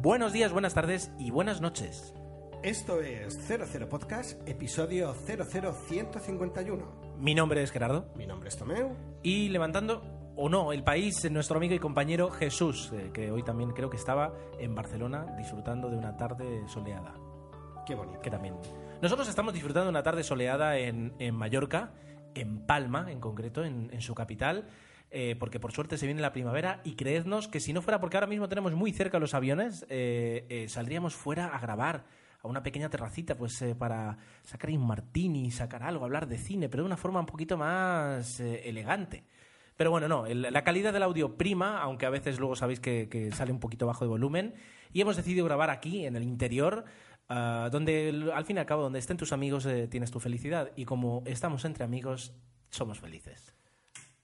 Buenos 0.00 0.32
días, 0.32 0.52
buenas 0.52 0.74
tardes 0.74 1.10
y 1.18 1.30
buenas 1.30 1.60
noches. 1.60 2.14
Esto 2.62 3.00
es 3.00 3.38
00 3.46 3.88
Podcast, 3.88 4.46
episodio 4.48 5.14
00151. 5.14 7.16
Mi 7.18 7.34
nombre 7.34 7.62
es 7.62 7.70
Gerardo 7.70 8.06
Mi 8.16 8.26
nombre 8.26 8.48
es 8.48 8.56
Tomeu. 8.56 8.90
y 9.22 9.48
levantando 9.48 10.02
o 10.36 10.48
no 10.48 10.72
el 10.72 10.84
país, 10.84 11.28
nuestro 11.30 11.56
amigo 11.56 11.74
y 11.74 11.78
compañero 11.78 12.30
Jesús, 12.30 12.92
eh, 12.94 13.10
que 13.12 13.30
hoy 13.32 13.42
también 13.42 13.70
creo 13.72 13.90
que 13.90 13.96
estaba 13.96 14.32
en 14.60 14.74
Barcelona 14.74 15.34
disfrutando 15.36 15.90
de 15.90 15.96
una 15.96 16.16
tarde 16.16 16.62
soleada. 16.68 17.14
Qué 17.86 17.94
bonito. 17.94 18.20
Que 18.20 18.30
también. 18.30 18.54
Nosotros 19.02 19.28
estamos 19.28 19.52
disfrutando 19.52 19.84
de 19.86 19.90
una 19.90 20.02
tarde 20.02 20.22
soleada 20.22 20.76
en, 20.78 21.14
en 21.18 21.34
Mallorca, 21.34 21.92
en 22.34 22.66
Palma 22.66 23.10
en 23.10 23.20
concreto, 23.20 23.64
en, 23.64 23.90
en 23.92 24.00
su 24.00 24.14
capital. 24.14 24.68
Eh, 25.10 25.36
porque 25.38 25.58
por 25.60 25.72
suerte 25.72 25.96
se 25.96 26.06
viene 26.06 26.20
la 26.20 26.32
primavera 26.32 26.80
y 26.84 26.94
creednos 26.94 27.48
que 27.48 27.60
si 27.60 27.72
no 27.72 27.80
fuera 27.82 28.00
porque 28.00 28.16
ahora 28.16 28.26
mismo 28.26 28.48
tenemos 28.48 28.74
muy 28.74 28.92
cerca 28.92 29.18
los 29.18 29.34
aviones, 29.34 29.86
eh, 29.88 30.46
eh, 30.48 30.68
saldríamos 30.68 31.14
fuera 31.14 31.46
a 31.46 31.58
grabar 31.60 32.04
a 32.42 32.46
una 32.48 32.62
pequeña 32.62 32.88
terracita 32.90 33.34
pues 33.36 33.60
eh, 33.62 33.74
para 33.74 34.18
sacar 34.44 34.70
un 34.70 34.86
martini, 34.86 35.50
sacar 35.50 35.82
algo, 35.82 36.04
hablar 36.04 36.28
de 36.28 36.38
cine, 36.38 36.68
pero 36.68 36.82
de 36.82 36.86
una 36.86 36.96
forma 36.96 37.20
un 37.20 37.26
poquito 37.26 37.56
más 37.56 38.38
elegante. 38.40 39.24
Pero 39.76 39.90
bueno, 39.90 40.08
no, 40.08 40.26
el- 40.26 40.42
la 40.42 40.62
calidad 40.64 40.92
del 40.92 41.04
audio 41.04 41.36
prima, 41.36 41.80
aunque 41.80 42.04
a 42.06 42.10
veces 42.10 42.38
luego 42.38 42.54
sabéis 42.56 42.80
que, 42.80 43.30
sale 43.32 43.52
un 43.52 43.60
poquito 43.60 43.86
bajo 43.86 44.04
de 44.04 44.08
volumen. 44.10 44.54
Y 44.92 45.00
hemos 45.00 45.16
decidido 45.16 45.44
grabar 45.44 45.70
aquí, 45.70 46.04
en 46.06 46.16
el 46.16 46.22
interior, 46.24 46.84
ah, 47.28 47.68
donde 47.70 48.30
al 48.34 48.44
fin 48.44 48.56
y 48.56 48.60
al 48.60 48.66
cabo, 48.66 48.82
donde 48.82 48.98
estén 48.98 49.16
tus 49.16 49.32
amigos, 49.32 49.68
tienes 49.90 50.10
tu 50.10 50.18
felicidad. 50.20 50.72
Y 50.76 50.84
como 50.84 51.22
estamos 51.26 51.64
entre 51.64 51.84
amigos, 51.84 52.34
somos 52.70 52.98
felices. 52.98 53.54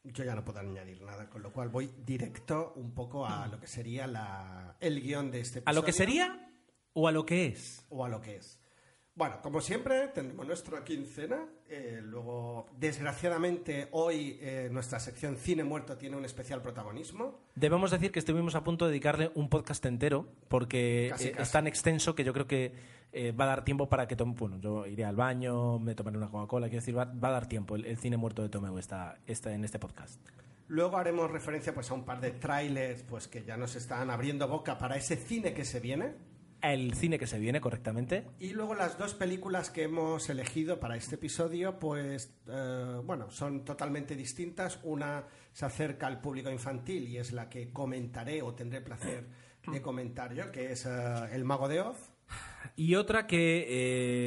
Yo 0.05 0.22
ya 0.24 0.34
no 0.34 0.44
puedo 0.44 0.60
añadir 0.60 1.00
nada, 1.02 1.28
con 1.30 1.42
lo 1.42 1.50
cual 1.52 1.70
voy 1.70 1.91
directo 2.05 2.74
un 2.77 2.92
poco 2.92 3.27
a 3.27 3.47
lo 3.48 3.58
que 3.58 3.66
sería 3.66 4.06
la, 4.06 4.77
el 4.80 5.00
guion 5.00 5.30
de 5.30 5.41
este 5.41 5.60
¿A 5.60 5.62
episodio. 5.62 5.80
lo 5.80 5.86
que 5.86 5.92
sería 5.92 6.50
o 6.92 7.08
a 7.08 7.12
lo 7.12 7.24
que 7.24 7.47
es? 7.47 7.84
O 7.88 8.05
a 8.05 8.08
lo 8.08 8.20
que 8.20 8.36
es. 8.36 8.60
Bueno, 9.16 9.41
como 9.42 9.60
siempre, 9.60 10.08
tendremos 10.08 10.47
nuestra 10.47 10.82
quincena. 10.84 11.47
eh, 11.69 12.00
luego, 12.02 12.66
desgraciadamente, 12.77 13.88
hoy 13.92 14.38
eh, 14.41 14.69
nuestra 14.72 14.98
sección 15.00 15.36
Cine 15.36 15.62
Muerto 15.64 15.97
tiene 15.97 16.16
un 16.16 16.25
especial 16.25 16.60
protagonismo. 16.60 17.41
Debemos 17.55 17.91
decir 17.92 18.10
que 18.12 18.19
estuvimos 18.19 18.55
a 18.56 18.64
punto 18.64 18.84
de 18.86 18.91
dedicarle 18.91 19.30
un 19.36 19.48
podcast 19.48 19.84
entero, 19.86 20.28
porque 20.48 21.08
Casi, 21.10 21.28
eh, 21.28 21.32
casi. 21.32 21.42
es 21.44 21.50
tan 21.52 21.66
extenso 21.66 22.14
que 22.14 22.25
yo 22.25 22.32
creo 22.32 22.47
que 22.47 22.72
eh, 23.14 23.32
va 23.32 23.44
a 23.44 23.48
dar 23.48 23.64
tiempo 23.64 23.88
para 23.88 24.08
que 24.08 24.16
tome. 24.16 24.34
Bueno, 24.36 24.58
yo 24.58 24.86
iré 24.86 25.04
al 25.04 25.16
baño, 25.16 25.78
me 25.78 25.94
tomaré 25.94 26.18
una 26.18 26.28
Coca-Cola, 26.28 26.68
quiero 26.68 26.80
decir, 26.80 26.98
va, 26.98 27.04
va 27.04 27.28
a 27.28 27.32
dar 27.32 27.46
tiempo 27.46 27.76
el, 27.76 27.86
el 27.86 27.96
cine 27.96 28.16
muerto 28.16 28.42
de 28.42 28.48
Tomeu 28.48 28.76
está, 28.76 29.18
está 29.26 29.52
en 29.52 29.64
este 29.64 29.78
podcast. 29.78 30.20
Luego 30.68 30.96
haremos 30.96 31.30
referencia 31.30 31.74
pues, 31.74 31.90
a 31.90 31.94
un 31.94 32.04
par 32.04 32.20
de 32.20 32.32
trailers 32.32 33.02
pues, 33.02 33.28
que 33.28 33.44
ya 33.44 33.56
nos 33.56 33.76
están 33.76 34.10
abriendo 34.10 34.48
boca 34.48 34.78
para 34.78 34.96
ese 34.96 35.16
cine 35.16 35.54
que 35.54 35.64
se 35.64 35.78
viene. 35.80 36.14
El 36.62 36.94
cine 36.94 37.19
que 37.19 37.26
se 37.26 37.38
viene, 37.38 37.60
correctamente. 37.60 38.24
Y 38.41 38.54
luego 38.54 38.74
las 38.74 38.97
dos 38.97 39.12
películas 39.12 39.69
que 39.69 39.82
hemos 39.82 40.30
elegido 40.30 40.80
para 40.80 40.97
este 40.97 41.16
episodio, 41.16 41.78
pues 41.78 42.34
eh, 42.48 43.00
bueno, 43.04 43.30
son 43.30 43.66
totalmente 43.66 44.16
distintas. 44.16 44.80
Una 44.82 45.26
se 45.53 45.66
acerca 45.66 46.06
al 46.06 46.22
público 46.22 46.50
infantil 46.50 47.06
y 47.06 47.19
es 47.19 47.32
la 47.32 47.50
que 47.50 47.70
comentaré 47.70 48.41
o 48.41 48.54
tendré 48.54 48.80
placer 48.80 49.28
de 49.70 49.82
comentar 49.82 50.32
yo, 50.32 50.50
que 50.50 50.72
es 50.72 50.86
eh, 50.86 50.91
El 51.32 51.44
Mago 51.44 51.69
de 51.69 51.80
Oz. 51.80 52.13
Y 52.76 52.94
otra 52.97 53.26
que 53.26 53.66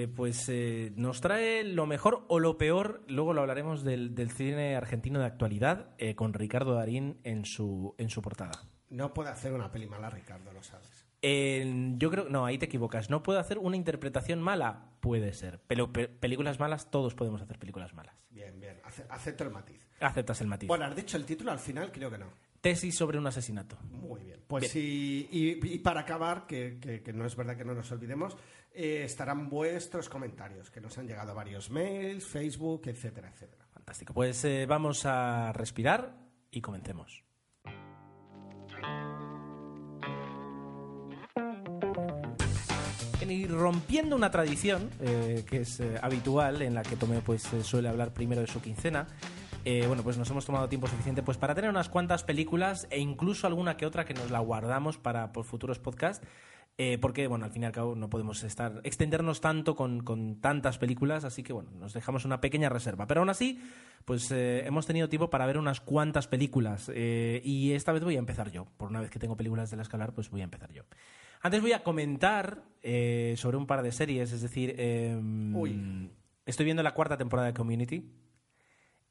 eh, 0.04 0.08
pues 0.16 0.48
eh, 0.50 0.92
nos 0.96 1.22
trae 1.22 1.64
lo 1.64 1.86
mejor 1.86 2.26
o 2.28 2.40
lo 2.40 2.58
peor, 2.58 3.04
luego 3.08 3.34
lo 3.34 3.42
hablaremos 3.42 3.84
del, 3.84 4.16
del 4.16 4.32
cine 4.32 4.76
argentino 4.76 5.20
de 5.20 5.26
actualidad, 5.26 5.90
eh, 5.98 6.16
con 6.16 6.34
Ricardo 6.34 6.74
Darín 6.76 7.20
en 7.24 7.46
su, 7.46 7.96
en 7.98 8.10
su 8.10 8.22
portada. 8.22 8.64
No 8.90 9.14
puede 9.14 9.30
hacer 9.30 9.52
una 9.54 9.72
peli 9.72 9.88
mala, 9.88 10.10
Ricardo, 10.10 10.52
lo 10.54 10.64
sabes. 10.64 11.06
Yo 11.98 12.10
creo, 12.12 12.30
no, 12.30 12.46
ahí 12.46 12.58
te 12.58 12.66
equivocas. 12.68 13.10
¿No 13.10 13.24
puedo 13.24 13.40
hacer 13.40 13.58
una 13.58 13.76
interpretación 13.76 14.42
mala? 14.42 14.92
Puede 15.02 15.34
ser. 15.34 15.60
Pero 15.68 15.92
pe- 15.92 16.08
películas 16.08 16.60
malas, 16.60 16.90
todos 16.90 17.16
podemos 17.16 17.42
hacer 17.42 17.60
películas 17.60 17.94
malas. 17.94 18.16
Bien, 18.30 18.58
bien, 18.60 18.80
ace- 18.86 19.06
acepto 19.10 19.44
el 19.44 19.50
matiz. 19.50 19.86
Aceptas 20.00 20.40
el 20.42 20.48
matiz. 20.48 20.68
Bueno, 20.68 20.86
has 20.86 20.96
dicho 20.96 21.18
el 21.18 21.26
título 21.26 21.52
al 21.52 21.60
final, 21.60 21.92
creo 21.92 22.10
que 22.12 22.18
no. 22.20 22.28
Tesis 22.62 22.96
sobre 22.96 23.18
un 23.18 23.28
asesinato. 23.28 23.78
Muy 23.92 24.24
bien. 24.24 24.40
Pues 24.48 24.70
sí, 24.72 25.28
y, 25.32 25.74
y 25.76 25.80
para 25.80 26.02
acabar, 26.02 26.46
que, 26.48 26.78
que- 26.80 27.02
que 27.04 27.14
no 27.14 27.26
es 27.26 27.36
verdad 27.36 27.58
que 27.58 27.66
no 27.66 27.74
nos 27.74 27.92
olvidemos, 27.92 28.36
eh, 28.74 29.02
estarán 29.04 29.50
vuestros 29.50 30.08
comentarios, 30.10 30.70
que 30.72 30.80
nos 30.82 30.98
han 30.98 31.08
llegado 31.08 31.34
varios 31.36 31.70
mails, 31.70 32.26
Facebook, 32.26 32.84
etcétera, 32.88 33.30
etcétera. 33.30 33.66
Fantástico. 33.74 34.14
Pues 34.14 34.44
eh, 34.46 34.66
vamos 34.66 35.06
a 35.06 35.52
respirar 35.54 36.16
y 36.52 36.62
comencemos. 36.62 37.24
Y 43.28 43.46
rompiendo 43.46 44.16
una 44.16 44.32
tradición 44.32 44.90
eh, 45.02 45.44
que 45.50 45.58
es 45.62 45.82
habitual 46.02 46.62
en 46.62 46.74
la 46.74 46.82
que 46.82 46.96
Tomeo 46.96 47.20
pues 47.22 47.44
suele 47.64 47.90
hablar 47.90 48.14
primero 48.14 48.40
de 48.40 48.48
su 48.48 48.62
quincena 48.62 49.06
eh, 49.66 49.86
bueno 49.88 50.04
pues 50.04 50.18
nos 50.18 50.30
hemos 50.30 50.46
tomado 50.46 50.70
tiempo 50.70 50.88
suficiente 50.88 51.24
pues 51.24 51.38
para 51.38 51.56
tener 51.56 51.70
unas 51.70 51.90
cuantas 51.90 52.24
películas 52.24 52.88
e 52.90 53.00
incluso 53.00 53.48
alguna 53.48 53.78
que 53.78 53.86
otra 53.86 54.06
que 54.06 54.14
nos 54.14 54.32
la 54.32 54.40
guardamos 54.40 54.98
para 54.98 55.32
por 55.34 55.46
futuros 55.46 55.80
podcasts 55.80 56.26
eh, 56.80 57.00
porque 57.00 57.26
bueno 57.26 57.44
al 57.44 57.50
fin 57.50 57.64
y 57.64 57.66
al 57.66 57.72
cabo 57.72 57.96
no 57.96 58.08
podemos 58.08 58.44
estar 58.44 58.82
extendernos 58.84 59.42
tanto 59.42 59.76
con, 59.76 60.02
con 60.04 60.40
tantas 60.40 60.78
películas 60.78 61.24
así 61.24 61.42
que 61.42 61.52
bueno 61.52 61.72
nos 61.72 61.92
dejamos 61.92 62.24
una 62.24 62.40
pequeña 62.40 62.70
reserva 62.70 63.08
pero 63.08 63.22
aún 63.22 63.32
así 63.32 63.60
pues 64.06 64.30
eh, 64.30 64.64
hemos 64.64 64.86
tenido 64.86 65.10
tiempo 65.10 65.28
para 65.32 65.48
ver 65.48 65.58
unas 65.58 65.82
cuantas 65.82 66.28
películas 66.28 66.92
eh, 66.94 67.42
y 67.44 67.72
esta 67.72 67.94
vez 67.94 68.04
voy 68.04 68.16
a 68.16 68.20
empezar 68.20 68.52
yo 68.52 68.68
por 68.78 68.90
una 68.90 69.02
vez 69.02 69.10
que 69.10 69.18
tengo 69.18 69.36
películas 69.36 69.72
de 69.72 69.78
las 69.78 69.90
que 69.90 69.96
hablar 69.96 70.14
pues 70.14 70.30
voy 70.30 70.42
a 70.42 70.44
empezar 70.44 70.72
yo 70.72 70.84
antes 71.42 71.62
voy 71.62 71.74
a 71.74 71.84
comentar 71.84 72.62
sobre 73.36 73.58
un 73.58 73.68
par 73.68 73.84
de 73.84 73.92
series, 73.92 74.32
es 74.32 74.42
decir, 74.42 74.76
Uy. 75.54 76.10
estoy 76.48 76.66
viendo 76.66 76.82
la 76.82 76.96
cuarta 76.96 77.16
temporada 77.16 77.48
de 77.50 77.54
Community. 77.54 78.10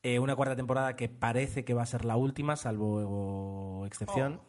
Eh, 0.07 0.21
una 0.21 0.37
cuarta 0.37 0.55
temporada 0.55 0.95
que 0.95 1.09
parece 1.09 1.65
que 1.65 1.75
va 1.75 1.83
a 1.83 1.87
ser 1.87 2.05
la 2.05 2.17
última, 2.17 2.55
salvo 2.55 3.85
excepción. 3.87 4.41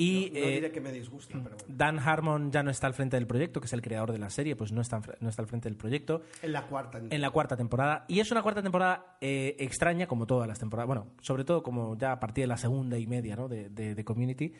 Y 0.00 0.28
Oh. 0.30 0.34
no, 0.34 0.40
no 0.40 0.46
eh, 0.46 0.50
diré 0.54 0.70
que 0.70 0.80
me 0.80 0.92
disgusta, 0.92 1.38
pero 1.42 1.56
bueno. 1.56 1.74
Dan 1.76 1.98
Harmon 1.98 2.52
ya 2.52 2.62
no 2.62 2.70
está 2.70 2.86
al 2.86 2.94
frente 2.94 3.16
del 3.16 3.26
proyecto, 3.26 3.60
que 3.60 3.66
es 3.66 3.72
el 3.72 3.82
creador 3.82 4.12
de 4.12 4.18
la 4.18 4.30
serie, 4.30 4.54
pues 4.54 4.70
no 4.70 4.80
está, 4.80 5.00
no 5.20 5.28
está 5.28 5.42
al 5.42 5.48
frente 5.48 5.68
del 5.68 5.76
proyecto 5.76 6.22
En 6.40 6.52
la 6.52 6.62
cuarta. 6.68 7.00
en 7.10 7.20
la 7.20 7.30
cuarta 7.30 7.56
temporada. 7.56 8.04
Y 8.08 8.20
es 8.20 8.30
una 8.30 8.40
cuarta 8.42 8.62
temporada 8.62 9.16
eh, 9.20 9.56
extraña, 9.58 10.06
como 10.06 10.24
todas 10.26 10.46
las 10.46 10.58
temporadas. 10.60 10.86
Bueno, 10.86 11.08
sobre 11.20 11.44
todo 11.44 11.62
como 11.64 11.98
ya 11.98 12.12
a 12.12 12.20
partir 12.20 12.44
de 12.44 12.48
la 12.48 12.56
segunda 12.56 12.96
y 12.96 13.06
media 13.08 13.34
¿no? 13.36 13.48
de, 13.48 13.68
de- 13.70 13.94
de 13.96 14.04
Community. 14.04 14.52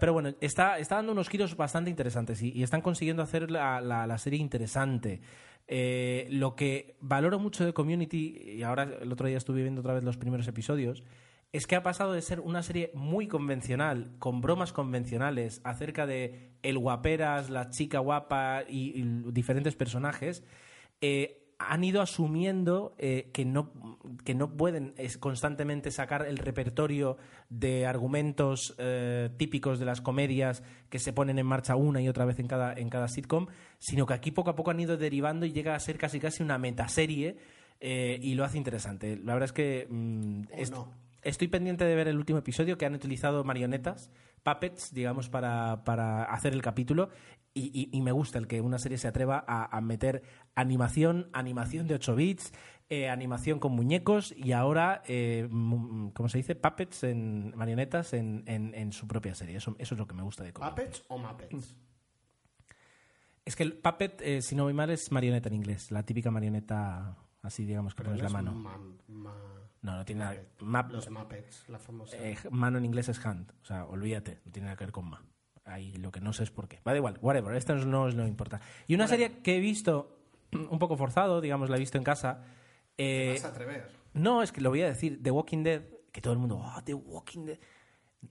Pero 0.00 0.12
bueno, 0.12 0.30
está, 0.40 0.78
está 0.78 0.96
dando 0.96 1.12
unos 1.12 1.28
giros 1.28 1.56
bastante 1.56 1.88
interesantes 1.90 2.42
y, 2.42 2.50
y 2.52 2.62
están 2.64 2.80
consiguiendo 2.80 3.22
hacer 3.22 3.48
la, 3.50 3.80
la- 3.80 4.06
la 4.08 4.18
serie 4.18 4.38
interesante. 4.40 5.20
Eh, 5.70 6.26
lo 6.30 6.56
que 6.56 6.96
valoro 7.00 7.38
mucho 7.38 7.64
de 7.64 7.74
Community, 7.74 8.54
y 8.56 8.62
ahora 8.62 8.84
el 8.84 9.12
otro 9.12 9.28
día 9.28 9.36
estuve 9.36 9.62
viendo 9.62 9.82
otra 9.82 9.92
vez 9.92 10.02
los 10.02 10.16
primeros 10.16 10.48
episodios, 10.48 11.04
es 11.52 11.66
que 11.66 11.76
ha 11.76 11.82
pasado 11.82 12.12
de 12.12 12.22
ser 12.22 12.40
una 12.40 12.62
serie 12.62 12.90
muy 12.94 13.26
convencional, 13.28 14.12
con 14.18 14.40
bromas 14.40 14.72
convencionales 14.72 15.60
acerca 15.64 16.06
de 16.06 16.52
el 16.62 16.78
guaperas, 16.78 17.50
la 17.50 17.70
chica 17.70 17.98
guapa 17.98 18.64
y, 18.68 19.02
diferentes 19.30 19.76
personajes, 19.76 20.42
eh, 21.00 21.47
han 21.60 21.82
ido 21.82 22.00
asumiendo 22.02 22.94
eh, 22.98 23.30
que, 23.32 23.44
no, 23.44 23.72
que 24.24 24.34
no 24.34 24.56
pueden 24.56 24.94
es, 24.96 25.18
constantemente 25.18 25.90
sacar 25.90 26.24
el 26.26 26.38
repertorio 26.38 27.16
de 27.50 27.84
argumentos 27.84 28.74
eh, 28.78 29.30
típicos 29.36 29.78
de 29.80 29.84
las 29.84 30.00
comedias 30.00 30.62
que 30.88 30.98
se 31.00 31.12
ponen 31.12 31.38
en 31.38 31.46
marcha 31.46 31.74
una 31.74 32.00
y 32.00 32.08
otra 32.08 32.24
vez 32.24 32.38
en 32.38 32.46
cada, 32.46 32.72
en 32.74 32.88
cada 32.88 33.08
sitcom, 33.08 33.46
sino 33.78 34.06
que 34.06 34.14
aquí 34.14 34.30
poco 34.30 34.50
a 34.50 34.56
poco 34.56 34.70
han 34.70 34.78
ido 34.80 34.96
derivando 34.96 35.46
y 35.46 35.52
llega 35.52 35.74
a 35.74 35.80
ser 35.80 35.98
casi 35.98 36.20
casi 36.20 36.42
una 36.44 36.58
metaserie 36.58 37.36
eh, 37.80 38.18
y 38.22 38.34
lo 38.34 38.44
hace 38.44 38.58
interesante. 38.58 39.16
La 39.16 39.34
verdad 39.34 39.46
es 39.46 39.52
que 39.52 39.86
mm, 39.90 40.42
¿O 40.52 40.56
est- 40.56 40.72
no? 40.72 40.92
estoy 41.22 41.48
pendiente 41.48 41.84
de 41.84 41.94
ver 41.96 42.06
el 42.08 42.18
último 42.18 42.38
episodio 42.38 42.78
que 42.78 42.86
han 42.86 42.94
utilizado 42.94 43.42
marionetas, 43.42 44.10
puppets, 44.44 44.94
digamos, 44.94 45.28
para, 45.28 45.82
para 45.84 46.22
hacer 46.22 46.52
el 46.54 46.62
capítulo 46.62 47.08
y, 47.54 47.70
y- 47.72 47.88
y 47.96 48.00
me 48.02 48.12
gusta 48.12 48.38
el 48.38 48.46
que 48.46 48.60
una 48.60 48.78
serie 48.78 48.98
se 48.98 49.08
atreva 49.08 49.44
a, 49.46 49.76
a 49.76 49.80
meter 49.80 50.22
animación, 50.60 51.28
animación 51.32 51.86
de 51.86 51.94
8 51.94 52.14
bits, 52.16 52.52
eh, 52.90 53.08
animación 53.08 53.58
con 53.58 53.72
muñecos 53.72 54.32
y 54.36 54.52
ahora, 54.52 55.02
eh, 55.06 55.46
¿cómo 55.50 56.28
se 56.28 56.38
dice? 56.38 56.54
Puppets, 56.54 57.04
en 57.04 57.52
marionetas 57.56 58.12
en, 58.14 58.44
en- 58.46 58.74
en 58.74 58.92
su 58.92 59.06
propia 59.06 59.34
serie. 59.34 59.56
Eso, 59.56 59.76
eso 59.78 59.94
es 59.94 59.98
lo 59.98 60.06
que 60.06 60.14
me 60.14 60.22
gusta 60.22 60.42
de 60.44 60.52
Community. 60.52 60.80
¿Puppets 60.82 61.04
o 61.08 61.18
Muppets? 61.18 61.76
Es 63.44 63.56
que 63.56 63.62
el 63.62 63.74
puppet, 63.74 64.20
eh, 64.22 64.42
si 64.42 64.54
no 64.54 64.64
voy 64.64 64.74
mal, 64.74 64.90
es 64.90 65.10
marioneta 65.10 65.48
en 65.48 65.54
inglés. 65.54 65.90
La 65.90 66.02
típica 66.02 66.30
marioneta, 66.30 67.16
así 67.42 67.64
digamos, 67.64 67.94
que 67.94 68.02
Pero 68.02 68.10
pones 68.16 68.22
no 68.22 68.28
la 68.38 68.42
mano. 68.42 68.52
ma- 68.58 68.78
ma- 69.08 69.34
No, 69.80 69.96
no 69.96 70.04
tiene 70.04 70.20
nada. 70.24 70.36
Map- 70.60 70.90
Los 70.92 71.08
Muppets, 71.10 71.68
la 71.68 71.78
famosa. 71.78 72.16
eh, 72.18 72.36
mano 72.50 72.78
en 72.78 72.84
inglés 72.84 73.08
es 73.08 73.24
hand. 73.24 73.52
O 73.62 73.64
sea, 73.64 73.86
olvídate, 73.86 74.40
no 74.44 74.52
tiene 74.52 74.66
nada 74.66 74.76
que 74.76 74.84
ver 74.84 74.92
con 74.92 75.08
ma. 75.08 75.22
Ahí 75.64 75.92
lo 75.96 76.10
que 76.10 76.20
no 76.20 76.32
sé 76.32 76.42
es 76.44 76.50
por 76.50 76.66
qué. 76.68 76.80
Va 76.86 76.92
da 76.92 76.98
igual, 76.98 77.18
whatever. 77.22 77.54
Esto 77.54 77.74
no, 77.76 78.08
es 78.08 78.14
lo 78.14 78.22
que 78.24 78.28
importa. 78.28 78.60
Y 78.86 78.94
una 78.94 79.06
serie 79.06 79.38
que 79.42 79.56
he 79.56 79.60
visto 79.60 80.17
un 80.52 80.78
poco 80.78 80.96
forzado, 80.96 81.40
digamos, 81.40 81.70
la 81.70 81.76
he 81.76 81.80
visto 81.80 81.98
en 81.98 82.04
casa. 82.04 82.44
eh, 82.96 83.32
Vas 83.34 83.44
a 83.44 83.48
atrever. 83.48 83.88
no, 84.14 84.42
es 84.42 84.52
que 84.52 84.60
lo 84.60 84.70
voy 84.70 84.82
a 84.82 84.86
decir. 84.88 85.22
The 85.22 85.30
Walking 85.30 85.62
Dead, 85.62 85.82
que 86.12 86.20
todo 86.20 86.32
el 86.32 86.38
mundo, 86.38 86.58
oh, 86.62 86.82
The 86.84 86.94
Walking 86.94 87.44
Dead. 87.46 87.58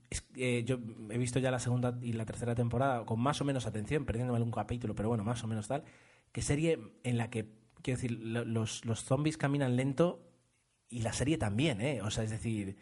Es 0.10 0.22
que, 0.22 0.60
eh, 0.60 0.64
yo 0.66 0.78
he 1.10 1.18
visto 1.18 1.40
ya 1.40 1.50
la 1.52 1.60
segunda 1.60 1.98
y 2.02 2.12
la 2.14 2.26
tercera 2.26 2.54
temporada 2.56 3.06
con 3.06 3.20
más 3.22 3.40
o 3.42 3.46
menos 3.46 3.66
atención, 3.68 4.06
perdiéndome 4.06 4.38
algún 4.38 4.52
capítulo, 4.52 4.94
pero 4.96 5.08
bueno, 5.10 5.24
más 5.24 5.44
o 5.44 5.48
menos 5.48 5.68
tal. 5.68 5.84
Que 6.34 6.42
serie 6.42 6.80
en 7.04 7.18
la 7.18 7.30
que, 7.30 7.50
quiero 7.82 7.98
decir, 7.98 8.12
lo- 8.20 8.44
los, 8.44 8.84
los 8.84 9.04
zombies 9.06 9.38
caminan 9.38 9.76
lento 9.78 10.24
y 10.90 11.02
la 11.02 11.14
serie 11.14 11.38
también, 11.38 11.80
¿eh? 11.82 12.02
O 12.02 12.12
sea, 12.12 12.24
es 12.26 12.30
decir, 12.32 12.76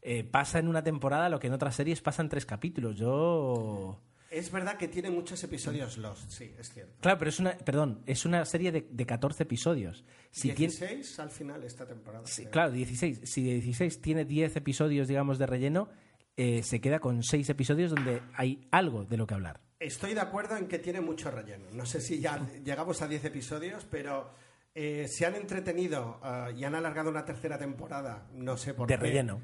eh, 0.00 0.24
pasa 0.24 0.58
en 0.58 0.68
una 0.68 0.82
temporada 0.82 1.28
lo 1.28 1.38
que 1.40 1.48
en 1.48 1.52
otras 1.52 1.74
series 1.74 2.00
pasa 2.00 2.22
en 2.22 2.30
tres 2.30 2.46
capítulos. 2.46 2.96
Yo. 2.96 4.00
Es 4.36 4.50
verdad 4.50 4.76
que 4.76 4.88
tiene 4.88 5.10
muchos 5.10 5.42
episodios 5.44 5.96
Lost, 5.98 6.30
sí, 6.30 6.52
es 6.58 6.70
cierto. 6.72 6.92
Claro, 7.00 7.18
pero 7.18 7.28
es 7.30 7.38
una. 7.40 7.56
Perdón, 7.56 8.02
es 8.06 8.24
una 8.26 8.44
serie 8.44 8.70
de, 8.72 8.86
de 8.90 9.06
14 9.06 9.44
episodios. 9.44 10.04
Si 10.30 10.52
tiene- 10.52 10.72
16 10.74 11.18
al 11.20 11.30
final 11.30 11.64
esta 11.64 11.86
temporada. 11.86 12.26
Sí, 12.26 12.44
claro, 12.46 12.70
16. 12.72 13.20
Si 13.24 13.42
de 13.44 13.54
16 13.54 14.00
tiene 14.02 14.24
10 14.24 14.56
episodios, 14.56 15.08
digamos, 15.08 15.38
de 15.38 15.46
relleno, 15.46 15.88
eh, 16.36 16.62
se 16.62 16.80
queda 16.80 16.98
con 16.98 17.22
6 17.22 17.48
episodios 17.48 17.90
donde 17.92 18.20
hay 18.34 18.66
algo 18.70 19.04
de 19.04 19.16
lo 19.16 19.26
que 19.26 19.34
hablar. 19.34 19.60
Estoy 19.80 20.14
de 20.14 20.20
acuerdo 20.20 20.56
en 20.56 20.68
que 20.68 20.78
tiene 20.78 21.00
mucho 21.00 21.30
relleno. 21.30 21.64
No 21.72 21.86
sé 21.86 22.00
si 22.00 22.20
ya 22.20 22.46
llegamos 22.64 23.00
a 23.02 23.08
10 23.08 23.24
episodios, 23.26 23.86
pero 23.90 24.30
eh, 24.74 25.06
se 25.08 25.24
han 25.26 25.34
entretenido 25.34 26.20
ah, 26.22 26.50
y 26.54 26.64
han 26.64 26.74
alargado 26.74 27.08
una 27.10 27.24
tercera 27.24 27.58
temporada, 27.58 28.26
no 28.34 28.56
sé 28.58 28.74
por 28.74 28.86
De 28.88 28.94
qué. 28.96 29.00
relleno. 29.00 29.40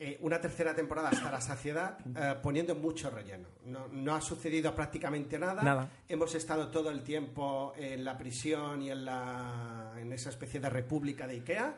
Eh, 0.00 0.16
una 0.20 0.40
tercera 0.40 0.74
temporada 0.74 1.08
hasta 1.08 1.28
la 1.28 1.40
saciedad, 1.40 1.98
eh, 2.14 2.36
poniendo 2.40 2.76
mucho 2.76 3.10
relleno. 3.10 3.48
No, 3.64 3.88
no 3.88 4.14
ha 4.14 4.20
sucedido 4.20 4.72
prácticamente 4.72 5.38
nada. 5.40 5.60
Nada. 5.62 5.90
Hemos 6.08 6.36
estado 6.36 6.68
todo 6.68 6.90
el 6.90 7.02
tiempo 7.02 7.72
en 7.76 8.04
la 8.04 8.16
prisión 8.16 8.80
y 8.82 8.92
en, 8.92 9.04
la, 9.04 9.94
en 9.96 10.12
esa 10.12 10.30
especie 10.30 10.60
de 10.60 10.70
república 10.70 11.26
de 11.26 11.34
Ikea 11.34 11.76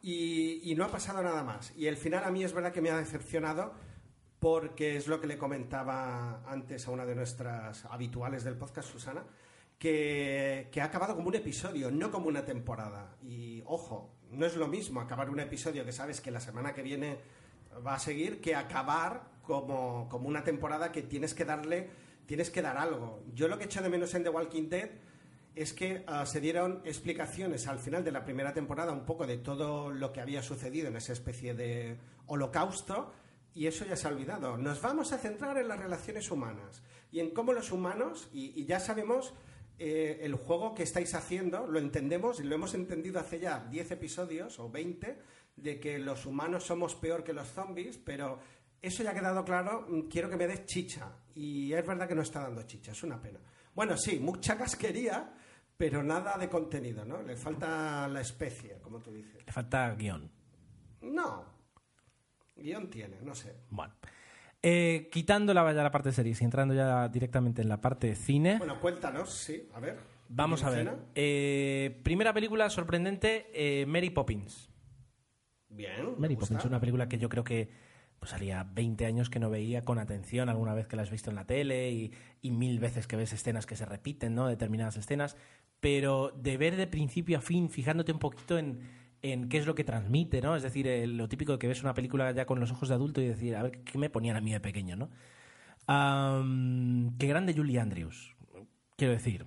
y, 0.00 0.62
y 0.70 0.74
no 0.76 0.84
ha 0.84 0.90
pasado 0.90 1.22
nada 1.22 1.42
más. 1.42 1.74
Y 1.76 1.86
el 1.88 1.98
final 1.98 2.24
a 2.24 2.30
mí 2.30 2.42
es 2.42 2.54
verdad 2.54 2.72
que 2.72 2.80
me 2.80 2.90
ha 2.90 2.96
decepcionado 2.96 3.74
porque 4.38 4.96
es 4.96 5.06
lo 5.06 5.20
que 5.20 5.26
le 5.26 5.36
comentaba 5.36 6.42
antes 6.46 6.86
a 6.86 6.90
una 6.90 7.04
de 7.04 7.14
nuestras 7.14 7.84
habituales 7.84 8.44
del 8.44 8.56
podcast, 8.56 8.90
Susana, 8.90 9.24
que, 9.78 10.68
que 10.72 10.80
ha 10.80 10.84
acabado 10.84 11.16
como 11.16 11.28
un 11.28 11.34
episodio, 11.34 11.90
no 11.90 12.10
como 12.10 12.28
una 12.28 12.46
temporada. 12.46 13.16
Y 13.22 13.62
ojo, 13.66 14.14
no 14.30 14.46
es 14.46 14.56
lo 14.56 14.68
mismo 14.68 15.00
acabar 15.00 15.28
un 15.28 15.40
episodio 15.40 15.84
que 15.84 15.92
sabes 15.92 16.20
que 16.22 16.30
la 16.30 16.40
semana 16.40 16.72
que 16.72 16.82
viene 16.82 17.18
va 17.86 17.94
a 17.94 17.98
seguir 17.98 18.40
que 18.40 18.54
acabar 18.54 19.30
como, 19.42 20.08
como 20.08 20.28
una 20.28 20.44
temporada 20.44 20.92
que 20.92 21.02
tienes 21.02 21.34
que 21.34 21.44
darle, 21.44 21.90
tienes 22.26 22.50
que 22.50 22.62
dar 22.62 22.76
algo. 22.76 23.22
Yo 23.34 23.48
lo 23.48 23.58
que 23.58 23.64
echo 23.64 23.82
de 23.82 23.88
menos 23.88 24.14
en 24.14 24.22
The 24.22 24.28
Walking 24.28 24.68
Dead 24.68 24.90
es 25.54 25.72
que 25.72 26.04
ah, 26.06 26.24
se 26.24 26.40
dieron 26.40 26.82
explicaciones 26.84 27.66
al 27.66 27.80
final 27.80 28.04
de 28.04 28.12
la 28.12 28.24
primera 28.24 28.54
temporada 28.54 28.92
un 28.92 29.04
poco 29.04 29.26
de 29.26 29.38
todo 29.38 29.90
lo 29.90 30.12
que 30.12 30.20
había 30.20 30.42
sucedido 30.42 30.88
en 30.88 30.96
esa 30.96 31.12
especie 31.12 31.54
de 31.54 31.96
holocausto 32.26 33.12
y 33.54 33.66
eso 33.66 33.84
ya 33.84 33.96
se 33.96 34.06
ha 34.06 34.10
olvidado. 34.12 34.56
Nos 34.56 34.80
vamos 34.80 35.12
a 35.12 35.18
centrar 35.18 35.58
en 35.58 35.66
las 35.66 35.80
relaciones 35.80 36.30
humanas 36.30 36.82
y 37.10 37.18
en 37.18 37.30
cómo 37.30 37.52
los 37.52 37.72
humanos, 37.72 38.28
y, 38.32 38.64
ya 38.66 38.78
sabemos 38.78 39.34
eh, 39.80 40.20
el 40.22 40.34
juego 40.34 40.76
que 40.76 40.84
estáis 40.84 41.14
haciendo, 41.14 41.66
lo 41.66 41.80
entendemos 41.80 42.38
y 42.38 42.44
lo 42.44 42.54
hemos 42.54 42.74
entendido 42.74 43.18
hace 43.18 43.40
ya 43.40 43.66
10 43.68 43.90
episodios 43.90 44.60
o 44.60 44.70
20, 44.70 45.18
de 45.62 45.78
que 45.80 45.98
los 45.98 46.26
humanos 46.26 46.64
somos 46.64 46.94
peor 46.94 47.24
que 47.24 47.32
los 47.32 47.48
zombies, 47.48 47.98
pero 47.98 48.38
eso 48.80 49.02
ya 49.02 49.10
ha 49.10 49.14
quedado 49.14 49.44
claro, 49.44 49.86
mm, 49.88 50.02
quiero 50.08 50.28
que 50.30 50.36
me 50.36 50.46
des 50.46 50.64
chicha. 50.66 51.12
Y 51.34 51.72
es 51.72 51.86
verdad 51.86 52.08
que 52.08 52.14
no 52.14 52.22
está 52.22 52.40
dando 52.42 52.62
chicha, 52.62 52.92
es 52.92 53.02
una 53.02 53.20
pena. 53.20 53.38
Bueno, 53.74 53.96
sí, 53.96 54.18
mucha 54.18 54.56
casquería, 54.56 55.32
pero 55.76 56.02
nada 56.02 56.36
de 56.36 56.48
contenido, 56.48 57.04
¿no? 57.04 57.22
Le 57.22 57.36
falta 57.36 58.08
la 58.08 58.20
especie, 58.20 58.78
como 58.82 58.98
tú 59.00 59.12
dices. 59.12 59.44
Le 59.46 59.52
falta 59.52 59.94
guion. 59.94 60.30
No. 61.02 61.44
Guión 62.56 62.90
tiene, 62.90 63.18
no 63.22 63.34
sé. 63.34 63.54
Bueno. 63.70 63.94
Eh, 64.60 65.08
quitando 65.12 65.54
la, 65.54 65.72
ya 65.72 65.84
la 65.84 65.92
parte 65.92 66.08
de 66.08 66.14
series 66.16 66.40
y 66.42 66.44
entrando 66.44 66.74
ya 66.74 67.08
directamente 67.08 67.62
en 67.62 67.68
la 67.68 67.80
parte 67.80 68.08
de 68.08 68.16
cine, 68.16 68.58
Bueno, 68.58 68.80
cuéntanos, 68.80 69.32
sí, 69.32 69.68
a 69.72 69.78
ver. 69.78 69.96
vamos 70.28 70.64
a 70.64 70.70
ver. 70.70 70.96
Eh, 71.14 72.00
primera 72.02 72.32
película 72.34 72.68
sorprendente, 72.68 73.48
eh, 73.54 73.86
Mary 73.86 74.10
Poppins. 74.10 74.68
Bien. 75.78 76.14
Mary. 76.18 76.36
Poppins, 76.36 76.64
una 76.64 76.80
película 76.80 77.08
que 77.08 77.18
yo 77.18 77.28
creo 77.28 77.44
que 77.44 77.70
pues 78.18 78.32
haría 78.32 78.64
20 78.64 79.06
años 79.06 79.30
que 79.30 79.38
no 79.38 79.48
veía 79.48 79.84
con 79.84 80.00
atención, 80.00 80.48
alguna 80.48 80.74
vez 80.74 80.88
que 80.88 80.96
la 80.96 81.02
has 81.02 81.10
visto 81.10 81.30
en 81.30 81.36
la 81.36 81.46
tele 81.46 81.92
y, 81.92 82.12
y 82.42 82.50
mil 82.50 82.80
veces 82.80 83.06
que 83.06 83.14
ves 83.14 83.32
escenas 83.32 83.64
que 83.64 83.76
se 83.76 83.86
repiten, 83.86 84.34
¿no? 84.34 84.48
Determinadas 84.48 84.96
escenas, 84.96 85.36
pero 85.78 86.32
de 86.32 86.56
ver 86.56 86.74
de 86.74 86.88
principio 86.88 87.38
a 87.38 87.40
fin, 87.40 87.70
fijándote 87.70 88.10
un 88.10 88.18
poquito 88.18 88.58
en, 88.58 88.80
en 89.22 89.48
qué 89.48 89.58
es 89.58 89.66
lo 89.66 89.76
que 89.76 89.84
transmite, 89.84 90.40
¿no? 90.40 90.56
Es 90.56 90.64
decir, 90.64 90.88
eh, 90.88 91.06
lo 91.06 91.28
típico 91.28 91.52
de 91.52 91.58
que 91.60 91.68
ves 91.68 91.82
una 91.84 91.94
película 91.94 92.32
ya 92.32 92.44
con 92.44 92.58
los 92.58 92.72
ojos 92.72 92.88
de 92.88 92.96
adulto 92.96 93.20
y 93.20 93.28
decir, 93.28 93.54
a 93.54 93.62
ver, 93.62 93.84
¿qué 93.84 93.98
me 93.98 94.10
ponían 94.10 94.36
a 94.36 94.40
mí 94.40 94.52
de 94.52 94.58
pequeño, 94.58 94.96
¿no? 94.96 95.10
Am, 95.86 97.16
qué 97.18 97.28
grande 97.28 97.54
Julie 97.54 97.78
Andrews, 97.78 98.34
quiero 98.96 99.12
decir. 99.12 99.46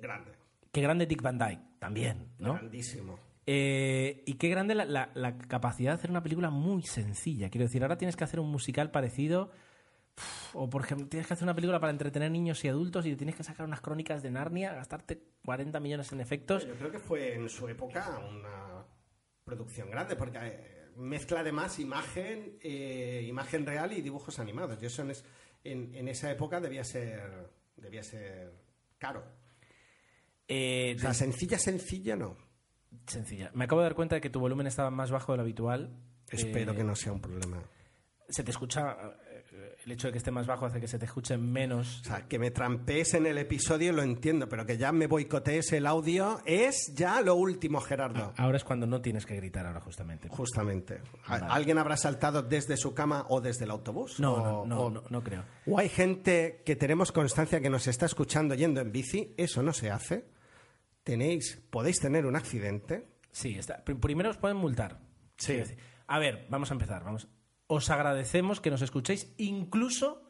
Grande. 0.00 0.32
Qué 0.72 0.80
grande 0.80 1.04
Dick 1.04 1.20
Van 1.20 1.38
Dyke, 1.38 1.60
también, 1.78 2.28
¿no? 2.38 2.54
Grandísimo. 2.54 3.18
Eh, 3.46 4.22
y 4.26 4.34
qué 4.34 4.48
grande 4.48 4.74
la, 4.74 4.84
la- 4.84 5.10
la 5.14 5.36
capacidad 5.38 5.90
de 5.92 5.94
hacer 5.96 6.10
una 6.10 6.22
película 6.22 6.50
muy 6.50 6.82
sencilla. 6.82 7.50
Quiero 7.50 7.66
decir, 7.66 7.82
ahora 7.82 7.98
tienes 7.98 8.16
que 8.16 8.24
hacer 8.24 8.38
un 8.40 8.50
musical 8.50 8.90
parecido. 8.90 9.50
uf, 10.16 10.56
O, 10.56 10.70
por 10.70 10.82
ejemplo, 10.82 11.08
tienes 11.08 11.26
que 11.26 11.34
hacer 11.34 11.44
una 11.44 11.54
película 11.54 11.80
para 11.80 11.90
entretener 11.90 12.30
niños 12.30 12.64
y 12.64 12.68
adultos 12.68 13.04
y 13.06 13.16
tienes 13.16 13.34
que 13.34 13.42
sacar 13.42 13.66
unas 13.66 13.80
crónicas 13.80 14.22
de 14.22 14.30
Narnia, 14.30 14.72
gastarte 14.74 15.22
40 15.44 15.80
millones 15.80 16.12
en 16.12 16.20
efectos. 16.20 16.66
Yo 16.66 16.74
creo 16.74 16.92
que 16.92 16.98
fue 17.00 17.34
en 17.34 17.48
su 17.48 17.66
época 17.68 18.18
una 18.30 18.84
producción 19.44 19.90
grande, 19.90 20.14
porque 20.14 20.38
eh, 20.40 20.90
mezcla 20.96 21.40
además 21.40 21.78
imagen, 21.80 22.58
eh, 22.60 23.24
imagen 23.26 23.66
real 23.66 23.92
y 23.92 24.02
dibujos 24.02 24.38
animados. 24.38 24.80
Y 24.82 24.86
eso 24.86 25.02
en, 25.02 25.10
es- 25.10 25.24
en- 25.64 25.92
en 25.96 26.06
esa 26.08 26.30
época 26.30 26.60
debía 26.60 26.84
ser, 26.84 27.50
debía 27.76 28.04
ser 28.04 28.52
caro. 28.98 29.24
Eh, 30.46 30.94
O 30.96 31.00
sea, 31.00 31.14
sencilla, 31.14 31.58
sencilla 31.58 32.14
no. 32.14 32.36
Sencilla. 33.06 33.50
Me 33.54 33.64
acabo 33.64 33.80
de 33.80 33.86
dar 33.86 33.94
cuenta 33.94 34.14
de 34.16 34.20
que 34.20 34.30
tu 34.30 34.40
volumen 34.40 34.66
estaba 34.66 34.90
más 34.90 35.10
bajo 35.10 35.32
de 35.32 35.36
lo 35.38 35.42
habitual. 35.42 35.96
Espero 36.30 36.72
Eh, 36.72 36.76
que 36.76 36.84
no 36.84 36.94
sea 36.96 37.12
un 37.12 37.20
problema. 37.20 37.62
Se 38.28 38.42
te 38.42 38.50
escucha. 38.50 38.92
eh, 38.92 39.76
El 39.84 39.90
hecho 39.92 40.06
de 40.06 40.12
que 40.12 40.18
esté 40.18 40.30
más 40.30 40.46
bajo 40.46 40.64
hace 40.64 40.80
que 40.80 40.86
se 40.86 40.96
te 40.98 41.04
escuche 41.06 41.36
menos. 41.36 42.02
O 42.02 42.04
sea, 42.04 42.28
que 42.28 42.38
me 42.38 42.52
trampees 42.52 43.14
en 43.14 43.26
el 43.26 43.36
episodio 43.36 43.92
lo 43.92 44.02
entiendo, 44.02 44.48
pero 44.48 44.64
que 44.64 44.78
ya 44.78 44.92
me 44.92 45.08
boicotees 45.08 45.72
el 45.72 45.86
audio 45.86 46.40
es 46.46 46.92
ya 46.94 47.20
lo 47.20 47.34
último, 47.34 47.80
Gerardo. 47.80 48.32
Ahora 48.36 48.56
es 48.58 48.64
cuando 48.64 48.86
no 48.86 49.02
tienes 49.02 49.26
que 49.26 49.34
gritar, 49.34 49.66
ahora 49.66 49.80
justamente. 49.80 50.28
Justamente. 50.28 51.00
¿A- 51.26 51.38
Vale. 51.40 51.46
¿Alguien 51.52 51.78
habrá 51.78 51.96
saltado 51.96 52.42
desde 52.42 52.76
su 52.76 52.94
cama 52.94 53.26
o 53.28 53.40
desde 53.40 53.64
el 53.64 53.72
autobús? 53.72 54.20
No, 54.20 54.34
O- 54.34 54.66
no, 54.66 54.66
no, 54.76 54.80
o- 54.82 54.90
no, 54.90 55.02
no 55.10 55.22
creo. 55.24 55.44
O 55.66 55.78
hay 55.80 55.88
gente 55.88 56.62
que 56.64 56.76
tenemos 56.76 57.10
constancia 57.10 57.60
que 57.60 57.68
nos 57.68 57.88
está 57.88 58.06
escuchando 58.06 58.54
yendo 58.54 58.80
en 58.80 58.92
bici, 58.92 59.34
eso 59.36 59.62
no 59.64 59.72
se 59.72 59.90
hace. 59.90 60.24
Tenéis, 61.04 61.60
podéis 61.70 61.98
tener 62.00 62.26
un 62.26 62.36
accidente. 62.36 63.08
Sí, 63.30 63.56
está. 63.58 63.84
Pr- 63.84 63.98
primero 64.00 64.30
os 64.30 64.36
pueden 64.36 64.56
multar. 64.56 65.00
Sí. 65.36 65.60
A 66.06 66.18
ver, 66.18 66.46
vamos 66.50 66.70
a 66.70 66.74
empezar. 66.74 67.02
Vamos. 67.04 67.28
Os 67.66 67.90
agradecemos 67.90 68.60
que 68.60 68.70
nos 68.70 68.82
escuchéis 68.82 69.32
incluso 69.38 70.22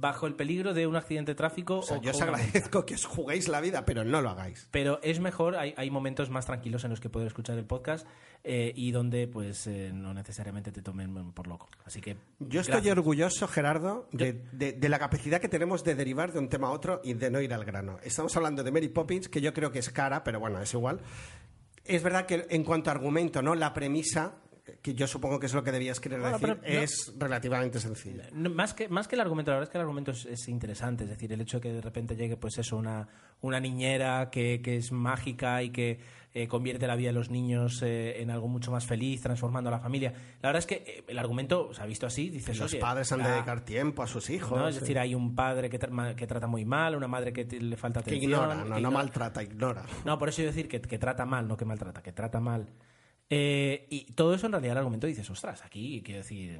bajo 0.00 0.26
el 0.26 0.34
peligro 0.34 0.74
de 0.74 0.86
un 0.86 0.96
accidente 0.96 1.32
de 1.32 1.36
tráfico. 1.36 1.78
O 1.78 1.82
sea, 1.82 1.98
o 1.98 2.00
yo 2.02 2.10
os 2.12 2.20
agradezco 2.20 2.84
que 2.86 2.94
os 2.94 3.04
juguéis 3.04 3.48
la 3.48 3.60
vida, 3.60 3.84
pero 3.84 4.04
no 4.04 4.20
lo 4.22 4.30
hagáis. 4.30 4.68
Pero 4.70 5.00
es 5.02 5.20
mejor, 5.20 5.56
hay, 5.56 5.74
hay 5.76 5.90
momentos 5.90 6.30
más 6.30 6.46
tranquilos 6.46 6.84
en 6.84 6.90
los 6.90 7.00
que 7.00 7.08
poder 7.10 7.26
escuchar 7.28 7.58
el 7.58 7.64
podcast 7.64 8.06
eh, 8.44 8.72
y 8.74 8.90
donde 8.92 9.26
pues 9.28 9.66
eh, 9.66 9.90
no 9.92 10.14
necesariamente 10.14 10.72
te 10.72 10.82
tomen 10.82 11.32
por 11.32 11.46
loco. 11.46 11.68
Así 11.84 12.00
que 12.00 12.16
Yo 12.38 12.60
estoy 12.60 12.74
gracias. 12.74 12.96
orgulloso, 12.98 13.48
Gerardo, 13.48 14.08
de, 14.12 14.32
de- 14.52 14.72
de 14.72 14.88
la 14.88 14.98
capacidad 14.98 15.40
que 15.40 15.48
tenemos 15.48 15.84
de 15.84 15.94
derivar 15.94 16.32
de 16.32 16.38
un 16.38 16.48
tema 16.48 16.68
a 16.68 16.70
otro 16.70 17.00
y 17.04 17.14
de 17.14 17.30
no 17.30 17.40
ir 17.40 17.52
al 17.52 17.64
grano. 17.64 17.98
Estamos 18.02 18.36
hablando 18.36 18.62
de 18.62 18.70
Mary 18.70 18.88
Poppins, 18.88 19.28
que 19.28 19.40
yo 19.40 19.52
creo 19.52 19.70
que 19.72 19.80
es 19.80 19.90
cara, 19.90 20.22
pero 20.24 20.40
bueno, 20.40 20.60
es 20.60 20.72
igual. 20.74 21.00
Es 21.84 22.02
verdad 22.02 22.26
que 22.26 22.46
en 22.50 22.64
cuanto 22.64 22.90
a 22.90 22.92
argumento, 22.92 23.40
¿no? 23.42 23.54
La 23.54 23.72
premisa, 23.72 24.34
que 24.82 24.94
yo 24.94 25.06
supongo 25.06 25.38
que 25.40 25.46
es 25.46 25.54
lo 25.54 25.62
que 25.64 25.72
debías 25.72 26.00
querer 26.00 26.20
Bueno, 26.20 26.38
decir, 26.38 26.56
pero 26.60 26.74
no- 26.74 26.80
es 26.82 27.12
relativamente 27.18 27.80
sencilla. 27.80 28.24
No, 28.32 28.50
más, 28.50 28.74
que, 28.74 28.88
más 28.88 29.08
que 29.08 29.14
el 29.16 29.20
argumento, 29.20 29.50
la 29.50 29.56
verdad 29.58 29.68
es 29.68 29.72
que 29.72 29.78
el 29.78 29.82
argumento 29.82 30.10
es, 30.12 30.26
es 30.26 30.48
interesante. 30.48 31.04
Es 31.04 31.10
decir, 31.10 31.32
el 31.32 31.40
hecho 31.40 31.58
de 31.58 31.62
que 31.62 31.72
de 31.72 31.80
repente 31.80 32.16
llegue, 32.16 32.36
pues 32.36 32.58
eso, 32.58 32.76
una, 32.76 33.08
una 33.40 33.60
niñera 33.60 34.30
que, 34.30 34.60
que 34.62 34.76
es 34.76 34.92
mágica 34.92 35.62
y 35.62 35.70
que 35.70 36.00
eh, 36.34 36.46
convierte 36.46 36.86
la 36.86 36.94
vida 36.94 37.08
de 37.08 37.14
los 37.14 37.30
niños 37.30 37.80
eh, 37.82 38.20
en 38.20 38.30
algo 38.30 38.48
mucho 38.48 38.70
más 38.70 38.84
feliz, 38.86 39.22
transformando 39.22 39.68
a 39.68 39.72
la 39.72 39.80
familia. 39.80 40.12
La 40.42 40.50
verdad 40.50 40.58
es 40.58 40.66
que 40.66 40.74
eh, 40.86 41.04
el 41.08 41.18
argumento, 41.18 41.72
se 41.72 41.82
ha 41.82 41.86
visto 41.86 42.06
así, 42.06 42.28
dices, 42.28 42.58
Los 42.58 42.74
padres 42.76 43.10
han 43.12 43.22
de 43.22 43.30
dedicar 43.30 43.64
tiempo 43.64 44.02
a 44.02 44.06
sus 44.06 44.28
hijos. 44.30 44.56
¿no? 44.58 44.68
Es 44.68 44.74
sí. 44.74 44.80
decir, 44.82 44.98
hay 44.98 45.14
un 45.14 45.34
padre 45.34 45.70
que, 45.70 45.80
tra- 45.80 46.14
que 46.14 46.26
trata 46.26 46.46
muy 46.46 46.64
mal, 46.64 46.94
una 46.94 47.08
madre 47.08 47.32
que 47.32 47.44
le 47.44 47.76
falta 47.76 48.02
que 48.02 48.10
atención. 48.10 48.30
ignora, 48.32 48.54
no, 48.54 48.62
que 48.64 48.68
no 48.70 48.76
ignora- 48.78 48.94
maltrata, 48.94 49.42
ignora. 49.42 49.84
no, 50.04 50.18
por 50.18 50.28
eso 50.28 50.42
yo 50.42 50.48
decir 50.48 50.68
que, 50.68 50.80
que 50.82 50.98
trata 50.98 51.24
mal, 51.24 51.48
no 51.48 51.56
que 51.56 51.64
maltrata, 51.64 52.02
que 52.02 52.12
trata 52.12 52.40
mal. 52.40 52.66
Eh, 53.30 53.86
y 53.90 54.12
todo 54.12 54.34
eso 54.34 54.46
en 54.46 54.52
realidad 54.52 54.72
el 54.72 54.78
argumento 54.78 55.06
dices, 55.06 55.28
ostras, 55.30 55.62
aquí 55.64 56.02
quiero 56.02 56.20
decir, 56.22 56.58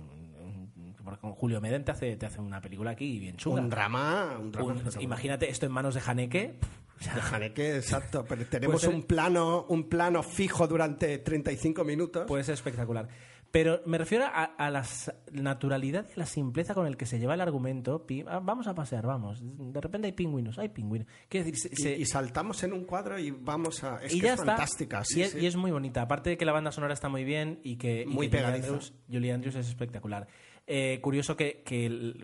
Julio 1.37 1.61
Medem 1.61 1.85
te 1.85 1.93
hace, 1.93 2.17
te 2.17 2.27
hace 2.27 2.41
una 2.41 2.61
película 2.61 2.91
aquí 2.91 3.19
bien 3.19 3.37
chula. 3.37 3.63
Un 3.63 3.71
drama, 3.71 4.37
un 4.39 4.53
drama. 4.53 4.73
Un- 4.75 5.03
imagínate 5.03 5.49
esto 5.51 5.67
en 5.67 5.73
manos 5.73 5.95
de 5.95 6.03
Haneke. 6.07 6.55
De 7.01 7.21
Haneke, 7.33 7.77
exacto, 7.77 8.25
pero 8.29 8.45
tenemos 8.51 8.85
un 8.85 9.03
plano, 9.05 9.67
un 9.69 9.89
plano 9.89 10.23
fijo 10.23 10.67
durante 10.67 11.19
35 11.19 11.85
minutos. 11.85 12.25
Puede 12.27 12.45
ser 12.45 12.55
espectacular. 12.55 13.09
Pero 13.51 13.81
me 13.87 13.97
refiero 13.97 14.27
a, 14.27 14.45
a 14.45 14.71
la 14.71 14.85
naturalidad 15.33 16.05
y 16.11 16.13
a 16.13 16.19
la 16.19 16.27
simpleza 16.27 16.75
con 16.75 16.87
el 16.87 16.97
que 16.97 17.07
se 17.07 17.19
lleva 17.19 17.35
el 17.35 17.41
argumento. 17.41 18.05
Ah, 18.27 18.41
vamos 18.43 18.67
a 18.67 18.75
pasear, 18.75 19.07
vamos. 19.07 19.41
De 19.43 19.81
repente 19.81 20.07
hay 20.07 20.13
pingüinos, 20.13 20.59
hay 20.59 20.69
pingüinos. 20.69 21.09
Quiero 21.29 21.47
decir, 21.47 21.71
se- 21.75 21.97
y, 21.97 22.03
y 22.03 22.05
saltamos 22.07 22.63
en 22.63 22.73
un 22.75 22.85
cuadro 22.85 23.19
y 23.19 23.31
vamos 23.31 23.83
a. 23.85 24.03
Es 24.05 24.15
y 24.15 24.21
que 24.21 24.27
ya 24.27 24.35
es 24.35 24.41
está. 24.41 24.53
fantástica, 24.53 25.03
sí, 25.05 25.21
y, 25.21 25.23
es, 25.23 25.31
sí. 25.33 25.39
y 25.41 25.47
es 25.47 25.57
muy 25.57 25.71
bonita. 25.71 26.03
Aparte 26.03 26.31
de 26.31 26.37
que 26.37 26.45
la 26.45 26.53
banda 26.53 26.73
sonora 26.73 26.93
está 26.93 27.09
muy 27.09 27.25
bien 27.25 27.61
y 27.63 27.77
que, 27.77 28.03
y 28.03 28.07
Muy 28.07 28.29
que 28.29 28.37
Julie 28.37 28.45
pegadiza. 28.45 28.67
Andrews, 28.69 28.95
Julie 29.11 29.33
Andrews 29.33 29.55
es 29.57 29.67
espectacular. 29.69 30.29
Eh, 30.71 31.01
curioso 31.01 31.35
que, 31.35 31.63
que 31.65 32.15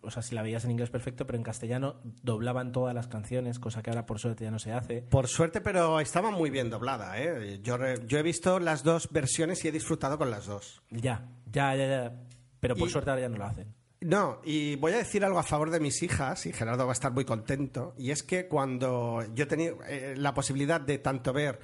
o 0.00 0.10
sea, 0.10 0.22
si 0.22 0.34
la 0.34 0.40
veías 0.42 0.64
en 0.64 0.70
inglés 0.70 0.88
perfecto, 0.88 1.26
pero 1.26 1.36
en 1.36 1.42
castellano 1.42 2.00
doblaban 2.22 2.72
todas 2.72 2.94
las 2.94 3.06
canciones, 3.06 3.58
cosa 3.58 3.82
que 3.82 3.90
ahora 3.90 4.06
por 4.06 4.18
suerte 4.18 4.44
ya 4.44 4.50
no 4.50 4.58
se 4.58 4.72
hace. 4.72 5.02
Por 5.02 5.28
suerte, 5.28 5.60
pero 5.60 6.00
estaba 6.00 6.30
muy 6.30 6.48
bien 6.48 6.70
doblada. 6.70 7.20
¿eh? 7.20 7.60
Yo, 7.62 7.76
yo 8.06 8.18
he 8.18 8.22
visto 8.22 8.58
las 8.60 8.82
dos 8.82 9.10
versiones 9.12 9.62
y 9.64 9.68
he 9.68 9.72
disfrutado 9.72 10.16
con 10.16 10.30
las 10.30 10.46
dos. 10.46 10.82
Ya, 10.90 11.28
ya, 11.52 11.74
ya, 11.76 11.86
ya. 11.86 12.14
Pero 12.60 12.76
por 12.76 12.88
Y- 12.88 12.92
suerte 12.92 13.10
ahora 13.10 13.22
ya 13.22 13.28
no 13.28 13.36
lo 13.36 13.44
hacen. 13.44 13.74
No, 14.00 14.40
y 14.44 14.76
voy 14.76 14.92
a 14.92 14.98
decir 14.98 15.24
algo 15.24 15.38
a 15.38 15.42
favor 15.42 15.70
de 15.70 15.80
mis 15.80 16.02
hijas, 16.02 16.46
y 16.46 16.52
Gerardo 16.52 16.84
va 16.86 16.92
a 16.92 16.94
estar 16.94 17.12
muy 17.12 17.24
contento, 17.24 17.94
y 17.98 18.10
es 18.10 18.22
que 18.22 18.46
cuando 18.46 19.24
yo 19.34 19.46
tenía 19.48 19.72
eh, 19.88 20.14
la 20.16 20.32
posibilidad 20.34 20.80
de 20.80 20.98
tanto 20.98 21.32
ver 21.32 21.58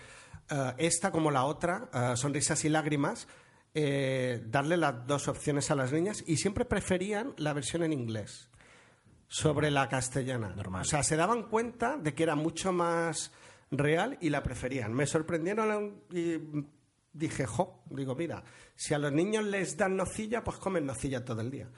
eh, 0.51 0.73
esta 0.79 1.11
como 1.11 1.31
la 1.31 1.45
otra, 1.45 1.89
eh, 1.95 2.17
Sonrisas 2.17 2.65
y 2.65 2.69
Lágrimas, 2.71 3.29
eh, 3.75 4.43
darle 4.47 4.77
las 4.77 5.07
dos 5.07 5.29
opciones 5.29 5.71
a 5.71 5.75
las 5.75 5.93
niñas, 5.93 6.25
y 6.27 6.37
siempre 6.37 6.65
preferían 6.65 7.35
la 7.39 7.53
versión 7.53 7.83
en 7.83 7.93
inglés 7.93 8.51
sobre 9.29 9.71
la 9.71 9.89
castellana. 9.89 10.55
Normal. 10.55 10.83
O 10.83 10.85
sea, 10.85 11.03
se 11.03 11.17
daban 11.17 11.45
cuenta 11.45 11.97
de 11.97 12.15
que 12.15 12.23
era 12.23 12.35
mucho 12.37 12.73
más 12.73 13.33
real 13.71 14.19
y 14.21 14.29
la 14.31 14.43
preferían. 14.43 14.93
Me 14.93 15.07
sorprendieron 15.07 16.03
y 16.13 16.37
dije, 17.15 17.47
jo, 17.47 17.83
digo, 17.91 18.15
mira, 18.15 18.45
si 18.75 18.93
a 18.95 18.99
los 18.99 19.13
niños 19.13 19.45
les 19.45 19.77
dan 19.77 19.97
nocilla, 19.97 20.45
pues 20.45 20.59
comen 20.59 20.85
nocilla 20.85 21.25
todo 21.25 21.41
el 21.41 21.51
día. 21.51 21.69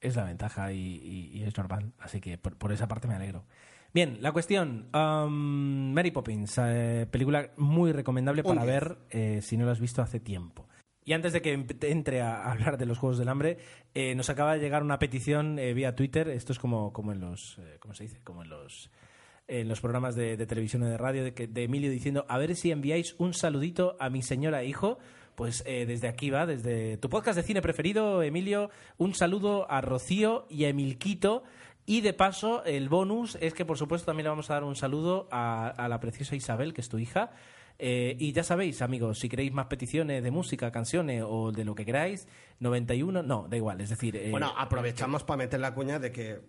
Es 0.00 0.14
la 0.14 0.24
ventaja 0.24 0.70
y, 0.72 0.78
y- 0.78 1.38
y 1.38 1.42
es 1.44 1.56
normal. 1.56 1.92
Así 1.98 2.20
que 2.20 2.36
por, 2.38 2.56
por 2.56 2.70
esa 2.72 2.86
parte 2.86 3.08
me 3.08 3.14
alegro. 3.14 3.46
Bien, 3.94 4.18
la 4.20 4.32
cuestión. 4.32 4.90
um, 4.94 5.92
Mary 5.94 6.10
Poppins, 6.10 6.54
eh, 6.58 7.06
película 7.10 7.50
muy 7.56 7.90
recomendable 7.92 8.44
para 8.44 8.62
10. 8.62 8.66
ver 8.66 8.98
eh, 9.10 9.40
si 9.42 9.56
no 9.56 9.64
la 9.64 9.72
has 9.72 9.80
visto 9.80 10.02
hace 10.02 10.20
tiempo. 10.20 10.68
Y 11.08 11.14
antes 11.14 11.32
de 11.32 11.40
que 11.40 11.64
entre 11.84 12.20
a 12.20 12.52
hablar 12.52 12.76
de 12.76 12.84
los 12.84 12.98
Juegos 12.98 13.16
del 13.16 13.30
Hambre, 13.30 13.56
eh, 13.94 14.14
nos 14.14 14.28
acaba 14.28 14.52
de 14.52 14.60
llegar 14.60 14.82
una 14.82 14.98
petición 14.98 15.58
eh, 15.58 15.72
vía 15.72 15.96
Twitter. 15.96 16.28
Esto 16.28 16.52
es 16.52 16.58
como, 16.58 16.92
como 16.92 17.12
en 17.12 17.20
los... 17.20 17.56
eh, 17.60 17.78
¿Cómo 17.80 17.94
se 17.94 18.02
dice? 18.02 18.20
Como 18.22 18.42
en 18.42 18.50
los... 18.50 18.90
En 19.46 19.68
los 19.68 19.80
programas 19.80 20.14
de, 20.14 20.36
televisión 20.46 20.82
y 20.82 20.88
de 20.88 20.98
radio 20.98 21.24
de, 21.24 21.62
Emilio 21.64 21.90
diciendo 21.90 22.26
a 22.28 22.36
ver 22.36 22.54
si 22.54 22.70
enviáis 22.70 23.14
un 23.16 23.32
saludito 23.32 23.96
a 23.98 24.10
mi 24.10 24.20
señora 24.20 24.62
hijo 24.64 24.98
pues 25.34 25.62
eh, 25.64 25.86
desde 25.86 26.08
aquí 26.08 26.28
va, 26.28 26.44
desde 26.44 26.98
tu 26.98 27.08
podcast 27.08 27.38
de 27.38 27.42
cine 27.42 27.62
preferido, 27.62 28.22
Emilio, 28.22 28.68
un 28.98 29.14
saludo 29.14 29.70
a 29.70 29.80
Rocío 29.80 30.46
y 30.50 30.66
a 30.66 30.68
Emilquito. 30.68 31.42
Y 31.86 32.02
de 32.02 32.12
paso, 32.12 32.62
el 32.64 32.90
bonus 32.90 33.38
es 33.40 33.54
que, 33.54 33.64
por 33.64 33.78
supuesto, 33.78 34.04
también 34.04 34.24
le 34.24 34.30
vamos 34.30 34.50
a 34.50 34.54
dar 34.54 34.64
un 34.64 34.76
saludo 34.76 35.26
a 35.30 35.86
la 35.88 36.00
preciosa 36.00 36.36
Isabel, 36.36 36.74
que 36.74 36.82
es 36.82 36.90
tu 36.90 36.98
hija. 36.98 37.30
Eh, 37.78 38.16
y 38.18 38.32
ya 38.32 38.42
sabéis, 38.42 38.82
amigos, 38.82 39.18
si 39.20 39.28
queréis 39.28 39.52
más 39.52 39.66
peticiones 39.66 40.22
de 40.22 40.30
música, 40.30 40.70
canciones 40.72 41.22
o 41.26 41.52
de 41.52 41.64
lo 41.64 41.74
que 41.74 41.84
queráis, 41.84 42.26
91, 42.60 43.22
no, 43.22 43.46
da 43.48 43.56
igual, 43.56 43.80
es 43.80 43.90
decir... 43.90 44.16
eh, 44.16 44.30
Bueno, 44.32 44.52
aprovechamos 44.56 45.22
para 45.22 45.38
meter 45.38 45.60
la 45.60 45.74
cuña 45.74 45.98
de 46.00 46.10
que 46.10 46.40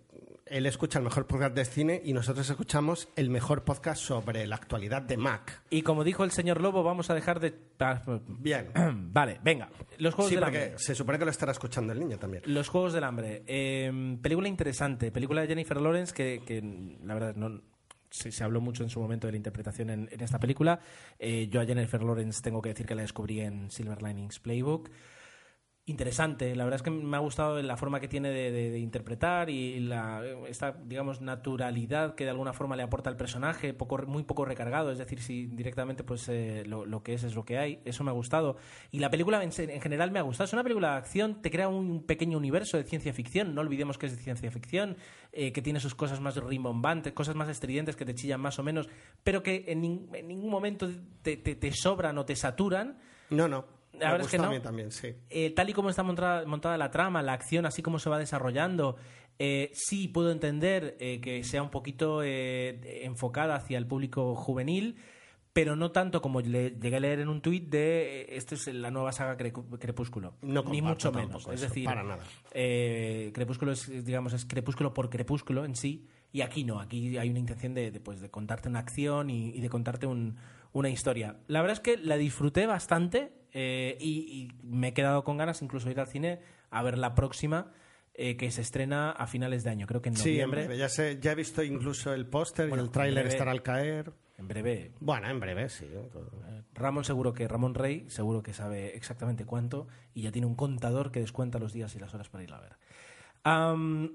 él 0.46 0.66
escucha 0.66 0.98
el 0.98 1.04
mejor 1.04 1.28
podcast 1.28 1.54
de 1.54 1.64
cine 1.64 2.02
y 2.04 2.12
nosotros 2.12 2.50
escuchamos 2.50 3.08
el 3.14 3.30
mejor 3.30 3.62
podcast 3.62 4.02
sobre 4.02 4.44
la 4.48 4.56
actualidad 4.56 5.02
de 5.02 5.16
Mac. 5.16 5.62
Y 5.70 5.82
como 5.82 6.02
dijo 6.02 6.24
el 6.24 6.32
señor 6.32 6.60
Lobo, 6.60 6.82
vamos 6.82 7.08
a 7.10 7.14
dejar 7.14 7.38
de... 7.38 7.54
Bien. 8.26 8.72
Vale, 9.12 9.38
venga, 9.44 9.70
los 9.98 10.12
Juegos 10.14 10.30
Sí, 10.30 10.34
del 10.34 10.42
Hambre. 10.42 10.72
se 10.78 10.96
supone 10.96 11.16
que 11.20 11.24
lo 11.24 11.30
estará 11.30 11.52
escuchando 11.52 11.92
el 11.92 12.00
niño 12.00 12.18
también. 12.18 12.42
Los 12.46 12.68
Juegos 12.68 12.92
del 12.92 13.04
Hambre. 13.04 13.44
Eh, 13.46 14.18
película 14.20 14.48
interesante. 14.48 15.12
Película 15.12 15.42
de 15.42 15.46
Jennifer 15.46 15.80
Lawrence 15.80 16.12
que, 16.12 16.42
que, 16.44 16.60
la 17.04 17.14
verdad 17.14 17.36
no 17.36 17.62
se, 18.10 18.44
habló 18.44 18.60
mucho 18.60 18.82
en 18.82 18.90
su 18.90 19.00
momento 19.00 19.26
de 19.26 19.32
la 19.32 19.36
interpretación 19.36 19.90
en, 19.90 20.08
en 20.10 20.20
esta 20.20 20.38
película. 20.38 20.80
Eh, 21.18 21.48
yo 21.50 21.60
a 21.60 21.66
Jennifer 21.66 22.02
Lawrence 22.02 22.42
tengo 22.42 22.60
que 22.60 22.70
decir 22.70 22.86
que 22.86 22.94
la 22.94 23.02
descubrí 23.02 23.40
en 23.40 23.70
Silver 23.70 24.02
Linings 24.02 24.38
Playbook. 24.40 24.90
Interesante, 25.90 26.54
la 26.54 26.62
verdad 26.62 26.76
es 26.76 26.82
que 26.82 26.90
me 26.92 27.16
ha 27.16 27.20
gustado 27.20 27.60
la 27.60 27.76
forma 27.76 27.98
que 27.98 28.06
tiene 28.06 28.30
de, 28.30 28.52
de- 28.52 28.70
de 28.70 28.78
interpretar 28.78 29.50
y 29.50 29.80
la, 29.80 30.22
esta, 30.48 30.70
digamos, 30.84 31.20
naturalidad 31.20 32.14
que 32.14 32.22
de 32.22 32.30
alguna 32.30 32.52
forma 32.52 32.76
le 32.76 32.84
aporta 32.84 33.10
al 33.10 33.16
personaje, 33.16 33.74
poco, 33.74 33.98
muy 34.06 34.22
poco 34.22 34.44
recargado, 34.44 34.92
es 34.92 34.98
decir, 34.98 35.20
si 35.20 35.46
directamente 35.46 36.04
pues 36.04 36.28
eh, 36.28 36.62
lo, 36.64 36.86
lo 36.86 37.02
que 37.02 37.14
es 37.14 37.24
es 37.24 37.34
lo 37.34 37.44
que 37.44 37.58
hay, 37.58 37.80
eso 37.84 38.04
me 38.04 38.10
ha 38.10 38.14
gustado. 38.14 38.56
Y 38.92 39.00
la 39.00 39.10
película 39.10 39.42
en, 39.42 39.50
en 39.56 39.80
general 39.80 40.12
me 40.12 40.20
ha 40.20 40.22
gustado, 40.22 40.44
es 40.44 40.52
una 40.52 40.62
película 40.62 40.92
de 40.92 40.98
acción, 40.98 41.42
te 41.42 41.50
crea 41.50 41.66
un, 41.68 42.04
pequeño 42.06 42.38
universo 42.38 42.76
de 42.76 42.84
ciencia 42.84 43.12
ficción, 43.12 43.52
no 43.52 43.60
olvidemos 43.62 43.98
que 43.98 44.06
es 44.06 44.16
de 44.16 44.22
ciencia 44.22 44.48
ficción, 44.52 44.96
eh, 45.32 45.50
que 45.50 45.60
tiene 45.60 45.80
sus 45.80 45.96
cosas 45.96 46.20
más 46.20 46.36
rimbombantes, 46.36 47.12
cosas 47.14 47.34
más 47.34 47.48
estridentes 47.48 47.96
que 47.96 48.04
te 48.04 48.14
chillan 48.14 48.40
más 48.40 48.60
o 48.60 48.62
menos, 48.62 48.88
pero 49.24 49.42
que 49.42 49.64
en, 49.66 50.08
en 50.14 50.28
ningún 50.28 50.50
momento 50.50 50.88
te, 51.22 51.36
te- 51.36 51.56
te 51.56 51.72
sobran 51.72 52.16
o 52.16 52.24
te 52.24 52.36
saturan. 52.36 52.98
No, 53.30 53.48
no. 53.48 53.79
La 54.00 54.12
verdad 54.12 54.26
es 54.26 54.30
que 54.30 54.38
no. 54.38 54.60
también, 54.60 54.90
sí. 54.90 55.14
Eh, 55.28 55.50
tal 55.50 55.70
y 55.70 55.72
como 55.72 55.90
está 55.90 56.02
montada, 56.02 56.44
montada 56.46 56.76
la 56.78 56.90
trama, 56.90 57.22
la 57.22 57.32
acción, 57.34 57.66
así 57.66 57.82
como 57.82 57.98
se 57.98 58.10
va 58.10 58.18
desarrollando, 58.18 58.96
eh, 59.38 59.70
sí 59.74 60.08
puedo 60.08 60.30
entender 60.32 60.96
eh, 61.00 61.20
que 61.20 61.42
sea 61.44 61.62
un 61.62 61.70
poquito 61.70 62.22
eh, 62.22 63.04
enfocada 63.04 63.54
hacia 63.56 63.78
el 63.78 63.86
público 63.86 64.34
juvenil, 64.34 64.96
pero 65.52 65.74
no 65.74 65.90
tanto 65.90 66.22
como 66.22 66.40
le 66.40 66.70
llegué 66.78 66.96
a 66.96 67.00
leer 67.00 67.20
en 67.20 67.28
un 67.28 67.40
tuit 67.40 67.68
de 67.68 68.20
eh, 68.22 68.36
esto 68.36 68.54
es 68.54 68.68
la 68.68 68.90
nueva 68.90 69.10
saga 69.12 69.36
Cre- 69.36 69.78
Crepúsculo. 69.78 70.34
No 70.42 70.62
Ni 70.64 70.80
mucho 70.80 71.10
menos. 71.10 71.42
eso, 71.42 71.52
es 71.52 71.60
decir, 71.62 71.84
para 71.86 72.02
nada. 72.04 72.22
eh, 72.52 73.30
Crepúsculo 73.34 73.72
es, 73.72 74.04
digamos, 74.04 74.32
es 74.32 74.44
Crepúsculo 74.44 74.92
por 74.94 75.10
Crepúsculo 75.10 75.64
en 75.64 75.74
sí, 75.74 76.06
y 76.32 76.42
aquí 76.42 76.62
no, 76.62 76.78
aquí 76.78 77.18
hay 77.18 77.30
una 77.30 77.40
intención 77.40 77.74
de, 77.74 77.90
de, 77.90 77.98
pues, 78.00 78.20
de 78.20 78.30
contarte 78.30 78.68
una 78.68 78.78
acción 78.78 79.28
y, 79.30 79.48
y 79.50 79.60
de 79.60 79.68
contarte 79.68 80.06
un- 80.06 80.36
una 80.72 80.88
historia. 80.88 81.38
La 81.48 81.62
verdad 81.62 81.72
es 81.78 81.80
que 81.80 81.96
la 81.96 82.16
disfruté 82.16 82.66
bastante 82.66 83.32
eh, 83.52 83.96
y, 84.00 84.10
y 84.10 84.48
me 84.62 84.88
he 84.88 84.92
quedado 84.94 85.24
con 85.24 85.36
ganas 85.36 85.62
incluso 85.62 85.86
de 85.86 85.92
ir 85.92 86.00
al 86.00 86.06
cine 86.06 86.40
a 86.70 86.82
ver 86.82 86.98
la 86.98 87.14
próxima 87.14 87.72
eh, 88.14 88.36
que 88.36 88.50
se 88.50 88.60
estrena 88.60 89.12
a 89.12 89.26
finales 89.26 89.64
de 89.64 89.70
año, 89.70 89.86
creo 89.86 90.02
que 90.02 90.10
en 90.10 90.16
Sí, 90.16 90.38
en 90.40 90.50
noviembre. 90.50 90.76
Ya, 90.76 90.88
sé, 90.88 91.18
ya 91.20 91.32
he 91.32 91.34
visto 91.34 91.62
incluso 91.62 92.12
el 92.12 92.26
póster 92.26 92.68
Bueno, 92.68 92.82
y 92.82 92.86
el 92.86 92.92
tráiler 92.92 93.26
estará 93.26 93.50
al 93.50 93.62
caer. 93.62 94.12
En 94.36 94.48
breve. 94.48 94.92
Bueno, 95.00 95.28
en 95.28 95.38
breve, 95.38 95.68
sí. 95.68 95.86
Eh, 95.86 96.62
Ramón 96.74 97.04
seguro 97.04 97.32
que 97.32 97.46
Ramón 97.46 97.74
Rey 97.74 98.04
seguro 98.08 98.42
que 98.42 98.52
sabe 98.52 98.96
exactamente 98.96 99.44
cuánto 99.44 99.86
y 100.12 100.22
ya 100.22 100.32
tiene 100.32 100.46
un 100.46 100.54
contador 100.54 101.12
que 101.12 101.20
descuenta 101.20 101.58
los 101.58 101.72
días 101.72 101.94
y 101.94 101.98
las 101.98 102.12
horas 102.14 102.28
para 102.28 102.44
ir 102.44 102.52
a 102.52 102.60
ver. 102.60 102.76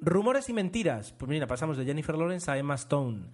Rumores 0.01 0.49
y 0.49 0.53
mentiras. 0.53 1.13
Pues 1.13 1.29
mira, 1.29 1.47
pasamos 1.47 1.77
de 1.77 1.85
Jennifer 1.85 2.15
Lawrence 2.15 2.51
a 2.51 2.57
Emma 2.57 2.75
Stone. 2.75 3.27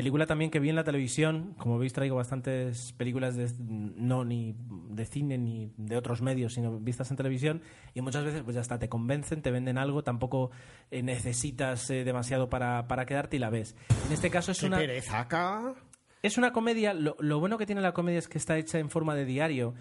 Película 0.00 0.26
también 0.26 0.50
que 0.50 0.60
vi 0.60 0.70
en 0.70 0.76
la 0.76 0.84
televisión. 0.84 1.54
Como 1.58 1.78
veis, 1.78 1.92
traigo 1.92 2.16
bastantes 2.16 2.92
películas 2.94 3.36
de, 3.36 3.50
no 3.58 4.24
ni 4.24 4.56
de 4.88 5.04
cine 5.04 5.36
ni 5.36 5.70
de 5.76 5.96
otros 5.96 6.22
medios, 6.22 6.54
sino 6.54 6.78
vistas 6.80 7.10
en 7.10 7.18
televisión. 7.18 7.62
Y 7.92 8.00
muchas 8.00 8.24
veces, 8.24 8.42
pues 8.42 8.54
ya 8.54 8.62
está, 8.62 8.78
te 8.78 8.88
convencen, 8.88 9.42
te 9.42 9.50
venden 9.50 9.76
algo, 9.76 10.02
tampoco 10.02 10.50
eh, 10.90 11.02
necesitas 11.02 11.90
eh, 11.90 12.04
demasiado 12.04 12.48
para, 12.48 12.88
para 12.88 13.04
quedarte 13.04 13.36
y 13.36 13.38
la 13.40 13.50
ves. 13.50 13.76
En 14.06 14.12
este 14.12 14.30
caso 14.30 14.52
es 14.52 14.60
¡Qué 14.60 14.66
una. 14.66 14.78
pereza 14.78 15.20
acá! 15.20 15.74
Es 16.22 16.38
una 16.38 16.52
comedia, 16.52 16.94
lo, 16.94 17.16
lo 17.18 17.38
bueno 17.38 17.58
que 17.58 17.66
tiene 17.66 17.80
la 17.82 17.92
comedia 17.92 18.18
es 18.18 18.28
que 18.28 18.38
está 18.38 18.56
hecha 18.58 18.78
en 18.78 18.90
forma 18.90 19.14
de 19.14 19.26
diario. 19.26 19.74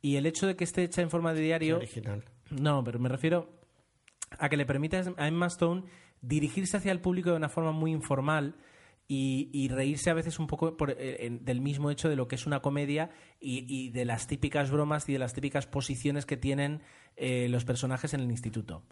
Y 0.00 0.16
el 0.16 0.26
hecho 0.26 0.46
de 0.46 0.56
que 0.56 0.64
esté 0.64 0.82
hecha 0.84 1.02
en 1.02 1.10
forma 1.10 1.34
de 1.34 1.40
diario. 1.42 1.76
original. 1.76 2.24
No, 2.50 2.82
pero 2.84 2.98
me 2.98 3.08
refiero 3.08 3.50
a 4.38 4.48
que 4.48 4.56
le 4.56 4.64
permite 4.64 5.02
a 5.16 5.28
Emma 5.28 5.46
Stone 5.46 5.84
dirigirse 6.22 6.76
hacia 6.76 6.92
el 6.92 7.00
público 7.00 7.30
de 7.30 7.36
una 7.36 7.48
forma 7.48 7.72
muy 7.72 7.92
informal 7.92 8.54
y, 9.10 9.68
reírse 9.68 10.10
a 10.10 10.14
veces 10.14 10.38
un 10.38 10.46
poco 10.46 10.76
eh, 10.88 11.38
del 11.40 11.62
mismo 11.62 11.90
hecho 11.90 12.10
de 12.10 12.16
lo 12.16 12.28
que 12.28 12.34
es 12.34 12.46
una 12.46 12.60
comedia 12.60 13.08
y, 13.40 13.64
y 13.66 13.88
de 13.88 14.04
las 14.04 14.26
típicas 14.26 14.70
bromas 14.70 15.08
y 15.08 15.14
de 15.14 15.18
las 15.18 15.32
típicas 15.32 15.66
posiciones 15.66 16.26
que 16.26 16.36
tienen 16.36 16.82
eh, 17.16 17.48
los 17.48 17.64
personajes 17.64 18.12
en 18.12 18.20
el 18.20 18.30
instituto. 18.30 18.84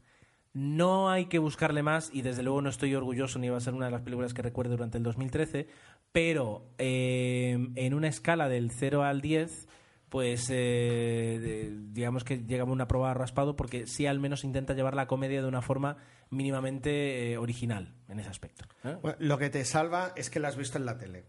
No 0.54 1.10
hay 1.10 1.26
que 1.26 1.38
buscarle 1.38 1.82
más 1.82 2.10
y 2.14 2.22
desde 2.22 2.42
luego 2.42 2.62
no 2.62 2.70
estoy 2.70 2.94
orgulloso 2.94 3.38
ni 3.38 3.50
va 3.50 3.58
a 3.58 3.60
ser 3.60 3.74
una 3.74 3.86
de 3.86 3.92
las 3.92 4.00
películas 4.00 4.32
que 4.32 4.40
recuerde 4.40 4.70
durante 4.70 4.96
el 4.96 5.04
2013, 5.04 5.68
pero 6.12 6.66
eh, 6.78 7.68
en 7.74 7.92
una 7.92 8.08
escala 8.08 8.48
del 8.48 8.70
0 8.70 9.04
al 9.04 9.20
10, 9.20 9.68
pues 10.08 10.48
eh, 10.50 11.38
de- 11.40 11.70
digamos 11.92 12.24
que 12.24 12.38
llegamos 12.38 12.72
a 12.72 12.74
una 12.74 12.88
prueba 12.88 13.12
raspado 13.14 13.56
porque 13.56 13.86
sí 13.86 14.06
al 14.06 14.20
menos 14.20 14.44
intenta 14.44 14.74
llevar 14.74 14.94
la 14.94 15.06
comedia 15.06 15.42
de 15.42 15.48
una 15.48 15.62
forma 15.62 15.96
mínimamente 16.30 17.32
eh, 17.32 17.38
original 17.38 17.92
en 18.08 18.20
ese 18.20 18.30
aspecto. 18.30 18.64
¿eh? 18.84 18.96
Bueno, 19.02 19.16
lo 19.20 19.38
que 19.38 19.50
te 19.50 19.64
salva 19.64 20.12
es 20.16 20.30
que 20.30 20.40
la 20.40 20.48
has 20.48 20.56
visto 20.56 20.78
en 20.78 20.86
la 20.86 20.96
tele. 20.98 21.24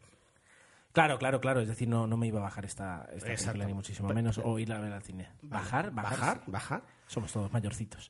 Claro, 0.93 1.19
claro, 1.19 1.39
claro. 1.39 1.61
Es 1.61 1.67
decir, 1.67 1.87
no, 1.87 2.07
no 2.07 2.17
me 2.17 2.25
iba 2.27 2.39
a 2.39 2.43
bajar 2.43 2.65
esta, 2.65 3.07
esta 3.13 3.27
película 3.27 3.65
ni 3.65 3.73
muchísimo 3.73 4.09
menos 4.09 4.39
o 4.43 4.57
ir 4.57 4.71
a 4.73 4.79
ver 4.79 4.93
al 4.93 5.03
cine. 5.03 5.29
¿Bajar? 5.43 5.91
¿Bajar? 5.91 6.17
Bajar, 6.19 6.41
bajar. 6.47 6.83
Somos 7.05 7.31
todos 7.31 7.51
mayorcitos. 7.53 8.09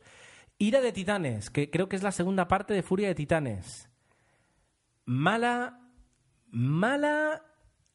Ira 0.58 0.80
de 0.82 0.92
Titanes, 0.94 1.50
que 1.50 1.70
creo 1.70 1.90
que 1.90 1.96
es 1.98 2.04
la 2.04 2.12
segunda 2.14 2.48
parte 2.48 2.74
de 2.74 2.84
Furia 2.84 3.10
de 3.10 3.16
Titanes. 3.16 3.90
Mala, 5.06 5.80
mala 6.50 7.44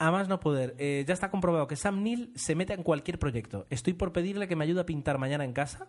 a 0.06 0.10
más 0.10 0.28
no 0.28 0.40
poder. 0.40 0.74
Eh, 0.78 1.04
ya 1.06 1.14
está 1.14 1.30
comprobado 1.30 1.66
que 1.68 1.76
Sam 1.76 2.02
Neill 2.02 2.32
se 2.34 2.54
mete 2.54 2.72
en 2.74 2.82
cualquier 2.82 3.18
proyecto. 3.18 3.66
Estoy 3.70 3.92
por 3.92 4.12
pedirle 4.12 4.48
que 4.48 4.56
me 4.56 4.64
ayude 4.64 4.80
a 4.80 4.86
pintar 4.86 5.18
mañana 5.18 5.44
en 5.44 5.52
casa, 5.52 5.88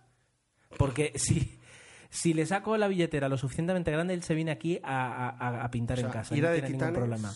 porque 0.77 1.13
si, 1.15 1.60
si 2.10 2.34
le 2.34 2.46
saco 2.46 2.77
la 2.77 2.88
billetera 2.88 3.27
lo 3.29 3.38
suficientemente 3.38 3.91
grande, 3.91 4.13
él 4.13 4.24
se 4.24 4.36
viene 4.36 4.51
aquí 4.51 4.79
a, 4.84 5.29
a- 5.29 5.63
a 5.63 5.72
pintar 5.72 5.98
O 5.98 6.01
sea, 6.01 6.08
en 6.08 6.13
casa. 6.13 6.36
No 6.36 6.48
de 6.50 6.53
tiene 6.62 6.70
ningún 6.70 6.93
problema. 6.93 7.34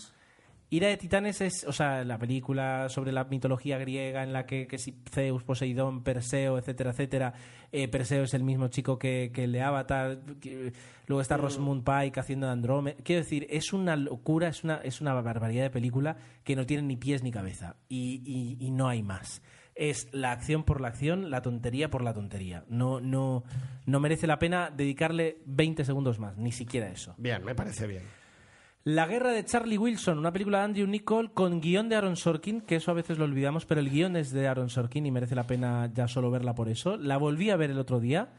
Ira 0.70 0.88
de 0.88 0.96
Titanes 0.98 1.40
es, 1.40 1.64
o 1.64 1.72
sea, 1.72 2.04
la 2.04 2.18
película 2.18 2.88
sobre 2.90 3.10
la 3.10 3.24
mitología 3.24 3.78
griega 3.78 4.22
en 4.22 4.32
la 4.34 4.44
que, 4.44 4.66
que 4.66 4.76
si 4.76 4.94
Zeus, 5.10 5.42
Poseidón, 5.42 6.02
Perseo, 6.04 6.58
etcétera, 6.58 6.90
etcétera. 6.90 7.32
Eh, 7.72 7.88
Perseo 7.88 8.24
es 8.24 8.34
el 8.34 8.42
mismo 8.44 8.68
chico 8.68 8.98
que, 8.98 9.30
que 9.32 9.44
el 9.44 9.52
de 9.52 9.62
Avatar. 9.62 10.18
que- 10.40 10.72
luego 11.06 11.22
está 11.22 11.38
Rosamund 11.38 11.84
Pike 11.84 12.20
haciendo 12.20 12.46
de 12.46 12.52
Andrómeda. 12.52 12.96
Quiero 13.02 13.22
decir, 13.22 13.46
es 13.48 13.72
una 13.72 13.96
locura, 13.96 14.48
es 14.48 14.62
una, 14.62 14.76
es 14.76 15.00
una 15.00 15.14
barbaridad 15.14 15.62
de 15.62 15.70
película 15.70 16.16
que 16.44 16.54
no 16.54 16.66
tiene 16.66 16.82
ni 16.82 16.96
pies 16.96 17.22
ni 17.22 17.30
cabeza. 17.30 17.76
Y, 17.88 18.20
y- 18.26 18.58
y 18.64 18.70
no 18.70 18.88
hay 18.88 19.02
más. 19.02 19.40
Es 19.74 20.08
la 20.12 20.32
acción 20.32 20.64
por 20.64 20.80
la 20.80 20.88
acción, 20.88 21.30
la 21.30 21.40
tontería 21.40 21.88
por 21.88 22.02
la 22.02 22.12
tontería. 22.12 22.64
No, 22.68 23.00
no, 23.00 23.44
no 23.86 24.00
merece 24.00 24.26
la 24.26 24.38
pena 24.38 24.70
dedicarle 24.76 25.38
20 25.46 25.84
segundos 25.84 26.18
más, 26.18 26.36
ni 26.36 26.50
siquiera 26.52 26.88
eso. 26.88 27.14
Bien, 27.16 27.42
me 27.44 27.54
parece 27.54 27.86
bien. 27.86 28.02
La 28.84 29.06
guerra 29.06 29.32
de 29.32 29.44
Charlie 29.44 29.76
Wilson, 29.76 30.18
una 30.18 30.32
película 30.32 30.58
de 30.58 30.64
Andrew 30.64 30.86
Nichol 30.86 31.32
con 31.32 31.60
guion 31.60 31.88
de 31.88 31.96
Aaron 31.96 32.16
Sorkin, 32.16 32.62
que 32.62 32.76
eso 32.76 32.90
a 32.90 32.94
veces 32.94 33.18
lo 33.18 33.24
olvidamos, 33.24 33.66
pero 33.66 33.80
el 33.80 33.90
guion 33.90 34.16
es 34.16 34.30
de 34.30 34.48
Aaron 34.48 34.70
Sorkin 34.70 35.04
y 35.04 35.10
merece 35.10 35.34
la 35.34 35.46
pena 35.46 35.90
ya 35.92 36.08
solo 36.08 36.30
verla 36.30 36.54
por 36.54 36.68
eso. 36.68 36.96
La 36.96 37.18
volví 37.18 37.50
a 37.50 37.56
ver 37.56 37.70
el 37.70 37.78
otro 37.78 38.00
día 38.00 38.32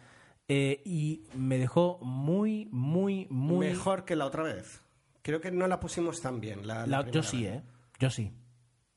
eh, 0.48 0.82
y 0.86 1.24
me 1.36 1.58
dejó 1.60 2.00
muy, 2.02 2.68
muy, 2.72 3.28
muy... 3.30 3.68
Mejor 3.68 4.06
que 4.06 4.16
la 4.16 4.26
otra 4.26 4.44
vez. 4.44 4.82
Creo 5.22 5.40
que 5.40 5.52
no 5.52 5.68
la 5.68 5.80
pusimos 5.80 6.20
tan 6.22 6.40
bien. 6.40 6.66
La, 6.66 6.88
la 6.88 7.02
La- 7.04 7.12
yo 7.12 7.22
sí, 7.22 7.44
vez. 7.44 7.58
¿eh? 7.58 7.64
Yo 8.00 8.10
sí. 8.10 8.32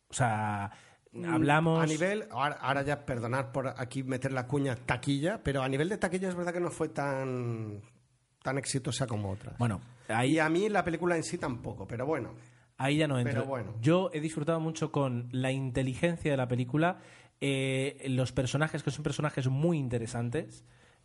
O 0.08 0.14
sea, 0.14 0.70
Mm, 1.14 1.26
hablamos... 1.26 1.82
A 1.82 1.84
nivel, 1.86 2.24
ahora, 2.30 2.54
ahora 2.62 2.80
ya 2.80 3.04
perdonar 3.04 3.52
por 3.52 3.68
aquí 3.76 4.02
meter 4.02 4.32
la 4.32 4.46
cuña 4.46 4.76
taquilla, 4.76 5.42
pero 5.42 5.62
a 5.62 5.68
nivel 5.68 5.90
de 5.90 5.98
taquilla 5.98 6.30
es 6.30 6.34
verdad 6.34 6.54
que 6.54 6.60
no 6.60 6.70
fue 6.70 6.88
tan, 6.88 7.82
tan 8.42 8.56
exitosa 8.56 9.06
como 9.06 9.30
otras. 9.30 9.58
Bueno, 9.58 9.78
ahí... 10.12 10.32
Y 10.32 10.38
a 10.38 10.48
mí 10.48 10.68
la 10.68 10.84
película 10.84 11.16
en 11.16 11.22
sí 11.22 11.38
tampoco, 11.38 11.86
pero 11.86 12.06
bueno. 12.06 12.34
Ahí 12.78 12.96
ya 12.98 13.08
no 13.08 13.18
entro. 13.18 13.34
Pero 13.34 13.46
bueno. 13.46 13.74
Yo 13.80 14.10
he 14.12 14.20
disfrutado 14.20 14.60
mucho 14.60 14.92
con 14.92 15.28
la 15.32 15.52
inteligencia 15.52 16.30
de 16.30 16.36
la 16.36 16.48
película, 16.48 16.98
eh, 17.40 18.04
los 18.08 18.32
personajes, 18.32 18.82
que 18.82 18.90
son 18.90 19.02
personajes 19.02 19.48
muy 19.48 19.78
interesantes. 19.78 20.64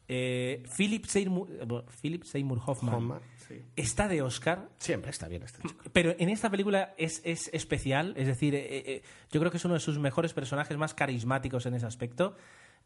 Eh, 0.10 0.64
Philip, 0.76 1.06
Seymour, 1.06 1.50
eh, 1.52 1.82
Philip 2.02 2.24
Seymour 2.24 2.62
Hoffman, 2.66 2.96
Hoffman, 2.96 3.20
sí. 3.46 3.62
está 3.76 4.08
de 4.08 4.22
Oscar, 4.22 4.70
Siempre 4.78 5.12
está 5.12 5.28
bien 5.28 5.44
este 5.44 5.62
chico. 5.68 5.84
pero 5.92 6.16
en 6.18 6.30
esta 6.30 6.50
película 6.50 6.94
es, 6.98 7.22
es 7.26 7.50
especial. 7.54 8.14
Es 8.16 8.28
decir, 8.28 8.56
eh, 8.56 8.68
eh, 8.70 9.02
yo 9.32 9.40
creo 9.42 9.52
que 9.52 9.58
es 9.58 9.66
uno 9.66 9.74
de 9.74 9.82
sus 9.82 10.00
mejores 10.00 10.34
personajes 10.34 10.78
más 10.78 10.94
carismáticos 10.94 11.66
en 11.66 11.74
ese 11.74 11.86
aspecto. 11.86 12.38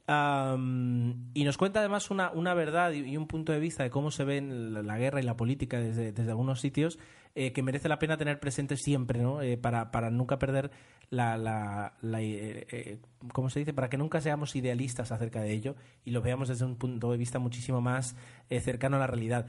Am, 0.07 1.29
y 1.33 1.43
nos 1.43 1.57
cuenta 1.57 1.79
además 1.79 2.09
una, 2.09 2.31
una 2.31 2.53
verdad 2.53 2.91
y, 2.91 3.15
un 3.17 3.27
punto 3.27 3.51
de 3.51 3.59
vista 3.59 3.83
de 3.83 3.89
cómo 3.89 4.11
se 4.11 4.23
ve 4.23 4.37
en 4.37 4.85
la, 4.85 4.97
guerra 4.97 5.19
y 5.19 5.23
la 5.23 5.37
política 5.37 5.79
desde, 5.79 6.11
desde 6.11 6.31
algunos 6.31 6.59
sitios 6.59 6.97
eh, 7.33 7.53
que 7.53 7.63
merece 7.63 7.87
la 7.87 7.97
pena 7.97 8.17
tener 8.17 8.39
presente 8.39 8.75
siempre, 8.75 9.21
¿no? 9.21 9.41
Eh, 9.41 9.57
para, 9.57 9.91
para 9.91 10.09
nunca 10.09 10.37
perder 10.37 10.71
la. 11.09 11.37
la, 11.37 11.93
eh, 12.21 12.99
¿Cómo 13.31 13.49
se 13.49 13.59
dice? 13.59 13.73
Para 13.73 13.89
que 13.89 13.97
nunca 13.97 14.19
seamos 14.19 14.55
idealistas 14.55 15.11
acerca 15.11 15.41
de 15.41 15.53
ello 15.53 15.75
y 16.03 16.11
lo 16.11 16.21
veamos 16.21 16.49
desde 16.49 16.65
un 16.65 16.75
punto 16.75 17.11
de 17.11 17.17
vista 17.17 17.39
muchísimo 17.39 17.79
más 17.79 18.15
cercano 18.49 18.97
a 18.97 18.99
la 18.99 19.07
realidad 19.07 19.45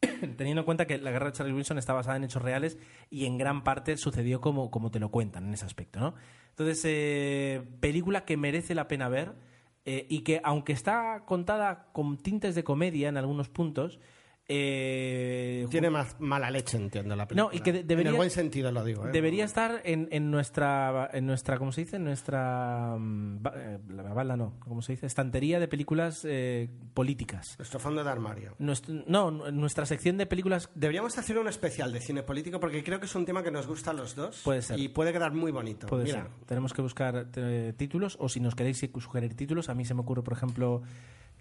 teniendo 0.36 0.60
en 0.60 0.64
cuenta 0.66 0.86
que 0.86 0.98
la 0.98 1.12
guerra 1.12 1.26
de 1.26 1.32
Charlie 1.32 1.54
Wilson 1.54 1.78
está 1.78 1.94
basada 1.94 2.16
en 2.16 2.24
hechos 2.24 2.42
reales 2.42 2.76
y 3.08 3.24
en 3.24 3.38
gran 3.38 3.64
parte 3.64 3.96
sucedió 3.96 4.42
como, 4.42 4.70
como 4.70 4.90
te 4.90 4.98
lo 4.98 5.10
cuentan 5.10 5.46
en 5.46 5.54
ese 5.54 5.64
aspecto, 5.64 6.00
¿no? 6.00 6.14
Entonces, 6.50 7.62
película 7.80 8.24
que 8.24 8.36
merece 8.36 8.74
la 8.74 8.86
pena 8.86 9.08
ver 9.08 9.34
eh, 9.84 10.06
y 10.08 10.20
que, 10.20 10.40
aunque 10.44 10.72
está 10.72 11.24
contada 11.26 11.88
con 11.92 12.16
tintes 12.16 12.54
de 12.54 12.64
comedia 12.64 13.08
en 13.08 13.16
algunos 13.16 13.48
puntos, 13.48 14.00
eh, 14.48 15.66
Tiene 15.70 15.90
más 15.90 16.20
mala 16.20 16.50
leche, 16.50 16.76
entiendo 16.76 17.16
la 17.16 17.26
película. 17.26 17.50
No, 17.50 17.56
y 17.56 17.60
que 17.60 17.72
de- 17.72 17.82
debería- 17.84 18.10
En 18.10 18.14
el 18.14 18.18
buen 18.18 18.30
sentido 18.30 18.70
lo 18.72 18.84
digo. 18.84 19.06
¿eh? 19.08 19.10
Debería 19.12 19.44
estar 19.44 19.80
en, 19.84 20.08
en 20.10 20.30
nuestra, 20.30 21.08
en 21.12 21.26
nuestra, 21.26 21.58
¿cómo 21.58 21.72
se 21.72 21.82
dice? 21.82 21.96
En 21.96 22.04
nuestra, 22.04 22.96
mm, 22.98 23.38
eh, 23.54 23.78
la 23.90 24.12
balda 24.12 24.36
no, 24.36 24.54
¿cómo 24.60 24.82
se 24.82 24.92
dice? 24.92 25.06
Estantería 25.06 25.58
de 25.60 25.68
películas 25.68 26.24
eh, 26.24 26.68
políticas. 26.92 27.54
Nuestro 27.58 27.80
fondo 27.80 28.04
de 28.04 28.10
armario. 28.10 28.54
Nuestro- 28.58 28.94
no, 29.06 29.30
nuestra 29.30 29.86
sección 29.86 30.16
de 30.18 30.26
películas 30.26 30.68
Deberíamos 30.74 31.16
hacer 31.18 31.38
un 31.38 31.48
especial 31.48 31.92
de 31.92 32.00
cine 32.00 32.22
político 32.22 32.60
porque 32.60 32.82
creo 32.84 33.00
que 33.00 33.06
es 33.06 33.14
un 33.14 33.24
tema 33.24 33.42
que 33.42 33.50
nos 33.50 33.66
gusta 33.66 33.90
a 33.90 33.94
los 33.94 34.14
dos. 34.14 34.42
Puede 34.44 34.62
ser. 34.62 34.78
Y 34.78 34.88
puede 34.88 35.12
quedar 35.12 35.32
muy 35.32 35.52
bonito. 35.52 35.86
Puede 35.86 36.04
Mira, 36.04 36.22
ser. 36.22 36.30
Tenemos 36.46 36.72
que 36.72 36.82
buscar 36.82 37.28
eh, 37.36 37.72
títulos 37.76 38.16
o 38.20 38.28
si 38.28 38.40
nos 38.40 38.54
queréis 38.54 38.78
sugerir 38.98 39.34
títulos, 39.34 39.68
a 39.68 39.74
mí 39.74 39.84
se 39.84 39.94
me 39.94 40.00
ocurre, 40.00 40.22
por 40.22 40.34
ejemplo, 40.34 40.82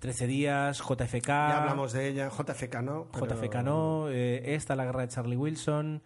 13 0.04 0.28
días, 0.28 0.80
JFK. 0.82 1.28
ya 1.28 1.62
hablamos 1.62 1.94
de 1.94 2.10
ella. 2.10 2.30
JFK 2.30 2.82
no. 2.82 3.08
pero- 3.14 3.26
JFK 3.26 3.64
no, 3.64 4.10
eh, 4.10 4.54
esta, 4.54 4.76
la 4.76 4.84
guerra 4.84 5.02
de 5.02 5.08
Charlie 5.08 5.38
Wilson 5.38 6.04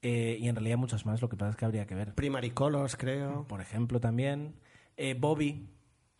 eh, 0.00 0.36
y 0.40 0.46
en 0.48 0.54
realidad 0.54 0.76
muchas 0.78 1.04
más, 1.06 1.20
lo 1.20 1.28
que 1.28 1.36
pasa 1.36 1.50
es 1.50 1.56
que 1.56 1.64
habría 1.64 1.84
que 1.84 1.96
ver. 1.96 2.14
Primary 2.14 2.50
Colors, 2.50 2.96
creo. 2.96 3.44
Por 3.48 3.60
ejemplo, 3.60 3.98
también. 4.00 4.54
Eh, 4.96 5.16
Bobby, 5.18 5.68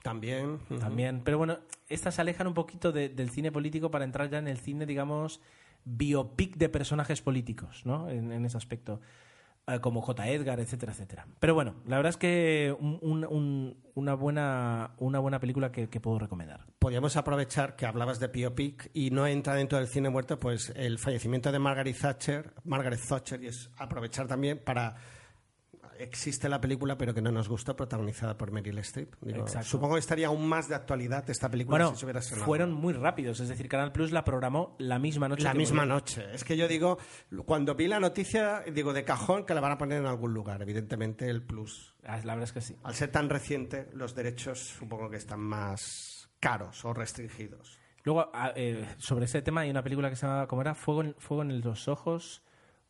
También. 0.02 1.20
Pero 1.22 1.38
bueno, 1.38 1.58
estas 1.88 2.16
se 2.16 2.20
alejan 2.22 2.48
un 2.48 2.54
poquito 2.54 2.90
de- 2.90 3.08
del 3.08 3.30
cine 3.30 3.52
político 3.52 3.88
para 3.92 4.04
entrar 4.04 4.28
ya 4.28 4.38
en 4.38 4.48
el 4.48 4.58
cine, 4.58 4.84
digamos, 4.84 5.40
biopic 5.84 6.56
de 6.56 6.68
personajes 6.68 7.22
políticos, 7.22 7.82
¿no? 7.84 8.08
En, 8.10 8.32
en 8.32 8.44
ese 8.44 8.56
aspecto. 8.56 9.00
Eh, 9.68 9.78
como 9.78 10.02
J. 10.02 10.28
Edgar, 10.28 10.58
etcétera, 10.58 10.90
etcétera. 10.90 11.24
Pero 11.38 11.54
bueno, 11.54 11.76
la 11.86 11.94
verdad 11.96 12.10
es 12.10 12.16
que 12.16 12.74
un- 12.80 12.98
un- 13.00 13.24
un- 13.24 13.76
una, 13.94 14.14
buena, 14.14 14.90
una 14.98 15.20
buena 15.20 15.38
película 15.38 15.70
que, 15.70 15.86
puedo 16.00 16.18
recomendar. 16.18 16.66
Podríamos 16.80 17.16
aprovechar 17.16 17.76
que 17.76 17.86
hablabas 17.86 18.18
de 18.18 18.26
biopic 18.26 18.90
y 18.92 19.10
no 19.12 19.24
entra 19.24 19.54
dentro 19.54 19.78
del 19.78 19.86
cine 19.86 20.10
muerto, 20.10 20.40
pues 20.40 20.72
el 20.74 20.98
fallecimiento 20.98 21.52
de 21.52 21.60
Margaret 21.60 21.96
Thatcher, 21.96 22.54
Margaret 22.64 22.98
Thatcher, 23.08 23.40
y 23.40 23.46
es 23.46 23.70
aprovechar 23.78 24.26
también 24.26 24.58
para 24.64 24.96
existe 26.02 26.48
la 26.48 26.60
película, 26.60 26.96
pero 26.98 27.14
que 27.14 27.22
no 27.22 27.30
nos 27.32 27.48
gustó, 27.48 27.76
protagonizada 27.76 28.36
por 28.36 28.50
Meryl 28.50 28.78
Streep. 28.78 29.14
Digo, 29.20 29.46
supongo 29.62 29.94
que 29.94 30.00
estaría 30.00 30.26
aún 30.28 30.46
más 30.48 30.68
de 30.68 30.74
actualidad 30.74 31.28
esta 31.30 31.48
película 31.50 31.78
Bueno, 31.78 31.92
si 31.94 32.00
se 32.00 32.04
hubiera 32.06 32.20
fueron 32.20 32.72
muy 32.72 32.92
rápidos, 32.92 33.40
es 33.40 33.48
decir, 33.48 33.68
Canal 33.68 33.92
Plus 33.92 34.12
la 34.12 34.24
programó 34.24 34.74
la 34.78 34.98
misma 34.98 35.28
noche. 35.28 35.44
la 35.44 35.54
misma 35.54 35.82
murió. 35.82 35.94
noche. 35.94 36.24
Es 36.32 36.44
que 36.44 36.56
yo 36.56 36.68
digo, 36.68 36.98
cuando 37.46 37.74
vi 37.74 37.88
la 37.88 38.00
noticia, 38.00 38.62
digo 38.72 38.92
de 38.92 39.04
cajón 39.04 39.44
que 39.46 39.54
la 39.54 39.60
van 39.60 39.72
a 39.72 39.78
poner 39.78 39.98
en 40.00 40.06
algún 40.06 40.34
lugar, 40.34 40.60
evidentemente 40.62 41.28
el 41.28 41.42
plus. 41.42 41.94
Ah, 42.04 42.16
La 42.24 42.34
verdad 42.34 42.44
es 42.44 42.52
que 42.52 42.60
sí. 42.60 42.76
Al 42.82 42.94
ser 42.94 43.10
tan 43.10 43.28
reciente, 43.28 43.88
los 43.94 44.14
derechos 44.14 44.58
supongo 44.58 45.08
que 45.10 45.16
están 45.16 45.40
más 45.40 46.28
caros 46.40 46.84
o 46.84 46.92
restringidos. 46.92 47.78
Luego, 48.04 48.30
a- 48.34 48.52
eh, 48.56 48.84
sobre 48.98 49.26
ese 49.26 49.42
tema 49.42 49.60
hay 49.60 49.70
una 49.70 49.82
película 49.82 50.10
que 50.10 50.16
se 50.16 50.26
llama, 50.26 50.46
¿cómo 50.48 50.60
era? 50.62 50.74
Fuego 50.74 51.02
en, 51.02 51.14
Fuego 51.18 51.42
en 51.42 51.60
los 51.60 51.86
ojos, 51.86 52.42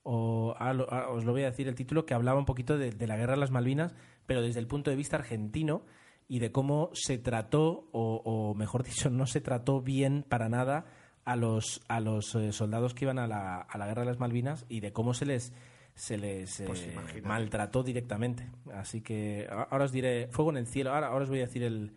o 0.02 0.54
ah, 0.58 0.72
lo- 0.72 0.92
ah, 0.92 1.08
os 1.10 1.24
lo 1.24 1.32
voy 1.32 1.42
a 1.42 1.50
decir 1.50 1.68
el 1.68 1.74
título, 1.74 2.04
que 2.06 2.14
hablaba 2.14 2.38
un 2.38 2.44
poquito 2.44 2.76
de, 2.78 2.90
de 2.90 3.06
la 3.06 3.16
guerra 3.16 3.34
de 3.34 3.40
las 3.40 3.50
Malvinas, 3.50 3.94
pero 4.26 4.42
desde 4.42 4.60
el 4.60 4.66
punto 4.66 4.90
de 4.90 4.96
vista 4.96 5.16
argentino 5.16 5.82
y 6.28 6.38
de 6.38 6.50
cómo 6.52 6.90
se 6.94 7.18
trató, 7.18 7.88
o, 7.92 8.22
o 8.24 8.54
mejor 8.54 8.82
dicho, 8.84 9.10
no 9.10 9.26
se 9.26 9.40
trató 9.40 9.80
bien 9.80 10.24
para 10.28 10.48
nada 10.48 10.86
a 11.24 11.36
los, 11.36 11.80
a 11.88 12.00
los 12.00 12.34
eh, 12.34 12.52
soldados 12.52 12.94
que 12.94 13.04
iban 13.04 13.18
a 13.18 13.26
la, 13.26 13.60
a 13.60 13.78
la 13.78 13.86
guerra 13.86 14.02
de 14.02 14.06
las 14.08 14.18
Malvinas 14.18 14.64
y 14.68 14.80
de 14.80 14.92
cómo 14.92 15.14
se 15.14 15.26
les 15.26 15.52
se 15.94 16.16
les 16.16 16.58
eh, 16.60 16.64
Pues 16.66 16.88
maltrató 17.22 17.82
directamente. 17.82 18.48
Así 18.72 19.02
que 19.02 19.46
ahora 19.70 19.84
os 19.84 19.92
diré, 19.92 20.26
Fuego 20.30 20.50
en 20.50 20.56
el 20.56 20.66
cielo, 20.66 20.90
ahora, 20.94 21.08
ahora 21.08 21.24
os 21.24 21.28
voy 21.28 21.40
a 21.40 21.46
decir 21.46 21.62
el, 21.64 21.92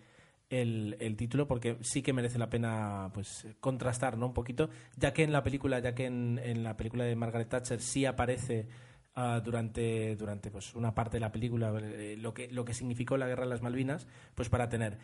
el, 0.50 0.96
el 1.00 1.16
título 1.16 1.48
porque 1.48 1.78
sí 1.82 2.02
que 2.02 2.14
merece 2.14 2.38
la 2.38 2.50
pena 2.50 3.10
pues 3.14 3.48
contrastar 3.60 4.18
¿no? 4.18 4.28
un 4.28 4.34
poquito 4.34 4.70
ya 4.96 5.12
que 5.14 5.24
en 5.24 5.32
la 5.32 5.42
película 5.44 5.80
ya 5.80 5.96
que 5.96 6.06
en, 6.06 6.40
en 6.44 6.64
la 6.64 6.78
película 6.78 7.04
de 7.04 7.16
Margaret 7.16 7.50
Thatcher 7.50 7.82
sí 7.82 8.06
aparece 8.06 8.68
ah, 9.16 9.42
durante, 9.44 10.16
durante 10.16 10.52
pues, 10.52 10.76
una 10.76 10.94
parte 10.94 11.18
de 11.18 11.22
la 11.22 11.32
película, 11.32 11.74
eh, 11.82 12.16
lo, 12.20 12.34
que, 12.34 12.48
lo 12.52 12.64
que 12.66 12.74
significó 12.74 13.18
la 13.18 13.28
guerra 13.28 13.44
de 13.46 13.50
las 13.50 13.62
Malvinas, 13.62 14.08
pues 14.36 14.50
para 14.50 14.70
tener 14.70 14.98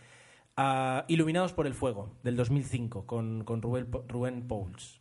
ah, 0.58 1.06
Iluminados 1.08 1.54
por 1.54 1.66
el 1.66 1.74
Fuego, 1.74 2.18
del 2.24 2.36
2005, 2.36 3.06
con, 3.08 3.44
con 3.44 3.62
Rubén, 3.62 3.88
Rubén. 4.08 4.48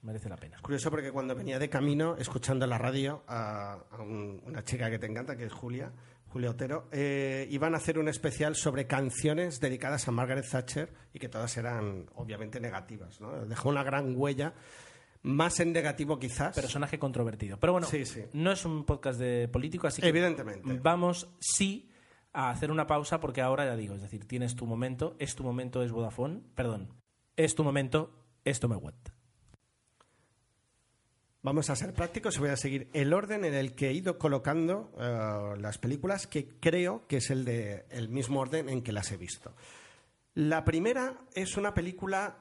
Merece 0.03 0.29
la 0.29 0.37
pena. 0.37 0.59
Curioso 0.63 0.91
porque 0.91 1.11
cuando 1.13 1.35
venía 1.35 1.59
de 1.59 1.69
camino, 1.69 2.17
escuchando 2.17 2.67
la 2.67 2.79
radio 2.79 3.25
a, 3.27 3.79
a 3.91 4.03
un- 4.03 4.41
una 4.47 4.63
chica 4.65 4.89
que 4.91 4.99
te 4.99 5.07
encanta, 5.07 5.37
que 5.37 5.45
es 5.45 5.53
Julia, 5.53 5.93
Julia 6.31 6.51
Otero, 6.51 6.89
eh, 6.93 7.47
iban 7.51 7.75
a 7.75 7.79
hacer 7.79 7.99
un 7.99 8.09
especial 8.09 8.55
sobre 8.55 8.87
canciones 8.87 9.59
dedicadas 9.61 10.07
a 10.09 10.13
Margaret 10.13 10.49
Thatcher 10.49 10.93
y 11.13 11.19
que 11.19 11.29
todas 11.29 11.57
eran 11.57 12.07
obviamente 12.15 12.61
negativas. 12.61 13.21
¿no? 13.21 13.45
Dejó 13.47 13.69
una 13.69 13.83
gran 13.83 14.15
huella, 14.17 14.55
más 15.23 15.59
en 15.61 15.73
negativo 15.73 16.19
quizás. 16.19 16.55
Personaje 16.55 16.99
controvertido. 16.99 17.59
Pero 17.59 17.73
bueno, 17.73 17.87
Sí, 17.89 18.05
sí. 18.07 18.23
no 18.33 18.53
es 18.53 18.65
un 18.65 18.85
podcast 18.85 19.19
de 19.19 19.49
político, 19.49 19.87
así 19.89 20.01
que 20.01 20.09
Evidentemente. 20.09 20.79
vamos 20.81 21.29
sí 21.41 21.91
a 22.33 22.51
hacer 22.51 22.71
una 22.71 22.87
pausa 22.87 23.19
porque 23.19 23.43
ahora 23.43 23.65
ya 23.65 23.75
digo, 23.77 23.97
es 23.97 24.03
decir, 24.03 24.25
tienes 24.27 24.55
tu 24.55 24.67
momento, 24.67 25.17
es 25.19 25.35
tu 25.35 25.43
momento, 25.43 25.83
es 25.83 25.91
Vodafone, 25.91 26.43
perdón, 26.55 26.95
es 27.37 27.57
tu 27.57 27.65
momento, 27.65 28.15
es 28.45 28.61
Tomewet. 28.61 28.95
Vamos 31.43 31.71
a 31.71 31.77
ser 31.77 31.95
prácticos 31.95 32.37
y 32.37 32.41
voy 32.41 32.51
a 32.51 32.57
seguir 32.57 32.89
el 32.93 33.15
orden 33.15 33.45
en 33.47 33.55
el 33.55 33.75
que 33.75 33.89
he 33.89 33.93
ido 33.95 34.19
colocando 34.19 34.93
eh, 35.01 35.55
las 35.59 35.79
películas, 35.79 36.27
que 36.27 36.49
creo 36.61 37.07
que 37.07 37.17
es 37.17 37.31
el, 37.31 37.45
de, 37.47 37.87
el 37.91 38.11
mismo 38.11 38.41
orden 38.41 38.69
en 38.69 38.83
que 38.83 38.93
las 38.93 39.11
he 39.11 39.17
visto. 39.17 39.55
La 40.35 40.65
primera 40.65 41.15
es 41.35 41.57
una 41.57 41.73
película 41.75 42.37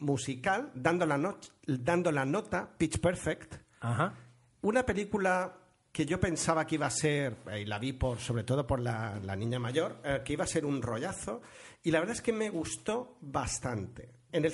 musical, 0.00 0.70
dando 0.74 1.06
la, 1.06 1.16
no- 1.18 1.38
dando 1.66 2.10
la 2.12 2.24
nota 2.24 2.68
Pitch 2.76 2.98
Perfect, 3.00 3.54
Ajá. 3.80 4.14
una 4.62 4.84
película 4.84 5.56
que 5.92 6.04
yo 6.04 6.20
pensaba 6.20 6.66
que 6.66 6.74
iba 6.74 6.86
a 6.86 6.90
ser, 6.90 7.36
eh, 7.50 7.60
y 7.62 7.64
la 7.64 7.78
vi 7.78 7.92
por, 7.94 8.18
sobre 8.18 8.44
todo 8.44 8.66
por 8.66 8.80
la, 8.80 9.18
la 9.24 9.34
niña 9.34 9.58
mayor, 9.58 9.96
eh, 10.04 10.20
que 10.24 10.34
iba 10.34 10.44
a 10.44 10.48
ser 10.48 10.66
un 10.66 10.82
rollazo, 10.82 11.40
y 11.82 11.90
la 11.90 12.00
verdad 12.00 12.16
es 12.16 12.22
que 12.22 12.32
me 12.34 12.50
gustó 12.50 13.16
bastante. 13.22 14.10
En 14.32 14.44
el, 14.44 14.52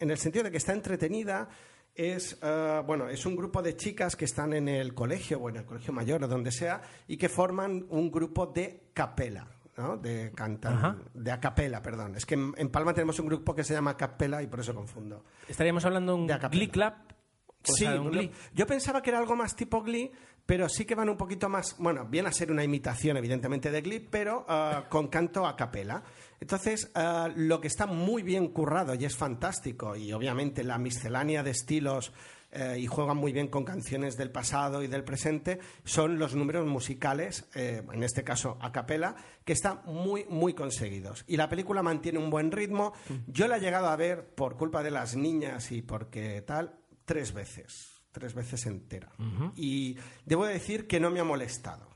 en 0.00 0.10
el 0.10 0.18
sentido 0.18 0.44
de 0.44 0.50
que 0.50 0.56
está 0.58 0.72
entretenida, 0.72 1.48
es, 1.94 2.38
eh, 2.42 2.82
bueno, 2.86 3.08
es 3.08 3.26
un 3.26 3.34
grupo 3.36 3.60
de 3.62 3.76
chicas 3.76 4.14
que 4.16 4.24
están 4.24 4.52
en 4.52 4.68
el 4.68 4.94
colegio, 4.94 5.40
o 5.40 5.48
en 5.48 5.56
el 5.56 5.64
colegio 5.64 5.92
mayor, 5.92 6.22
o 6.24 6.28
donde 6.28 6.52
sea, 6.52 6.80
y 7.08 7.16
que 7.16 7.28
forman 7.28 7.86
un 7.90 8.10
grupo 8.10 8.46
de 8.46 8.90
capela. 8.94 9.48
¿no? 9.76 9.96
De 9.96 10.32
cantar, 10.32 10.72
Ajá. 10.72 10.96
de 11.14 11.30
a 11.30 11.38
capela, 11.38 11.80
perdón. 11.80 12.16
Es 12.16 12.26
que 12.26 12.34
en, 12.34 12.52
en 12.56 12.68
Palma 12.68 12.92
tenemos 12.92 13.18
un 13.20 13.26
grupo 13.26 13.54
que 13.54 13.62
se 13.62 13.74
llama 13.74 13.96
Capela 13.96 14.42
y 14.42 14.48
por 14.48 14.58
eso 14.58 14.74
confundo. 14.74 15.24
Estaríamos 15.48 15.84
hablando 15.84 16.14
de 16.14 16.18
un 16.18 16.26
De. 16.26 16.36
Glee 16.50 16.66
Club. 16.68 16.92
o 16.92 17.72
Sí, 17.72 17.84
sea, 17.84 18.00
un 18.00 18.10
Glee. 18.10 18.32
yo 18.54 18.66
pensaba 18.66 19.00
que 19.00 19.10
era 19.10 19.20
algo 19.20 19.36
más 19.36 19.54
tipo 19.54 19.80
Glee, 19.82 20.10
pero 20.48 20.66
sí 20.70 20.86
que 20.86 20.94
van 20.94 21.10
un 21.10 21.18
poquito 21.18 21.50
más, 21.50 21.76
bueno, 21.76 22.06
viene 22.06 22.30
a 22.30 22.32
ser 22.32 22.50
una 22.50 22.64
imitación 22.64 23.18
evidentemente 23.18 23.70
de 23.70 23.82
Glee, 23.82 24.00
pero 24.00 24.46
ah, 24.48 24.86
con 24.88 25.08
canto 25.08 25.46
a 25.46 25.54
capela. 25.54 26.02
Entonces, 26.40 26.90
ah, 26.94 27.28
lo 27.36 27.60
que 27.60 27.68
está 27.68 27.84
muy 27.84 28.22
bien 28.22 28.48
currado 28.48 28.94
y 28.94 29.04
es 29.04 29.14
fantástico, 29.14 29.94
y 29.94 30.10
obviamente 30.10 30.64
la 30.64 30.78
miscelánea 30.78 31.42
de 31.42 31.50
estilos 31.50 32.14
eh, 32.50 32.78
y 32.80 32.86
juegan 32.86 33.18
muy 33.18 33.30
bien 33.30 33.48
con 33.48 33.62
canciones 33.62 34.16
del 34.16 34.30
pasado 34.30 34.82
y 34.82 34.86
del 34.86 35.04
presente, 35.04 35.58
son 35.84 36.18
los 36.18 36.34
números 36.34 36.66
musicales, 36.66 37.46
eh, 37.54 37.82
en 37.92 38.02
este 38.02 38.24
caso 38.24 38.56
a 38.62 38.72
capela, 38.72 39.16
que 39.44 39.52
están 39.52 39.82
muy, 39.84 40.24
muy 40.30 40.54
conseguidos. 40.54 41.24
Y 41.26 41.36
la 41.36 41.50
película 41.50 41.82
mantiene 41.82 42.18
un 42.18 42.30
buen 42.30 42.52
ritmo. 42.52 42.94
Yo 43.26 43.48
la 43.48 43.58
he 43.58 43.60
llegado 43.60 43.88
a 43.88 43.96
ver 43.96 44.34
por 44.34 44.56
culpa 44.56 44.82
de 44.82 44.92
las 44.92 45.14
niñas 45.14 45.70
y 45.72 45.82
porque 45.82 46.40
tal, 46.40 46.74
tres 47.04 47.34
veces, 47.34 47.97
tres 48.18 48.34
veces 48.34 48.66
entera. 48.66 49.12
Y 49.54 49.96
debo 50.24 50.44
decir 50.44 50.86
que 50.86 50.98
no 50.98 51.10
me 51.10 51.20
ha 51.20 51.24
molestado. 51.24 51.88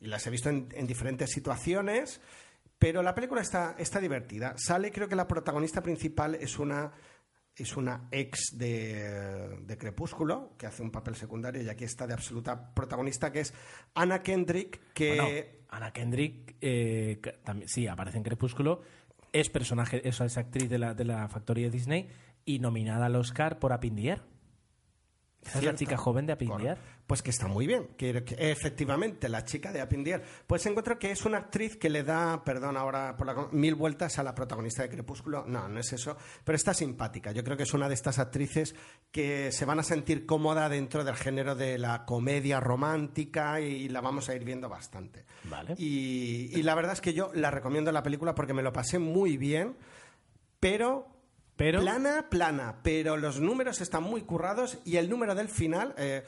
Y 0.00 0.06
las 0.08 0.26
he 0.26 0.30
visto 0.30 0.50
en, 0.50 0.68
en 0.72 0.86
diferentes 0.86 1.30
situaciones, 1.30 2.20
pero 2.78 3.02
la 3.02 3.14
película 3.14 3.40
está, 3.40 3.74
está 3.78 4.00
divertida. 4.00 4.54
Sale, 4.58 4.92
creo 4.92 5.08
que 5.08 5.16
la 5.16 5.26
protagonista 5.26 5.82
principal 5.82 6.34
es 6.34 6.58
una, 6.58 6.92
es 7.54 7.76
una 7.76 8.08
ex 8.10 8.50
de, 8.58 9.58
de 9.62 9.78
Crepúsculo, 9.78 10.54
que 10.58 10.66
hace 10.66 10.82
un 10.82 10.90
papel 10.90 11.16
secundario, 11.16 11.62
y 11.62 11.68
aquí 11.70 11.84
está 11.84 12.06
de 12.06 12.12
absoluta 12.12 12.74
protagonista, 12.74 13.32
que 13.32 13.40
es 13.40 13.54
Anna 13.94 14.22
Kendrick, 14.22 14.92
que... 14.92 15.16
Bueno, 15.16 15.56
Anna 15.68 15.92
Kendrick, 15.92 16.56
eh, 16.60 17.18
que 17.22 17.32
también, 17.44 17.68
sí, 17.68 17.86
aparece 17.88 18.18
en 18.18 18.22
Crepúsculo, 18.22 18.82
es 19.32 19.50
personaje, 19.50 20.06
es, 20.06 20.20
es 20.20 20.36
actriz 20.38 20.70
de 20.70 20.78
la, 20.78 20.94
de 20.94 21.04
la 21.04 21.28
factoría 21.28 21.68
Disney 21.70 22.08
y 22.44 22.60
nominada 22.60 23.06
al 23.06 23.16
Oscar 23.16 23.58
por 23.58 23.72
Up 23.72 23.84
in 23.84 23.96
the 23.96 24.08
Air. 24.08 24.22
Esa 25.35 25.35
es 25.54 25.62
la 25.62 25.74
chica 25.74 25.96
joven 25.96 26.26
de. 26.26 26.32
Air. 26.32 26.78
Pues 27.06 27.22
que 27.22 27.30
está 27.30 27.46
muy 27.46 27.68
bien, 27.68 27.90
que, 27.96 28.24
que 28.24 28.50
efectivamente 28.50 29.28
la 29.28 29.44
chica 29.44 29.70
de 29.72 29.80
Apindier, 29.80 30.24
pues 30.46 30.66
encuentro 30.66 30.98
que 30.98 31.12
es 31.12 31.24
una 31.24 31.38
actriz 31.38 31.76
que 31.76 31.88
le 31.88 32.02
da, 32.02 32.42
perdón 32.42 32.76
ahora 32.76 33.16
por 33.16 33.26
la, 33.26 33.48
mil 33.52 33.76
vueltas 33.76 34.18
a 34.18 34.24
la 34.24 34.34
protagonista 34.34 34.82
de 34.82 34.88
Crepúsculo. 34.88 35.44
No, 35.46 35.68
no 35.68 35.78
es 35.78 35.92
eso, 35.92 36.16
pero 36.42 36.56
está 36.56 36.74
simpática. 36.74 37.30
Yo 37.30 37.44
creo 37.44 37.56
que 37.56 37.62
es 37.62 37.74
una 37.74 37.88
de 37.88 37.94
estas 37.94 38.18
actrices 38.18 38.74
que 39.12 39.52
se 39.52 39.64
van 39.64 39.78
a 39.78 39.84
sentir 39.84 40.26
cómoda 40.26 40.68
dentro 40.68 41.04
del 41.04 41.14
género 41.14 41.54
de 41.54 41.78
la 41.78 42.04
comedia 42.04 42.58
romántica 42.58 43.60
y 43.60 43.88
la 43.88 44.00
vamos 44.00 44.28
a 44.28 44.34
ir 44.34 44.44
viendo 44.44 44.68
bastante. 44.68 45.24
Vale. 45.44 45.74
Y, 45.78 46.50
y 46.58 46.62
la 46.64 46.74
verdad 46.74 46.92
es 46.94 47.00
que 47.00 47.14
yo 47.14 47.30
la 47.34 47.52
recomiendo 47.52 47.92
la 47.92 48.02
película 48.02 48.34
porque 48.34 48.52
me 48.52 48.62
lo 48.62 48.72
pasé 48.72 48.98
muy 48.98 49.36
bien, 49.36 49.76
pero 50.58 51.15
Pero- 51.56 51.80
plana, 51.80 52.26
plana, 52.28 52.80
pero 52.82 53.16
los 53.16 53.40
números 53.40 53.80
están 53.80 54.02
muy 54.02 54.22
currados 54.22 54.78
y 54.84 54.96
el 54.96 55.08
número 55.08 55.34
del 55.34 55.48
final, 55.48 55.94
eh, 55.96 56.22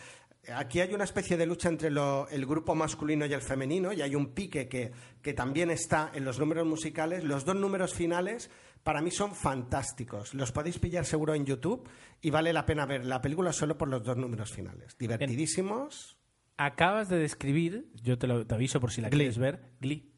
aquí 0.55 0.81
hay 0.81 0.95
una 0.95 1.05
especie 1.05 1.37
de 1.37 1.45
lucha 1.45 1.69
entre 1.69 1.91
lo- 1.91 2.27
el 2.31 2.47
grupo 2.47 2.75
masculino 2.75 3.27
y 3.27 3.33
el 3.35 3.43
femenino 3.43 3.93
y 3.93 4.01
hay 4.01 4.15
un 4.15 4.33
pique 4.33 4.69
que, 4.69 4.91
que 5.21 5.35
también 5.35 5.71
está 5.71 6.11
en 6.15 6.25
los 6.25 6.39
números 6.39 6.67
musicales. 6.67 7.25
Los 7.25 7.45
dos 7.45 7.57
números 7.57 7.93
finales 7.93 8.51
para 8.83 9.03
mí 9.03 9.11
son 9.11 9.35
fantásticos. 9.35 10.33
Los 10.33 10.51
podéis 10.51 10.79
pillar 10.79 11.05
seguro 11.05 11.35
en 11.35 11.45
YouTube 11.45 11.87
y 12.23 12.31
vale 12.31 12.53
la 12.55 12.65
pena 12.65 12.87
ver 12.87 13.05
la 13.05 13.21
película 13.21 13.53
solo 13.53 13.77
por 13.77 13.89
los 13.89 14.03
dos 14.03 14.17
números 14.17 14.51
finales. 14.53 14.97
Divertidísimos. 14.99 16.17
Acabas 16.57 17.09
de 17.09 17.19
describir, 17.19 17.91
yo 18.03 18.19
te 18.19 18.27
lo 18.27 18.47
te 18.47 18.55
aviso 18.55 18.81
por 18.81 18.91
si 18.91 19.01
la 19.01 19.11
Glee. 19.11 19.19
quieres 19.21 19.39
ver, 19.39 19.73
Glee. 19.81 20.11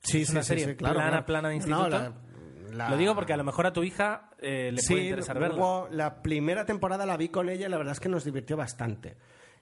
Sí, 0.00 0.22
Es 0.22 0.30
una 0.30 0.42
serie 0.42 0.74
plana, 0.74 1.26
plana 1.26 1.48
de 1.48 1.56
instituto. 1.56 1.82
No, 1.82 1.88
la- 1.88 2.14
la- 2.72 2.90
Lo 2.90 2.96
digo 2.96 3.14
porque 3.14 3.32
a 3.32 3.36
lo 3.36 3.44
mejor 3.44 3.66
a 3.66 3.72
tu 3.72 3.82
hija 3.82 4.30
eh, 4.44 4.72
le 4.72 4.82
puede 4.82 5.00
Sí, 5.02 5.08
interesar 5.08 5.38
verla. 5.38 5.56
luego 5.56 5.88
la 5.90 6.22
primera 6.22 6.64
temporada 6.66 7.06
la 7.06 7.16
vi 7.16 7.28
con 7.28 7.48
ella 7.48 7.66
y 7.66 7.70
la 7.70 7.78
verdad 7.78 7.92
es 7.92 8.00
que 8.00 8.08
nos 8.08 8.24
divirtió 8.24 8.56
bastante. 8.56 9.16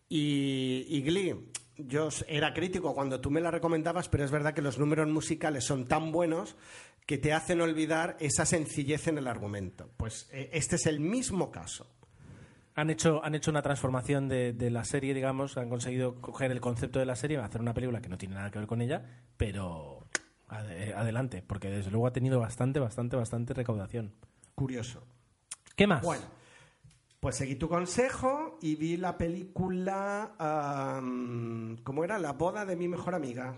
Y, 0.09 0.85
y 0.89 1.03
Glee, 1.03 1.35
yo 1.77 2.09
era 2.29 2.53
crítico 2.53 2.95
cuando 2.95 3.21
tú 3.21 3.31
me 3.31 3.41
la 3.41 3.51
recomendabas, 3.51 4.09
pero 4.09 4.25
es 4.25 4.31
verdad 4.31 4.53
que 4.55 4.63
los 4.63 4.79
números 4.79 5.09
musicales 5.09 5.65
son 5.65 5.87
tan 5.87 6.13
buenos 6.13 6.57
que 7.07 7.19
te 7.19 7.33
hacen 7.33 7.61
olvidar 7.61 8.17
esa 8.21 8.45
sencillez 8.45 9.09
en 9.09 9.19
el 9.19 9.27
argumento. 9.27 9.91
Pues 9.97 10.29
eh, 10.33 10.51
este 10.53 10.77
es 10.77 10.87
el 10.87 11.01
mismo 11.01 11.51
caso. 11.51 11.87
Han 12.75 12.89
hecho, 12.91 13.23
han 13.25 13.35
hecho 13.35 13.51
una 13.51 13.61
transformación 13.61 14.29
de, 14.29 14.53
de 14.55 14.71
la 14.71 14.85
serie, 14.85 15.13
digamos, 15.13 15.59
han 15.59 15.69
conseguido 15.69 16.21
coger 16.21 16.51
el 16.53 16.61
concepto 16.61 16.99
de 16.99 17.07
la 17.07 17.17
serie, 17.17 17.37
hacer 17.39 17.61
una 17.61 17.75
película 17.75 18.01
que 18.01 18.09
no 18.09 18.17
tiene 18.17 18.35
nada 18.35 18.51
que 18.51 18.59
ver 18.59 18.69
con 18.69 18.81
ella, 18.81 19.05
pero 19.37 20.07
ade- 20.49 20.95
adelante, 20.95 21.43
porque 21.47 21.69
desde 21.69 21.91
luego 21.91 22.07
ha 22.07 22.13
tenido 22.15 22.41
bastante, 22.41 22.81
bastante, 22.81 23.17
bastante 23.17 23.53
recaudación. 23.53 24.15
Curioso. 24.55 25.03
¿Qué 25.77 25.87
más? 25.87 26.03
Bueno, 26.03 26.25
pues 27.21 27.37
seguí 27.37 27.57
tu 27.57 27.69
consejo 27.69 28.59
y 28.61 28.75
vi 28.75 28.97
la 28.97 29.17
película, 29.17 30.35
¿cómo 31.85 32.05
era? 32.05 32.19
La 32.19 32.33
boda 32.33 32.65
de 32.65 32.77
mi 32.77 32.89
mejor 32.89 33.15
amiga. 33.15 33.57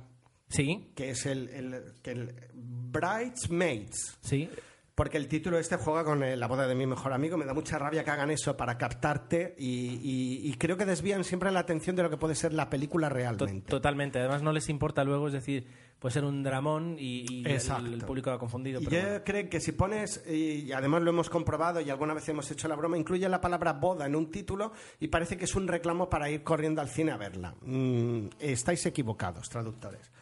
Sí, 0.48 0.92
que 0.94 1.10
es 1.10 1.26
el, 1.26 1.48
el, 1.48 1.94
que 2.02 2.10
el 2.12 2.34
Bridesmaids. 2.54 4.18
sí. 4.20 4.48
Porque 4.94 5.16
el 5.16 5.26
título 5.26 5.58
este 5.58 5.76
juega 5.76 6.04
con 6.04 6.22
eh, 6.22 6.36
la 6.36 6.46
boda 6.46 6.68
de 6.68 6.74
mi 6.76 6.86
mejor 6.86 7.12
amigo. 7.12 7.36
Me 7.36 7.44
da 7.44 7.52
mucha 7.52 7.78
rabia 7.78 8.04
que 8.04 8.10
hagan 8.12 8.30
eso 8.30 8.56
para 8.56 8.78
captarte 8.78 9.56
y, 9.58 9.66
y- 10.00 10.40
y 10.48 10.54
creo 10.54 10.76
que 10.76 10.84
desvían 10.84 11.24
siempre 11.24 11.50
la 11.50 11.58
atención 11.60 11.96
de 11.96 12.04
lo 12.04 12.10
que 12.10 12.16
puede 12.16 12.36
ser 12.36 12.52
la 12.52 12.70
película 12.70 13.08
realmente. 13.08 13.68
totalmente. 13.68 14.20
Además 14.20 14.42
no 14.42 14.52
les 14.52 14.68
importa 14.68 15.02
luego, 15.02 15.26
es 15.26 15.32
decir, 15.32 15.66
puede 15.98 16.12
ser 16.12 16.22
un 16.24 16.44
dramón 16.44 16.94
y, 16.96 17.26
y 17.28 17.44
el, 17.44 18.04
público 18.06 18.30
ha 18.30 18.38
confundido. 18.38 18.80
Y 18.80 18.84
yo 18.84 18.90
bueno. 18.90 19.24
creo 19.24 19.48
que 19.50 19.58
si 19.58 19.72
pones, 19.72 20.24
y 20.28 20.70
además 20.70 21.02
lo 21.02 21.10
hemos 21.10 21.28
comprobado 21.28 21.80
y 21.80 21.90
alguna 21.90 22.14
vez 22.14 22.28
hemos 22.28 22.48
hecho 22.52 22.68
la 22.68 22.76
broma, 22.76 22.96
incluye 22.96 23.28
la 23.28 23.40
palabra 23.40 23.72
boda 23.72 24.06
en 24.06 24.14
un 24.14 24.30
título 24.30 24.70
y 25.00 25.08
parece 25.08 25.36
que 25.36 25.46
es 25.46 25.56
un 25.56 25.66
reclamo 25.66 26.08
para 26.08 26.30
ir 26.30 26.44
corriendo 26.44 26.80
al 26.80 26.88
cine 26.88 27.10
a 27.10 27.16
verla. 27.16 27.56
Mm, 27.62 28.26
estáis 28.38 28.86
equivocados, 28.86 29.48
traductores. 29.48 30.12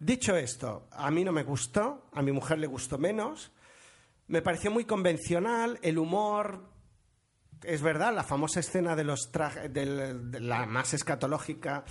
Dicho 0.00 0.34
esto, 0.36 0.86
a 0.92 1.10
mí 1.10 1.22
no 1.22 1.32
me 1.32 1.42
gustó, 1.42 2.06
a 2.14 2.22
mi 2.22 2.32
mujer 2.32 2.58
le 2.58 2.66
gustó 2.66 2.96
menos, 2.96 3.52
me 4.32 4.40
pareció 4.40 4.70
muy 4.70 4.86
convencional, 4.86 5.78
el 5.82 5.98
humor 5.98 6.70
es 7.62 7.82
verdad, 7.82 8.14
la 8.14 8.24
famosa 8.24 8.60
escena 8.60 8.96
de 8.96 9.04
los 9.04 9.30
trajes, 9.30 9.70
de 9.72 10.40
la 10.40 10.64
más 10.64 10.94
escatológica, 10.94 11.84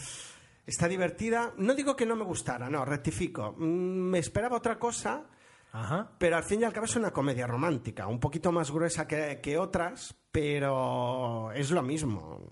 está 0.65 0.87
divertida. 0.87 1.53
No 1.57 1.75
digo 1.75 1.95
que 1.95 2.07
no 2.07 2.15
me 2.15 2.23
gustara, 2.25 2.67
no, 2.67 2.83
rectifico. 2.83 3.53
Mm, 3.57 4.09
Me 4.09 4.17
esperaba 4.17 4.57
otra 4.57 4.79
cosa, 4.79 5.27
Ajá. 5.71 6.11
pero 6.17 6.35
al 6.35 6.43
fin 6.43 6.61
y 6.61 6.63
al 6.63 6.73
cabo 6.73 6.87
es 6.87 6.95
una 6.95 7.11
comedia 7.11 7.45
romántica, 7.45 8.07
un 8.07 8.19
poquito 8.19 8.51
más 8.51 8.71
gruesa 8.71 9.07
que, 9.07 9.39
que 9.39 9.59
otras, 9.59 10.15
pero 10.31 11.51
es 11.51 11.69
lo 11.69 11.83
mismo. 11.83 12.49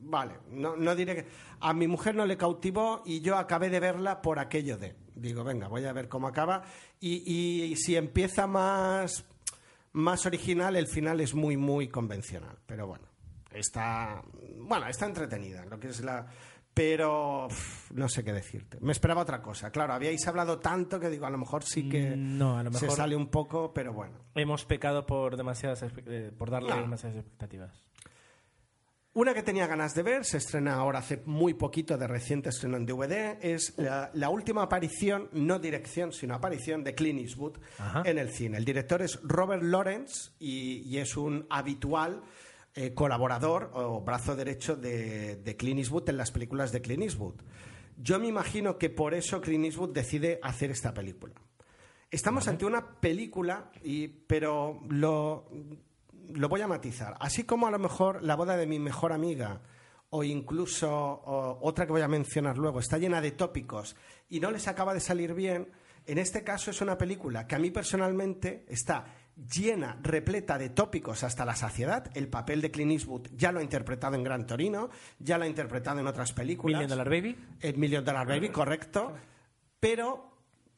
vale, 0.00 0.38
no, 0.48 0.76
no 0.76 0.94
diré 0.96 1.14
que... 1.14 1.26
A 1.60 1.74
mi 1.74 1.86
mujer 1.86 2.14
no 2.14 2.24
le 2.24 2.38
cautivó 2.38 3.02
y 3.04 3.20
yo 3.20 3.36
acabé 3.36 3.68
de 3.68 3.80
verla 3.80 4.22
por 4.22 4.38
aquello 4.38 4.78
de... 4.78 4.96
Digo, 5.16 5.42
venga, 5.42 5.66
voy 5.68 5.84
a 5.86 5.92
ver 5.92 6.08
cómo 6.08 6.28
acaba. 6.28 6.62
Y, 7.00 7.64
y 7.64 7.74
si 7.76 7.96
empieza 7.96 8.46
más, 8.46 9.24
más 9.92 10.24
original, 10.26 10.76
el 10.76 10.86
final 10.86 11.20
es 11.20 11.34
muy, 11.34 11.56
muy 11.56 11.88
convencional. 11.88 12.56
Pero 12.66 12.86
bueno, 12.86 13.06
está... 13.50 14.22
Bueno, 14.58 14.86
está 14.86 15.06
entretenida, 15.06 15.64
lo 15.64 15.80
que 15.80 15.88
es 15.88 16.00
la 16.02 16.26
pero 16.74 17.46
pff, 17.48 17.92
no 17.92 18.06
sé 18.06 18.22
qué 18.22 18.34
decirte. 18.34 18.76
Me 18.82 18.92
esperaba 18.92 19.22
otra 19.22 19.40
cosa. 19.40 19.70
Claro, 19.70 19.94
habíais 19.94 20.28
hablado 20.28 20.58
tanto 20.58 21.00
que 21.00 21.08
digo, 21.08 21.24
a 21.24 21.30
lo 21.30 21.38
mejor 21.38 21.62
sí 21.64 21.88
que 21.88 22.14
Mm, 22.14 22.36
No, 22.36 22.58
a 22.58 22.62
lo 22.62 22.70
se 22.74 22.82
mejor- 22.84 22.96
sale 22.98 23.16
un 23.16 23.28
poco, 23.28 23.72
pero 23.72 23.94
bueno. 23.94 24.18
Hemos 24.34 24.66
pecado 24.66 25.06
por 25.06 25.38
demasiadas 25.38 25.82
eh, 26.04 26.30
por 26.36 26.50
darle 26.50 26.68
No. 26.74 26.82
demasiadas 26.82 27.16
expectativas. 27.16 27.85
Una 29.16 29.32
que 29.32 29.42
tenía 29.42 29.66
ganas 29.66 29.94
de 29.94 30.02
ver, 30.02 30.26
se 30.26 30.36
estrena 30.36 30.74
ahora 30.74 30.98
hace 30.98 31.22
muy 31.24 31.54
poquito 31.54 31.96
de 31.96 32.06
reciente 32.06 32.50
estreno 32.50 32.76
en 32.76 32.84
DVD, 32.84 33.38
es 33.40 33.72
la, 33.78 34.10
la 34.12 34.28
última 34.28 34.62
aparición, 34.62 35.30
no 35.32 35.58
dirección, 35.58 36.12
sino 36.12 36.34
aparición 36.34 36.84
de 36.84 36.94
Clint 36.94 37.20
Eastwood 37.20 37.56
Ajá. 37.78 38.02
en 38.04 38.18
el 38.18 38.28
cine. 38.28 38.58
El 38.58 38.66
director 38.66 39.00
es 39.00 39.18
Robert 39.22 39.62
Lawrence 39.62 40.32
y, 40.38 40.82
y 40.86 40.98
es 40.98 41.16
un 41.16 41.46
habitual 41.48 42.24
eh, 42.74 42.92
colaborador 42.92 43.70
o 43.72 44.02
brazo 44.02 44.36
derecho 44.36 44.76
de, 44.76 45.36
de 45.36 45.56
Clint 45.56 45.78
Eastwood 45.78 46.10
en 46.10 46.18
las 46.18 46.30
películas 46.30 46.70
de 46.70 46.82
Clint 46.82 47.04
Eastwood. 47.04 47.36
Yo 47.96 48.18
me 48.18 48.26
imagino 48.26 48.76
que 48.76 48.90
por 48.90 49.14
eso 49.14 49.40
Clint 49.40 49.64
Eastwood 49.64 49.94
decide 49.94 50.40
hacer 50.42 50.70
esta 50.70 50.92
película. 50.92 51.32
Estamos 52.10 52.48
ante 52.48 52.66
una 52.66 53.00
película, 53.00 53.70
y, 53.82 54.08
pero 54.08 54.82
lo, 54.90 55.48
lo 56.34 56.48
voy 56.48 56.60
a 56.60 56.68
matizar. 56.68 57.16
Así 57.20 57.44
como 57.44 57.66
a 57.66 57.70
lo 57.70 57.78
mejor 57.78 58.22
la 58.22 58.36
boda 58.36 58.56
de 58.56 58.66
mi 58.66 58.78
mejor 58.78 59.12
amiga 59.12 59.60
o 60.10 60.22
incluso 60.24 60.90
o, 60.90 61.58
otra 61.62 61.86
que 61.86 61.92
voy 61.92 62.02
a 62.02 62.08
mencionar 62.08 62.58
luego 62.58 62.80
está 62.80 62.98
llena 62.98 63.20
de 63.20 63.32
tópicos 63.32 63.96
y 64.28 64.40
no 64.40 64.50
les 64.50 64.68
acaba 64.68 64.94
de 64.94 65.00
salir 65.00 65.34
bien, 65.34 65.68
en 66.06 66.18
este 66.18 66.44
caso 66.44 66.70
es 66.70 66.80
una 66.80 66.96
película 66.96 67.46
que 67.46 67.56
a 67.56 67.58
mí 67.58 67.70
personalmente 67.70 68.64
está 68.68 69.04
llena, 69.36 69.98
repleta 70.02 70.56
de 70.56 70.70
tópicos 70.70 71.24
hasta 71.24 71.44
la 71.44 71.56
saciedad. 71.56 72.10
El 72.14 72.28
papel 72.28 72.60
de 72.60 72.70
Clint 72.70 72.92
Eastwood 72.92 73.28
ya 73.34 73.52
lo 73.52 73.60
ha 73.60 73.62
interpretado 73.62 74.14
en 74.14 74.24
Gran 74.24 74.46
Torino, 74.46 74.88
ya 75.18 75.36
lo 75.36 75.44
ha 75.44 75.48
interpretado 75.48 76.00
en 76.00 76.06
otras 76.06 76.32
películas. 76.32 76.80
Million 76.80 76.88
Dollar 76.88 77.10
Baby. 77.10 77.36
El 77.60 77.76
Million 77.76 78.04
Dollar 78.04 78.26
Baby, 78.26 78.48
correcto. 78.50 79.14
Pero 79.80 80.35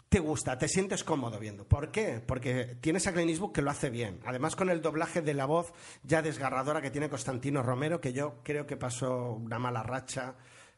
te 0.09 0.21
gusta, 0.21 0.57
te 0.57 0.69
sientes 0.69 1.05
cómodo 1.05 1.39
viendo. 1.39 1.65
¿Por 1.65 1.91
qué? 1.91 2.23
Porque 2.25 2.77
tienes 2.81 3.07
a 3.07 3.13
Clint 3.13 3.53
que 3.53 3.63
lo 3.63 3.71
hace 3.71 3.91
bien. 3.91 4.21
Además, 4.25 4.57
con 4.57 4.71
el 4.71 4.81
doblaje 4.81 5.21
de 5.21 5.35
la 5.35 5.45
voz 5.45 5.73
ya 6.03 6.23
desgarradora 6.23 6.81
que 6.81 6.91
tiene 6.91 7.11
Constantino 7.11 7.63
Romero, 7.63 8.01
que 8.01 8.13
yo 8.13 8.41
creo 8.43 8.67
que 8.67 8.77
pasó 8.77 9.33
una 9.33 9.59
mala 9.59 9.83
racha. 9.83 10.35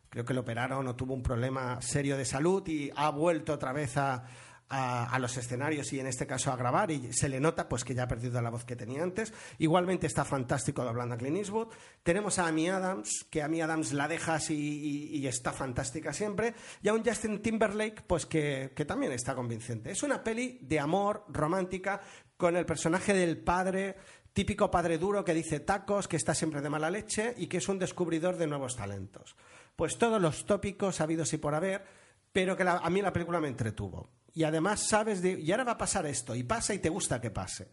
Creo 0.08 0.24
que 0.24 0.34
lo 0.34 0.40
operaron 0.40 0.88
o 0.88 0.96
tuvo 0.96 1.14
un 1.14 1.22
problema 1.22 1.80
serio 1.80 2.16
de 2.16 2.24
salud 2.24 2.66
y 2.66 2.90
ha 2.96 3.10
vuelto 3.10 3.52
otra 3.52 3.72
vez 3.72 3.96
a, 3.96 4.24
a- 4.70 5.18
los 5.18 5.36
escenarios 5.36 5.92
y 5.92 6.00
en 6.00 6.06
este 6.06 6.26
caso 6.26 6.50
a 6.52 6.56
grabar 6.56 6.90
y 6.90 7.12
se 7.12 7.28
le 7.28 7.40
nota 7.40 7.68
pues 7.68 7.84
que 7.84 7.94
ya 7.94 8.04
ha 8.04 8.08
perdido 8.08 8.40
la 8.40 8.48
voz 8.50 8.64
que 8.64 8.76
tenía 8.76 9.02
antes. 9.02 9.32
Igualmente 9.58 10.06
está 10.06 10.24
fantástico 10.24 10.82
doblando 10.84 11.14
a 11.14 11.18
Clint 11.18 11.36
Eastwood. 11.36 11.68
Tenemos 12.02 12.38
a 12.38 12.46
Amy 12.46 12.68
Adams, 12.68 13.26
que 13.30 13.42
Amy 13.42 13.60
Adams 13.60 13.92
la 13.92 14.08
dejas 14.08 14.50
y, 14.50 15.16
y- 15.16 15.26
está 15.26 15.52
fantástica 15.52 16.12
siempre. 16.12 16.54
Y 16.82 16.88
a 16.88 16.94
un 16.94 17.04
Justin 17.04 17.42
Timberlake 17.42 18.02
pues 18.06 18.24
que, 18.26 18.72
que 18.74 18.84
también 18.84 19.12
está 19.12 19.34
convincente. 19.34 19.90
Es 19.90 20.02
una 20.02 20.22
peli 20.24 20.58
de 20.62 20.80
amor 20.80 21.24
romántica 21.28 22.00
con 22.36 22.56
el 22.56 22.64
personaje 22.64 23.12
del 23.12 23.38
padre 23.38 23.96
típico 24.32 24.70
padre 24.70 24.96
duro 24.96 25.24
que 25.24 25.34
dice 25.34 25.58
tacos, 25.58 26.06
que 26.06 26.16
está 26.16 26.32
siempre 26.34 26.60
de 26.60 26.70
mala 26.70 26.88
leche 26.88 27.34
y 27.36 27.48
que 27.48 27.56
es 27.58 27.68
un 27.68 27.80
descubridor 27.80 28.36
de 28.36 28.46
nuevos 28.46 28.76
talentos. 28.76 29.34
Pues 29.74 29.98
todos 29.98 30.22
los 30.22 30.46
tópicos 30.46 31.00
habidos 31.00 31.32
y 31.32 31.38
por 31.38 31.54
haber, 31.54 31.84
pero 32.32 32.56
que 32.56 32.62
a 32.62 32.88
mí 32.90 33.02
la 33.02 33.12
película 33.12 33.40
me 33.40 33.48
entretuvo. 33.48 34.08
Y 34.34 34.44
además 34.44 34.86
sabes 34.88 35.22
de, 35.22 35.40
y 35.40 35.50
ahora 35.50 35.64
va 35.64 35.72
a 35.72 35.78
pasar 35.78 36.06
esto, 36.06 36.34
y 36.34 36.42
pasa 36.44 36.72
y 36.74 36.78
te 36.78 36.88
gusta 36.88 37.20
que 37.20 37.30
pase. 37.30 37.68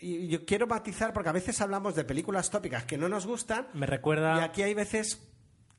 Y 0.00 0.28
yo 0.28 0.44
quiero 0.44 0.66
matizar 0.66 1.12
porque 1.12 1.28
a 1.28 1.32
veces 1.32 1.60
hablamos 1.60 1.94
de 1.94 2.04
películas 2.04 2.50
tópicas 2.50 2.84
que 2.84 2.96
no 2.98 3.08
nos 3.08 3.26
gustan 3.26 3.66
Me 3.74 3.86
recuerda. 3.86 4.38
y 4.38 4.40
aquí 4.44 4.62
hay 4.62 4.74
veces 4.74 5.20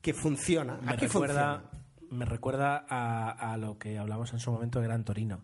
que 0.02 0.12
funciona. 0.12 0.76
me 0.82 0.92
aquí 0.92 1.06
recuerda, 1.06 1.60
funciona. 1.60 2.08
me 2.10 2.24
recuerda 2.26 2.84
a, 2.88 3.52
a 3.52 3.56
lo 3.56 3.78
que 3.78 3.96
hablamos 3.98 4.32
en 4.32 4.40
su 4.40 4.50
momento 4.52 4.80
de 4.80 4.86
Gran 4.88 5.04
Torino. 5.04 5.42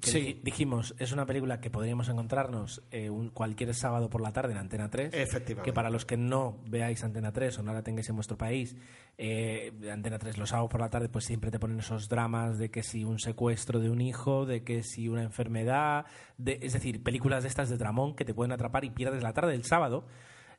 Que 0.00 0.10
Sí. 0.10 0.18
dij- 0.20 0.42
dijimos, 0.42 0.94
es 0.98 1.12
una 1.12 1.26
película 1.26 1.60
que 1.60 1.68
podríamos 1.68 2.08
encontrarnos 2.08 2.82
eh, 2.90 3.10
un- 3.10 3.28
cualquier 3.28 3.74
sábado 3.74 4.08
por 4.08 4.22
la 4.22 4.32
tarde 4.32 4.52
en 4.52 4.58
Antena 4.58 4.88
3. 4.88 5.12
Efectivamente. 5.12 5.68
Que 5.68 5.74
para 5.74 5.90
los 5.90 6.06
que 6.06 6.16
no 6.16 6.56
veáis 6.66 7.04
Antena 7.04 7.30
3 7.32 7.58
o 7.58 7.62
no 7.62 7.74
la 7.74 7.82
tengáis 7.82 8.08
en 8.08 8.14
vuestro 8.16 8.38
país, 8.38 8.74
eh, 9.18 9.70
Antena 9.92 10.18
3 10.18 10.38
los 10.38 10.48
sábados 10.48 10.70
por 10.70 10.80
la 10.80 10.88
tarde 10.88 11.10
pues 11.10 11.26
siempre 11.26 11.50
te 11.50 11.58
ponen 11.58 11.78
esos 11.80 12.08
dramas 12.08 12.56
de 12.58 12.70
que 12.70 12.82
si 12.82 13.04
un 13.04 13.18
secuestro 13.18 13.80
de 13.80 13.90
un 13.90 14.00
hijo, 14.00 14.46
de 14.46 14.64
que 14.64 14.82
si 14.82 15.08
una 15.08 15.24
enfermedad, 15.24 16.06
de, 16.38 16.58
es 16.62 16.72
decir, 16.72 17.02
películas 17.02 17.42
de 17.42 17.50
estas 17.50 17.68
de 17.68 17.76
dramón 17.76 18.14
que 18.14 18.24
te 18.24 18.32
pueden 18.32 18.52
atrapar 18.52 18.86
y 18.86 18.90
pierdes 18.90 19.22
la 19.22 19.34
tarde 19.34 19.52
del 19.52 19.64
sábado, 19.64 20.06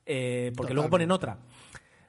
eh, 0.06 0.52
porque 0.56 0.74
luego 0.76 0.90
ponen 0.92 1.10
otra. 1.12 1.40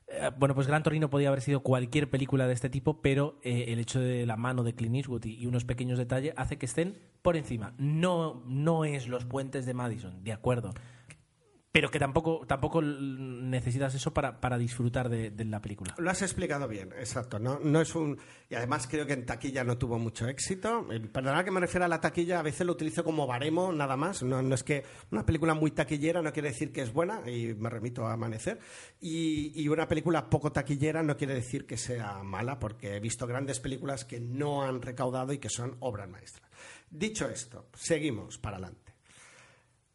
Eh, 0.09 0.31
Bueno, 0.39 0.55
pues 0.55 0.67
Gran 0.67 0.83
Torino 0.83 1.11
podía 1.11 1.29
haber 1.29 1.41
sido 1.41 1.61
cualquier 1.61 2.11
película 2.11 2.47
de 2.47 2.55
este 2.55 2.71
tipo, 2.71 3.01
pero 3.01 3.39
eh, 3.43 3.67
el 3.69 3.79
hecho 3.79 4.01
de 4.01 4.27
la 4.27 4.37
mano 4.37 4.63
de 4.63 4.75
Clint 4.75 4.97
Eastwood 4.97 5.25
y, 5.25 5.35
y 5.37 5.47
unos 5.47 5.65
pequeños 5.65 5.99
detalles 5.99 6.35
hace 6.37 6.59
que 6.59 6.67
estén 6.67 6.99
por 7.23 7.37
encima. 7.37 7.75
No, 7.79 8.43
no 8.47 8.85
es 8.85 9.09
los 9.09 9.25
puentes 9.25 9.67
de 9.67 9.75
Madison, 9.75 10.23
de 10.23 10.33
acuerdo. 10.33 10.73
Pero 11.75 11.91
que 11.91 11.99
tampoco, 11.99 12.47
tampoco 12.47 12.81
necesitas 12.81 13.93
eso 13.97 14.15
para, 14.15 14.41
para 14.41 14.57
disfrutar 14.57 15.09
de, 15.09 15.33
la 15.45 15.61
película. 15.61 15.93
Lo 15.99 16.09
has 16.09 16.23
explicado 16.23 16.69
bien, 16.69 16.93
exacto. 16.93 17.41
No, 17.41 17.59
no 17.59 17.81
es 17.81 17.97
un 17.97 18.17
y 18.49 18.55
además 18.55 18.87
creo 18.87 19.05
que 19.09 19.15
en 19.15 19.27
taquilla 19.27 19.65
no 19.65 19.77
tuvo 19.77 19.99
mucho 19.99 20.29
éxito. 20.29 20.87
Eh, 20.93 21.01
Perdonad 21.01 21.45
que 21.45 21.51
me 21.51 21.59
refiero 21.59 21.85
a 21.85 21.89
la 21.89 22.01
taquilla, 22.01 22.39
a 22.39 22.43
veces 22.43 22.65
lo 22.65 22.75
utilizo 22.75 23.03
como 23.03 23.27
baremo 23.27 23.73
nada 23.73 23.97
más. 23.97 24.23
No, 24.23 24.41
no 24.41 24.55
es 24.55 24.63
que 24.63 24.85
una 25.11 25.27
película 25.27 25.55
muy 25.55 25.73
taquillera 25.73 26.23
no 26.23 26.33
quiere 26.33 26.51
decir 26.51 26.71
que 26.71 26.83
es 26.83 26.93
buena 26.93 27.29
y 27.29 27.55
me 27.55 27.69
remito 27.69 28.07
a 28.07 28.13
Amanecer. 28.13 28.61
Y, 29.01 29.61
y 29.61 29.67
una 29.67 29.89
película 29.89 30.31
poco 30.31 30.53
taquillera 30.53 31.03
no 31.03 31.17
quiere 31.17 31.35
decir 31.35 31.67
que 31.67 31.77
sea 31.77 32.23
mala, 32.23 32.61
porque 32.61 32.95
he 32.95 33.01
visto 33.01 33.27
grandes 33.27 33.59
películas 33.59 34.05
que 34.05 34.21
no 34.21 34.63
han 34.63 34.81
recaudado 34.81 35.33
y 35.33 35.39
que 35.39 35.49
son 35.49 35.77
obras 35.81 36.09
maestras. 36.09 36.49
Dicho 36.89 37.29
esto, 37.29 37.67
seguimos 37.75 38.39
para 38.39 38.59
adelante. 38.59 38.84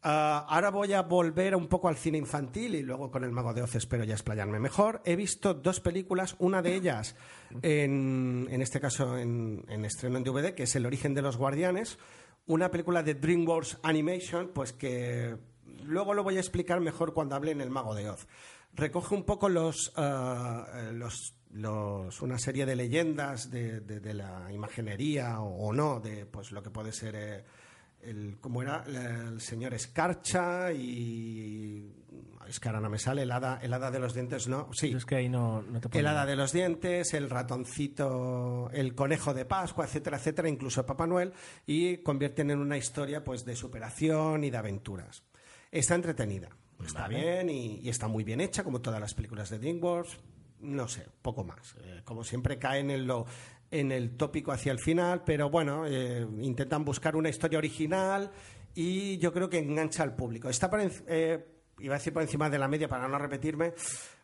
Ah, 0.02 0.46
ahora 0.48 0.70
voy 0.70 0.94
a 0.94 1.02
volver 1.02 1.54
un 1.54 1.66
poco 1.68 1.86
al 1.88 1.96
cine 1.96 2.16
infantil 2.16 2.74
y 2.74 2.82
luego 2.82 3.10
con 3.10 3.22
El 3.22 3.32
Mago 3.32 3.52
de 3.52 3.60
Oz 3.60 3.74
espero 3.74 4.02
ya 4.04 4.14
explayarme 4.14 4.58
mejor. 4.58 5.02
He 5.04 5.14
visto 5.14 5.52
dos 5.52 5.80
películas, 5.80 6.36
una 6.38 6.62
de 6.62 6.74
ellas, 6.74 7.16
en, 7.60 8.48
en 8.50 8.62
este 8.62 8.80
caso 8.80 9.18
en, 9.18 9.62
en 9.68 9.84
estreno 9.84 10.16
en 10.16 10.24
DVD, 10.24 10.54
que 10.54 10.62
es 10.62 10.74
El 10.74 10.86
origen 10.86 11.12
de 11.12 11.20
los 11.20 11.36
guardianes, 11.36 11.98
una 12.46 12.70
película 12.70 13.02
de 13.02 13.14
DreamWorks 13.14 13.78
Animation, 13.82 14.50
pues 14.54 14.72
que 14.72 15.36
luego 15.84 16.14
lo 16.14 16.22
voy 16.24 16.38
a 16.38 16.40
explicar 16.40 16.80
mejor 16.80 17.12
cuando 17.12 17.34
hable 17.36 17.50
en 17.50 17.60
El 17.60 17.68
Mago 17.68 17.94
de 17.94 18.08
Oz. 18.08 18.26
Recoge 18.72 19.14
un 19.14 19.24
poco 19.24 19.50
los, 19.50 19.92
eh, 19.98 20.92
los, 20.94 22.22
una 22.22 22.38
serie 22.38 22.64
de 22.64 22.74
leyendas 22.74 23.50
de, 23.50 24.14
la 24.14 24.50
imaginería 24.50 25.40
o, 25.42 25.68
o 25.68 25.72
no, 25.74 26.00
de 26.00 26.24
pues 26.24 26.52
lo 26.52 26.62
que 26.62 26.70
puede 26.70 26.92
ser... 26.92 27.14
eh, 27.16 27.44
el, 28.02 28.38
¿cómo 28.40 28.62
era? 28.62 28.84
El 28.86 29.40
señor 29.40 29.74
Escarcha 29.74 30.72
y... 30.72 31.96
Es 32.48 32.58
que 32.58 32.68
ahora 32.68 32.80
no 32.80 32.90
me 32.90 32.98
sale, 32.98 33.22
el 33.22 33.30
hada, 33.30 33.60
el 33.62 33.72
hada 33.72 33.92
de 33.92 34.00
los 34.00 34.12
dientes, 34.12 34.48
¿no? 34.48 34.68
Sí, 34.72 34.92
es 34.96 35.04
que 35.04 35.14
ahí 35.14 35.28
no, 35.28 35.62
no 35.62 35.80
te 35.80 35.96
el 35.96 36.06
hada 36.06 36.26
de 36.26 36.34
los 36.34 36.52
dientes, 36.52 37.14
el 37.14 37.30
ratoncito, 37.30 38.70
el 38.72 38.96
conejo 38.96 39.34
de 39.34 39.44
Pascua, 39.44 39.84
etcétera, 39.84 40.16
etcétera, 40.16 40.48
incluso 40.48 40.84
Papá 40.84 41.06
Noel, 41.06 41.32
y 41.64 41.98
convierten 41.98 42.50
en 42.50 42.58
una 42.58 42.76
historia 42.76 43.22
pues 43.22 43.44
de 43.44 43.54
superación 43.54 44.42
y 44.42 44.50
de 44.50 44.56
aventuras. 44.56 45.22
Está 45.70 45.94
entretenida, 45.94 46.48
está 46.84 47.06
bien 47.06 47.50
y, 47.50 47.78
y 47.82 47.88
está 47.88 48.08
muy 48.08 48.24
bien 48.24 48.40
hecha, 48.40 48.64
como 48.64 48.80
todas 48.80 49.00
las 49.00 49.14
películas 49.14 49.48
de 49.50 49.60
DreamWorks. 49.60 50.18
No 50.62 50.88
sé, 50.88 51.06
poco 51.22 51.44
más. 51.44 51.76
Eh, 51.84 52.02
como 52.04 52.24
siempre 52.24 52.58
caen 52.58 52.90
en 52.90 53.06
lo 53.06 53.26
en 53.70 53.92
el 53.92 54.16
tópico 54.16 54.52
hacia 54.52 54.72
el 54.72 54.78
final, 54.78 55.22
pero 55.24 55.48
bueno, 55.50 55.84
eh, 55.86 56.26
intentan 56.40 56.84
buscar 56.84 57.14
una 57.16 57.28
historia 57.28 57.58
original 57.58 58.30
y 58.74 59.18
yo 59.18 59.32
creo 59.32 59.48
que 59.48 59.58
engancha 59.58 60.02
al 60.02 60.16
público. 60.16 60.48
Está 60.48 60.68
por, 60.70 60.80
eh, 60.80 61.46
iba 61.78 61.94
a 61.94 61.98
decir 61.98 62.12
por 62.12 62.22
encima 62.22 62.50
de 62.50 62.58
la 62.58 62.68
media 62.68 62.88
para 62.88 63.06
no 63.08 63.18
repetirme. 63.18 63.72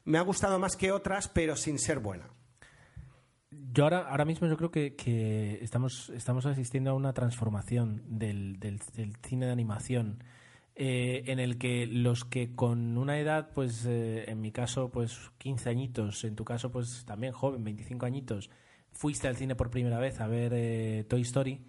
Me 0.04 0.18
ha 0.18 0.22
gustado 0.22 0.58
más 0.58 0.76
que 0.76 0.92
otras, 0.92 1.28
pero 1.28 1.56
sin 1.56 1.78
ser 1.78 1.98
buena. 2.00 2.28
Yo 3.72 3.84
ahora, 3.84 4.08
ahora 4.10 4.24
mismo 4.24 4.46
yo 4.48 4.56
creo 4.56 4.70
que, 4.70 4.94
que 4.96 5.58
estamos, 5.62 6.10
estamos 6.10 6.44
asistiendo 6.46 6.90
a 6.90 6.94
una 6.94 7.12
transformación 7.12 8.02
del, 8.06 8.58
del- 8.58 8.80
del 8.94 9.16
cine 9.26 9.46
de 9.46 9.52
animación 9.52 10.22
eh, 10.74 11.22
en 11.26 11.38
el 11.38 11.56
que 11.56 11.86
los 11.86 12.24
que 12.24 12.54
con 12.54 12.98
una 12.98 13.18
edad, 13.18 13.50
pues 13.54 13.86
eh, 13.86 14.24
en 14.30 14.40
mi 14.40 14.52
caso, 14.52 14.90
pues 14.90 15.18
15 15.38 15.70
añitos, 15.70 16.24
en 16.24 16.34
tu 16.36 16.44
caso, 16.44 16.70
pues 16.70 17.04
también 17.06 17.32
joven, 17.32 17.64
25 17.64 18.04
añitos, 18.04 18.50
fuiste 18.96 19.28
al 19.28 19.36
cine 19.36 19.54
por 19.54 19.70
primera 19.70 19.98
vez 19.98 20.20
a 20.20 20.26
ver 20.26 20.52
eh, 20.54 21.04
Toy 21.08 21.22
Story, 21.22 21.60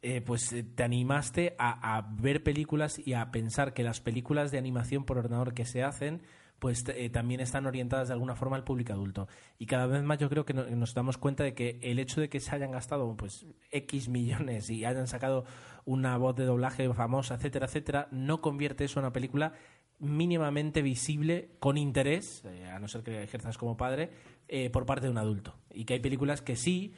eh, 0.00 0.20
pues 0.20 0.52
eh, 0.52 0.62
te 0.62 0.84
animaste 0.84 1.56
a, 1.58 2.08
ver 2.12 2.44
películas 2.44 3.00
y 3.04 3.14
a 3.14 3.30
pensar 3.32 3.74
que 3.74 3.82
las 3.82 4.00
películas 4.00 4.52
de 4.52 4.58
animación 4.58 5.04
por 5.04 5.18
ordenador 5.18 5.54
que 5.54 5.64
se 5.64 5.82
hacen 5.82 6.22
pues 6.58 6.84
eh, 6.88 7.08
también 7.10 7.40
están 7.40 7.66
orientadas 7.66 8.08
de 8.08 8.14
alguna 8.14 8.34
forma 8.34 8.56
al 8.56 8.64
público 8.64 8.92
adulto. 8.92 9.28
Y 9.58 9.66
cada 9.66 9.86
vez 9.86 10.02
más 10.02 10.18
yo 10.18 10.28
creo 10.28 10.44
que 10.44 10.54
nos 10.54 10.94
damos 10.94 11.18
cuenta 11.18 11.44
de 11.44 11.54
que 11.54 11.78
el 11.82 11.98
hecho 11.98 12.20
de 12.20 12.28
que 12.28 12.40
se 12.40 12.54
hayan 12.54 12.72
gastado 12.72 13.16
pues 13.16 13.46
X 13.70 14.08
millones 14.08 14.70
y 14.70 14.84
hayan 14.84 15.06
sacado 15.06 15.44
una 15.84 16.16
voz 16.16 16.36
de 16.36 16.44
doblaje 16.44 16.92
famosa, 16.92 17.34
etcétera, 17.34 17.66
etcétera, 17.66 18.08
no 18.10 18.40
convierte 18.40 18.84
eso 18.84 18.98
en 18.98 19.06
una 19.06 19.12
película 19.12 19.52
mínimamente 20.00 20.82
visible 20.82 21.50
con 21.58 21.76
interés, 21.76 22.44
eh, 22.44 22.66
a 22.66 22.78
no 22.78 22.88
ser 22.88 23.02
que 23.02 23.22
ejerzas 23.22 23.58
como 23.58 23.76
padre, 23.76 24.10
eh, 24.48 24.70
por 24.70 24.86
parte 24.86 25.06
de 25.06 25.10
un 25.10 25.18
adulto. 25.18 25.54
Y 25.72 25.84
que 25.84 25.94
hay 25.94 26.00
películas 26.00 26.42
que 26.42 26.56
sí, 26.56 26.94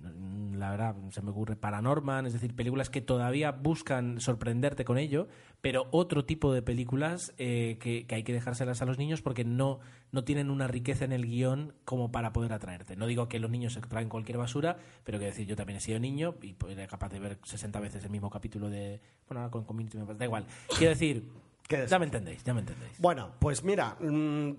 mm, 0.00 0.54
la 0.54 0.70
verdad, 0.70 0.96
se 1.10 1.22
me 1.22 1.30
ocurre 1.30 1.54
Paranorman, 1.54 2.26
es 2.26 2.32
decir, 2.32 2.54
películas 2.54 2.90
que 2.90 3.00
todavía 3.00 3.52
buscan 3.52 4.20
sorprenderte 4.20 4.84
con 4.84 4.96
ello, 4.96 5.28
pero 5.60 5.88
otro 5.90 6.24
tipo 6.24 6.52
de 6.52 6.62
películas 6.62 7.34
eh, 7.38 7.76
que, 7.80 8.06
hay 8.14 8.22
que 8.22 8.32
dejárselas 8.32 8.80
a 8.82 8.86
los 8.86 8.98
niños 8.98 9.20
porque 9.20 9.44
no, 9.44 9.80
no 10.10 10.24
tienen 10.24 10.50
una 10.50 10.68
riqueza 10.68 11.04
en 11.04 11.12
el 11.12 11.26
guion 11.26 11.74
como 11.84 12.10
para 12.10 12.32
poder 12.32 12.52
atraerte. 12.52 12.96
No 12.96 13.06
digo 13.06 13.28
que 13.28 13.38
los 13.38 13.50
niños 13.50 13.74
se 13.74 13.80
traen 13.82 14.08
cualquier 14.08 14.38
basura, 14.38 14.78
pero 15.04 15.18
que 15.18 15.26
decir, 15.26 15.46
yo 15.46 15.56
también 15.56 15.76
he 15.76 15.80
sido 15.80 15.98
niño 15.98 16.34
y 16.40 16.54
pues, 16.54 16.72
era 16.72 16.86
capaz 16.86 17.10
de 17.10 17.20
ver 17.20 17.38
60 17.42 17.78
veces 17.80 18.04
el 18.04 18.10
mismo 18.10 18.30
capítulo 18.30 18.70
de... 18.70 19.00
Bueno, 19.28 19.42
ahora 19.42 19.50
con 19.50 19.64
Community 19.64 19.98
me 19.98 20.14
da 20.14 20.24
igual. 20.24 20.46
Quiero 20.78 20.90
decir 20.90 21.24
ya 21.68 21.98
me 21.98 22.04
entendéis, 22.04 22.44
ya 22.44 22.54
me 22.54 22.60
entendéis. 22.60 22.98
Bueno, 22.98 23.30
pues 23.38 23.64
mira, 23.64 23.96
mm, 24.00 24.50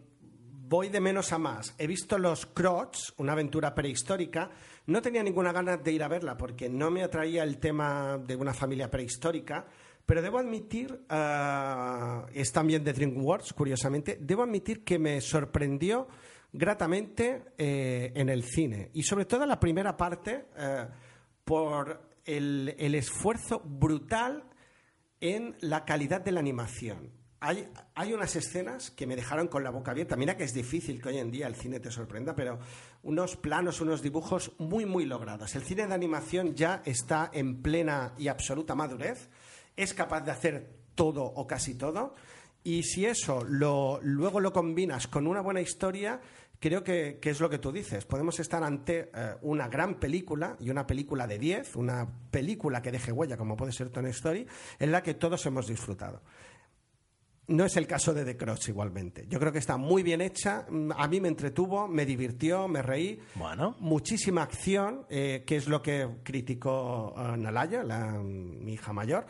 voy 0.67 0.89
de 0.89 0.99
menos 0.99 1.31
a 1.31 1.37
más. 1.37 1.73
He 1.77 1.87
visto 1.87 2.17
Los 2.17 2.45
Crocs, 2.45 3.13
una 3.17 3.31
aventura 3.31 3.73
prehistórica. 3.73 4.49
No 4.87 5.01
tenía 5.01 5.23
ninguna 5.23 5.53
ganas 5.53 5.81
de 5.83 5.91
ir 5.93 6.03
a 6.03 6.07
verla 6.07 6.35
porque 6.35 6.69
no 6.69 6.91
me 6.91 7.03
atraía 7.03 7.43
el 7.43 7.57
tema 7.57 8.17
de 8.17 8.35
una 8.35 8.53
familia 8.53 8.89
prehistórica. 8.89 9.65
Pero 10.05 10.21
debo 10.21 10.39
admitir, 10.39 10.91
uh, 10.91 12.27
es 12.33 12.51
también 12.51 12.83
de 12.83 12.93
DreamWorks, 12.93 13.53
curiosamente, 13.53 14.17
debo 14.21 14.43
admitir 14.43 14.83
que 14.83 14.97
me 14.97 15.19
sorprendió 15.19 16.07
gratamente 16.53 17.43
eh, 17.57 18.13
en 18.15 18.29
el 18.29 18.43
cine. 18.43 18.89
Y 18.93 19.03
sobre 19.03 19.25
todo 19.25 19.45
la 19.45 19.59
primera 19.59 19.97
parte, 19.97 20.45
eh, 20.57 20.87
por 21.43 22.07
el 22.23 22.95
esfuerzo 22.95 23.61
brutal 23.63 24.43
en 25.19 25.55
la 25.59 25.83
calidad 25.85 26.21
de 26.21 26.31
la 26.31 26.39
animación. 26.39 27.16
Hay, 27.39 28.13
unas 28.13 28.35
escenas 28.35 28.89
que 28.89 29.05
me 29.05 29.15
dejaron 29.15 29.47
con 29.47 29.63
la 29.63 29.69
boca 29.69 29.91
abierta. 29.91 30.15
Mira 30.15 30.35
que 30.35 30.43
es 30.43 30.53
difícil 30.53 30.99
que 30.99 31.09
hoy 31.09 31.17
en 31.19 31.29
día 31.29 31.45
el 31.45 31.55
cine 31.55 31.79
te 31.79 31.91
sorprenda, 31.91 32.35
pero 32.35 32.57
unos 33.03 33.35
planos, 33.35 33.79
unos 33.79 34.01
dibujos 34.01 34.53
muy, 34.57 34.87
muy 34.87 35.05
logrados. 35.05 35.55
El 35.55 35.61
cine 35.61 35.85
de 35.85 35.93
animación 35.93 36.55
ya 36.55 36.81
está 36.83 37.29
en 37.31 37.61
plena 37.61 38.13
y 38.17 38.27
absoluta 38.27 38.73
madurez. 38.73 39.29
Es 39.75 39.93
capaz 39.93 40.21
de 40.21 40.31
hacer 40.31 40.69
todo 40.95 41.23
o 41.23 41.45
casi 41.45 41.75
todo. 41.75 42.15
Y 42.63 42.81
si 42.83 43.05
eso 43.05 43.43
lo, 43.43 43.99
luego 44.01 44.39
lo 44.39 44.51
combinas 44.51 45.07
con 45.07 45.27
una 45.27 45.41
buena 45.41 45.61
historia, 45.61 46.19
creo 46.59 46.83
que, 46.83 47.19
es 47.21 47.39
lo 47.39 47.49
que 47.49 47.59
tú 47.59 47.71
dices. 47.71 48.05
Podemos 48.05 48.39
estar 48.39 48.63
ante 48.63 49.11
eh, 49.13 49.35
una 49.43 49.67
gran 49.67 49.99
película 49.99 50.57
y 50.59 50.69
una 50.69 50.87
película 50.87 51.27
de 51.27 51.37
10, 51.37 51.75
una 51.75 52.07
película 52.31 52.81
que 52.81 52.91
deje 52.91 53.11
huella, 53.11 53.37
como 53.37 53.55
puede 53.55 53.71
ser 53.71 53.89
Tony 53.89 54.09
Story, 54.09 54.47
en 54.79 54.91
la 54.91 55.03
que 55.03 55.13
todos 55.13 55.45
hemos 55.45 55.67
disfrutado. 55.67 56.21
No 57.47 57.63
es 57.63 57.77
el 57.77 57.87
caso 57.87 58.13
de 58.13 58.25
The 58.25 58.35
Cross 58.35 58.69
igualmente. 58.69 59.25
Yo 59.29 59.39
creo 59.39 59.53
que 59.53 59.59
está 59.59 59.77
muy 59.77 60.03
bien 60.03 60.21
hecha. 60.21 60.65
A 60.97 61.07
mí 61.07 61.21
me 61.21 61.29
entretuvo, 61.29 61.87
me 61.87 62.05
divirtió, 62.05 62.67
me 62.67 62.81
reí. 62.81 63.19
Bueno. 63.35 63.75
Muchísima 63.79 64.43
acción, 64.43 65.05
eh, 65.09 65.43
que 65.47 65.55
es 65.55 65.67
lo 65.67 65.81
que 65.81 66.07
criticó 66.23 67.13
uh, 67.15 67.37
Nalaya, 67.37 67.83
mi 67.83 68.73
hija 68.73 68.91
mayor 68.91 69.25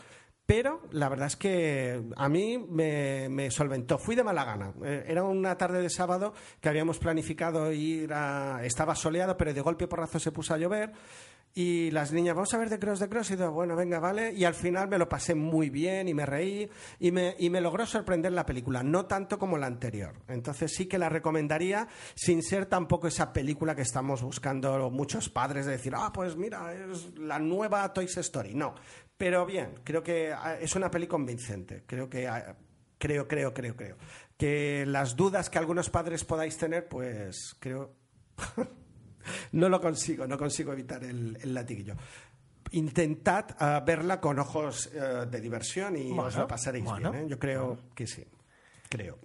pero 0.48 0.82
la 0.92 1.10
verdad 1.10 1.28
es 1.28 1.36
que 1.36 2.02
a 2.16 2.30
mí 2.30 2.58
me, 2.58 3.52
solventó. 3.52 3.98
Fui 3.98 4.16
de 4.16 4.24
mala 4.24 4.46
gana. 4.46 4.72
Eh, 4.82 5.04
era 5.06 5.26
una 5.26 5.58
tarde 5.58 5.82
de 5.82 5.90
sábado 5.90 6.34
que 6.62 6.70
habíamos 6.70 7.00
planificado 7.00 7.70
ir 7.74 8.14
a... 8.14 8.62
Estaba 8.64 8.96
soleado, 8.96 9.36
pero 9.36 9.54
de 9.54 9.60
golpe 9.60 9.90
porrazo 9.90 10.20
se 10.20 10.32
puso 10.32 10.54
a 10.54 10.58
llover. 10.58 10.94
Y 11.60 11.90
las 11.90 12.14
niñas, 12.14 12.36
vamos 12.36 12.54
a 12.54 12.60
ver 12.60 12.70
de 12.70 12.78
Cross 12.78 13.00
de 13.00 13.10
Cross. 13.10 13.32
Y 13.32 13.36
digo, 13.36 13.50
bueno, 13.50 13.76
venga, 13.76 13.98
vale. 13.98 14.32
Y 14.32 14.46
al 14.46 14.54
final 14.54 14.88
me 14.88 15.00
lo 15.00 15.10
pasé 15.10 15.34
muy 15.34 15.72
bien 15.72 16.08
y 16.08 16.14
me 16.14 16.24
reí. 16.24 16.70
Y 17.00 17.12
me, 17.12 17.36
y 17.40 17.50
me 17.50 17.62
logró 17.62 17.84
sorprender 17.88 18.32
la 18.32 18.46
película. 18.46 18.84
No 18.84 19.08
tanto 19.08 19.40
como 19.40 19.58
la 19.58 19.66
anterior. 19.66 20.22
Entonces 20.28 20.72
sí 20.76 20.86
que 20.86 21.00
la 21.00 21.10
recomendaría 21.10 21.88
sin 22.14 22.44
ser 22.44 22.68
tampoco 22.68 23.08
esa 23.08 23.34
película 23.34 23.76
que 23.76 23.82
estamos 23.82 24.22
buscando 24.22 24.92
muchos 24.92 25.30
padres 25.30 25.66
de 25.66 25.72
decir, 25.72 25.94
ah, 25.96 26.14
pues 26.14 26.36
mira, 26.36 26.76
es 26.76 27.18
la 27.18 27.40
nueva 27.40 27.92
Toy 27.92 28.06
Story. 28.06 28.54
No. 28.54 28.76
Pero 29.18 29.44
bien, 29.48 29.80
creo 29.84 30.04
que 30.04 30.32
ah, 30.32 30.60
es 30.62 30.76
una 30.76 30.92
peli 30.92 31.08
convincente. 31.08 31.86
Creo 31.88 32.08
que. 32.08 32.28
Ah, 32.28 32.56
creo, 33.00 33.28
creo, 33.28 33.56
creo, 33.56 33.76
creo. 33.76 33.98
Que 34.38 34.86
las 34.86 35.16
dudas 35.16 35.50
que 35.50 35.58
algunos 35.58 35.90
padres 35.90 36.24
podáis 36.24 36.56
tener, 36.56 36.88
pues 36.88 37.56
creo. 37.60 37.96
no 39.54 39.70
lo 39.70 39.80
consigo, 39.80 40.28
no 40.28 40.38
consigo 40.38 40.74
evitar 40.74 41.04
el, 41.04 41.38
latiguillo. 41.54 41.96
Intentad 42.72 43.46
ah, 43.60 43.82
verla 43.86 44.20
con 44.20 44.40
ojos 44.40 44.90
eh, 44.94 45.26
de 45.30 45.42
diversión 45.42 45.96
y 45.96 46.18
os 46.18 46.36
la 46.36 46.48
pasaréis 46.48 46.86
bien. 46.98 47.16
¿eh? 47.16 47.26
Yo 47.28 47.40
creo 47.40 47.78
que 47.96 48.06
sí. 48.06 48.26
Creo. 48.90 49.18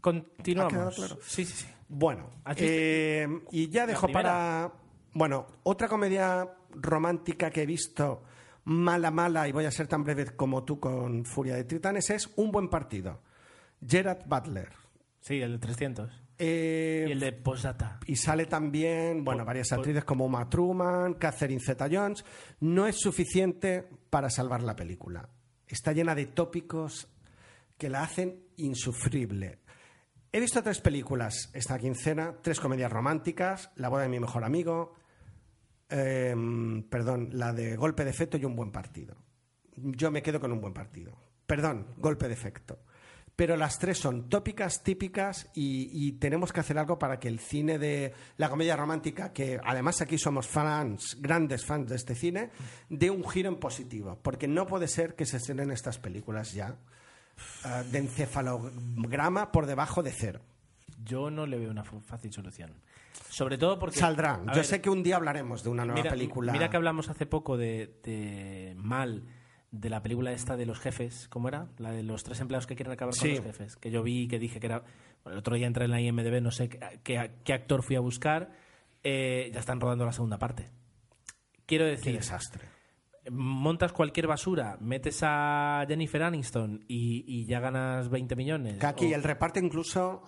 Continuamos. 0.00 1.18
Sí, 1.26 1.44
sí, 1.44 1.52
sí. 1.52 1.66
Bueno, 1.88 2.30
eh, 2.56 3.26
y 3.50 3.68
ya 3.68 3.86
dejo 3.86 4.08
para. 4.08 4.72
Bueno, 5.14 5.46
otra 5.64 5.88
comedia 5.88 6.48
romántica 6.70 7.50
que 7.50 7.62
he 7.62 7.66
visto 7.66 8.22
mala, 8.64 9.10
mala, 9.10 9.48
y 9.48 9.52
voy 9.52 9.64
a 9.64 9.70
ser 9.70 9.86
tan 9.86 10.04
breve 10.04 10.36
como 10.36 10.62
tú 10.64 10.78
con 10.78 11.24
Furia 11.24 11.56
de 11.56 11.64
Titanes, 11.64 12.10
es 12.10 12.30
un 12.36 12.52
buen 12.52 12.68
partido. 12.68 13.22
Gerard 13.86 14.26
Butler. 14.26 14.68
Sí, 15.20 15.40
el 15.40 15.52
de 15.52 15.58
300. 15.58 16.27
Eh, 16.38 17.06
y 17.08 17.12
el 17.12 17.20
de 17.20 17.32
Postdata. 17.32 17.98
Y 18.06 18.16
sale 18.16 18.46
también, 18.46 19.24
bueno, 19.24 19.44
varias 19.44 19.72
actrices 19.72 20.04
como 20.04 20.24
Uma 20.24 20.48
Truman, 20.48 21.14
Catherine 21.14 21.60
Zeta-Jones. 21.60 22.24
No 22.60 22.86
es 22.86 22.96
suficiente 22.98 23.88
para 24.08 24.30
salvar 24.30 24.62
la 24.62 24.76
película. 24.76 25.28
Está 25.66 25.92
llena 25.92 26.14
de 26.14 26.26
tópicos 26.26 27.08
que 27.76 27.88
la 27.88 28.02
hacen 28.02 28.44
insufrible. 28.56 29.58
He 30.30 30.40
visto 30.40 30.62
tres 30.62 30.80
películas 30.80 31.50
esta 31.54 31.78
quincena, 31.78 32.36
tres 32.42 32.60
comedias 32.60 32.92
románticas, 32.92 33.70
La 33.76 33.88
boda 33.88 34.02
de 34.02 34.08
mi 34.08 34.20
mejor 34.20 34.44
amigo, 34.44 34.94
Em, 35.88 36.82
perdón, 36.82 37.30
la 37.32 37.52
de 37.52 37.76
golpe 37.76 38.04
de 38.04 38.10
efecto 38.10 38.36
y 38.36 38.44
un 38.44 38.54
buen 38.54 38.70
partido. 38.70 39.16
Yo 39.76 40.10
me 40.10 40.22
quedo 40.22 40.40
con 40.40 40.52
un 40.52 40.60
buen 40.60 40.74
partido. 40.74 41.16
Perdón, 41.46 41.94
golpe 41.96 42.28
de 42.28 42.34
efecto. 42.34 42.80
Pero 43.38 43.56
las 43.56 43.78
tres 43.78 43.98
son 43.98 44.28
tópicas, 44.28 44.82
típicas 44.82 45.48
y, 45.54 46.10
tenemos 46.18 46.52
que 46.52 46.58
hacer 46.58 46.76
algo 46.76 46.98
para 46.98 47.20
que 47.20 47.28
el 47.28 47.38
cine 47.38 47.78
de 47.78 48.12
la 48.36 48.48
comedia 48.48 48.74
romántica, 48.74 49.32
que 49.32 49.60
además 49.62 50.00
aquí 50.00 50.18
somos 50.18 50.48
fans, 50.48 51.16
grandes 51.20 51.64
fans 51.64 51.88
de 51.88 51.94
este 51.94 52.16
cine, 52.16 52.50
dé 52.88 53.10
un 53.10 53.22
giro 53.22 53.48
en 53.48 53.60
positivo. 53.60 54.18
Porque 54.20 54.48
no 54.48 54.66
puede 54.66 54.88
ser 54.88 55.14
que 55.14 55.24
se 55.24 55.36
estrenen 55.36 55.70
estas 55.70 55.98
películas 55.98 56.52
ya 56.52 56.78
eh, 57.64 57.84
de 57.92 57.98
encefalograma 57.98 59.52
por 59.52 59.66
debajo 59.66 60.02
de 60.02 60.10
cero. 60.10 60.40
Yo 61.04 61.30
no 61.30 61.46
le 61.46 61.58
veo 61.58 61.70
una 61.70 61.84
fácil 61.84 62.32
solución. 62.32 62.72
Sobre 63.28 63.56
todo 63.56 63.78
porque. 63.78 64.00
Saldrán. 64.00 64.52
Yo 64.52 64.64
sé 64.64 64.80
que 64.80 64.90
un 64.90 65.04
día 65.04 65.14
hablaremos 65.14 65.62
de 65.62 65.68
una 65.70 65.84
nueva 65.84 66.10
película. 66.10 66.50
Mira 66.50 66.70
que 66.70 66.76
hablamos 66.76 67.08
hace 67.08 67.24
poco 67.24 67.56
de, 67.56 68.74
mal 68.78 69.22
de 69.70 69.90
la 69.90 70.02
película 70.02 70.32
esta 70.32 70.56
de 70.56 70.66
los 70.66 70.78
jefes, 70.78 71.28
¿cómo 71.28 71.48
era? 71.48 71.68
La 71.78 71.90
de 71.92 72.02
los 72.02 72.24
tres 72.24 72.40
empleados 72.40 72.66
que 72.66 72.74
quieren 72.74 72.92
acabar 72.92 73.14
con 73.14 73.28
los 73.28 73.40
jefes. 73.40 73.76
Que 73.76 73.90
yo 73.90 74.02
vi 74.02 74.28
que 74.28 74.38
dije 74.38 74.60
que 74.60 74.66
era. 74.66 74.82
Bueno, 75.24 75.34
el 75.34 75.38
otro 75.38 75.56
día 75.56 75.66
entré 75.66 75.84
en 75.84 75.90
la 75.90 76.00
IMDB, 76.00 76.40
no 76.40 76.50
sé 76.50 76.68
qué, 76.68 77.30
qué, 77.44 77.52
actor 77.52 77.82
fui 77.82 77.96
a 77.96 78.00
buscar. 78.00 78.52
Eh, 79.02 79.50
ya 79.52 79.60
están 79.60 79.80
rodando 79.80 80.04
la 80.04 80.12
segunda 80.12 80.38
parte. 80.38 80.70
Quiero 81.66 81.84
decir. 81.84 82.12
Qué 82.12 82.18
desastre 82.18 82.78
montas 83.30 83.92
cualquier 83.92 84.26
basura, 84.26 84.76
metes 84.80 85.20
a 85.22 85.84
Jennifer 85.86 86.22
Aniston 86.22 86.84
y, 86.88 87.44
ya 87.46 87.60
ganas 87.60 88.08
20 88.08 88.36
millones. 88.36 88.84
aquí 88.84 89.12
el 89.12 89.22
reparto 89.22 89.58
incluso 89.60 90.22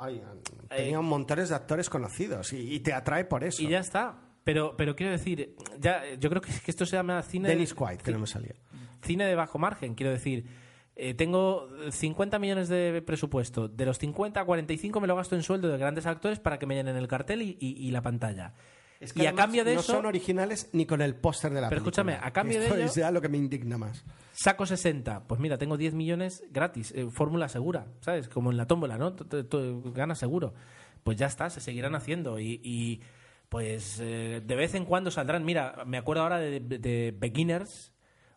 tenía 0.68 0.98
un 0.98 1.06
montones 1.06 1.48
de 1.48 1.54
actores 1.54 1.88
conocidos 1.88 2.52
y, 2.52 2.80
te 2.80 2.92
atrae 2.92 3.24
por 3.24 3.44
eso. 3.44 3.62
Y 3.62 3.68
ya 3.68 3.80
está. 3.80 4.18
Pero, 4.42 4.74
pero 4.76 4.96
quiero 4.96 5.12
decir, 5.12 5.54
ya, 5.78 6.02
yo 6.18 6.30
creo 6.30 6.40
que, 6.40 6.50
esto 6.66 6.86
se 6.86 6.96
llama 6.96 7.20
cine. 7.22 7.48
Dennis 7.48 7.74
Quaid, 7.74 7.98
que 7.98 8.10
no 8.10 8.20
me 8.20 8.26
salía. 8.26 8.54
Cine 9.02 9.24
de 9.26 9.34
bajo 9.34 9.58
margen, 9.58 9.94
quiero 9.94 10.12
decir. 10.12 10.46
Eh, 10.96 11.14
tengo 11.14 11.68
50 11.90 12.38
millones 12.38 12.68
de 12.68 13.02
presupuesto. 13.06 13.68
De 13.68 13.86
los 13.86 13.98
50, 13.98 14.44
45 14.44 15.00
me 15.00 15.06
lo 15.06 15.16
gasto 15.16 15.34
en 15.34 15.42
sueldo 15.42 15.68
de 15.68 15.78
grandes 15.78 16.04
actores 16.06 16.40
para 16.40 16.58
que 16.58 16.66
me 16.66 16.74
llenen 16.74 16.96
el 16.96 17.08
cartel 17.08 17.56
y 17.58 17.90
la 17.90 18.02
pantalla 18.02 18.54
y 19.14 19.26
a 19.26 19.34
cambio 19.34 19.64
de 19.64 19.74
no 19.74 19.80
eso. 19.80 19.92
No 19.92 19.98
son 19.98 20.06
originales 20.06 20.68
ni 20.72 20.84
con 20.84 21.00
el 21.00 21.14
póster 21.14 21.52
de 21.52 21.60
la 21.60 21.68
pero 21.68 21.82
película. 21.82 22.04
Pero 22.04 22.10
escúchame, 22.12 22.28
a 22.28 22.32
cambio 22.32 22.60
de 22.60 22.66
ello. 22.66 22.84
es 22.84 23.12
lo 23.12 23.20
que 23.20 23.28
me 23.28 23.38
indigna 23.38 23.78
más. 23.78 24.04
Saco 24.32 24.66
60. 24.66 25.24
Pues 25.26 25.40
mira, 25.40 25.56
tengo 25.56 25.76
10 25.76 25.94
millones 25.94 26.44
gratis. 26.50 26.92
Eh, 26.94 27.08
fórmula 27.10 27.48
segura, 27.48 27.86
¿sabes? 28.00 28.28
Como 28.28 28.50
en 28.50 28.58
la 28.58 28.66
tómbola, 28.66 28.98
¿no? 28.98 29.16
Gana 29.94 30.14
seguro. 30.14 30.52
Pues 31.02 31.16
ya 31.16 31.26
está, 31.26 31.48
se 31.48 31.60
seguirán 31.60 31.94
haciendo. 31.94 32.38
Y, 32.38 33.00
pues 33.48 33.98
eh, 34.00 34.42
de 34.44 34.54
vez 34.54 34.74
en 34.74 34.84
cuando 34.84 35.10
saldrán. 35.10 35.44
Mira, 35.44 35.82
me 35.86 35.96
acuerdo 35.96 36.22
ahora 36.22 36.38
de, 36.38 37.14
Beginners 37.18 37.92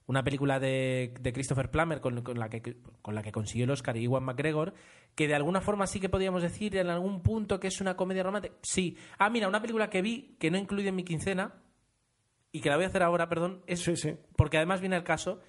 una 0.06 0.24
película 0.24 0.60
de, 0.60 1.14
de 1.20 1.34
Christopher 1.34 1.72
Plummer 1.72 2.02
con, 2.02 2.22
con 2.24 2.38
la 2.40 2.50
que, 2.50 2.78
con 3.02 3.16
la 3.16 3.24
que 3.24 3.32
consiguió 3.32 3.64
el 3.66 3.72
Oscar 3.72 3.96
y 3.98 4.02
Iwan 4.04 4.24
McGregor, 4.24 4.74
que 5.16 5.28
de 5.28 5.36
alguna 5.36 5.62
forma 5.62 5.88
sí 5.88 6.00
que 6.00 6.10
podríamos 6.10 6.42
decir 6.44 6.76
en 6.76 6.90
algún 6.90 7.22
punto 7.22 7.60
que 7.60 7.68
es 7.68 7.80
una 7.82 7.96
comedia 7.96 8.24
romántica. 8.24 8.56
Sí. 8.64 8.98
Ah, 9.18 9.30
mira, 9.30 9.48
una 9.48 9.62
película 9.62 9.90
que 9.90 10.02
vi 10.02 10.36
que 10.40 10.52
no 10.52 10.58
incluye 10.58 10.90
en 10.90 10.96
mi 10.96 11.04
quincena 11.04 11.54
y 12.52 12.60
que 12.62 12.70
la 12.70 12.76
voy 12.76 12.86
a 12.86 12.88
hacer 12.90 13.02
ahora, 13.04 13.30
perdón, 13.30 13.62
es 13.66 13.80
Sí, 13.82 13.96
sí. 13.96 14.16
porque 14.36 14.58
además 14.58 14.80
viene 14.82 14.96
el 14.98 15.04
caso 15.04 15.40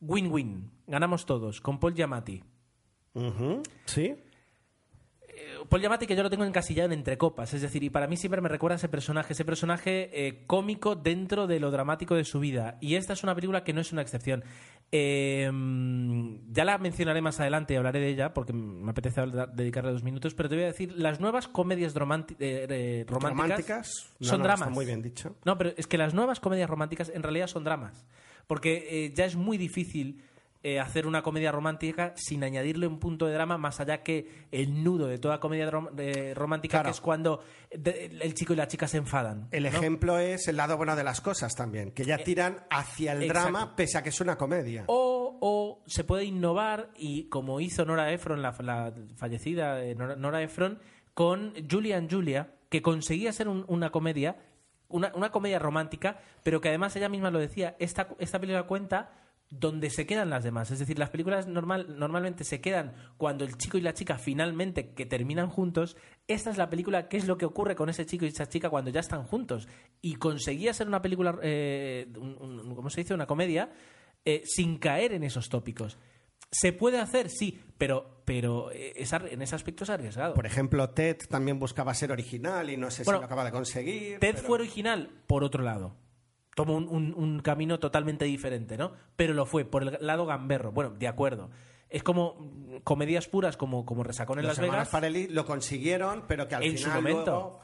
Win-Win, 0.00 0.70
ganamos 0.86 1.26
todos, 1.26 1.60
con 1.60 1.78
Paul 1.78 1.94
Giamatti. 1.94 2.42
Sí. 3.84 4.14
Paul 5.68 5.80
Giamatti 5.80 6.06
que 6.06 6.16
yo 6.16 6.22
lo 6.22 6.30
tengo 6.30 6.44
encasillado 6.44 6.86
en 6.86 6.98
entre 6.98 7.18
copas, 7.18 7.54
es 7.54 7.62
decir, 7.62 7.82
y 7.82 7.90
para 7.90 8.06
mí 8.06 8.16
siempre 8.16 8.40
me 8.40 8.48
recuerda 8.48 8.74
a 8.74 8.78
ese 8.78 8.88
personaje, 8.88 9.32
ese 9.32 9.44
personaje 9.44 10.10
eh, 10.12 10.44
cómico 10.46 10.96
dentro 10.96 11.46
de 11.46 11.60
lo 11.60 11.70
dramático 11.70 12.14
de 12.14 12.24
su 12.24 12.40
vida. 12.40 12.76
Y 12.80 12.96
esta 12.96 13.12
es 13.12 13.22
una 13.22 13.34
película 13.34 13.64
que 13.64 13.72
no 13.72 13.80
es 13.80 13.92
una 13.92 14.02
excepción. 14.02 14.44
Eh, 14.90 15.50
ya 16.50 16.64
la 16.64 16.78
mencionaré 16.78 17.20
más 17.20 17.38
adelante 17.40 17.74
y 17.74 17.76
hablaré 17.76 18.00
de 18.00 18.08
ella 18.08 18.34
porque 18.34 18.52
me 18.52 18.90
apetece 18.90 19.22
dedicarle 19.54 19.92
dos 19.92 20.02
minutos, 20.02 20.34
pero 20.34 20.48
te 20.48 20.54
voy 20.54 20.64
a 20.64 20.68
decir, 20.68 20.94
las 20.96 21.20
nuevas 21.20 21.46
comedias 21.48 21.94
eh, 21.94 23.04
románticas, 23.06 23.08
Románticas. 23.08 23.90
No, 24.18 24.26
son 24.26 24.38
no, 24.38 24.44
dramas. 24.44 24.68
Está 24.68 24.74
muy 24.74 24.86
bien 24.86 25.02
dicho. 25.02 25.36
No, 25.44 25.58
pero 25.58 25.72
es 25.76 25.86
que 25.86 25.98
las 25.98 26.14
nuevas 26.14 26.40
comedias 26.40 26.68
románticas 26.68 27.10
en 27.14 27.22
realidad 27.22 27.46
son 27.46 27.64
dramas. 27.64 28.06
Porque 28.46 29.12
ya 29.14 29.26
es 29.26 29.36
muy 29.36 29.58
difícil 29.58 30.22
eh, 30.62 30.80
hacer 30.80 31.06
una 31.06 31.22
comedia 31.22 31.52
romántica 31.52 32.12
sin 32.16 32.42
añadirle 32.42 32.86
un 32.86 32.98
punto 32.98 33.26
de 33.26 33.32
drama 33.34 33.58
más 33.58 33.78
allá 33.80 34.02
que 34.02 34.46
el 34.50 34.82
nudo 34.82 35.06
de 35.06 35.18
toda 35.18 35.38
comedia 35.40 35.70
rom- 35.70 35.90
eh, 35.98 36.34
romántica, 36.34 36.78
Claro. 36.78 36.86
que 36.86 36.90
es 36.90 37.00
cuando 37.00 37.40
de- 37.70 38.06
el 38.20 38.34
chico 38.34 38.52
y 38.52 38.56
la 38.56 38.66
chica 38.66 38.88
se 38.88 38.96
enfadan. 38.98 39.48
El 39.52 39.62
¿no? 39.62 39.68
ejemplo 39.68 40.18
es 40.18 40.48
el 40.48 40.56
lado 40.56 40.76
bueno 40.76 40.96
de 40.96 41.04
las 41.04 41.20
cosas 41.20 41.54
también, 41.54 41.92
que 41.92 42.04
ya 42.04 42.18
tiran 42.18 42.64
hacia 42.70 43.12
el 43.12 43.22
Eh, 43.22 43.26
exacto. 43.26 43.50
drama 43.50 43.76
pese 43.76 43.98
a 43.98 44.02
que 44.02 44.08
es 44.08 44.20
una 44.20 44.36
comedia. 44.36 44.84
O, 44.88 45.38
o 45.40 45.82
se 45.86 46.02
puede 46.04 46.24
innovar 46.24 46.90
y 46.96 47.28
como 47.28 47.60
hizo 47.60 47.84
Nora 47.84 48.12
Ephron, 48.12 48.42
la, 48.42 48.54
la 48.60 48.92
fallecida 49.16 49.84
eh, 49.84 49.94
Nora, 49.94 50.16
Nora 50.16 50.42
Ephron, 50.42 50.80
con 51.14 51.52
Julia 51.70 51.96
and 51.98 52.12
Julia, 52.12 52.54
que 52.68 52.82
conseguía 52.82 53.32
ser 53.32 53.48
un- 53.48 53.64
una 53.68 53.90
comedia, 53.90 54.36
una, 54.88 55.12
una 55.14 55.30
comedia 55.30 55.58
romántica, 55.58 56.18
pero 56.42 56.60
que 56.60 56.68
además 56.68 56.96
ella 56.96 57.08
misma 57.08 57.30
lo 57.30 57.38
decía, 57.38 57.76
esta, 57.78 58.08
esta 58.18 58.38
película 58.40 58.64
cuenta 58.66 59.10
donde 59.50 59.88
se 59.90 60.06
quedan 60.06 60.28
las 60.30 60.44
demás. 60.44 60.70
Es 60.70 60.78
decir, 60.78 60.98
las 60.98 61.10
películas 61.10 61.46
normal, 61.46 61.98
normalmente 61.98 62.44
se 62.44 62.60
quedan 62.60 62.94
cuando 63.16 63.44
el 63.44 63.56
chico 63.56 63.78
y 63.78 63.80
la 63.80 63.94
chica 63.94 64.18
finalmente 64.18 64.92
que 64.94 65.06
terminan 65.06 65.48
juntos. 65.48 65.96
Esta 66.26 66.50
es 66.50 66.58
la 66.58 66.68
película, 66.68 67.08
¿qué 67.08 67.16
es 67.16 67.26
lo 67.26 67.38
que 67.38 67.46
ocurre 67.46 67.74
con 67.74 67.88
ese 67.88 68.04
chico 68.04 68.24
y 68.26 68.28
esa 68.28 68.48
chica 68.48 68.68
cuando 68.68 68.90
ya 68.90 69.00
están 69.00 69.24
juntos? 69.24 69.66
Y 70.02 70.16
conseguía 70.16 70.74
ser 70.74 70.86
una 70.86 71.00
película, 71.00 71.38
eh, 71.42 72.06
un- 72.18 72.36
un- 72.40 72.74
¿cómo 72.74 72.90
se 72.90 73.00
dice? 73.00 73.14
Una 73.14 73.26
comedia 73.26 73.70
eh, 74.24 74.42
sin 74.44 74.78
caer 74.78 75.12
en 75.14 75.22
esos 75.22 75.48
tópicos. 75.48 75.96
¿Se 76.50 76.72
puede 76.72 76.98
hacer? 76.98 77.30
Sí, 77.30 77.60
pero, 77.78 78.22
pero 78.26 78.70
eh, 78.72 78.92
es 78.96 79.12
en 79.12 79.40
ese 79.42 79.54
aspecto 79.54 79.84
es 79.84 79.90
arriesgado. 79.90 80.34
Por 80.34 80.44
ejemplo, 80.46 80.90
Ted 80.90 81.16
también 81.28 81.58
buscaba 81.58 81.94
ser 81.94 82.10
original 82.12 82.68
y 82.68 82.76
no 82.76 82.90
sé 82.90 83.04
Bueno, 83.04 83.18
si 83.18 83.22
lo 83.22 83.26
acaba 83.26 83.44
de 83.44 83.52
conseguir. 83.52 84.18
Ted 84.18 84.34
pero- 84.34 84.46
fue 84.46 84.58
original 84.58 85.10
por 85.26 85.44
otro 85.44 85.62
lado. 85.62 85.94
Tomó 86.58 86.74
un, 86.76 86.88
un- 86.88 87.14
un 87.16 87.38
camino 87.40 87.78
totalmente 87.78 88.24
diferente, 88.24 88.76
¿no? 88.76 88.90
Pero 89.14 89.32
lo 89.32 89.46
fue 89.46 89.64
por 89.64 89.84
el 89.84 89.96
lado 90.00 90.26
gamberro. 90.26 90.72
Bueno, 90.72 90.90
de 90.90 91.06
acuerdo. 91.06 91.50
Es 91.88 92.02
como 92.02 92.34
mm, 92.34 92.76
comedias 92.82 93.28
puras 93.28 93.56
como, 93.56 93.86
como 93.86 94.02
Resacón 94.02 94.40
en 94.40 94.46
Los 94.46 94.58
Las 94.58 94.90
Vegas. 94.90 95.30
Lo 95.30 95.46
consiguieron, 95.46 96.24
pero 96.26 96.48
que 96.48 96.56
al 96.56 96.64
En 96.64 96.76
su 96.76 96.84
final 96.90 97.02
momento. 97.02 97.30
luego 97.30 97.60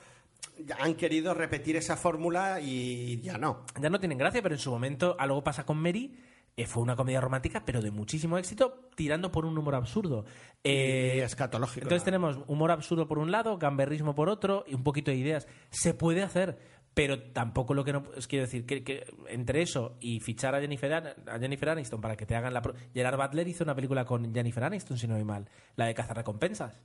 ya 0.64 0.76
han 0.80 0.95
querido 0.95 1.34
repetir 1.34 1.74
esa 1.74 1.97
fórmula 1.97 2.61
y 2.61 3.20
ya 3.20 3.36
no. 3.36 3.64
Ya 3.80 3.90
no 3.90 3.99
tienen 3.99 4.16
gracia, 4.16 4.40
pero 4.42 4.55
en 4.55 4.61
su 4.61 4.70
momento 4.70 5.16
algo 5.18 5.42
pasa 5.42 5.66
con 5.66 5.76
Mary. 5.78 6.14
eh, 6.57 6.66
fue 6.66 6.84
una 6.84 6.95
comedia 6.95 7.20
romántica, 7.20 7.64
pero 7.66 7.82
de 7.82 7.90
muchísimo 7.90 8.38
éxito, 8.38 8.88
tirando 8.95 9.32
por 9.32 9.45
un 9.45 9.59
humor 9.59 9.74
absurdo. 9.74 10.24
Eh, 10.62 11.16
y 11.16 11.20
escatológico. 11.20 11.82
Entonces 11.84 12.05
tenemos 12.05 12.38
humor 12.47 12.70
absurdo 12.70 13.09
por 13.09 13.18
un 13.18 13.32
lado, 13.32 13.59
gamberrismo 13.59 14.14
por 14.14 14.28
otro 14.28 14.64
y 14.68 14.74
un 14.74 14.84
poquito 14.84 15.11
de 15.11 15.16
ideas. 15.16 15.49
Se 15.70 15.95
puede 15.95 16.22
hacer, 16.22 16.57
pero 16.95 17.20
tampoco 17.32 17.74
lo 17.74 17.84
que 17.84 17.92
no 17.92 18.05
es 18.16 18.26
quiero 18.28 18.45
decir 18.45 18.64
que, 18.66 18.84
que 18.84 19.05
entre 19.28 19.62
eso 19.62 19.97
y 20.01 20.20
fichar 20.20 20.55
a 20.55 20.61
Jennifer, 20.61 20.92
a 20.92 21.38
Jennifer 21.40 21.68
Aniston 21.70 22.01
para 22.01 22.16
que 22.16 22.24
te 22.24 22.36
hagan 22.36 22.55
la 22.55 22.62
pro- 22.62 22.74
Gerard 22.95 23.16
Butler 23.18 23.49
hizo 23.49 23.64
una 23.64 23.74
película 23.74 24.05
con 24.05 24.32
Jennifer 24.32 24.62
Aniston 24.64 24.97
si 24.97 25.07
no 25.09 25.14
voy 25.14 25.24
mal, 25.24 25.49
la 25.76 25.86
de 25.86 25.95
cazar 25.95 26.16
recompensas. 26.16 26.80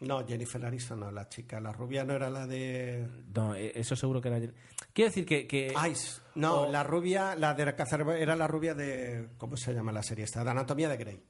No, 0.00 0.26
Jennifer 0.26 0.64
Aniston 0.64 0.98
no, 1.00 1.10
la 1.10 1.28
chica, 1.28 1.60
la 1.60 1.72
rubia 1.74 2.04
no 2.04 2.14
era 2.14 2.30
la 2.30 2.46
de... 2.46 3.06
No, 3.34 3.54
eh, 3.54 3.72
eso 3.74 3.94
seguro 3.94 4.22
que 4.22 4.28
era 4.28 4.38
Quiero 4.94 5.10
decir 5.10 5.26
que, 5.26 5.46
que 5.46 5.74
Ice. 5.90 6.22
No, 6.36 6.62
o- 6.62 6.70
la 6.72 6.82
rubia, 6.82 7.36
la 7.36 7.52
de 7.52 7.74
cazar, 7.74 8.08
era 8.16 8.34
la 8.34 8.46
rubia 8.48 8.72
de... 8.74 9.28
¿Cómo 9.36 9.58
se 9.58 9.74
llama 9.74 9.92
la 9.92 10.02
serie 10.02 10.24
esta? 10.24 10.42
De 10.42 10.50
Anatomía 10.50 10.88
de 10.88 10.96
Grey, 10.96 11.22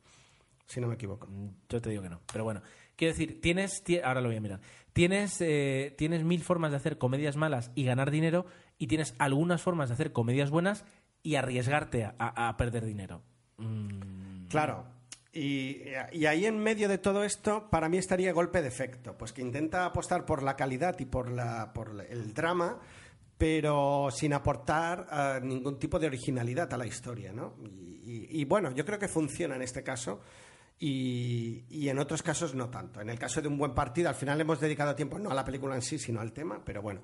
si 0.66 0.80
no 0.80 0.86
me 0.86 0.94
equivoco. 0.94 1.26
Yo 1.68 1.80
te 1.82 1.90
digo 1.90 2.04
que 2.04 2.10
no. 2.10 2.20
Pero 2.32 2.44
bueno, 2.44 2.62
quiero 3.00 3.14
decir, 3.14 3.40
tienes. 3.40 3.82
ti- 3.82 3.98
Ahora 3.98 4.20
lo 4.20 4.28
voy 4.28 4.36
a 4.36 4.40
mirar. 4.40 4.60
Tienes, 4.92 5.40
eh, 5.40 5.94
tienes 5.98 6.22
mil 6.22 6.42
formas 6.42 6.70
de 6.70 6.76
hacer 6.76 6.98
comedias 6.98 7.36
malas 7.36 7.70
y 7.74 7.84
ganar 7.84 8.10
dinero, 8.10 8.46
y 8.78 8.86
tienes 8.86 9.14
algunas 9.18 9.62
formas 9.62 9.88
de 9.88 9.94
hacer 9.94 10.12
comedias 10.12 10.50
buenas 10.50 10.84
y 11.22 11.34
arriesgarte 11.36 12.10
a, 12.18 12.56
perder 12.56 12.84
dinero. 12.84 13.22
Mm, 13.58 14.46
Claro. 14.48 14.84
Y, 15.32 15.82
ahí 16.26 16.44
en 16.44 16.58
medio 16.58 16.88
de 16.88 16.98
todo 16.98 17.22
esto, 17.22 17.68
para 17.70 17.88
mí 17.88 17.98
estaría 17.98 18.32
golpe 18.32 18.62
de 18.62 18.68
efecto, 18.68 19.16
pues 19.16 19.32
que 19.32 19.42
intenta 19.42 19.84
apostar 19.86 20.24
por 20.26 20.42
la 20.42 20.56
calidad 20.56 20.98
y 20.98 21.04
por, 21.04 21.30
la, 21.30 21.72
por 21.72 22.04
el 22.08 22.34
drama, 22.34 22.80
pero 23.38 24.08
sin 24.10 24.32
aportar 24.32 25.06
eh, 25.12 25.40
ningún 25.42 25.78
tipo 25.78 25.98
de 25.98 26.08
originalidad 26.08 26.72
a 26.74 26.76
la 26.76 26.86
historia, 26.86 27.32
¿no? 27.32 27.54
Y- 28.04 28.40
y 28.40 28.44
bueno, 28.44 28.72
yo 28.72 28.84
creo 28.84 28.98
que 28.98 29.06
funciona 29.08 29.54
en 29.56 29.62
este 29.62 29.82
caso. 29.84 30.20
Y, 30.82 31.66
y 31.68 31.90
en 31.90 31.98
otros 31.98 32.22
casos 32.22 32.54
no 32.54 32.70
tanto. 32.70 33.02
En 33.02 33.10
el 33.10 33.18
caso 33.18 33.42
de 33.42 33.48
un 33.48 33.58
buen 33.58 33.74
partido, 33.74 34.08
al 34.08 34.14
final 34.14 34.40
hemos 34.40 34.58
dedicado 34.60 34.94
tiempo 34.94 35.18
no 35.18 35.30
a 35.30 35.34
la 35.34 35.44
película 35.44 35.74
en 35.74 35.82
sí, 35.82 35.98
sino 35.98 36.20
al 36.20 36.32
tema, 36.32 36.62
pero 36.64 36.80
bueno. 36.80 37.02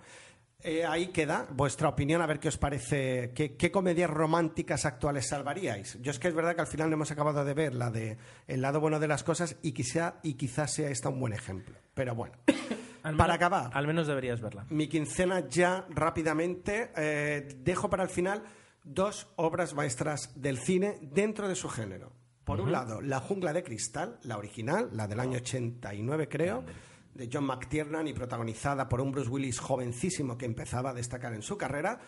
Eh, 0.62 0.84
ahí 0.86 1.08
queda 1.08 1.46
vuestra 1.50 1.88
opinión, 1.90 2.22
a 2.22 2.26
ver 2.26 2.40
qué 2.40 2.48
os 2.48 2.56
parece, 2.56 3.32
qué, 3.34 3.54
qué 3.54 3.70
comedias 3.70 4.08
románticas 4.08 4.86
actuales 4.86 5.28
salvaríais. 5.28 5.98
Yo 6.00 6.10
es 6.10 6.18
que 6.18 6.28
es 6.28 6.34
verdad 6.34 6.54
que 6.54 6.62
al 6.62 6.66
final 6.66 6.88
no 6.88 6.94
hemos 6.94 7.10
acabado 7.10 7.44
de 7.44 7.52
ver 7.52 7.74
la 7.74 7.90
de 7.90 8.16
El 8.48 8.62
lado 8.62 8.80
bueno 8.80 8.98
de 8.98 9.06
las 9.06 9.22
cosas 9.22 9.56
y, 9.60 9.72
quizá, 9.72 10.14
y 10.22 10.34
quizás 10.34 10.72
sea 10.72 10.88
esta 10.88 11.10
un 11.10 11.20
buen 11.20 11.34
ejemplo. 11.34 11.76
Pero 11.92 12.14
bueno, 12.14 12.34
para 13.18 13.34
acabar, 13.34 13.70
Al 13.74 13.86
menos 13.86 14.06
deberías 14.06 14.40
verla. 14.40 14.64
mi 14.70 14.88
quincena 14.88 15.46
ya 15.46 15.86
rápidamente, 15.90 16.90
eh, 16.96 17.46
dejo 17.58 17.90
para 17.90 18.04
el 18.04 18.08
final 18.08 18.42
dos 18.82 19.28
obras 19.36 19.74
maestras 19.74 20.32
del 20.34 20.58
cine 20.58 20.98
dentro 21.02 21.46
de 21.48 21.54
su 21.54 21.68
género. 21.68 22.12
Por 22.46 22.60
un 22.60 22.70
lado, 22.70 23.00
La 23.00 23.18
jungla 23.18 23.52
de 23.52 23.64
cristal, 23.64 24.20
la 24.22 24.38
original, 24.38 24.90
la 24.92 25.08
del 25.08 25.18
año 25.18 25.38
89 25.38 26.28
creo, 26.28 26.62
de 27.12 27.28
John 27.30 27.42
McTiernan 27.42 28.06
y 28.06 28.12
protagonizada 28.12 28.88
por 28.88 29.00
un 29.00 29.10
Bruce 29.10 29.28
Willis 29.28 29.58
jovencísimo 29.58 30.38
que 30.38 30.46
empezaba 30.46 30.90
a 30.90 30.94
destacar 30.94 31.34
en 31.34 31.42
su 31.42 31.58
carrera, 31.58 31.98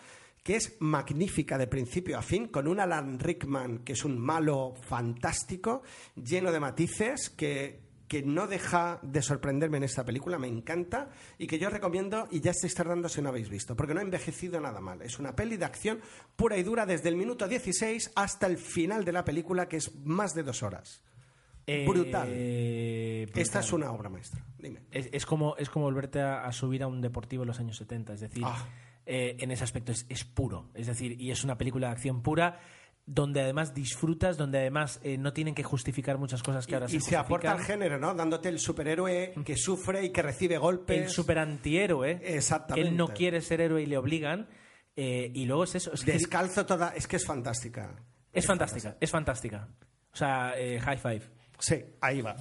que 0.41 0.55
es 0.55 0.77
magnífica 0.79 1.57
de 1.57 1.67
principio 1.67 2.17
a 2.17 2.21
fin, 2.21 2.47
con 2.47 2.69
un 2.69 2.79
Alan 2.79 3.19
Rickman 3.19 3.79
que 3.79 3.91
es 3.91 4.05
un 4.05 4.17
malo 4.17 4.75
fantástico, 4.81 5.83
lleno 6.15 6.53
de 6.53 6.61
matices, 6.61 7.29
que, 7.31 7.88
que 8.09 8.23
no 8.23 8.47
deja 8.47 8.99
de 9.03 9.21
sorprenderme 9.21 9.77
en 9.77 9.83
esta 9.83 10.03
película, 10.03 10.37
me 10.37 10.47
encanta, 10.47 11.09
y 11.37 11.47
que 11.47 11.59
yo 11.59 11.69
recomiendo 11.69 12.27
y 12.31 12.41
ya 12.41 12.51
estáis 12.51 12.73
tardando 12.75 13.07
si 13.07 13.21
no 13.21 13.29
habéis 13.29 13.49
visto, 13.49 13.75
porque 13.77 13.93
no 13.93 14.01
ha 14.01 14.03
envejecido 14.03 14.59
nada 14.59 14.81
mal. 14.81 15.01
Es 15.01 15.19
una 15.19 15.35
peli 15.35 15.55
de 15.55 15.65
acción 15.65 16.01
pura 16.35 16.57
y 16.57 16.63
dura 16.63 16.85
desde 16.85 17.07
el 17.07 17.15
minuto 17.15 17.47
16 17.47 18.11
hasta 18.15 18.47
el 18.47 18.57
final 18.57 19.05
de 19.05 19.13
la 19.13 19.23
película, 19.23 19.69
que 19.69 19.77
es 19.77 19.95
más 20.03 20.33
de 20.33 20.43
dos 20.43 20.63
horas. 20.63 21.01
Brutal. 21.85 22.27
Eh, 22.31 23.25
brutal. 23.27 23.41
Esta 23.43 23.59
es 23.59 23.71
una 23.73 23.91
obra 23.91 24.09
maestra. 24.09 24.43
Dime. 24.57 24.81
Es, 24.89 25.07
es 25.11 25.25
como, 25.27 25.55
es 25.57 25.69
como 25.69 25.85
volverte 25.85 26.19
a, 26.19 26.43
a 26.45 26.51
subir 26.51 26.81
a 26.81 26.87
un 26.87 26.99
deportivo 26.99 27.43
en 27.43 27.47
los 27.47 27.59
años 27.59 27.77
70. 27.77 28.13
Es 28.13 28.21
decir, 28.21 28.43
Ah. 28.43 28.65
eh, 29.05 29.37
en 29.39 29.51
ese 29.51 29.63
aspecto 29.65 29.91
es, 29.91 30.07
es 30.09 30.23
puro. 30.25 30.71
Es 30.73 30.87
decir, 30.87 31.21
y 31.21 31.29
es 31.29 31.43
una 31.43 31.59
película 31.59 31.85
de 31.87 31.93
acción 31.93 32.23
pura 32.23 32.59
donde 33.11 33.41
además 33.41 33.73
disfrutas, 33.73 34.37
donde 34.37 34.59
además 34.59 34.99
eh, 35.01 35.17
no 35.17 35.33
tienen 35.33 35.55
que 35.55 35.63
justificar 35.63 36.19
muchas 36.19 36.43
cosas 36.43 36.67
que 36.67 36.75
ahora 36.75 36.85
y 36.85 36.99
se 36.99 37.01
se 37.01 37.17
aporta 37.17 37.51
al 37.51 37.59
género, 37.59 37.97
¿no? 37.97 38.13
Dándote 38.13 38.49
el 38.49 38.59
superhéroe 38.59 39.33
que 39.43 39.57
sufre 39.57 40.05
y 40.05 40.11
que 40.11 40.21
recibe 40.21 40.59
golpes. 40.59 41.01
el 41.05 41.09
super 41.09 41.39
antihéroe. 41.39 42.21
Exactamente. 42.23 42.87
Él 42.87 42.95
no 42.95 43.07
quiere 43.07 43.41
ser 43.41 43.61
héroe 43.61 43.81
y 43.81 43.87
le 43.87 43.97
obligan. 43.97 44.47
eh, 44.95 45.31
y 45.33 45.45
luego 45.45 45.63
es 45.63 45.73
eso. 45.73 45.91
Es, 45.91 46.03
que 46.03 46.11
Descalzo 46.11 46.67
toda. 46.67 46.89
Es 46.95 47.07
que 47.07 47.15
es 47.15 47.25
fantástica. 47.25 47.95
es 48.31 48.45
fantástica, 48.45 48.95
es 48.99 49.09
fantástica. 49.09 49.67
O 50.13 50.15
sea, 50.15 50.53
eh, 50.55 50.79
high 50.79 50.97
five. 50.97 51.21
Sí, 51.57 51.83
ahí 52.01 52.21
va. 52.21 52.35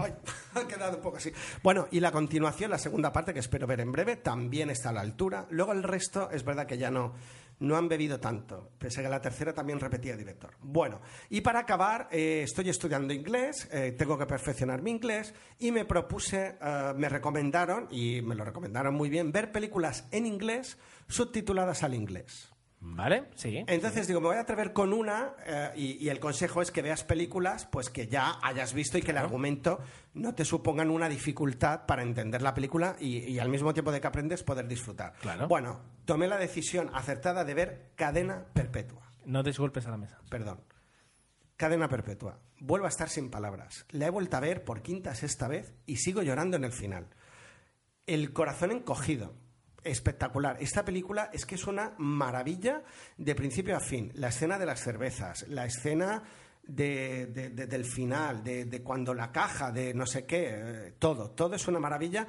Ay, 0.00 0.12
ha 0.54 0.66
quedado 0.66 0.96
un 0.96 1.02
poco 1.02 1.18
así. 1.18 1.30
Bueno, 1.62 1.86
y 1.92 2.00
la 2.00 2.10
continuación, 2.10 2.70
la 2.70 2.78
segunda 2.78 3.12
parte, 3.12 3.32
que 3.32 3.38
espero 3.38 3.66
ver 3.66 3.80
en 3.80 3.92
breve, 3.92 4.16
también 4.16 4.70
está 4.70 4.90
a 4.90 4.92
la 4.92 5.00
altura. 5.02 5.46
Luego 5.50 5.72
el 5.72 5.82
resto, 5.84 6.30
es 6.30 6.44
verdad 6.44 6.66
que 6.66 6.78
ya 6.78 6.90
no, 6.90 7.14
no 7.60 7.76
han 7.76 7.88
bebido 7.88 8.18
tanto, 8.18 8.72
pese 8.78 9.00
a 9.00 9.04
que 9.04 9.08
la 9.08 9.20
tercera 9.20 9.54
también 9.54 9.80
repetía 9.80 10.16
director. 10.16 10.50
Bueno, 10.60 11.00
y 11.28 11.40
para 11.40 11.60
acabar, 11.60 12.08
eh, 12.10 12.42
estoy 12.44 12.68
estudiando 12.68 13.12
inglés, 13.12 13.68
eh, 13.72 13.92
tengo 13.92 14.18
que 14.18 14.26
perfeccionar 14.26 14.82
mi 14.82 14.90
inglés, 14.90 15.34
y 15.58 15.70
me 15.70 15.84
propuse, 15.84 16.56
eh, 16.60 16.92
me 16.96 17.08
recomendaron, 17.08 17.86
y 17.90 18.20
me 18.22 18.34
lo 18.34 18.44
recomendaron 18.44 18.94
muy 18.94 19.08
bien, 19.08 19.32
ver 19.32 19.52
películas 19.52 20.06
en 20.10 20.26
inglés 20.26 20.78
subtituladas 21.08 21.82
al 21.82 21.94
inglés. 21.94 22.48
¿Vale? 22.82 23.24
Sí. 23.34 23.62
Entonces 23.66 24.06
digo, 24.06 24.22
me 24.22 24.28
voy 24.28 24.36
a 24.36 24.40
atrever 24.40 24.72
con 24.72 24.94
una 24.94 25.34
eh, 25.44 25.70
y, 25.76 26.02
y 26.02 26.08
el 26.08 26.18
consejo 26.18 26.62
es 26.62 26.70
que 26.70 26.80
veas 26.80 27.04
películas 27.04 27.66
pues 27.66 27.90
que 27.90 28.06
ya 28.06 28.38
hayas 28.42 28.72
visto 28.72 28.96
y 28.96 29.02
que 29.02 29.10
el 29.10 29.18
argumento 29.18 29.80
no 30.14 30.34
te 30.34 30.46
supongan 30.46 30.88
una 30.88 31.06
dificultad 31.10 31.84
para 31.84 32.00
entender 32.00 32.40
la 32.40 32.54
película 32.54 32.96
y, 32.98 33.18
y 33.18 33.38
al 33.38 33.50
mismo 33.50 33.74
tiempo 33.74 33.92
de 33.92 34.00
que 34.00 34.06
aprendes 34.06 34.42
poder 34.42 34.66
disfrutar. 34.66 35.12
Claro. 35.20 35.46
Bueno, 35.46 35.78
tomé 36.10 36.26
la 36.26 36.38
decisión 36.38 36.90
acertada 36.92 37.44
de 37.44 37.54
ver 37.54 37.92
Cadena 37.94 38.44
Perpetua. 38.52 39.12
No 39.26 39.44
des 39.44 39.56
golpes 39.60 39.86
a 39.86 39.92
la 39.92 39.96
mesa. 39.96 40.18
Perdón. 40.28 40.60
Cadena 41.56 41.88
Perpetua. 41.88 42.40
Vuelvo 42.58 42.86
a 42.86 42.88
estar 42.88 43.08
sin 43.08 43.30
palabras. 43.30 43.86
La 43.90 44.06
he 44.06 44.10
vuelto 44.10 44.36
a 44.36 44.40
ver 44.40 44.64
por 44.64 44.82
quinta, 44.82 45.14
sexta 45.14 45.46
vez 45.46 45.72
y 45.86 45.98
sigo 45.98 46.20
llorando 46.22 46.56
en 46.56 46.64
el 46.64 46.72
final. 46.72 47.06
El 48.08 48.32
corazón 48.32 48.72
encogido. 48.72 49.36
Espectacular. 49.84 50.56
Esta 50.58 50.84
película 50.84 51.30
es 51.32 51.46
que 51.46 51.54
es 51.54 51.68
una 51.68 51.94
maravilla 51.98 52.82
de 53.16 53.36
principio 53.36 53.76
a 53.76 53.80
fin. 53.80 54.10
La 54.16 54.28
escena 54.30 54.58
de 54.58 54.66
las 54.66 54.80
cervezas, 54.80 55.46
la 55.46 55.64
escena 55.64 56.24
de- 56.64 57.26
de- 57.26 57.50
de- 57.50 57.66
del 57.68 57.84
final, 57.84 58.42
de, 58.42 58.64
de 58.64 58.82
cuando 58.82 59.14
la 59.14 59.30
caja, 59.30 59.70
de 59.70 59.94
no 59.94 60.06
sé 60.06 60.26
qué, 60.26 60.48
eh, 60.50 60.94
todo, 60.98 61.30
todo 61.30 61.54
es 61.54 61.68
una 61.68 61.78
maravilla. 61.78 62.26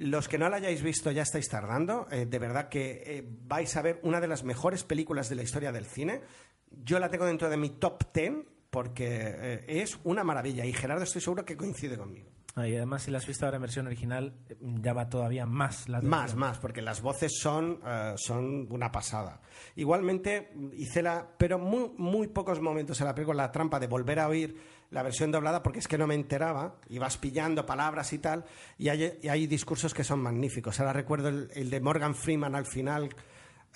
Los 0.00 0.28
que 0.28 0.38
no 0.38 0.48
la 0.48 0.56
hayáis 0.56 0.82
visto 0.82 1.10
ya 1.10 1.20
estáis 1.22 1.46
tardando. 1.50 2.06
Eh, 2.10 2.24
de 2.24 2.38
verdad 2.38 2.70
que 2.70 3.02
eh, 3.04 3.22
vais 3.46 3.76
a 3.76 3.82
ver 3.82 4.00
una 4.02 4.18
de 4.18 4.28
las 4.28 4.44
mejores 4.44 4.82
películas 4.82 5.28
de 5.28 5.34
la 5.36 5.42
historia 5.42 5.72
del 5.72 5.84
cine. 5.84 6.22
Yo 6.70 6.98
la 6.98 7.10
tengo 7.10 7.26
dentro 7.26 7.50
de 7.50 7.58
mi 7.58 7.68
top 7.68 8.04
10 8.14 8.32
porque 8.70 9.06
eh, 9.10 9.64
es 9.68 9.98
una 10.04 10.24
maravilla 10.24 10.64
y 10.64 10.72
Gerardo 10.72 11.04
estoy 11.04 11.20
seguro 11.20 11.44
que 11.44 11.54
coincide 11.54 11.98
conmigo. 11.98 12.30
Ah, 12.54 12.66
y 12.66 12.74
además, 12.76 13.02
si 13.02 13.10
la 13.10 13.18
has 13.18 13.26
visto 13.26 13.44
ahora 13.44 13.56
en 13.56 13.62
versión 13.62 13.86
original, 13.86 14.34
llama 14.60 15.08
todavía 15.10 15.44
más 15.44 15.86
la 15.88 16.00
Más, 16.00 16.20
atención. 16.20 16.40
más, 16.40 16.58
porque 16.58 16.80
las 16.80 17.02
voces 17.02 17.38
son, 17.38 17.80
son 18.16 18.66
una 18.72 18.90
pasada. 18.90 19.40
Igualmente, 19.76 20.50
hice 20.72 21.02
la, 21.02 21.28
pero 21.38 21.58
muy, 21.58 21.92
muy 21.98 22.26
pocos 22.28 22.60
momentos 22.60 22.98
en 23.00 23.06
la 23.06 23.14
película, 23.14 23.44
la 23.44 23.52
trampa 23.52 23.78
de 23.78 23.86
volver 23.86 24.18
a 24.18 24.28
oír 24.28 24.56
la 24.90 25.02
versión 25.02 25.30
doblada, 25.30 25.62
porque 25.62 25.78
es 25.78 25.88
que 25.88 25.98
no 25.98 26.06
me 26.06 26.14
enteraba, 26.14 26.76
ibas 26.88 27.16
pillando 27.16 27.64
palabras 27.64 28.12
y 28.12 28.18
tal, 28.18 28.44
y 28.76 28.88
hay, 28.88 29.18
y 29.22 29.28
hay 29.28 29.46
discursos 29.46 29.94
que 29.94 30.04
son 30.04 30.20
magníficos. 30.20 30.80
Ahora 30.80 30.92
recuerdo 30.92 31.28
el, 31.28 31.48
el 31.54 31.70
de 31.70 31.80
Morgan 31.80 32.14
Freeman 32.14 32.54
al 32.54 32.66
final 32.66 33.08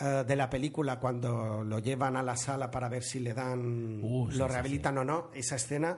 eh, 0.01 0.25
de 0.27 0.37
la 0.37 0.51
película, 0.51 0.99
cuando 0.99 1.63
lo 1.63 1.79
llevan 1.79 2.17
a 2.17 2.23
la 2.23 2.37
sala 2.37 2.71
para 2.71 2.89
ver 2.89 3.05
si 3.05 3.21
le 3.21 3.33
dan, 3.33 4.01
Uh, 4.03 4.27
lo 4.33 4.47
sí, 4.47 4.53
rehabilitan 4.53 4.99
o 4.99 5.05
no, 5.05 5.31
esa 5.35 5.57
escena. 5.57 5.97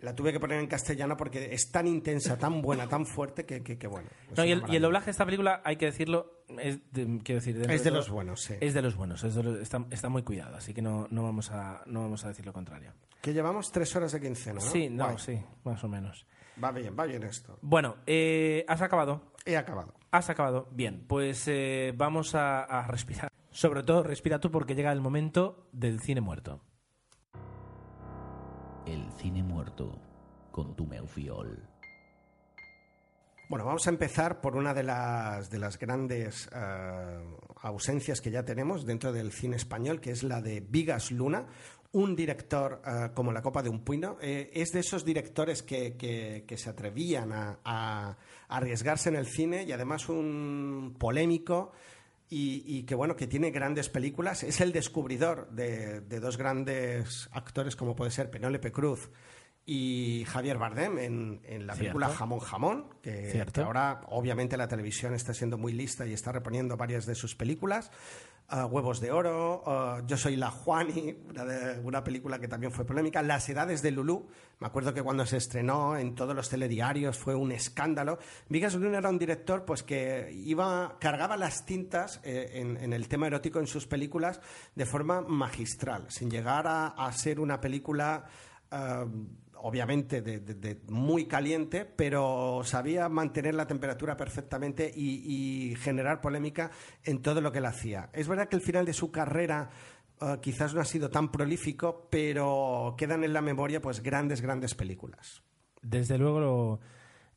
La 0.00 0.14
tuve 0.14 0.32
que 0.32 0.40
poner 0.40 0.58
en 0.60 0.66
castellano 0.66 1.16
porque 1.16 1.52
es 1.52 1.70
tan 1.70 1.86
intensa, 1.86 2.38
tan 2.38 2.62
buena, 2.62 2.88
tan 2.88 3.04
fuerte 3.06 3.44
que, 3.44 3.62
que- 3.62 3.78
que 3.78 3.86
bueno. 3.86 4.08
No, 4.36 4.44
y, 4.44 4.48
el, 4.48 4.48
y 4.48 4.52
el 4.52 4.60
maravilla. 4.60 4.80
doblaje 4.80 5.04
de 5.06 5.10
esta 5.10 5.24
película, 5.26 5.60
hay 5.64 5.76
que 5.76 5.86
decirlo, 5.86 6.42
es 6.58 6.80
de, 6.92 7.20
quiero 7.22 7.40
decir, 7.40 7.70
Es 7.70 7.84
de 7.84 7.90
los 7.90 8.08
buenos, 8.08 8.40
sí. 8.42 8.54
Es 8.60 8.72
de 8.74 8.82
los 8.82 8.96
buenos, 8.96 9.22
es 9.24 9.34
de 9.34 9.42
los- 9.42 9.58
está, 9.60 9.84
está 9.90 10.08
muy 10.08 10.22
cuidado, 10.22 10.56
así 10.56 10.72
que 10.72 10.80
no, 10.82 11.06
no, 11.10 11.22
vamos 11.22 11.50
a, 11.50 11.82
no 11.86 12.00
vamos 12.00 12.24
a 12.24 12.28
decir 12.28 12.46
lo 12.46 12.52
contrario. 12.52 12.92
Que 13.20 13.32
llevamos 13.34 13.70
tres 13.70 13.94
horas 13.94 14.12
de 14.12 14.20
quincena, 14.20 14.54
¿no? 14.54 14.60
Sí, 14.70 14.88
no, 14.88 15.04
Guay. 15.04 15.18
sí, 15.18 15.38
más 15.64 15.84
o 15.84 15.88
menos. 15.88 16.26
Va 16.62 16.72
bien, 16.72 16.94
va 16.98 17.04
bien 17.04 17.22
esto. 17.22 17.58
Bueno, 17.62 17.96
eh, 18.06 18.64
has 18.68 18.80
acabado. 18.82 19.32
He 19.44 19.56
acabado. 19.56 19.94
Has 20.10 20.28
acabado. 20.30 20.68
Bien, 20.72 21.04
pues 21.06 21.44
eh, 21.48 21.92
vamos 21.96 22.34
a, 22.34 22.64
a 22.64 22.86
respirar. 22.86 23.30
Sobre 23.50 23.82
todo, 23.82 24.02
respira 24.02 24.38
tú 24.40 24.50
porque 24.50 24.74
llega 24.74 24.92
el 24.92 25.00
momento 25.00 25.68
del 25.72 26.00
cine 26.00 26.20
muerto. 26.20 26.60
El 28.86 29.10
cine 29.18 29.42
muerto 29.42 29.98
con 30.50 30.74
tu 30.74 30.86
Meufiol. 30.86 31.62
Bueno, 33.48 33.64
vamos 33.64 33.86
a 33.86 33.90
empezar 33.90 34.40
por 34.40 34.56
una 34.56 34.72
de 34.74 34.84
las, 34.84 35.50
de 35.50 35.58
las 35.58 35.76
grandes 35.78 36.48
eh, 36.54 37.20
ausencias 37.62 38.20
que 38.20 38.30
ya 38.30 38.44
tenemos 38.44 38.86
dentro 38.86 39.12
del 39.12 39.32
cine 39.32 39.56
español, 39.56 40.00
que 40.00 40.12
es 40.12 40.22
la 40.22 40.40
de 40.40 40.60
Vigas 40.60 41.10
Luna, 41.10 41.46
un 41.92 42.14
director 42.14 42.80
eh, 42.86 43.10
como 43.12 43.32
la 43.32 43.42
copa 43.42 43.62
de 43.62 43.68
un 43.68 43.80
puño. 43.84 44.18
Eh, 44.22 44.50
es 44.54 44.70
de 44.70 44.80
esos 44.80 45.04
directores 45.04 45.64
que, 45.64 45.96
que- 45.96 46.44
que 46.46 46.56
se 46.56 46.70
atrevían 46.70 47.32
a, 47.32 47.58
a 47.64 48.16
arriesgarse 48.48 49.08
en 49.08 49.16
el 49.16 49.26
cine 49.26 49.64
y 49.64 49.72
además 49.72 50.08
un 50.08 50.94
polémico 50.98 51.72
y, 52.30 52.62
y 52.64 52.84
que 52.84 52.94
bueno 52.94 53.16
que 53.16 53.26
tiene 53.26 53.50
grandes 53.50 53.88
películas. 53.88 54.44
Es 54.44 54.60
el 54.60 54.72
descubridor 54.72 55.50
de, 55.50 56.00
de 56.00 56.20
dos 56.20 56.38
grandes 56.38 57.28
actores 57.32 57.76
como 57.76 57.96
puede 57.96 58.12
ser 58.12 58.30
Penélope 58.30 58.72
Cruz 58.72 59.10
y 59.66 60.24
Javier 60.26 60.56
Bardem 60.56 60.98
en, 60.98 61.40
en 61.44 61.66
la 61.66 61.74
película 61.74 62.06
Cierto. 62.06 62.18
Jamón 62.18 62.40
Jamón, 62.40 62.86
que, 63.02 63.44
que 63.52 63.60
ahora 63.60 64.00
obviamente 64.08 64.56
la 64.56 64.68
televisión 64.68 65.12
está 65.12 65.34
siendo 65.34 65.58
muy 65.58 65.72
lista 65.72 66.06
y 66.06 66.12
está 66.12 66.32
reponiendo 66.32 66.76
varias 66.76 67.04
de 67.04 67.14
sus 67.14 67.34
películas. 67.34 67.90
Huevos 68.50 69.00
de 69.00 69.12
Oro, 69.12 69.62
ah, 69.66 70.02
Yo 70.06 70.16
soy 70.16 70.36
la 70.36 70.50
Juani, 70.50 71.16
una, 71.28 71.44
una 71.84 72.04
película 72.04 72.38
que 72.38 72.48
también 72.48 72.72
fue 72.72 72.84
polémica. 72.84 73.22
Las 73.22 73.48
edades 73.48 73.80
de 73.80 73.92
Lulú, 73.92 74.26
me 74.58 74.66
acuerdo 74.66 74.92
que 74.92 75.02
cuando 75.02 75.24
se 75.24 75.36
estrenó 75.36 75.96
en 75.96 76.14
todos 76.14 76.34
los 76.34 76.48
telediarios 76.48 77.16
fue 77.16 77.34
un 77.34 77.52
escándalo. 77.52 78.18
Vigas 78.48 78.74
Luna 78.74 78.98
era 78.98 79.08
un 79.08 79.18
director 79.18 79.64
pues 79.64 79.82
que 79.82 80.32
iba, 80.32 80.96
cargaba 80.98 81.36
las 81.36 81.64
tintas 81.64 82.20
eh, 82.24 82.50
en, 82.54 82.76
en 82.76 82.92
el 82.92 83.08
tema 83.08 83.28
erótico 83.28 83.60
en 83.60 83.66
sus 83.66 83.86
películas 83.86 84.40
de 84.74 84.84
forma 84.84 85.20
magistral, 85.20 86.06
sin 86.08 86.30
llegar 86.30 86.66
a, 86.66 86.88
a 86.88 87.12
ser 87.12 87.38
una 87.38 87.60
película 87.60 88.24
ah, 88.70 89.06
obviamente 89.62 90.22
de, 90.22 90.80
muy 90.88 91.26
caliente, 91.26 91.84
pero 91.84 92.62
sabía 92.64 93.08
mantener 93.08 93.54
la 93.54 93.66
temperatura 93.66 94.16
perfectamente 94.16 94.90
y, 94.94 95.74
generar 95.80 96.20
polémica 96.20 96.70
en 97.04 97.22
todo 97.22 97.40
lo 97.40 97.52
que 97.52 97.58
él 97.58 97.66
hacía. 97.66 98.10
Es 98.12 98.28
verdad 98.28 98.48
que 98.48 98.56
el 98.56 98.62
final 98.62 98.84
de 98.84 98.92
su 98.92 99.10
carrera 99.10 99.70
eh, 100.20 100.38
quizás 100.40 100.74
no 100.74 100.80
ha 100.80 100.84
sido 100.84 101.10
tan 101.10 101.30
prolífico, 101.30 102.08
pero 102.10 102.94
quedan 102.98 103.24
en 103.24 103.32
la 103.32 103.42
memoria 103.42 103.80
pues 103.80 104.02
grandes, 104.02 104.40
grandes 104.40 104.74
películas. 104.74 105.42
Desde 105.82 106.18
luego, 106.18 106.80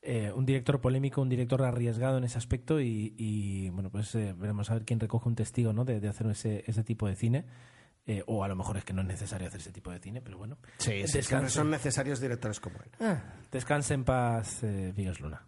eh, 0.01 0.31
un 0.35 0.45
director 0.45 0.81
polémico, 0.81 1.21
un 1.21 1.29
director 1.29 1.61
arriesgado 1.61 2.17
en 2.17 2.25
ese 2.25 2.37
aspecto 2.37 2.81
y, 2.81 3.13
y, 3.17 3.69
bueno, 3.69 3.89
pues 3.89 4.13
eh, 4.15 4.33
veremos 4.37 4.69
a 4.69 4.73
ver 4.73 4.85
quién 4.85 4.99
recoge 4.99 5.29
un 5.29 5.35
testigo 5.35 5.71
¿no? 5.71 5.85
de, 5.85 5.99
de 5.99 6.07
hacer 6.09 6.27
ese, 6.27 6.63
ese 6.67 6.83
tipo 6.83 7.07
de 7.07 7.15
cine. 7.15 7.45
Eh, 8.05 8.21
o 8.27 8.43
a 8.43 8.47
lo 8.49 8.55
mejor 8.55 8.75
es 8.77 8.83
que 8.83 8.91
no 8.93 9.01
es 9.01 9.07
necesario 9.07 9.47
hacer 9.47 9.61
ese 9.61 9.71
tipo 9.71 9.89
de 9.91 9.99
cine, 9.99 10.21
pero 10.21 10.37
bueno. 10.37 10.57
siempre 10.77 11.07
Descanse. 11.09 11.49
son 11.49 11.69
necesarios 11.71 12.19
directores 12.19 12.59
como 12.59 12.77
él. 12.83 12.91
Ah, 12.99 13.35
descanse 13.51 13.93
en 13.93 14.03
paz, 14.03 14.61
eh, 14.63 14.91
Vigas 14.95 15.19
Luna. 15.21 15.47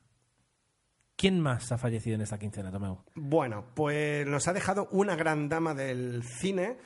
¿Quién 1.18 1.40
más 1.40 1.72
ha 1.72 1.78
fallecido 1.78 2.16
en 2.16 2.22
esta 2.22 2.38
quincena, 2.40 2.72
Tomeu? 2.72 3.00
Bueno, 3.16 3.66
pues 3.74 4.26
nos 4.28 4.48
ha 4.48 4.54
dejado 4.54 4.88
una 4.92 5.16
gran 5.16 5.48
dama 5.50 5.74
del 5.74 6.24
cine. 6.24 6.78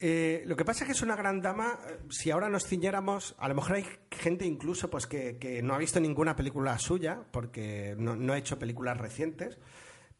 Eh, 0.00 0.42
lo 0.46 0.54
que 0.56 0.64
pasa 0.64 0.84
es 0.84 0.86
que 0.86 0.92
es 0.92 1.02
una 1.02 1.16
gran 1.16 1.40
dama, 1.40 1.78
eh, 1.88 1.98
si 2.10 2.30
ahora 2.30 2.48
nos 2.48 2.64
ciñéramos, 2.66 3.34
a 3.38 3.48
lo 3.48 3.56
mejor 3.56 3.76
hay 3.76 3.86
gente 4.12 4.46
incluso 4.46 4.88
pues 4.90 5.08
que, 5.08 5.38
que 5.38 5.60
no 5.62 5.74
ha 5.74 5.78
visto 5.78 5.98
ninguna 5.98 6.36
película 6.36 6.78
suya, 6.78 7.20
porque 7.32 7.96
no, 7.98 8.14
no 8.14 8.32
ha 8.32 8.38
hecho 8.38 8.58
películas 8.60 8.96
recientes, 8.96 9.58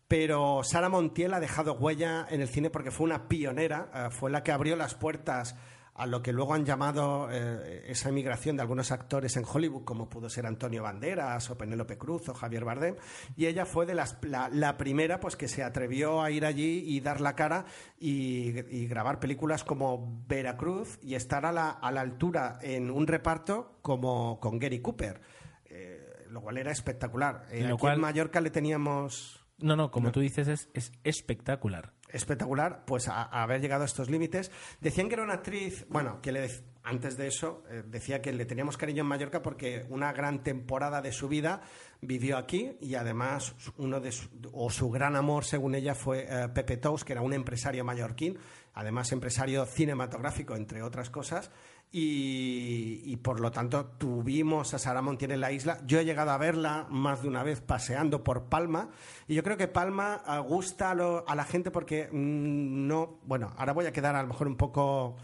pero 0.09 0.63
Sara 0.65 0.89
Montiel 0.89 1.35
ha 1.35 1.41
dejado 1.41 1.75
huella 1.75 2.27
en 2.31 2.41
el 2.41 2.49
cine 2.49 2.71
porque 2.71 2.91
fue 2.91 3.05
una 3.05 3.29
pionera, 3.29 3.91
eh, 3.95 4.09
fue 4.11 4.31
la 4.31 4.43
que 4.43 4.53
abrió 4.53 4.75
las 4.75 4.95
puertas 4.95 5.55
a 5.95 6.07
lo 6.07 6.23
que 6.23 6.33
luego 6.33 6.55
han 6.55 6.65
llamado 6.65 7.29
eh, 7.29 7.87
esa 7.89 8.09
emigración 8.11 8.55
de 8.55 8.63
algunos 8.63 8.93
actores 8.93 9.37
en 9.37 9.43
Hollywood, 9.45 9.83
como 9.83 10.09
pudo 10.09 10.31
ser 10.31 10.47
Antonio 10.47 10.85
Banderas 10.85 11.51
o 11.51 11.59
Penélope 11.59 11.99
Cruz 11.99 12.29
o 12.29 12.35
Javier 12.35 12.65
Bardem, 12.65 12.95
y 13.37 13.47
ella 13.47 13.67
fue 13.67 13.85
de 13.85 13.95
las, 13.97 14.17
la, 14.23 14.49
la 14.49 14.77
primera 14.77 15.19
pues 15.19 15.35
que 15.35 15.49
se 15.49 15.65
atrevió 15.65 16.23
a 16.23 16.31
ir 16.31 16.47
allí 16.47 16.85
y 16.87 17.01
dar 17.01 17.21
la 17.21 17.35
cara 17.35 17.65
y, 17.99 18.61
y 18.73 18.87
grabar 18.87 19.19
películas 19.19 19.65
como 19.65 20.23
Veracruz 20.29 21.01
y 21.03 21.17
estar 21.17 21.45
a 21.45 21.51
la, 21.51 21.69
a 21.71 21.91
la 21.91 22.01
altura 22.03 22.61
en 22.63 22.93
un 22.93 23.09
reparto 23.09 23.79
como 23.83 24.39
con 24.39 24.61
Gary 24.61 24.79
Cooper, 24.81 25.21
eh, 25.69 26.27
lo 26.31 26.41
cual 26.43 26.59
era 26.59 26.71
espectacular. 26.71 27.47
Eh, 27.51 27.67
aquí 27.67 27.77
cual- 27.77 27.95
en 27.97 28.01
Mallorca 28.03 28.41
le 28.41 28.51
teníamos 28.51 29.38
No, 29.59 29.77
no, 29.77 29.91
como 29.91 30.13
tú 30.13 30.21
dices, 30.21 30.49
es, 30.49 30.69
es 30.73 30.93
espectacular. 31.03 31.93
espectacular, 32.09 32.85
pues 32.87 33.09
a, 33.09 33.23
a 33.23 33.43
haber 33.43 33.61
llegado 33.61 33.83
a 33.83 33.87
estos 33.87 34.09
límites. 34.09 34.51
Decían 34.81 35.09
que 35.09 35.15
era 35.15 35.25
una 35.25 35.35
actriz, 35.35 35.85
bueno, 35.89 36.21
que 36.23 36.33
le 36.33 36.49
antes 36.89 37.19
de 37.19 37.27
eso 37.27 37.65
eh, 37.69 37.83
decía 37.87 38.23
que 38.23 38.33
le 38.33 38.47
teníamos 38.47 38.79
cariño 38.79 39.03
en 39.03 39.09
Mallorca 39.09 39.43
porque 39.43 39.85
una 39.91 40.11
gran 40.13 40.43
temporada 40.43 41.03
de 41.03 41.13
su 41.13 41.29
vida 41.29 41.61
vivió 42.01 42.39
aquí 42.39 42.79
y 42.81 42.95
además 42.95 43.55
uno 43.77 44.01
de 44.01 44.11
su, 44.11 44.29
o 44.53 44.71
su 44.71 44.89
gran 44.91 45.15
amor, 45.15 45.45
según 45.45 45.75
ella, 45.75 45.95
fue 45.95 46.27
eh, 46.29 46.49
Pepe 46.49 46.79
Tous, 46.79 47.05
que 47.05 47.13
era 47.13 47.21
un 47.21 47.35
empresario 47.35 47.85
mallorquín, 47.85 48.39
además 48.73 49.13
empresario 49.13 49.67
cinematográfico, 49.67 50.57
entre 50.57 50.83
otras 50.83 51.11
cosas. 51.11 51.51
Y, 51.91 53.01
y 53.05 53.16
por 53.16 53.41
lo 53.41 53.51
tanto 53.51 53.86
tuvimos 53.99 54.74
a 54.74 54.78
Sara 54.78 55.01
Montiel 55.03 55.30
en 55.32 55.41
la 55.41 55.53
isla. 55.53 55.78
Yo 55.86 55.99
he 55.99 56.05
llegado 56.05 56.30
a 56.30 56.36
verla 56.39 56.86
más 56.91 57.22
de 57.22 57.28
una 57.28 57.43
vez 57.43 57.61
paseando 57.61 58.22
por 58.22 58.45
Palma 58.45 58.91
y 59.26 59.34
yo 59.34 59.43
creo 59.43 59.57
que 59.57 59.68
Palma 59.68 60.20
gusta 60.47 60.91
a, 60.91 60.95
lo- 60.95 61.24
a 61.26 61.34
la 61.34 61.45
gente 61.45 61.70
porque 61.70 62.09
mm, 62.12 62.86
no, 62.86 63.18
bueno, 63.24 63.53
ahora 63.57 63.72
voy 63.72 63.86
a 63.86 63.93
quedar 63.93 64.16
a 64.16 64.22
lo 64.22 64.28
mejor 64.28 64.49
un 64.49 64.57
poco 64.57 65.16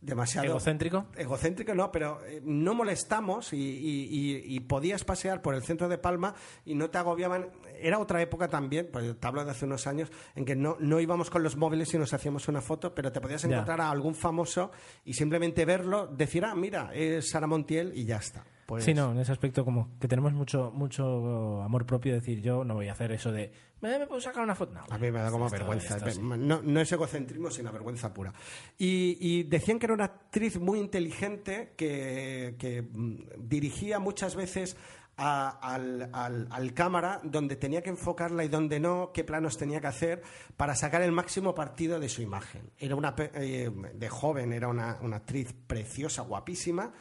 demasiado 0.00 0.46
¿Egocéntrico? 0.46 1.04
egocéntrico 1.14 1.74
no 1.74 1.92
pero 1.92 2.24
eh, 2.24 2.40
no 2.42 2.72
molestamos 2.72 3.52
y, 3.52 3.58
y- 3.58 4.08
y- 4.10 4.56
y 4.56 4.60
podías 4.60 5.04
pasear 5.04 5.42
por 5.42 5.54
el 5.54 5.62
centro 5.62 5.90
de 5.90 5.98
Palma 5.98 6.34
y 6.64 6.74
no 6.74 6.88
te 6.88 6.96
agobiaban 6.96 7.50
era 7.82 7.98
otra 7.98 8.20
época 8.22 8.48
también 8.48 8.88
pues 8.92 9.18
te 9.18 9.26
hablo 9.26 9.44
de 9.44 9.50
hace 9.50 9.64
unos 9.64 9.86
años 9.86 10.10
en 10.34 10.44
que 10.44 10.54
no, 10.56 10.76
no 10.80 11.00
íbamos 11.00 11.30
con 11.30 11.42
los 11.42 11.56
móviles 11.56 11.92
y 11.94 11.98
nos 11.98 12.12
hacíamos 12.14 12.48
una 12.48 12.60
foto 12.60 12.94
pero 12.94 13.10
te 13.12 13.20
podías 13.20 13.44
encontrar 13.44 13.80
a 13.80 13.90
algún 13.90 14.14
famoso 14.14 14.70
y 15.04 15.12
simplemente 15.14 15.64
verlo 15.64 16.06
decir 16.06 16.44
ah 16.44 16.54
mira 16.54 16.90
es 16.94 17.30
Sara 17.30 17.46
Montiel 17.46 17.92
y 17.94 18.04
ya 18.04 18.16
está 18.16 18.44
Pues- 18.66 18.84
Sí, 18.84 18.94
no, 18.94 19.10
en 19.12 19.18
ese 19.18 19.32
aspecto 19.32 19.64
como 19.64 19.98
que 20.00 20.06
tenemos 20.06 20.32
mucho 20.32 20.70
mucho 20.72 21.60
amor 21.62 21.84
propio. 21.86 22.14
Decir, 22.14 22.40
yo 22.40 22.62
no 22.64 22.74
voy 22.74 22.86
a 22.88 22.92
hacer 22.92 23.10
eso 23.10 23.32
de, 23.32 23.50
¿me, 23.80 23.98
me 23.98 24.06
puedo 24.06 24.20
sacar 24.20 24.44
una 24.44 24.54
foto? 24.54 24.74
No, 24.74 24.82
A 24.88 24.96
mí 24.96 25.10
me 25.10 25.18
da 25.18 25.30
como 25.32 25.50
vergüenza. 25.50 25.96
esto 25.96 26.08
sí. 26.12 26.20
No, 26.22 26.62
no 26.62 26.80
es 26.80 26.92
egocentrismo, 26.92 27.50
sino 27.50 27.72
vergüenza 27.72 28.14
pura. 28.14 28.32
Y, 28.78 29.16
y 29.20 29.42
decían 29.42 29.80
que 29.80 29.86
era 29.86 29.94
una 29.94 30.04
actriz 30.04 30.60
muy 30.60 30.78
inteligente 30.78 31.72
que, 31.76 32.54
que, 32.60 32.82
mm, 32.82 33.48
dirigía 33.48 33.98
muchas 33.98 34.36
veces 34.36 34.76
al, 35.20 36.72
cámara 36.74 37.20
donde 37.22 37.56
tenía 37.56 37.82
que 37.82 37.90
enfocarla 37.90 38.44
y 38.44 38.48
donde 38.48 38.80
no, 38.80 39.12
qué 39.12 39.24
planos 39.24 39.58
tenía 39.58 39.80
que 39.80 39.86
hacer 39.86 40.22
para 40.56 40.74
sacar 40.74 41.02
el 41.02 41.12
máximo 41.12 41.54
partido 41.54 42.00
de 42.00 42.08
su 42.08 42.22
imagen. 42.22 42.70
Era 42.78 42.96
una 42.96 43.14
eh, 43.18 43.70
de 43.94 44.08
joven, 44.08 44.52
era 44.52 44.68
una, 44.68 44.98
actriz 45.12 45.52
preciosa, 45.66 46.22
guapísima 46.22 46.92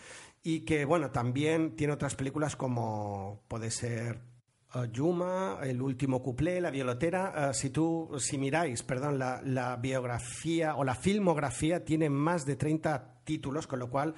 y 0.44 0.62
que 0.62 0.86
bueno 0.86 1.12
también 1.12 1.76
tiene 1.76 1.94
otras 1.94 2.16
películas 2.16 2.56
como 2.56 3.44
puede 3.48 3.72
ser 3.72 4.28
Uh, 4.72 4.86
Yuma, 4.86 5.58
El 5.64 5.82
último 5.82 6.22
cuplé, 6.22 6.62
La 6.62 6.70
violotera. 6.70 7.50
Uh, 7.50 7.54
si 7.56 7.72
tú, 7.72 8.16
si 8.20 8.38
miráis, 8.38 8.84
perdón, 8.84 9.18
la, 9.18 9.42
la 9.44 9.76
biografía 9.78 10.76
o 10.76 10.84
la 10.84 10.94
filmografía 10.94 11.84
tiene 11.84 12.08
más 12.12 12.46
de 12.46 12.56
30 12.56 13.22
títulos, 13.24 13.66
con 13.66 13.80
lo 13.80 13.90
cual 13.90 14.14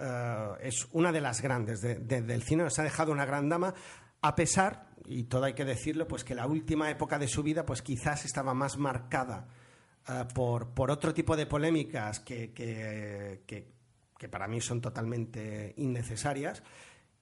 uh, 0.00 0.54
es 0.60 0.86
una 0.92 1.12
de 1.12 1.20
las 1.20 1.40
grandes 1.40 1.80
de- 1.80 1.96
de- 1.96 2.22
del 2.22 2.42
cine. 2.42 2.64
Nos 2.64 2.78
ha 2.78 2.82
dejado 2.82 3.12
una 3.12 3.24
gran 3.24 3.48
dama, 3.48 3.74
a 4.20 4.34
pesar, 4.34 4.88
y 5.06 5.24
todo 5.24 5.44
hay 5.44 5.54
que 5.54 5.64
decirlo, 5.64 6.06
pues 6.06 6.24
que 6.24 6.34
la 6.34 6.46
última 6.46 6.90
época 6.90 7.18
de 7.18 7.28
su 7.28 7.42
vida, 7.42 7.64
pues 7.66 7.82
quizás 7.82 8.24
estaba 8.24 8.54
más 8.54 8.76
marcada 8.78 9.48
uh, 10.08 10.32
por, 10.34 10.68
por 10.74 10.90
otro 10.90 11.12
tipo 11.12 11.36
de 11.36 11.46
polémicas 11.46 12.20
que, 12.20 12.52
que- 12.52 13.42
que- 13.46 13.72
para 14.30 14.46
mí 14.46 14.60
son 14.60 14.80
totalmente 14.80 15.74
innecesarias. 15.78 16.62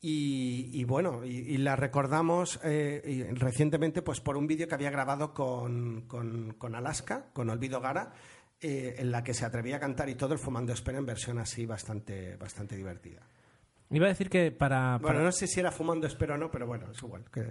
Y, 0.02 0.84
bueno, 0.84 1.24
y, 1.24 1.56
la 1.58 1.76
recordamos 1.76 2.58
eh, 2.64 3.30
recientemente 3.34 4.00
pues 4.02 4.20
por 4.20 4.36
un 4.38 4.46
vídeo 4.46 4.66
que 4.68 4.74
había 4.74 4.90
grabado 4.90 5.32
con- 5.34 6.02
con 6.58 6.74
Alaska, 6.74 7.26
con 7.32 7.48
Olvido 7.50 7.80
Gara, 7.80 8.12
eh, 8.60 8.96
en 8.98 9.10
la 9.10 9.22
que 9.22 9.34
se 9.34 9.44
atrevía 9.44 9.76
a 9.76 9.80
cantar 9.80 10.08
y 10.08 10.14
todo 10.14 10.32
el 10.34 10.38
Fumando 10.38 10.72
Espera 10.72 10.98
en 10.98 11.06
versión 11.06 11.38
así 11.38 11.66
bastante, 11.66 12.36
bastante 12.36 12.76
divertida. 12.76 13.20
Iba 13.92 14.06
a 14.06 14.10
decir 14.10 14.30
que 14.30 14.52
para, 14.52 14.98
Bueno, 14.98 15.24
no 15.24 15.32
sé 15.32 15.48
si 15.48 15.58
era 15.58 15.72
Fumando 15.72 16.06
Espera 16.06 16.34
o 16.34 16.38
no, 16.38 16.48
pero 16.50 16.66
bueno, 16.66 16.92
es 16.92 17.02
igual. 17.02 17.24
Que... 17.32 17.44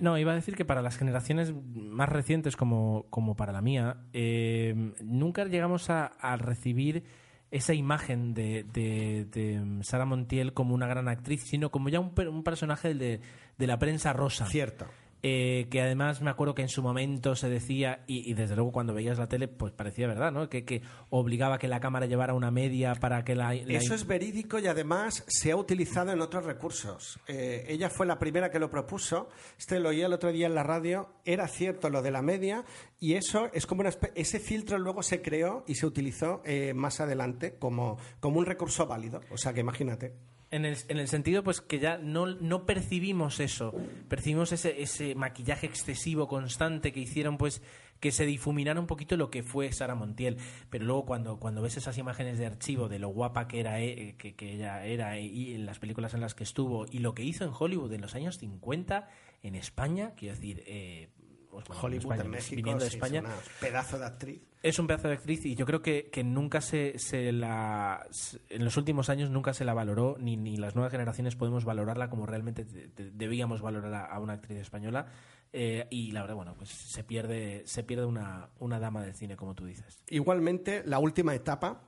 No, 0.00 0.16
iba 0.16 0.30
a 0.30 0.36
decir 0.36 0.54
que 0.54 0.64
para 0.64 0.80
las 0.80 0.96
generaciones 0.96 1.52
más 1.74 2.08
recientes 2.08 2.54
como, 2.54 3.06
como 3.10 3.34
para 3.34 3.52
la 3.52 3.62
mía, 3.62 3.96
eh, 4.12 4.92
nunca 5.02 5.44
llegamos 5.44 5.90
a, 5.90 6.06
a 6.06 6.36
recibir 6.36 7.02
esa 7.50 7.74
imagen 7.74 8.32
de, 8.32 8.64
de, 8.72 9.26
de 9.26 9.82
Sara 9.82 10.06
Montiel 10.06 10.54
como 10.54 10.74
una 10.74 10.86
gran 10.86 11.08
actriz, 11.08 11.42
sino 11.44 11.70
como 11.70 11.88
ya 11.88 11.98
un, 11.98 12.12
un 12.28 12.44
personaje 12.44 12.94
de, 12.94 13.20
de 13.58 13.66
la 13.66 13.78
prensa 13.78 14.12
rosa. 14.12 14.46
Cierto. 14.46 14.86
Eh, 15.24 15.68
que 15.70 15.80
además 15.80 16.20
me 16.20 16.30
acuerdo 16.30 16.54
que 16.54 16.62
en 16.62 16.68
su 16.68 16.82
momento 16.82 17.36
se 17.36 17.48
decía, 17.48 18.02
y, 18.08 18.28
y 18.28 18.34
desde 18.34 18.56
luego 18.56 18.72
cuando 18.72 18.92
veías 18.92 19.18
la 19.18 19.28
tele, 19.28 19.46
pues 19.46 19.72
parecía 19.72 20.08
verdad, 20.08 20.32
¿no? 20.32 20.48
Que, 20.48 20.64
que 20.64 20.82
obligaba 21.10 21.58
que 21.58 21.68
la 21.68 21.78
cámara 21.78 22.06
llevara 22.06 22.34
una 22.34 22.50
media 22.50 22.94
para 22.96 23.22
que 23.24 23.36
la... 23.36 23.54
la- 23.54 23.78
Eso 23.78 23.94
es 23.94 24.04
verídico 24.06 24.58
y 24.58 24.66
además 24.66 25.24
se 25.28 25.52
ha 25.52 25.56
utilizado 25.56 26.10
en 26.10 26.20
otros 26.20 26.44
recursos. 26.44 27.20
Eh, 27.28 27.64
ella 27.68 27.88
fue 27.88 28.04
la 28.04 28.18
primera 28.18 28.50
que 28.50 28.58
lo 28.58 28.68
propuso. 28.68 29.28
Este 29.56 29.78
lo 29.78 29.90
oía 29.90 30.06
el 30.06 30.12
otro 30.12 30.32
día 30.32 30.46
en 30.48 30.56
la 30.56 30.64
radio. 30.64 31.08
Era 31.24 31.46
cierto 31.46 31.88
lo 31.88 32.02
de 32.02 32.10
la 32.10 32.22
media 32.22 32.64
y 32.98 33.14
eso 33.14 33.48
es 33.52 33.64
como 33.66 33.82
una 33.82 33.90
ese 34.16 34.40
filtro 34.40 34.76
luego 34.78 35.04
se 35.04 35.22
creó 35.22 35.62
y 35.68 35.76
se 35.76 35.86
utilizó 35.86 36.42
eh, 36.44 36.74
más 36.74 37.00
adelante 37.00 37.58
como, 37.60 37.96
como 38.18 38.40
un 38.40 38.46
recurso 38.46 38.86
válido. 38.86 39.20
O 39.30 39.36
sea 39.36 39.52
que 39.52 39.60
imagínate. 39.60 40.14
En 40.52 40.64
el, 40.64 40.76
en 40.88 40.98
el 40.98 41.08
sentido, 41.08 41.42
pues 41.42 41.60
que 41.60 41.80
ya 41.80 41.98
no, 41.98 42.26
no 42.26 42.66
percibimos 42.66 43.40
eso, 43.40 43.74
percibimos 44.08 44.52
ese, 44.52 44.82
ese 44.82 45.14
maquillaje 45.14 45.66
excesivo 45.66 46.28
constante 46.28 46.92
que 46.92 47.00
hicieron, 47.00 47.38
pues 47.38 47.62
que 48.02 48.10
se 48.10 48.26
difuminara 48.26 48.80
un 48.80 48.88
poquito 48.88 49.16
lo 49.16 49.30
que 49.30 49.44
fue 49.44 49.72
Sara 49.72 49.94
Montiel. 49.94 50.36
Pero 50.68 50.84
luego 50.84 51.06
cuando, 51.06 51.38
cuando 51.38 51.62
ves 51.62 51.76
esas 51.76 51.96
imágenes 51.98 52.36
de 52.36 52.46
archivo 52.46 52.88
de 52.88 52.98
lo 52.98 53.08
guapa 53.08 53.46
que 53.46 53.60
era 53.60 53.80
eh, 53.80 54.16
que, 54.18 54.34
que 54.34 54.54
ella 54.54 54.84
era 54.84 55.16
eh, 55.16 55.22
y 55.22 55.54
en 55.54 55.66
las 55.66 55.78
películas 55.78 56.12
en 56.12 56.20
las 56.20 56.34
que 56.34 56.42
estuvo 56.42 56.84
y 56.90 56.98
lo 56.98 57.14
que 57.14 57.22
hizo 57.22 57.44
en 57.44 57.52
Hollywood 57.56 57.92
en 57.92 58.00
los 58.00 58.16
años 58.16 58.38
50 58.38 59.08
en 59.44 59.54
España, 59.54 60.14
quiero 60.16 60.34
decir, 60.34 60.62
eh, 60.66 61.10
Hollywood 61.52 62.02
España, 62.04 62.22
en 62.24 62.30
México 62.30 62.56
viniendo 62.56 62.84
de 62.84 62.90
sí, 62.90 62.96
España, 62.96 63.18
es 63.20 63.24
una 63.26 63.34
pedazo 63.60 63.98
de 63.98 64.04
actriz. 64.06 64.42
es 64.62 64.78
un 64.78 64.86
pedazo 64.86 65.08
de 65.08 65.14
actriz 65.14 65.44
y 65.44 65.54
yo 65.54 65.66
creo 65.66 65.82
que, 65.82 66.08
que 66.10 66.24
nunca 66.24 66.60
se, 66.60 66.98
se 66.98 67.32
la. 67.32 68.06
se- 68.10 68.40
En 68.48 68.64
los 68.64 68.76
últimos 68.76 69.08
años 69.10 69.30
nunca 69.30 69.52
se 69.54 69.64
la 69.64 69.74
valoró, 69.74 70.16
ni, 70.18 70.36
ni 70.36 70.56
las 70.56 70.74
nuevas 70.74 70.92
generaciones 70.92 71.36
podemos 71.36 71.64
valorarla 71.64 72.08
como 72.10 72.26
realmente 72.26 72.64
de- 72.64 72.88
de- 72.88 73.10
debíamos 73.10 73.60
valorar 73.60 73.92
a, 73.94 74.04
a 74.06 74.18
una 74.20 74.34
actriz 74.34 74.58
española. 74.58 75.06
Eh, 75.54 75.86
y 75.90 76.12
la 76.12 76.22
verdad, 76.22 76.36
bueno, 76.36 76.54
pues 76.56 76.70
se 76.70 77.04
pierde, 77.04 77.62
se 77.66 77.82
pierde 77.84 78.06
una, 78.06 78.48
una 78.58 78.80
dama 78.80 79.02
del 79.02 79.14
cine, 79.14 79.36
como 79.36 79.54
tú 79.54 79.66
dices. 79.66 80.02
Igualmente, 80.08 80.82
la 80.86 80.98
última 80.98 81.34
etapa, 81.34 81.82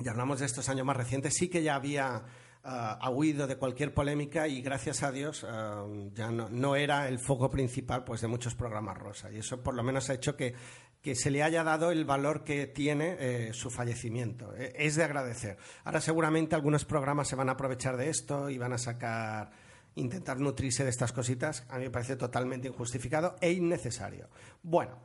ya 0.00 0.10
hablamos 0.10 0.40
de 0.40 0.46
estos 0.46 0.68
años 0.68 0.84
más 0.84 0.96
recientes, 0.96 1.34
sí 1.34 1.48
que 1.48 1.62
ya 1.62 1.76
había 1.76 2.24
ha 2.62 3.10
huido 3.10 3.46
de 3.46 3.56
cualquier 3.56 3.94
polémica 3.94 4.46
y 4.48 4.60
gracias 4.60 5.02
a 5.02 5.10
Dios 5.10 5.46
ah, 5.48 5.86
ya 6.12 6.30
no, 6.30 6.48
no 6.50 6.76
era 6.76 7.08
el 7.08 7.18
foco 7.18 7.50
principal 7.50 8.04
pues, 8.04 8.20
de 8.20 8.28
muchos 8.28 8.54
programas 8.54 8.98
rosa. 8.98 9.30
Y 9.30 9.38
eso 9.38 9.62
por 9.62 9.74
lo 9.74 9.82
menos 9.82 10.10
ha 10.10 10.14
hecho 10.14 10.36
que, 10.36 10.54
que 11.00 11.14
se 11.14 11.30
le 11.30 11.42
haya 11.42 11.64
dado 11.64 11.90
el 11.90 12.04
valor 12.04 12.44
que 12.44 12.66
tiene 12.66 13.16
eh, 13.18 13.52
su 13.52 13.70
fallecimiento. 13.70 14.54
Eh, 14.54 14.74
es 14.76 14.96
de 14.96 15.04
agradecer. 15.04 15.56
Ahora 15.84 16.00
seguramente 16.00 16.54
algunos 16.54 16.84
programas 16.84 17.28
se 17.28 17.36
van 17.36 17.48
a 17.48 17.52
aprovechar 17.52 17.96
de 17.96 18.10
esto 18.10 18.50
y 18.50 18.58
van 18.58 18.72
a 18.72 18.78
sacar 18.78 19.50
intentar 19.94 20.38
nutrirse 20.38 20.84
de 20.84 20.90
estas 20.90 21.12
cositas. 21.12 21.64
A 21.68 21.78
mí 21.78 21.84
me 21.84 21.90
parece 21.90 22.16
totalmente 22.16 22.68
injustificado 22.68 23.36
e 23.40 23.52
innecesario. 23.52 24.28
Bueno, 24.62 24.98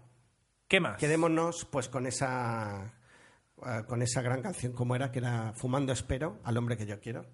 ¿Qué 0.68 0.80
más? 0.80 0.98
Quedémonos 0.98 1.66
pues 1.66 1.88
con 1.88 2.08
esa 2.08 2.94
eh, 3.66 3.84
con 3.88 4.02
esa 4.02 4.22
gran 4.22 4.42
canción 4.42 4.74
como 4.74 4.96
era 4.96 5.12
que 5.12 5.20
era 5.20 5.54
Fumando 5.54 5.94
espero 5.94 6.40
al 6.44 6.58
hombre 6.58 6.78
que 6.78 6.86
yo 6.86 7.00
quiero 7.00 7.28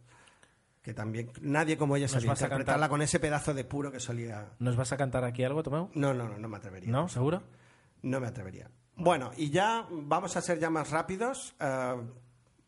que 0.81 0.93
también 0.93 1.31
nadie 1.41 1.77
como 1.77 1.95
ella 1.97 2.05
¿Nos 2.05 2.11
sabía 2.13 2.31
interpretarla 2.31 2.73
cantar? 2.73 2.89
con 2.89 3.01
ese 3.01 3.19
pedazo 3.19 3.53
de 3.53 3.63
puro 3.65 3.91
que 3.91 3.99
solía 3.99 4.49
¿Nos 4.59 4.75
vas 4.75 4.91
a 4.91 4.97
cantar 4.97 5.23
aquí 5.25 5.43
algo, 5.43 5.61
Tomeu? 5.63 5.89
no 5.93 6.13
no 6.13 6.27
no 6.29 6.37
no 6.37 6.47
me 6.47 6.57
atrevería 6.57 6.91
¿No? 6.91 7.07
¿Seguro? 7.09 7.43
no 8.01 8.19
me 8.19 8.27
atrevería 8.27 8.69
bueno 8.95 9.31
y 9.37 9.49
ya 9.49 9.85
vamos 9.91 10.35
a 10.37 10.41
ser 10.41 10.57
ya 10.59 10.69
más 10.69 10.89
rápidos 10.91 11.53
eh, 11.59 11.95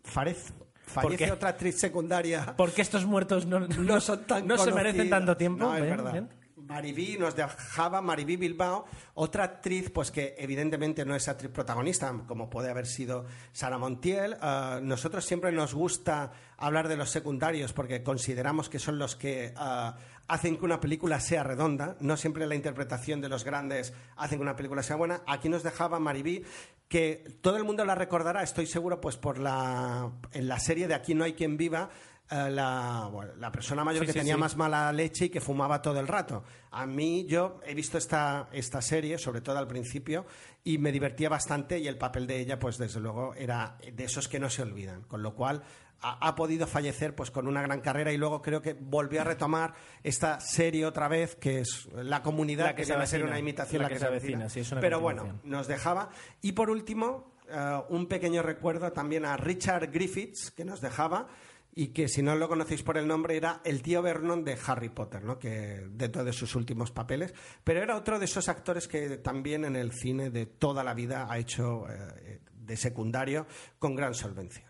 farez- 0.04 0.52
fallece 0.86 1.32
otra 1.32 1.50
actriz 1.50 1.80
secundaria 1.80 2.54
Porque 2.58 2.82
estos 2.82 3.06
muertos 3.06 3.46
no, 3.46 3.60
no 3.68 4.02
son 4.02 4.26
tan 4.26 4.46
no 4.48 4.58
se 4.58 4.72
merecen 4.74 5.10
tanto 5.10 5.38
tiempo. 5.38 5.64
No, 5.64 5.76
es 5.76 5.82
verdad. 5.82 6.30
Maribí 6.72 7.18
nos 7.18 7.36
dejaba 7.36 8.02
Maribí 8.02 8.38
Bilbao, 8.38 8.86
otra 9.16 9.44
actriz 9.44 9.90
pues 9.90 10.10
que 10.10 10.36
evidentemente 10.38 11.04
no 11.04 11.14
es 11.18 11.28
actriz 11.28 11.52
protagonista, 11.52 12.16
como 12.26 12.50
puede 12.50 12.72
haber 12.72 12.88
sido 12.88 13.26
Sara 13.52 13.78
Montiel. 13.78 14.38
Ah, 14.40 14.80
nosotros 14.82 15.26
siempre 15.26 15.52
nos 15.52 15.74
gusta 15.74 16.32
hablar 16.56 16.88
de 16.88 16.96
los 16.96 17.10
secundarios 17.10 17.74
porque 17.74 18.04
consideramos 18.04 18.70
que 18.70 18.80
son 18.80 19.00
los 19.00 19.18
que 19.18 19.54
ah, 19.58 19.98
hacen 20.30 20.56
que 20.56 20.64
una 20.64 20.80
película 20.80 21.20
sea 21.20 21.44
redonda. 21.44 21.98
No 22.00 22.16
siempre 22.16 22.48
la 22.48 22.56
interpretación 22.56 23.20
de 23.20 23.28
los 23.28 23.44
grandes 23.44 23.94
hacen 24.16 24.38
que 24.38 24.44
una 24.44 24.56
película 24.56 24.82
sea 24.82 24.96
buena. 24.96 25.24
Aquí 25.28 25.50
nos 25.50 25.64
dejaba 25.64 26.00
Maribí 26.00 26.46
que 26.88 27.38
todo 27.42 27.58
el 27.58 27.66
mundo 27.66 27.84
la 27.84 27.96
recordará, 27.96 28.44
estoy 28.44 28.66
seguro, 28.66 29.00
pues 29.00 29.18
por 29.18 29.40
la 29.40 30.12
en 30.32 30.48
la 30.48 30.60
serie 30.60 30.88
de 30.88 30.94
Aquí 30.94 31.16
no 31.16 31.26
hay 31.26 31.34
quien 31.34 31.58
viva. 31.58 31.90
Eh, 32.32 32.50
la, 32.50 33.10
bueno, 33.12 33.34
la 33.38 33.52
persona 33.52 33.84
mayor 33.84 34.02
Sí, 34.04 34.08
que 34.08 34.14
sí, 34.14 34.20
tenía 34.20 34.36
sí. 34.36 34.40
más 34.40 34.56
mala 34.56 34.92
leche 34.94 35.26
y 35.26 35.30
que 35.30 35.42
fumaba 35.42 35.82
todo 35.82 36.00
el 36.00 36.08
rato. 36.08 36.44
A 36.72 36.86
mí, 36.86 37.26
yo 37.28 37.60
he 37.66 37.76
visto 37.76 37.98
esta, 37.98 38.48
esta 38.54 38.82
serie, 38.82 39.18
sobre 39.18 39.42
todo 39.42 39.58
al 39.58 39.68
principio, 39.68 40.26
y 40.64 40.78
me 40.78 40.92
divertía 40.92 41.28
bastante 41.28 41.78
y 41.78 41.88
el 41.88 41.98
papel 41.98 42.26
de 42.28 42.40
ella, 42.40 42.58
pues 42.58 42.78
desde 42.78 43.00
luego, 43.02 43.34
era 43.36 43.78
de 43.94 44.04
esos 44.06 44.28
que 44.28 44.40
no 44.40 44.50
se 44.50 44.62
olvidan. 44.62 45.02
Con 45.04 45.22
lo 45.22 45.36
cual, 45.36 45.62
ha, 46.02 46.28
ha 46.28 46.36
podido 46.36 46.68
fallecer 46.68 47.14
pues 47.16 47.32
con 47.32 47.48
una 47.48 47.62
gran 47.62 47.82
carrera 47.82 48.12
y 48.12 48.18
luego 48.18 48.42
creo 48.42 48.62
que 48.62 48.74
volvió 48.74 49.22
a 49.22 49.24
retomar 49.24 49.74
esta 50.02 50.40
serie 50.40 50.86
otra 50.86 51.08
vez, 51.08 51.36
que 51.36 51.60
es 51.60 51.88
La 51.94 52.24
Comunidad, 52.24 52.66
La 52.66 52.76
que 52.76 52.86
se 52.86 52.92
viene 52.94 53.04
a 53.04 53.08
ser 53.08 53.24
una 53.24 53.40
imitación 53.40 53.82
La 53.82 53.90
La 53.90 53.94
que 53.94 54.00
se 54.00 54.08
avecina, 54.08 54.48
Pero 54.80 55.00
bueno, 55.00 55.42
nos 55.44 55.68
dejaba. 55.68 56.10
Y 56.42 56.54
por 56.54 56.70
último, 56.70 57.34
eh, 57.50 57.82
un 57.90 58.08
pequeño 58.08 58.42
recuerdo 58.42 58.92
también 58.92 59.26
a 59.26 59.36
Richard 59.38 59.92
Griffiths, 59.92 60.52
que 60.52 60.64
nos 60.64 60.80
dejaba, 60.82 61.28
y 61.74 61.88
que 61.90 62.08
si 62.10 62.22
no 62.22 62.36
lo 62.36 62.50
conocéis 62.50 62.84
por 62.84 62.98
el 62.98 63.08
nombre, 63.08 63.38
era 63.38 63.62
el 63.64 63.82
tío 63.82 64.02
Vernon 64.02 64.44
de 64.44 64.58
Harry 64.68 64.90
Potter, 64.90 65.24
¿no? 65.24 65.40
que 65.40 65.88
dentro 65.92 66.24
de 66.24 66.34
sus 66.34 66.56
últimos 66.56 66.92
papeles. 66.92 67.34
Pero 67.64 67.82
era 67.82 67.96
otro 67.96 68.20
de 68.20 68.26
esos 68.26 68.50
actores 68.50 68.88
que 68.88 69.18
también 69.18 69.64
en 69.66 69.76
el 69.76 69.94
cine 69.94 70.30
de 70.30 70.46
toda 70.46 70.84
la 70.84 70.94
vida 70.94 71.28
ha 71.32 71.38
hecho 71.38 71.86
eh, 71.90 72.42
de 72.54 72.76
secundario 72.78 73.48
con 73.80 73.96
gran 73.96 74.14
solvencia. 74.14 74.68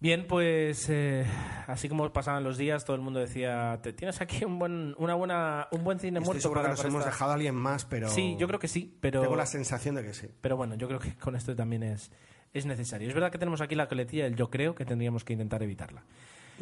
Bien, 0.00 0.26
pues 0.26 0.88
eh, 0.88 1.24
así 1.68 1.88
como 1.88 2.12
pasaban 2.12 2.42
los 2.42 2.58
días, 2.58 2.84
todo 2.84 2.96
el 2.96 3.02
mundo 3.02 3.20
decía, 3.20 3.78
"Te- 3.84 3.92
tienes 3.92 4.20
aquí 4.20 4.44
un 4.44 4.58
buen, 4.58 4.96
una 4.98 5.14
buena, 5.14 5.68
un 5.70 5.84
buen 5.84 6.00
cine 6.00 6.18
Estoy 6.18 6.24
muerto 6.26 6.42
seguro 6.42 6.60
que 6.60 6.64
para, 6.64 6.72
nos 6.72 6.80
para 6.80 6.88
hemos 6.88 7.00
esta-". 7.02 7.10
dejado 7.12 7.30
a 7.30 7.34
alguien 7.34 7.54
más, 7.54 7.84
pero 7.84 8.08
Sí, 8.08 8.34
yo 8.36 8.48
creo 8.48 8.58
que 8.58 8.66
sí, 8.66 8.98
pero 9.00 9.20
tengo 9.20 9.36
la 9.36 9.46
sensación 9.46 9.94
de 9.94 10.02
que 10.02 10.12
sí. 10.12 10.26
pero 10.40 10.56
bueno, 10.56 10.74
yo 10.74 10.88
creo 10.88 10.98
que 10.98 11.14
con 11.16 11.36
esto 11.36 11.54
también 11.54 11.84
es, 11.84 12.10
es 12.52 12.66
necesario. 12.66 13.08
Es 13.08 13.14
verdad 13.14 13.30
que 13.32 13.38
tenemos 13.38 13.60
aquí 13.60 13.74
la 13.74 13.88
coletilla 13.88 14.24
del 14.24 14.36
yo 14.36 14.50
creo 14.50 14.74
que 14.74 14.84
tendríamos 14.84 15.24
que 15.24 15.32
intentar 15.32 15.62
evitarla. 15.62 16.02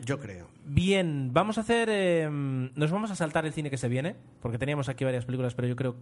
Yo 0.04 0.18
creo. 0.20 0.48
Bien, 0.64 1.32
vamos 1.32 1.58
a 1.58 1.62
hacer. 1.62 1.88
eh, 1.90 2.28
nos 2.30 2.90
vamos 2.90 3.10
a 3.10 3.16
saltar 3.16 3.44
el 3.44 3.52
cine 3.52 3.70
que 3.70 3.76
se 3.76 3.88
viene, 3.88 4.16
porque 4.40 4.56
teníamos 4.56 4.88
aquí 4.88 5.04
varias 5.04 5.24
películas, 5.24 5.54
pero 5.54 5.68
yo 5.68 5.76
creo. 5.76 5.96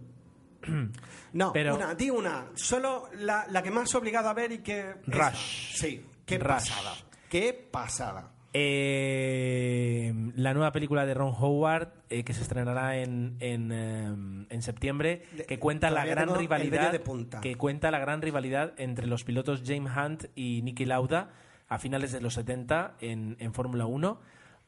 No, 1.33 1.53
Pero- 1.53 1.75
una, 1.75 1.93
di 1.93 2.09
una. 2.09 2.47
Solo 2.55 3.07
la, 3.19 3.45
la 3.49 3.61
que 3.61 3.69
más 3.71 3.93
obligado 3.95 4.29
a 4.29 4.33
ver 4.33 4.51
y 4.51 4.57
que... 4.59 4.79
esa. 4.79 5.29
Rush. 5.29 5.75
Sí, 5.75 6.05
qué 6.25 6.37
Rush. 6.39 6.47
pasada. 6.47 6.93
Qué 7.29 7.53
pasada. 7.71 8.31
Eh, 8.53 10.13
la 10.35 10.53
nueva 10.53 10.71
película 10.71 11.05
de 11.05 11.13
Ron 11.13 11.33
Howard, 11.37 11.89
eh, 12.09 12.23
que 12.23 12.33
se 12.33 12.41
estrenará 12.41 12.97
en, 12.97 13.35
en, 13.39 13.71
eh, 13.71 14.45
en 14.49 14.61
septiembre, 14.61 15.23
que 15.47 15.59
cuenta 15.59 15.91
la 15.91 16.05
gran 16.05 16.35
rivalidad. 16.35 16.91
de 16.91 16.99
punta. 16.99 17.41
Que 17.41 17.55
cuenta 17.55 17.91
la 17.91 17.99
gran 17.99 18.21
rivalidad 18.21 18.73
entre 18.77 19.05
los 19.07 19.23
pilotos 19.23 19.63
James 19.65 19.91
Hunt 19.95 20.25
y 20.35 20.61
Nicky 20.63 20.85
Lauda 20.85 21.29
a 21.67 21.77
finales 21.77 22.11
de 22.11 22.21
los 22.21 22.33
70 22.33 22.95
en, 23.01 23.35
en 23.39 23.53
Fórmula 23.53 23.85
1. 23.85 24.19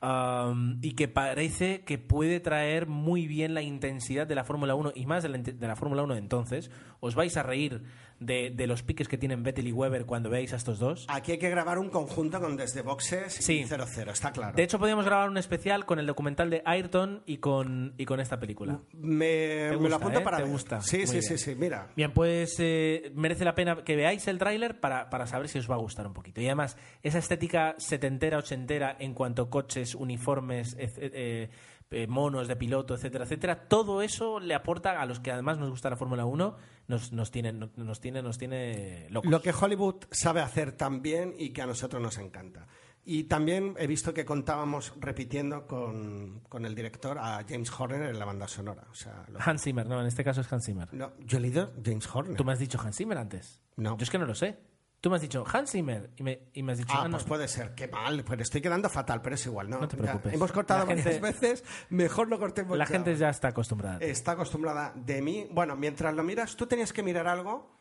um, 0.01 0.77
y 0.81 0.93
que 0.93 1.07
parece 1.07 1.81
que 1.81 1.97
puede 1.97 2.39
traer 2.39 2.87
muy 2.87 3.27
bien 3.27 3.53
la 3.53 3.61
intensidad 3.61 4.27
de 4.27 4.35
la 4.35 4.43
Fórmula 4.43 4.75
1 4.75 4.93
y 4.95 5.05
más 5.05 5.23
de 5.23 5.29
la, 5.29 5.37
de 5.37 5.67
la 5.67 5.75
Fórmula 5.75 6.03
1 6.03 6.13
de 6.13 6.19
entonces. 6.19 6.69
Os 6.99 7.15
vais 7.15 7.35
a 7.37 7.43
reír 7.43 7.81
de, 8.21 8.51
de 8.51 8.67
los 8.67 8.83
piques 8.83 9.09
que 9.09 9.17
tienen 9.17 9.43
Vettel 9.43 9.67
y 9.67 9.73
Weber 9.73 10.05
cuando 10.05 10.29
veáis 10.29 10.53
a 10.53 10.55
estos 10.55 10.79
dos. 10.79 11.05
Aquí 11.09 11.33
hay 11.33 11.37
que 11.39 11.49
grabar 11.49 11.77
un 11.79 11.89
conjunto 11.89 12.39
con 12.39 12.55
Desde 12.55 12.81
Boxes 12.81 13.33
Sí. 13.33 13.59
y 13.59 13.65
00, 13.65 14.11
está 14.13 14.31
claro. 14.31 14.55
De 14.55 14.63
hecho, 14.63 14.79
podríamos 14.79 15.03
grabar 15.05 15.27
un 15.29 15.37
especial 15.37 15.85
con 15.85 15.99
el 15.99 16.05
documental 16.05 16.49
de 16.49 16.61
Ayrton 16.65 17.23
y 17.25 17.37
con, 17.37 17.93
y 17.97 18.05
con 18.05 18.19
esta 18.19 18.39
película. 18.39 18.79
me, 18.93 19.75
me 19.77 19.89
lo 19.89 19.95
apunto 19.97 20.19
¿eh? 20.19 20.23
para 20.23 20.37
Te 20.37 20.43
ver. 20.43 20.51
gusta. 20.51 20.81
Sí, 20.81 20.97
Muy 20.99 21.07
sí, 21.07 21.11
bien. 21.13 21.23
sí, 21.23 21.37
sí, 21.37 21.55
mira. 21.55 21.89
Bien, 21.95 22.13
pues 22.13 22.55
eh, 22.59 23.11
merece 23.15 23.43
la 23.43 23.55
pena 23.55 23.83
que 23.83 23.95
veáis 23.95 24.27
el 24.27 24.37
tráiler 24.37 24.79
para, 24.79 25.09
para 25.09 25.25
saber 25.27 25.49
si 25.49 25.59
os 25.59 25.69
va 25.69 25.75
a 25.75 25.79
gustar 25.79 26.05
un 26.07 26.13
poquito. 26.13 26.39
Y 26.41 26.45
además, 26.45 26.77
esa 27.03 27.17
estética 27.17 27.75
setentera, 27.79 28.37
ochentera 28.37 28.95
en 28.99 29.13
cuanto 29.13 29.41
a 29.41 29.49
coches, 29.49 29.95
uniformes, 29.95 30.75
eh, 30.77 31.49
eh, 31.91 32.07
monos 32.07 32.47
de 32.47 32.55
piloto, 32.55 32.95
etcétera, 32.95 33.25
etcétera, 33.25 33.67
todo 33.67 34.01
eso 34.01 34.39
le 34.39 34.55
aporta 34.55 34.99
a 35.01 35.05
los 35.05 35.19
que 35.19 35.31
además 35.31 35.57
nos 35.59 35.69
gusta 35.69 35.89
la 35.89 35.97
Fórmula 35.97 36.25
1, 36.25 36.55
nos, 36.87 37.11
nos, 37.11 37.29
tiene, 37.31 37.51
nos, 37.53 37.99
tiene, 38.01 38.21
nos 38.21 38.37
tiene 38.37 39.07
locos. 39.09 39.29
Lo 39.29 39.41
que 39.41 39.51
Hollywood 39.53 39.95
sabe 40.11 40.41
hacer 40.41 40.71
tan 40.71 41.01
bien 41.01 41.35
y 41.37 41.49
que 41.51 41.61
a 41.61 41.65
nosotros 41.67 42.01
nos 42.01 42.17
encanta. 42.17 42.65
Y 43.03 43.23
también 43.23 43.73
he 43.79 43.87
visto 43.87 44.13
que 44.13 44.23
contábamos 44.25 44.93
repitiendo 44.99 45.65
con, 45.65 46.41
con 46.47 46.65
el 46.65 46.75
director 46.75 47.17
a 47.17 47.43
James 47.49 47.71
Horner 47.77 48.03
en 48.03 48.19
la 48.19 48.25
banda 48.25 48.47
sonora. 48.47 48.83
O 48.91 48.93
sea, 48.95 49.25
lo- 49.27 49.39
Hans 49.41 49.63
Zimmer, 49.63 49.87
no, 49.87 49.99
en 49.99 50.05
este 50.07 50.23
caso 50.23 50.41
es 50.41 50.53
Hans 50.53 50.65
Zimmer. 50.67 50.93
no, 50.93 51.11
yo 51.19 51.39
he 51.39 51.41
leído 51.41 51.71
James 51.83 52.07
Horner. 52.13 52.35
¿Tú 52.37 52.45
me 52.45 52.53
has 52.53 52.59
dicho 52.59 52.79
Hans 52.79 52.95
Zimmer 52.95 53.17
antes? 53.17 53.59
No. 53.75 53.97
Yo 53.97 54.03
es 54.03 54.09
que 54.11 54.19
no 54.19 54.25
lo 54.27 54.35
sé. 54.35 54.59
Tú 55.01 55.09
me 55.09 55.15
has 55.15 55.21
dicho 55.23 55.43
Hans 55.51 55.71
Zimmer 55.71 56.11
y 56.15 56.21
me, 56.23 56.39
y 56.53 56.61
me 56.61 56.73
has 56.73 56.77
dicho... 56.77 56.93
Ah, 56.93 57.01
ah, 57.01 57.07
no. 57.07 57.17
pues 57.17 57.23
puede 57.23 57.47
ser. 57.47 57.73
Qué 57.73 57.87
mal. 57.87 58.23
Pues 58.23 58.39
estoy 58.41 58.61
quedando 58.61 58.87
fatal, 58.87 59.19
pero 59.21 59.33
es 59.33 59.43
igual, 59.47 59.67
¿no? 59.67 59.79
No 59.79 59.87
te 59.87 59.97
Ya 59.97 60.03
preocupes. 60.03 60.33
hemos 60.33 60.51
cortado 60.51 60.81
La 60.81 60.85
varias 60.85 61.05
gente- 61.07 61.19
veces. 61.19 61.63
Mejor 61.89 62.27
no 62.27 62.37
cortemos 62.37 62.77
La 62.77 62.85
ya. 62.85 62.91
gente 62.91 63.15
ya 63.15 63.29
está 63.29 63.47
acostumbrada. 63.47 63.97
Está 63.99 64.33
acostumbrada 64.33 64.93
de 64.95 65.21
mí. 65.23 65.47
Bueno, 65.51 65.75
mientras 65.75 66.13
lo 66.13 66.21
miras, 66.23 66.55
tú 66.55 66.67
tenías 66.67 66.93
que 66.93 67.01
mirar 67.01 67.27
algo. 67.27 67.75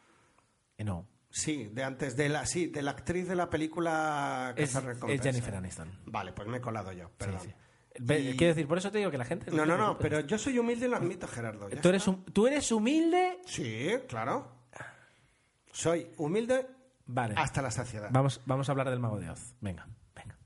Eh, 0.79 0.85
no. 0.85 1.07
Sí, 1.29 1.69
de 1.73 1.85
antes 1.85 2.17
de 2.17 2.29
la, 2.31 2.47
sí, 2.47 2.67
de 2.69 2.81
la 2.83 2.93
actriz 2.93 3.29
de 3.29 3.37
la 3.37 3.49
película 3.51 4.53
que 4.57 4.63
Es, 4.63 4.75
es. 4.75 5.21
Jennifer 5.23 5.55
Aniston. 5.55 5.89
Vale, 6.07 6.33
pues 6.33 6.49
me 6.49 6.57
he 6.57 6.61
colado 6.63 6.91
yo, 6.93 7.11
perdón. 7.19 7.41
Sí, 7.43 7.49
sí. 7.51 7.55
Y- 8.03 8.37
Quiero 8.37 8.55
decir, 8.55 8.67
por 8.67 8.79
eso 8.79 8.91
te 8.91 8.97
digo 8.99 9.11
que 9.11 9.19
la 9.19 9.25
gente... 9.27 9.51
No, 9.51 9.67
no, 9.67 9.77
no, 9.77 9.99
pero 9.99 10.21
yo 10.21 10.39
soy 10.39 10.59
humilde 10.59 10.87
y 10.87 10.89
lo 10.89 10.97
admito, 10.97 11.29
Gerardo. 11.29 11.69
¿Tú 11.83 11.89
eres, 11.91 12.09
hum- 12.09 12.25
¿Tú 12.33 12.47
eres 12.47 12.73
humilde? 12.73 13.41
Sí, 13.45 13.91
claro. 14.09 14.51
Soy 15.73 16.09
humilde 16.17 16.67
Vale. 17.13 17.35
hasta 17.37 17.63
la 17.63 17.71
saciedad. 17.71 18.09
Vamos, 18.13 18.41
vamos 18.47 18.69
a 18.69 18.73
hablar 18.73 18.91
del 18.91 19.01
Mago 19.01 19.19
de 19.19 19.31
Oz. 19.31 19.55
Venga, 19.61 19.89
venga. 20.15 20.39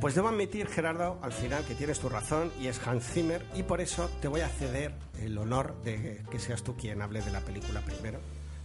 Pues 0.00 0.16
debo 0.16 0.28
admitir, 0.28 0.66
Gerardo, 0.66 1.20
al 1.22 1.32
final 1.32 1.64
que 1.64 1.76
tienes 1.76 2.00
tu 2.00 2.08
razón 2.08 2.50
y 2.60 2.66
es 2.66 2.84
Hans 2.84 3.04
Zimmer 3.04 3.46
y 3.54 3.62
por 3.62 3.80
eso 3.80 4.10
te 4.20 4.26
voy 4.26 4.40
a 4.40 4.48
ceder 4.48 4.92
el 5.20 5.38
honor 5.38 5.80
de 5.84 6.24
que 6.28 6.40
seas 6.40 6.64
tú 6.64 6.76
quien 6.76 7.00
hable 7.02 7.22
de 7.22 7.30
la 7.30 7.40
película 7.40 7.80
primero. 7.82 8.18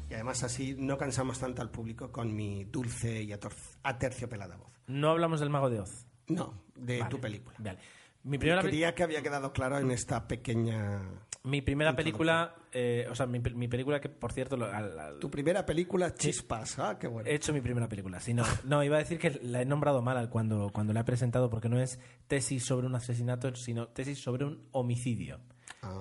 Y 0.10 0.16
además 0.16 0.42
así 0.44 0.76
no 0.80 0.98
cansamos 0.98 1.38
tanto 1.38 1.62
al 1.62 1.70
público 1.70 2.12
con 2.12 2.36
mi 2.36 2.64
dulce 2.66 3.22
y 3.22 3.34
aterciopelada 3.84 4.56
voz. 4.56 4.72
No 4.88 5.12
hablamos 5.12 5.40
del 5.40 5.52
Mago 5.52 5.70
de 5.70 5.82
Oz. 5.82 6.08
No, 6.28 6.64
de 6.76 7.00
Vale, 7.00 7.12
tu 7.12 7.20
película. 7.20 7.56
Vale. 7.60 7.80
Mi 8.24 8.38
primera, 8.38 8.62
Quería 8.62 8.96
que 8.96 9.04
había 9.04 9.22
quedado 9.22 9.54
claro 9.54 9.78
en 9.78 9.92
esta 9.92 10.28
pequeña... 10.28 11.02
mi 11.48 11.62
primera 11.62 11.96
película, 11.96 12.56
eh, 12.72 13.08
o 13.10 13.16
sea, 13.16 13.26
mi, 13.26 13.40
pe- 13.40 13.54
mi 13.54 13.68
película 13.68 14.00
que, 14.00 14.10
por 14.10 14.32
cierto, 14.32 14.56
lo- 14.58 14.66
al- 14.66 15.00
al- 15.00 15.20
Tu 15.20 15.30
primera 15.32 15.66
película, 15.66 16.14
Chispas. 16.14 16.78
Ah, 16.80 16.98
qué 17.00 17.08
bueno. 17.08 17.28
he 17.30 17.36
hecho 17.36 17.54
mi 17.54 17.62
primera 17.62 17.88
película. 17.90 18.20
Sí, 18.20 18.34
no, 18.34 18.44
no, 18.66 18.84
iba 18.84 18.98
a 18.98 19.00
decir 19.00 19.18
que 19.18 19.40
la 19.44 19.62
he 19.62 19.66
nombrado 19.66 20.02
mal 20.02 20.18
al- 20.18 20.30
cuando, 20.30 20.70
cuando 20.72 20.94
la 20.94 21.00
he 21.02 21.04
presentado 21.04 21.50
porque 21.50 21.70
no 21.70 21.80
es 21.80 22.00
tesis 22.28 22.64
sobre 22.66 22.86
un 22.88 22.96
asesinato, 22.96 23.56
sino 23.56 23.88
tesis 23.88 24.20
sobre 24.20 24.46
un 24.46 24.68
homicidio. 24.72 25.40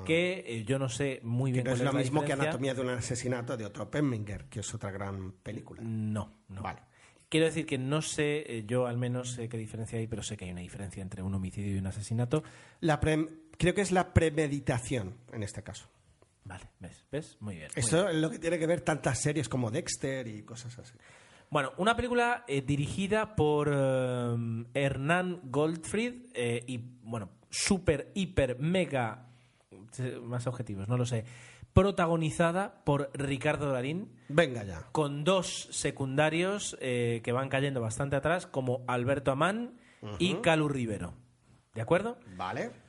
Que 0.04 0.42
eh, 0.46 0.64
yo 0.64 0.78
no 0.80 0.88
sé 0.88 1.20
muy 1.22 1.50
Que 1.52 1.62
bien 1.62 1.66
no 1.66 1.72
es 1.72 1.80
cuál 1.80 1.92
lo 1.94 1.98
mismo 2.00 2.24
que. 2.24 2.32
Anatomía 2.32 2.74
de 2.74 2.80
un 2.80 2.88
asesinato 2.90 3.56
de 3.56 3.66
otro 3.66 3.88
Pemminger, 3.90 4.46
que 4.46 4.60
es 4.60 4.74
otra 4.74 4.90
gran 4.90 5.32
película. 5.42 5.80
No, 5.84 6.40
no. 6.48 6.62
Vale. 6.62 6.80
Quiero 7.28 7.46
decir 7.46 7.66
que 7.66 7.76
no 7.76 8.02
sé, 8.02 8.44
eh, 8.58 8.64
yo 8.66 8.86
al 8.86 8.96
menos 8.98 9.32
sé 9.32 9.48
qué 9.48 9.56
diferencia 9.56 9.98
hay, 9.98 10.06
pero 10.06 10.22
sé 10.22 10.36
que 10.36 10.44
hay 10.44 10.52
una 10.52 10.60
diferencia 10.60 11.02
entre 11.02 11.22
un 11.22 11.34
homicidio 11.34 11.74
y 11.74 11.78
un 11.78 11.86
asesinato. 11.86 12.42
La 12.80 13.00
pre- 13.00 13.26
creo 13.58 13.74
que 13.74 13.80
es 13.80 13.92
la 13.92 14.12
premeditación 14.12 15.16
en 15.32 15.42
este 15.42 15.62
caso. 15.62 15.88
Vale, 16.44 16.64
¿ves? 16.78 17.04
¿Ves? 17.10 17.36
Muy 17.40 17.56
bien. 17.56 17.68
muy 17.74 17.82
Eso 17.82 18.08
es 18.08 18.16
lo 18.16 18.30
que 18.30 18.38
tiene 18.38 18.58
que 18.58 18.66
ver 18.66 18.80
tantas 18.80 19.20
series 19.20 19.48
como 19.48 19.70
Dexter 19.70 20.28
y 20.28 20.42
cosas 20.42 20.78
así. 20.78 20.94
Bueno, 21.50 21.72
una 21.76 21.94
película 21.94 22.44
eh, 22.48 22.60
dirigida 22.62 23.36
por 23.36 23.70
eh, 23.72 24.64
Hernán 24.74 25.40
Goldfried 25.44 26.26
eh, 26.34 26.64
y, 26.66 26.78
bueno, 27.02 27.30
super, 27.50 28.10
hiper, 28.14 28.58
mega, 28.58 29.28
más 30.22 30.46
objetivos, 30.46 30.88
no 30.88 30.96
lo 30.96 31.06
sé, 31.06 31.24
protagonizada 31.72 32.82
por 32.84 33.10
Ricardo 33.14 33.70
Darín, 33.70 34.10
Venga 34.28 34.64
ya. 34.64 34.82
con 34.92 35.24
dos 35.24 35.68
secundarios 35.70 36.76
que 36.80 37.32
van 37.32 37.48
cayendo 37.48 37.80
bastante 37.80 38.16
atrás, 38.16 38.46
como 38.46 38.84
Alberto 38.88 39.30
Amán 39.30 39.78
y 40.18 40.34
Calu 40.36 40.68
Rivero. 40.68 41.14
¿De 41.74 41.82
acuerdo? 41.82 42.18
Vale. 42.36 42.85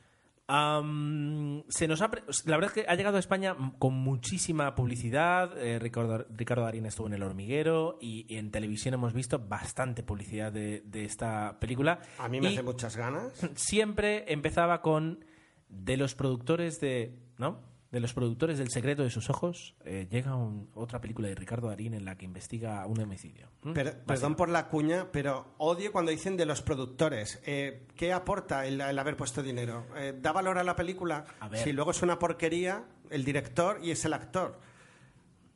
Se 0.47 1.87
nos 1.87 2.01
ha 2.01 2.09
la 2.45 2.57
verdad 2.57 2.71
es 2.75 2.83
que 2.83 2.89
ha 2.89 2.95
llegado 2.95 3.17
a 3.17 3.19
España 3.19 3.55
con 3.79 3.93
muchísima 3.95 4.73
publicidad. 4.75 5.57
Eh, 5.57 5.77
Ricardo, 5.77 6.25
Ricardo 6.29 6.63
Darín 6.63 6.85
estuvo 6.85 7.07
en 7.07 7.13
El 7.13 7.23
Hormiguero 7.23 7.97
y, 7.99 8.25
y 8.33 8.37
en 8.37 8.51
televisión 8.51 8.93
hemos 8.93 9.13
visto 9.13 9.39
bastante 9.39 10.03
publicidad 10.03 10.51
de, 10.53 10.81
de 10.85 11.03
esta 11.03 11.59
película. 11.59 11.99
A 12.17 12.29
mí 12.29 12.39
me 12.39 12.49
Y 12.49 12.53
hace 12.53 12.63
muchas 12.63 12.95
ganas. 12.95 13.33
siempre 13.55 14.31
empezaba 14.31 14.81
con 14.81 15.25
de 15.67 15.97
los 15.97 16.15
productores 16.15 16.79
de 16.79 17.19
¿no? 17.37 17.59
De 17.91 17.99
los 18.01 18.13
productores 18.13 18.57
del 18.57 18.69
secreto 18.69 19.03
de 19.03 19.09
sus 19.09 19.29
ojos 19.29 19.75
eh, 19.85 20.07
llega 20.11 20.35
un- 20.35 20.69
otra 20.73 20.99
película 20.99 21.29
de 21.29 21.35
Ricardo 21.35 21.69
Darín 21.69 21.93
en 21.93 22.03
la 22.03 22.17
que 22.17 22.25
investiga 22.25 22.85
un 22.85 22.99
homicidio. 22.99 23.47
¿Mm? 23.63 23.73
Per- 23.73 24.03
perdón 24.03 24.35
por 24.35 24.49
la 24.49 24.67
cuña, 24.67 25.07
pero 25.11 25.53
odio 25.57 25.91
cuando 25.93 26.11
dicen 26.11 26.35
de 26.35 26.45
los 26.45 26.61
productores. 26.61 27.39
Eh, 27.45 27.87
¿Qué 27.95 28.11
aporta 28.11 28.65
el, 28.67 28.81
el 28.81 28.99
haber 28.99 29.15
puesto 29.15 29.41
dinero? 29.41 29.85
Eh, 29.95 30.13
¿Da 30.21 30.33
valor 30.33 30.57
a 30.57 30.63
la 30.65 30.75
película? 30.75 31.25
A. 31.39 31.55
Si 31.55 31.71
luego 31.71 31.91
es 31.91 32.01
una 32.01 32.19
porquería, 32.19 32.83
el 33.09 33.23
director 33.23 33.79
y 33.81 33.91
es 33.91 34.03
el 34.03 34.13
actor. 34.13 34.59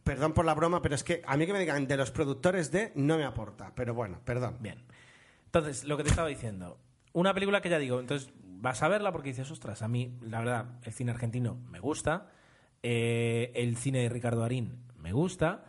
Perdón 0.03 0.33
por 0.33 0.45
la 0.45 0.53
broma, 0.55 0.81
pero 0.81 0.95
es 0.95 1.03
que 1.03 1.21
a 1.27 1.37
mí 1.37 1.45
que 1.45 1.53
me 1.53 1.59
digan 1.59 1.85
de 1.87 1.95
los 1.97 2.11
productores 2.11 2.71
de 2.71 2.91
no 2.95 3.17
me 3.17 3.25
aporta. 3.25 3.71
Pero 3.75 3.93
bueno, 3.93 4.19
perdón. 4.25 4.57
Bien. 4.59 4.83
Entonces, 5.45 5.83
lo 5.83 5.95
que 5.97 6.03
te 6.03 6.09
estaba 6.09 6.27
diciendo. 6.27 6.79
Una 7.13 7.33
película 7.33 7.61
que 7.61 7.69
ya 7.69 7.77
digo, 7.77 7.99
entonces 7.99 8.31
vas 8.61 8.81
a 8.83 8.87
verla 8.87 9.11
porque 9.11 9.29
dices, 9.29 9.49
ostras, 9.51 9.81
a 9.81 9.87
mí, 9.87 10.17
la 10.21 10.39
verdad, 10.39 10.65
el 10.83 10.93
cine 10.93 11.11
argentino 11.11 11.57
me 11.69 11.79
gusta, 11.79 12.27
eh, 12.83 13.51
el 13.55 13.75
cine 13.77 13.99
de 14.03 14.09
Ricardo 14.09 14.41
Darín 14.41 14.77
me 14.99 15.11
gusta, 15.13 15.65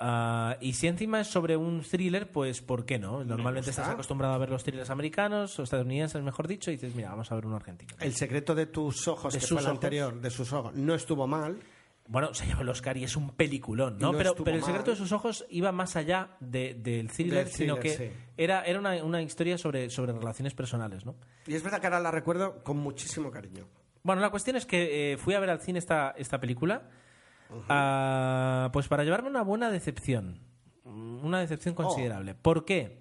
ah, 0.00 0.56
y 0.60 0.72
si 0.74 0.86
encima 0.86 1.20
es 1.20 1.26
sobre 1.26 1.56
un 1.56 1.82
thriller, 1.82 2.30
pues 2.30 2.62
¿por 2.62 2.84
qué 2.86 2.98
no? 2.98 3.24
Normalmente 3.24 3.70
estás 3.70 3.88
acostumbrado 3.88 4.34
a 4.34 4.38
ver 4.38 4.50
los 4.50 4.62
thrillers 4.64 4.90
americanos 4.90 5.58
o 5.58 5.62
estadounidenses, 5.64 6.22
mejor 6.22 6.46
dicho, 6.48 6.70
y 6.70 6.74
dices, 6.74 6.94
mira, 6.94 7.10
vamos 7.10 7.30
a 7.30 7.34
ver 7.34 7.46
uno 7.46 7.56
argentino. 7.56 7.94
El 8.00 8.14
secreto 8.14 8.54
de 8.54 8.66
tus 8.66 9.06
ojos, 9.08 9.32
De 9.32 9.40
que 9.40 9.46
sus 9.46 9.56
fue 9.56 9.60
el 9.60 9.66
ojos. 9.66 9.76
anterior, 9.76 10.20
de 10.20 10.30
sus 10.30 10.52
ojos, 10.52 10.74
no 10.74 10.94
estuvo 10.94 11.26
mal. 11.26 11.58
Bueno, 12.08 12.32
se 12.34 12.46
llevó 12.46 12.62
el 12.62 12.68
Oscar 12.68 12.96
y 12.96 13.04
es 13.04 13.16
un 13.16 13.30
peliculón, 13.30 13.98
¿no? 13.98 14.12
No 14.12 14.18
pero, 14.18 14.34
pero 14.36 14.52
el 14.56 14.60
mal. 14.62 14.66
secreto 14.70 14.90
de 14.92 14.96
sus 14.96 15.10
ojos 15.12 15.44
iba 15.50 15.72
más 15.72 15.96
allá 15.96 16.36
de- 16.40 16.74
del 16.74 17.10
thriller, 17.10 17.44
Del 17.46 17.52
sino 17.52 17.76
thriller, 17.76 17.98
que 17.98 18.10
sí. 18.10 18.16
era, 18.36 18.62
era 18.64 18.78
una, 18.78 19.02
una 19.02 19.22
historia 19.22 19.58
sobre, 19.58 19.90
sobre 19.90 20.12
relaciones 20.12 20.54
personales, 20.54 21.04
¿no? 21.04 21.16
Y 21.46 21.54
es 21.54 21.62
verdad 21.62 21.80
que 21.80 21.86
ahora 21.88 22.00
la 22.00 22.10
recuerdo 22.12 22.62
con 22.62 22.76
muchísimo 22.76 23.30
cariño. 23.30 23.66
Bueno, 24.04 24.20
la 24.22 24.30
cuestión 24.30 24.56
es 24.56 24.66
que 24.66 25.14
eh, 25.14 25.16
fui 25.18 25.34
a 25.34 25.40
ver 25.40 25.50
al 25.50 25.60
cine 25.60 25.78
esta, 25.80 26.14
esta 26.16 26.38
película 26.40 26.88
Ah, 27.68 28.70
pues 28.72 28.88
para 28.88 29.04
llevarme 29.04 29.28
una 29.28 29.42
buena 29.42 29.70
decepción. 29.70 30.40
Una 30.84 31.40
decepción 31.40 31.74
Oh. 31.78 31.82
considerable. 31.82 32.34
¿Por 32.34 32.64
qué? 32.64 32.98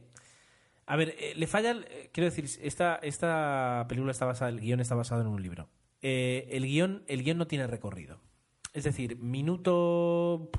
A 0.87 0.95
ver, 0.95 1.15
eh, 1.19 1.33
le 1.35 1.47
falla. 1.47 1.71
eh, 1.71 2.09
quiero 2.11 2.25
decir, 2.29 2.45
esta, 2.61 2.95
esta 3.01 3.85
película 3.87 4.11
está 4.11 4.25
basada, 4.25 4.49
el 4.49 4.59
guion 4.59 4.79
está 4.79 4.95
basado 4.95 5.21
en 5.21 5.27
un 5.27 5.41
libro. 5.41 5.67
Eh, 6.01 6.47
el, 6.51 6.65
guion, 6.65 7.03
el 7.07 7.23
guion 7.23 7.37
no 7.37 7.47
tiene 7.47 7.65
recorrido. 7.67 8.19
Es 8.75 8.83
decir, 8.83 9.17
minuto. 9.17 10.51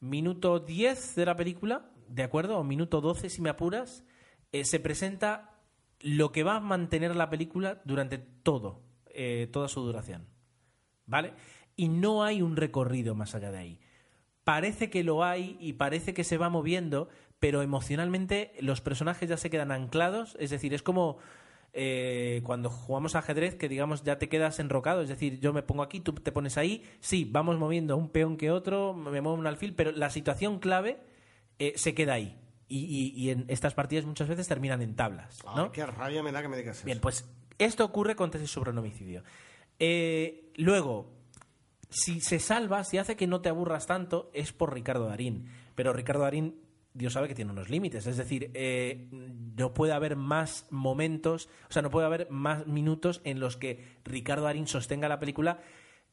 Minuto 0.00 0.60
10 0.60 1.14
de 1.14 1.26
la 1.26 1.36
película, 1.36 1.90
¿de 2.08 2.22
acuerdo? 2.22 2.56
O 2.58 2.64
minuto 2.64 3.02
12, 3.02 3.28
si 3.28 3.42
me 3.42 3.50
apuras, 3.50 4.02
eh, 4.50 4.64
se 4.64 4.80
presenta 4.80 5.58
lo 6.00 6.32
que 6.32 6.42
va 6.42 6.56
a 6.56 6.60
mantener 6.60 7.14
la 7.14 7.28
película 7.28 7.82
durante 7.84 8.16
todo, 8.16 8.80
eh, 9.08 9.46
toda 9.52 9.68
su 9.68 9.82
duración. 9.82 10.26
¿Vale? 11.04 11.34
Y 11.76 11.88
no 11.88 12.24
hay 12.24 12.40
un 12.40 12.56
recorrido 12.56 13.14
más 13.14 13.34
allá 13.34 13.50
de 13.50 13.58
ahí. 13.58 13.80
Parece 14.42 14.88
que 14.88 15.04
lo 15.04 15.22
hay 15.22 15.58
y 15.60 15.74
parece 15.74 16.14
que 16.14 16.24
se 16.24 16.38
va 16.38 16.48
moviendo, 16.48 17.10
pero 17.38 17.60
emocionalmente 17.60 18.54
los 18.60 18.80
personajes 18.80 19.28
ya 19.28 19.36
se 19.36 19.50
quedan 19.50 19.70
anclados. 19.70 20.34
Es 20.40 20.48
decir, 20.48 20.72
es 20.72 20.82
como 20.82 21.18
eh, 21.72 22.40
cuando 22.44 22.68
jugamos 22.70 23.14
ajedrez 23.14 23.54
que 23.54 23.68
digamos 23.68 24.02
ya 24.02 24.18
te 24.18 24.28
quedas 24.28 24.58
enrocado. 24.58 25.02
Es 25.02 25.08
decir, 25.08 25.38
yo 25.40 25.52
me 25.52 25.62
pongo 25.62 25.82
aquí, 25.82 26.00
tú 26.00 26.12
te 26.14 26.32
pones 26.32 26.56
ahí. 26.58 26.82
Sí, 27.00 27.28
vamos 27.30 27.58
moviendo 27.58 27.96
un 27.96 28.08
peón 28.10 28.36
que 28.36 28.50
otro, 28.50 28.92
me 28.94 29.20
muevo 29.20 29.34
un 29.34 29.46
alfil, 29.46 29.74
pero 29.74 29.92
la 29.92 30.10
situación 30.10 30.58
clave 30.58 30.98
eh, 31.58 31.72
se 31.76 31.94
queda 31.94 32.14
ahí. 32.14 32.38
Y, 32.68 32.78
y- 32.84 33.12
y 33.24 33.30
en 33.30 33.44
estas 33.48 33.74
partidas 33.74 34.04
muchas 34.04 34.28
veces 34.28 34.46
terminan 34.48 34.80
en 34.82 34.94
tablas. 34.94 35.38
¿no? 35.44 35.64
Ay, 35.64 35.70
qué 35.72 35.84
rabia 35.86 36.22
me 36.22 36.30
da 36.32 36.40
que 36.42 36.48
me 36.48 36.56
digas 36.56 36.76
eso. 36.78 36.86
Bien, 36.86 37.00
pues 37.00 37.28
esto 37.58 37.84
ocurre 37.84 38.14
con 38.16 38.30
tesis 38.30 38.50
sobre 38.50 38.70
un 38.70 38.78
homicidio. 38.78 39.22
Eh, 39.78 40.52
luego, 40.56 41.12
si 41.88 42.20
se 42.20 42.38
salva, 42.38 42.84
si 42.84 42.98
hace 42.98 43.16
que 43.16 43.26
no 43.26 43.40
te 43.40 43.48
aburras 43.48 43.86
tanto, 43.86 44.30
es 44.34 44.52
por 44.52 44.72
Ricardo 44.72 45.06
Darín. 45.06 45.46
Pero 45.74 45.92
Ricardo 45.92 46.22
Darín, 46.22 46.60
Dios 46.92 47.12
sabe 47.12 47.28
que 47.28 47.34
tiene 47.34 47.52
unos 47.52 47.70
límites. 47.70 48.06
Es 48.06 48.16
decir, 48.16 48.50
eh, 48.54 49.08
no 49.10 49.74
puede 49.74 49.92
haber 49.92 50.16
más 50.16 50.66
momentos, 50.70 51.48
o 51.68 51.72
sea, 51.72 51.82
no 51.82 51.90
puede 51.90 52.06
haber 52.06 52.30
más 52.30 52.66
minutos 52.66 53.20
en 53.24 53.40
los 53.40 53.56
que 53.56 53.84
Ricardo 54.04 54.44
Darín 54.44 54.66
sostenga 54.66 55.08
la 55.08 55.20
película 55.20 55.60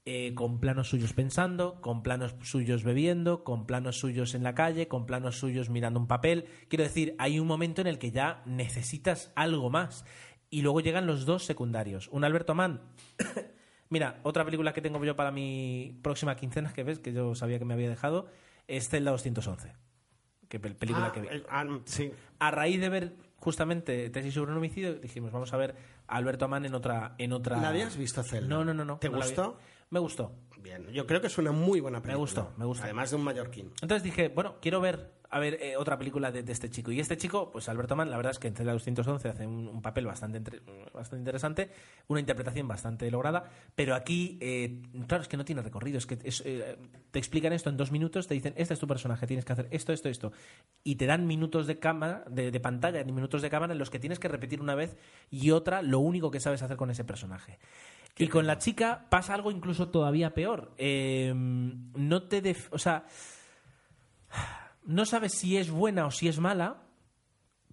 eh, 0.09 0.34
con 0.36 0.61
planos 0.61 0.88
suyos 0.88 1.11
pensando, 1.11 1.82
con 1.82 2.01
planos 2.01 2.36
suyos 2.41 2.86
bebiendo, 2.86 3.43
con 3.43 3.65
planos 3.65 3.99
suyos 3.99 4.36
en 4.36 4.43
la 4.43 4.55
calle, 4.55 4.88
con 4.88 5.05
planos 5.05 5.38
suyos 5.38 5.69
mirando 5.69 5.99
un 5.99 6.07
papel. 6.07 6.45
Quiero 6.69 6.86
decir, 6.86 7.13
hay 7.19 7.41
un 7.41 7.47
momento 7.47 7.82
en 7.82 7.88
el 7.88 7.99
que 7.99 8.11
ya 8.11 8.41
necesitas 8.45 9.34
algo 9.36 9.69
más. 9.69 10.05
Y 10.49 10.61
luego 10.61 10.80
llegan 10.80 11.07
los 11.07 11.25
dos 11.25 11.43
secundarios. 11.43 12.07
Un 12.07 12.23
Alberto 12.23 12.55
Mann. 12.55 12.80
Mira, 13.89 14.21
otra 14.23 14.45
película 14.45 14.71
que 14.71 14.82
tengo 14.82 15.03
yo 15.03 15.17
para 15.17 15.32
mi 15.32 15.99
próxima 16.01 16.38
quincena, 16.38 16.71
que 16.71 16.84
ves, 16.84 16.99
que 16.99 17.11
yo 17.11 17.36
sabía 17.36 17.59
que 17.59 17.65
me 17.65 17.73
había 17.73 17.89
dejado, 17.89 18.28
es 18.67 18.88
Zelda 18.88 19.11
211. 19.11 19.86
Que 20.49 20.61
pel- 20.61 20.75
película 20.75 21.07
Ah, 21.07 21.11
que 21.11 21.21
vi. 21.21 21.27
ah, 21.49 21.65
sí. 21.85 22.11
A 22.39 22.51
raíz 22.51 22.79
de 22.79 22.89
ver 22.89 23.13
justamente 23.39 24.09
Tesis 24.09 24.33
sobre 24.33 24.51
un 24.51 24.57
homicidio, 24.57 24.95
dijimos, 24.95 25.31
vamos 25.31 25.51
a 25.53 25.57
ver 25.57 25.75
a 26.07 26.15
Alberto 26.15 26.47
Mann 26.47 26.65
en 26.65 26.73
otra... 26.73 27.15
En 27.17 27.33
otra... 27.33 27.57
¿La 27.61 27.69
habías 27.69 27.97
visto, 27.97 28.23
Zelda? 28.23 28.47
No, 28.47 28.63
no, 28.63 28.73
no. 28.73 28.85
no 28.85 28.97
¿Te 28.97 29.09
no 29.09 29.17
gustó? 29.17 29.57
Me 29.89 29.99
gustó. 29.99 30.31
Bien, 30.61 30.87
yo 30.91 31.05
creo 31.07 31.21
que 31.21 31.27
es 31.27 31.37
una 31.37 31.51
muy 31.51 31.79
buena 31.79 31.99
película. 32.01 32.19
gustó, 32.19 32.53
me 32.57 32.65
gustó. 32.65 32.83
Además 32.83 33.09
de 33.09 33.15
un 33.15 33.23
mallorquín. 33.23 33.71
Entonces 33.81 34.03
dije, 34.03 34.29
bueno, 34.29 34.55
quiero 34.61 34.81
ver 34.81 35.15
a 35.29 35.39
ver 35.39 35.55
eh, 35.61 35.75
otra 35.75 35.97
película 35.97 36.31
de, 36.31 36.41
de 36.41 36.53
este 36.53 36.69
chico. 36.69 36.89
Y 36.89 37.01
este 37.01 37.17
chico, 37.17 37.51
pues 37.51 37.67
Alberto 37.67 37.97
Mann, 37.97 38.09
la 38.09 38.15
verdad 38.15 38.31
es 38.31 38.39
que 38.39 38.47
en 38.47 38.55
Celda 38.55 38.71
211 38.71 39.27
hace 39.27 39.45
un, 39.45 39.67
un 39.67 39.81
papel 39.81 40.05
bastante, 40.05 40.37
entre- 40.37 40.61
bastante 40.93 41.17
interesante, 41.19 41.69
una 42.07 42.21
interpretación 42.21 42.65
bastante 42.65 43.11
lograda, 43.11 43.43
pero 43.75 43.93
aquí, 43.93 44.37
eh, 44.39 44.81
claro, 45.05 45.21
es 45.23 45.27
que 45.27 45.35
no 45.35 45.43
tiene 45.43 45.61
recorrido. 45.61 45.97
Es 45.97 46.05
que 46.05 46.17
es, 46.23 46.41
eh, 46.45 46.77
te 47.11 47.19
explican 47.19 47.51
esto 47.51 47.69
en 47.69 47.75
dos 47.75 47.91
minutos, 47.91 48.27
te 48.27 48.35
dicen, 48.35 48.53
este 48.55 48.73
es 48.73 48.79
tu 48.79 48.87
personaje, 48.87 49.27
tienes 49.27 49.43
que 49.43 49.51
hacer 49.51 49.67
esto, 49.71 49.91
esto, 49.91 50.07
esto. 50.07 50.31
Y 50.85 50.95
te 50.95 51.05
dan 51.07 51.27
minutos 51.27 51.67
de 51.67 51.77
cámara, 51.77 52.23
de, 52.29 52.49
de 52.51 52.59
pantalla, 52.61 53.01
y 53.01 53.11
minutos 53.11 53.41
de 53.41 53.49
cámara 53.49 53.73
en 53.73 53.79
los 53.79 53.89
que 53.89 53.99
tienes 53.99 54.19
que 54.19 54.29
repetir 54.29 54.61
una 54.61 54.75
vez 54.75 54.95
y 55.29 55.51
otra 55.51 55.81
lo 55.81 55.99
único 55.99 56.31
que 56.31 56.39
sabes 56.39 56.61
hacer 56.61 56.77
con 56.77 56.89
ese 56.89 57.03
personaje. 57.03 57.59
Y 58.18 58.28
con 58.28 58.47
la 58.47 58.57
chica 58.57 59.05
pasa 59.09 59.34
algo 59.34 59.51
incluso 59.51 59.89
todavía 59.89 60.34
peor. 60.34 60.74
Eh, 60.78 61.34
no 61.36 62.24
te... 62.24 62.41
def- 62.41 62.72
o 62.72 62.80
sea, 62.80 63.05
no 64.86 65.05
sabes 65.05 65.34
si 65.34 65.57
es 65.57 65.70
buena 65.70 66.05
o 66.05 66.11
si 66.11 66.28
es 66.28 66.39
mala, 66.39 66.84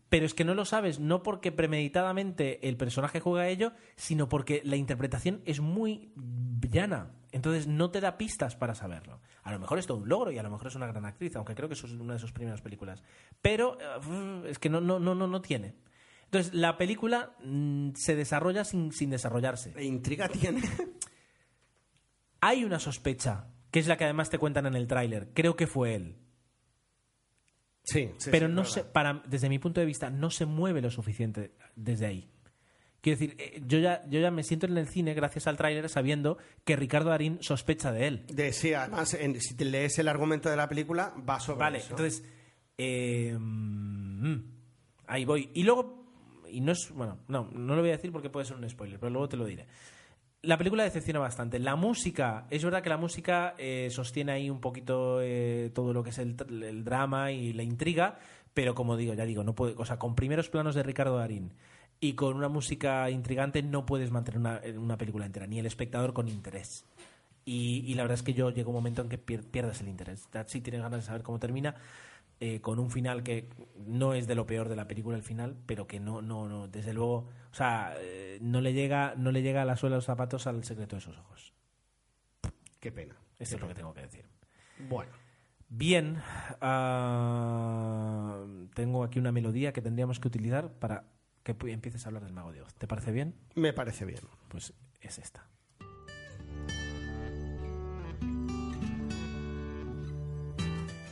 pero 0.09 0.27
es 0.27 0.35
que 0.35 0.45
no 0.45 0.55
lo 0.55 0.65
sabes 0.65 1.01
no 1.01 1.23
porque 1.23 1.51
premeditadamente 1.51 2.69
el 2.69 2.77
personaje 2.77 3.21
juega 3.21 3.49
ello, 3.49 3.73
sino 3.97 4.29
porque 4.29 4.61
la 4.65 4.77
interpretación 4.77 5.41
es 5.45 5.61
muy 5.61 6.13
llana. 6.71 7.11
Entonces 7.33 7.67
no 7.67 7.91
te 7.91 8.01
da 8.01 8.17
pistas 8.17 8.55
para 8.55 8.75
saberlo. 8.75 9.21
A 9.43 9.51
lo 9.51 9.59
mejor 9.59 9.79
es 9.79 9.87
todo 9.87 9.99
un 9.99 10.09
logro 10.09 10.31
y 10.31 10.39
a 10.39 10.43
lo 10.43 10.51
mejor 10.51 10.69
es 10.69 10.77
una 10.77 10.87
gran 10.87 11.05
actriz, 11.05 11.35
aunque 11.35 11.55
creo 11.55 11.69
que 11.69 11.75
eso 11.75 11.87
es 11.87 11.95
una 11.95 12.13
de 12.13 12.19
sus 12.21 12.33
primeras 12.33 12.61
películas. 12.61 13.03
Pero 13.43 13.77
eh, 13.81 14.51
es 14.51 14.59
que 14.59 14.69
no, 14.69 14.81
no, 14.81 15.01
no, 15.01 15.15
no, 15.15 15.27
no 15.27 15.41
tiene. 15.41 15.75
Entonces 16.25 16.53
la 16.55 16.77
película 16.77 17.37
mm, 17.45 17.91
se 17.95 18.17
desarrolla 18.17 18.65
sin, 18.65 18.93
sin 18.93 19.11
desarrollarse. 19.11 19.73
¿E 19.77 19.85
intriga 19.85 20.29
tiene? 20.29 20.63
Hay 22.41 22.65
una 22.65 22.79
sospecha, 22.79 23.47
que 23.71 23.79
es 23.79 23.87
la 23.87 23.97
que 23.97 24.05
además 24.05 24.31
te 24.31 24.39
cuentan 24.39 24.67
en 24.67 24.75
el 24.75 24.87
tráiler. 24.87 25.31
Creo 25.33 25.57
que 25.57 25.67
fue 25.67 25.95
él. 25.95 26.17
sí, 27.85 28.11
sí, 28.19 28.31
pero 28.31 28.49
sí, 28.49 28.53
no 28.55 28.65
se, 28.65 28.85
para, 28.85 29.23
desde 29.27 29.49
mi 29.49 29.59
punto 29.59 29.81
de 29.81 29.87
vista, 29.87 30.11
no 30.11 30.31
se 30.31 30.45
mueve 30.47 30.81
lo 30.83 30.91
suficiente 30.91 31.55
desde 31.77 32.07
ahí. 32.07 32.31
Quiero 33.01 33.19
decir, 33.19 33.37
eh, 33.39 33.63
yo 33.67 33.79
ya, 33.79 34.03
yo 34.09 34.19
ya 34.21 34.31
me 34.31 34.43
siento 34.43 34.65
en 34.67 34.79
el 34.79 34.89
cine 34.89 35.13
gracias 35.13 35.47
al 35.47 35.59
tráiler 35.59 35.89
sabiendo 35.91 36.39
que 36.65 36.75
Ricardo 36.77 37.11
Darín 37.11 37.39
sospecha 37.43 37.93
de 37.93 38.07
él. 38.07 38.25
De, 38.29 38.53
sí, 38.55 38.73
además, 38.73 39.13
en- 39.15 39.41
si 39.43 39.55
te 39.55 39.67
lees 39.67 39.99
el 39.99 40.09
argumento 40.09 40.49
de 40.49 40.57
la 40.57 40.69
película, 40.69 41.15
va 41.29 41.39
sobre 41.39 41.59
Vale, 41.61 41.79
eso. 41.79 41.91
entonces, 41.91 42.25
eh, 42.79 43.37
mm, 43.39 44.37
ahí 45.07 45.25
voy. 45.27 45.51
Y 45.53 45.65
luego, 45.65 46.04
y 46.55 46.61
no 46.61 46.73
es, 46.73 46.91
bueno, 46.93 47.19
no, 47.29 47.49
no 47.53 47.75
lo 47.75 47.81
voy 47.81 47.91
a 47.91 47.97
decir 47.97 48.13
porque 48.13 48.31
puede 48.31 48.47
ser 48.47 48.57
un 48.57 48.69
spoiler, 48.69 48.99
pero 48.99 49.11
luego 49.11 49.29
te 49.29 49.37
lo 49.37 49.45
diré. 49.45 49.67
La 50.43 50.59
película 50.59 50.85
decepciona 50.85 51.21
bastante. 51.21 51.59
La 51.59 51.75
música, 51.75 52.47
es 52.51 52.63
verdad 52.63 52.83
que 52.83 52.91
la 52.91 52.99
música 52.99 53.55
eh, 53.57 53.89
sostiene 53.91 54.33
ahí 54.33 54.51
un 54.51 54.61
poquito 54.61 55.21
eh, 55.23 55.71
todo 55.75 55.93
lo 55.93 56.03
que 56.03 56.11
es 56.11 56.19
el, 56.19 56.37
el 56.63 56.85
drama 56.85 57.33
y 57.33 57.53
la 57.55 57.63
intriga, 57.63 58.19
pero 58.53 58.75
como 58.75 58.97
digo, 58.97 59.15
ya 59.15 59.25
digo, 59.25 59.43
no 59.43 59.55
puede, 59.55 59.75
o 59.79 59.85
sea, 59.85 59.99
con 59.99 60.15
primeros 60.15 60.51
planos 60.51 60.75
de 60.75 60.83
Ricardo 60.83 61.17
Darín 61.17 61.53
y 61.99 62.13
con 62.13 62.37
una 62.37 62.49
música 62.49 63.09
intrigante 63.09 63.63
no 63.63 63.87
puedes 63.87 64.11
mantener 64.11 64.39
una, 64.39 64.61
una 64.77 64.99
película 64.99 65.25
entera, 65.25 65.47
ni 65.47 65.59
el 65.59 65.67
espectador 65.67 66.13
con 66.13 66.29
interés. 66.29 66.85
Y, 67.47 67.85
y 67.87 67.95
la 67.95 68.03
verdad 68.03 68.17
es 68.19 68.23
que 68.23 68.35
yo 68.35 68.51
llega 68.51 68.69
un 68.69 68.75
momento 68.75 69.01
en 69.03 69.09
que 69.09 69.19
pier- 69.19 69.45
pierdes 69.45 69.81
el 69.81 69.89
interés. 69.89 70.29
Si 70.47 70.61
tienes 70.61 70.83
ganas 70.83 71.01
de 71.01 71.07
saber 71.07 71.23
cómo 71.23 71.39
termina, 71.39 71.75
eh, 72.41 72.61
con 72.61 72.79
un 72.79 72.91
final 72.91 73.23
que 73.23 73.49
no 73.87 74.15
es 74.15 74.27
de 74.27 74.35
lo 74.35 74.47
peor 74.47 74.69
de 74.69 74.77
la 74.77 74.89
película 74.89 75.17
el 75.17 75.23
final, 75.23 75.57
pero 75.67 75.87
que 75.87 76.01
no, 76.01 76.23
no, 76.23 76.49
no, 76.49 76.69
desde 76.69 76.93
luego, 76.93 77.29
o 77.51 77.55
sea, 77.55 77.95
eh, 77.99 78.39
no 78.41 78.61
le 78.61 78.73
llega, 78.73 79.15
no 79.17 79.33
le 79.33 79.43
llega 79.43 79.63
a 79.63 79.65
la 79.65 79.77
suela 79.77 79.95
de 79.95 79.99
los 79.99 80.05
zapatos 80.05 80.47
al 80.47 80.65
secreto 80.65 80.97
de 80.97 81.03
sus 81.03 81.17
ojos. 81.19 81.53
Qué 82.81 82.93
pena. 82.93 83.17
Esto 83.39 83.57
es 83.57 83.63
lo 83.63 83.69
que 83.69 83.75
tengo 83.75 83.95
que 83.95 84.03
decir. 84.03 84.27
Bueno, 84.89 85.11
Bien, 85.77 86.19
ah, 86.61 88.45
tengo 88.75 89.03
aquí 89.03 89.19
una 89.19 89.33
melodía 89.33 89.73
que 89.73 89.83
tendríamos 89.83 90.21
que 90.21 90.29
utilizar 90.29 90.71
para 90.73 91.09
que 91.43 91.57
empieces 91.67 92.07
a 92.07 92.11
hablar 92.11 92.23
del 92.23 92.33
mago 92.33 92.53
de 92.53 92.63
Oz. 92.63 92.75
¿Te 92.75 92.87
parece 92.87 93.11
bien? 93.11 93.35
me 93.57 93.73
parece 93.73 94.05
bien. 94.05 94.21
Pues 94.49 94.73
es 95.01 95.19
esta. 95.19 95.49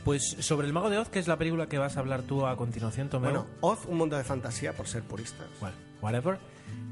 Pues 0.03 0.35
sobre 0.39 0.67
el 0.67 0.73
mago 0.73 0.89
de 0.89 0.97
Oz, 0.97 1.09
que 1.09 1.19
es 1.19 1.27
la 1.27 1.37
película 1.37 1.67
que 1.67 1.77
vas 1.77 1.95
a 1.95 2.01
hablar 2.01 2.23
tú 2.23 2.45
a 2.45 2.57
continuación, 2.57 3.09
Tomeo. 3.09 3.31
Bueno, 3.31 3.47
Oz, 3.61 3.85
un 3.85 3.97
mundo 3.97 4.17
de 4.17 4.23
fantasía, 4.23 4.73
por 4.73 4.87
ser 4.87 5.03
puristas. 5.03 5.47
Well, 5.61 5.73
whatever. 6.01 6.37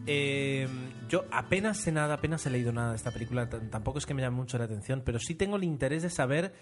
Eh, 0.07 0.67
yo 1.09 1.25
apenas 1.31 1.77
sé 1.77 1.91
nada, 1.91 2.15
apenas 2.15 2.45
he 2.45 2.49
leído 2.49 2.71
nada 2.71 2.91
de 2.91 2.95
esta 2.95 3.11
película. 3.11 3.49
Tampoco 3.49 3.97
es 3.97 4.05
que 4.05 4.13
me 4.13 4.21
llame 4.21 4.37
mucho 4.37 4.57
la 4.57 4.63
atención, 4.63 5.01
pero 5.05 5.19
sí 5.19 5.35
tengo 5.35 5.57
el 5.57 5.63
interés 5.63 6.03
de 6.03 6.09
saber 6.09 6.53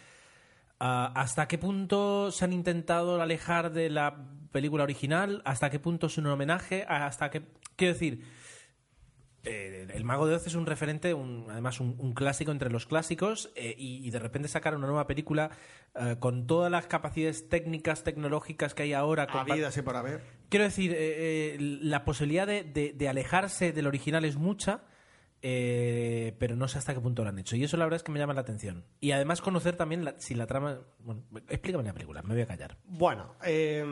ah, 0.80 1.12
hasta 1.16 1.48
qué 1.48 1.58
punto 1.58 2.32
se 2.32 2.46
han 2.46 2.54
intentado 2.54 3.22
alejar 3.22 3.72
de 3.72 3.90
la 3.90 4.26
película 4.52 4.84
original, 4.84 5.44
hasta 5.46 5.70
qué 5.70 5.80
punto 5.80 6.08
es 6.08 6.18
un 6.18 6.26
homenaje, 6.28 6.84
hasta 6.88 7.30
qué. 7.30 7.44
Quiero 7.76 7.94
decir. 7.94 8.24
Eh, 9.50 9.88
el 9.94 10.04
Mago 10.04 10.28
de 10.28 10.36
Oz 10.36 10.48
es 10.48 10.56
un 10.56 10.66
referente, 10.66 11.14
un- 11.14 11.48
además 11.50 11.80
un, 11.80 11.96
un 11.98 12.14
clásico 12.14 12.52
entre 12.52 12.70
los 12.70 12.86
clásicos, 12.86 13.52
eh, 13.56 13.76
y, 13.78 14.06
y 14.08 14.12
de 14.12 14.20
repente 14.20 14.48
sacar 14.48 14.76
una 14.76 14.88
nueva 14.88 15.08
película 15.08 15.52
eh, 15.96 16.16
con 16.20 16.46
todas 16.48 16.72
las 16.72 16.88
capacidades 16.88 17.50
técnicas, 17.50 18.04
tecnológicas 18.04 18.74
que 18.74 18.84
hay 18.84 18.94
ahora. 18.94 19.28
compa- 19.28 19.52
Habidas 19.54 19.76
y 19.78 19.82
por 19.82 19.96
haber. 19.96 20.22
Quiero 20.50 20.66
decir, 20.66 20.94
eh, 20.96 21.58
la 21.60 22.06
posibilidad 22.06 22.48
de, 22.48 22.64
de- 22.64 22.94
de 22.94 23.10
alejarse 23.10 23.72
del 23.72 23.88
original 23.88 24.26
es 24.26 24.36
mucha, 24.38 24.84
eh, 25.42 26.36
pero 26.40 26.56
no 26.56 26.68
sé 26.68 26.78
hasta 26.78 26.94
qué 26.94 27.00
punto 27.00 27.24
lo 27.24 27.30
han 27.30 27.40
hecho. 27.40 27.56
Y 27.56 27.64
eso 27.64 27.78
la 27.78 27.86
verdad 27.86 27.98
es 27.98 28.04
que 28.04 28.12
me 28.12 28.20
llama 28.20 28.34
la 28.34 28.42
atención. 28.42 28.86
Y 29.00 29.12
además 29.12 29.42
conocer 29.42 29.76
también 29.78 30.04
la- 30.06 30.20
si 30.20 30.36
la 30.36 30.48
trama... 30.48 30.80
Bueno, 31.00 31.24
explícame 31.48 31.84
la 31.84 31.94
película, 31.94 32.22
me 32.24 32.34
voy 32.34 32.42
a 32.44 32.48
callar. 32.48 32.78
Bueno, 32.86 33.36
eh, 33.46 33.84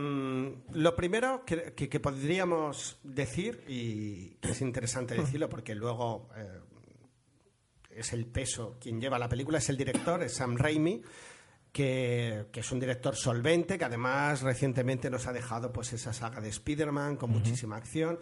lo 0.73 0.95
primero 0.95 1.43
que, 1.45 1.73
que- 1.73 1.87
que 1.89 1.99
podríamos 1.99 2.99
decir, 3.03 3.63
y 3.67 4.37
es 4.41 4.61
interesante 4.61 5.15
decirlo 5.15 5.47
porque 5.49 5.73
luego 5.75 6.29
eh, 6.35 6.59
es 7.91 8.13
el 8.13 8.25
peso 8.25 8.77
quien 8.79 8.99
lleva 8.99 9.17
la 9.17 9.29
película, 9.29 9.57
es 9.59 9.69
el 9.69 9.77
director, 9.77 10.21
es 10.23 10.33
Sam 10.35 10.57
Raimi. 10.57 11.01
Que, 11.71 12.47
que 12.51 12.61
es 12.61 12.71
un 12.71 12.79
director 12.79 13.15
solvente, 13.15 13.77
que 13.77 13.85
además 13.85 14.41
recientemente 14.41 15.11
nos 15.11 15.27
ha 15.27 15.33
dejado 15.33 15.71
pues 15.71 15.93
esa 15.93 16.11
saga 16.11 16.41
de 16.41 16.49
Spider-Man 16.49 17.17
con 17.17 17.29
muchísima 17.29 17.75
acción. 17.75 18.17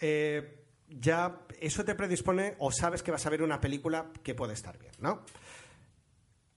Eh, 0.00 0.65
ya 0.88 1.40
eso 1.60 1.84
te 1.84 1.94
predispone 1.94 2.54
o 2.58 2.70
sabes 2.70 3.02
que 3.02 3.10
vas 3.10 3.26
a 3.26 3.30
ver 3.30 3.42
una 3.42 3.60
película 3.60 4.10
que 4.22 4.34
puede 4.34 4.54
estar 4.54 4.78
bien, 4.78 4.92
¿no? 5.00 5.24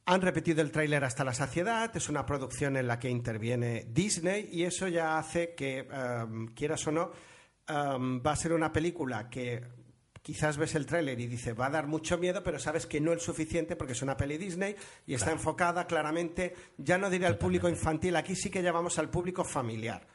Han 0.05 0.21
repetido 0.21 0.61
el 0.61 0.71
tráiler 0.71 1.03
hasta 1.03 1.23
la 1.23 1.33
saciedad, 1.33 1.95
es 1.95 2.09
una 2.09 2.25
producción 2.25 2.77
en 2.77 2.87
la 2.87 2.97
que 2.97 3.09
interviene 3.09 3.85
Disney 3.89 4.49
y 4.51 4.63
eso 4.63 4.87
ya 4.87 5.19
hace 5.19 5.53
que, 5.53 5.87
um, 5.91 6.47
quieras 6.47 6.85
o 6.87 6.91
no, 6.91 7.11
um, 7.69 8.21
va 8.25 8.31
a 8.31 8.35
ser 8.35 8.53
una 8.53 8.73
película 8.73 9.29
que 9.29 9.61
quizás 10.21 10.57
ves 10.57 10.75
el 10.75 10.85
tráiler 10.85 11.19
y 11.19 11.27
dice 11.27 11.53
va 11.53 11.67
a 11.67 11.71
dar 11.71 11.87
mucho 11.87 12.17
miedo, 12.17 12.43
pero 12.43 12.59
sabes 12.59 12.85
que 12.85 12.99
no 12.99 13.13
es 13.13 13.21
suficiente 13.21 13.75
porque 13.75 13.93
es 13.93 14.01
una 14.01 14.17
peli 14.17 14.37
Disney 14.37 14.75
y 15.05 15.13
está 15.13 15.31
enfocada 15.31 15.85
claramente, 15.85 16.55
ya 16.77 16.97
no 16.97 17.09
diré 17.09 17.27
al 17.27 17.37
público 17.37 17.69
infantil, 17.69 18.15
aquí 18.15 18.35
sí 18.35 18.49
que 18.49 18.63
ya 18.63 18.71
vamos 18.71 18.97
al 18.99 19.09
público 19.09 19.43
familiar. 19.43 20.07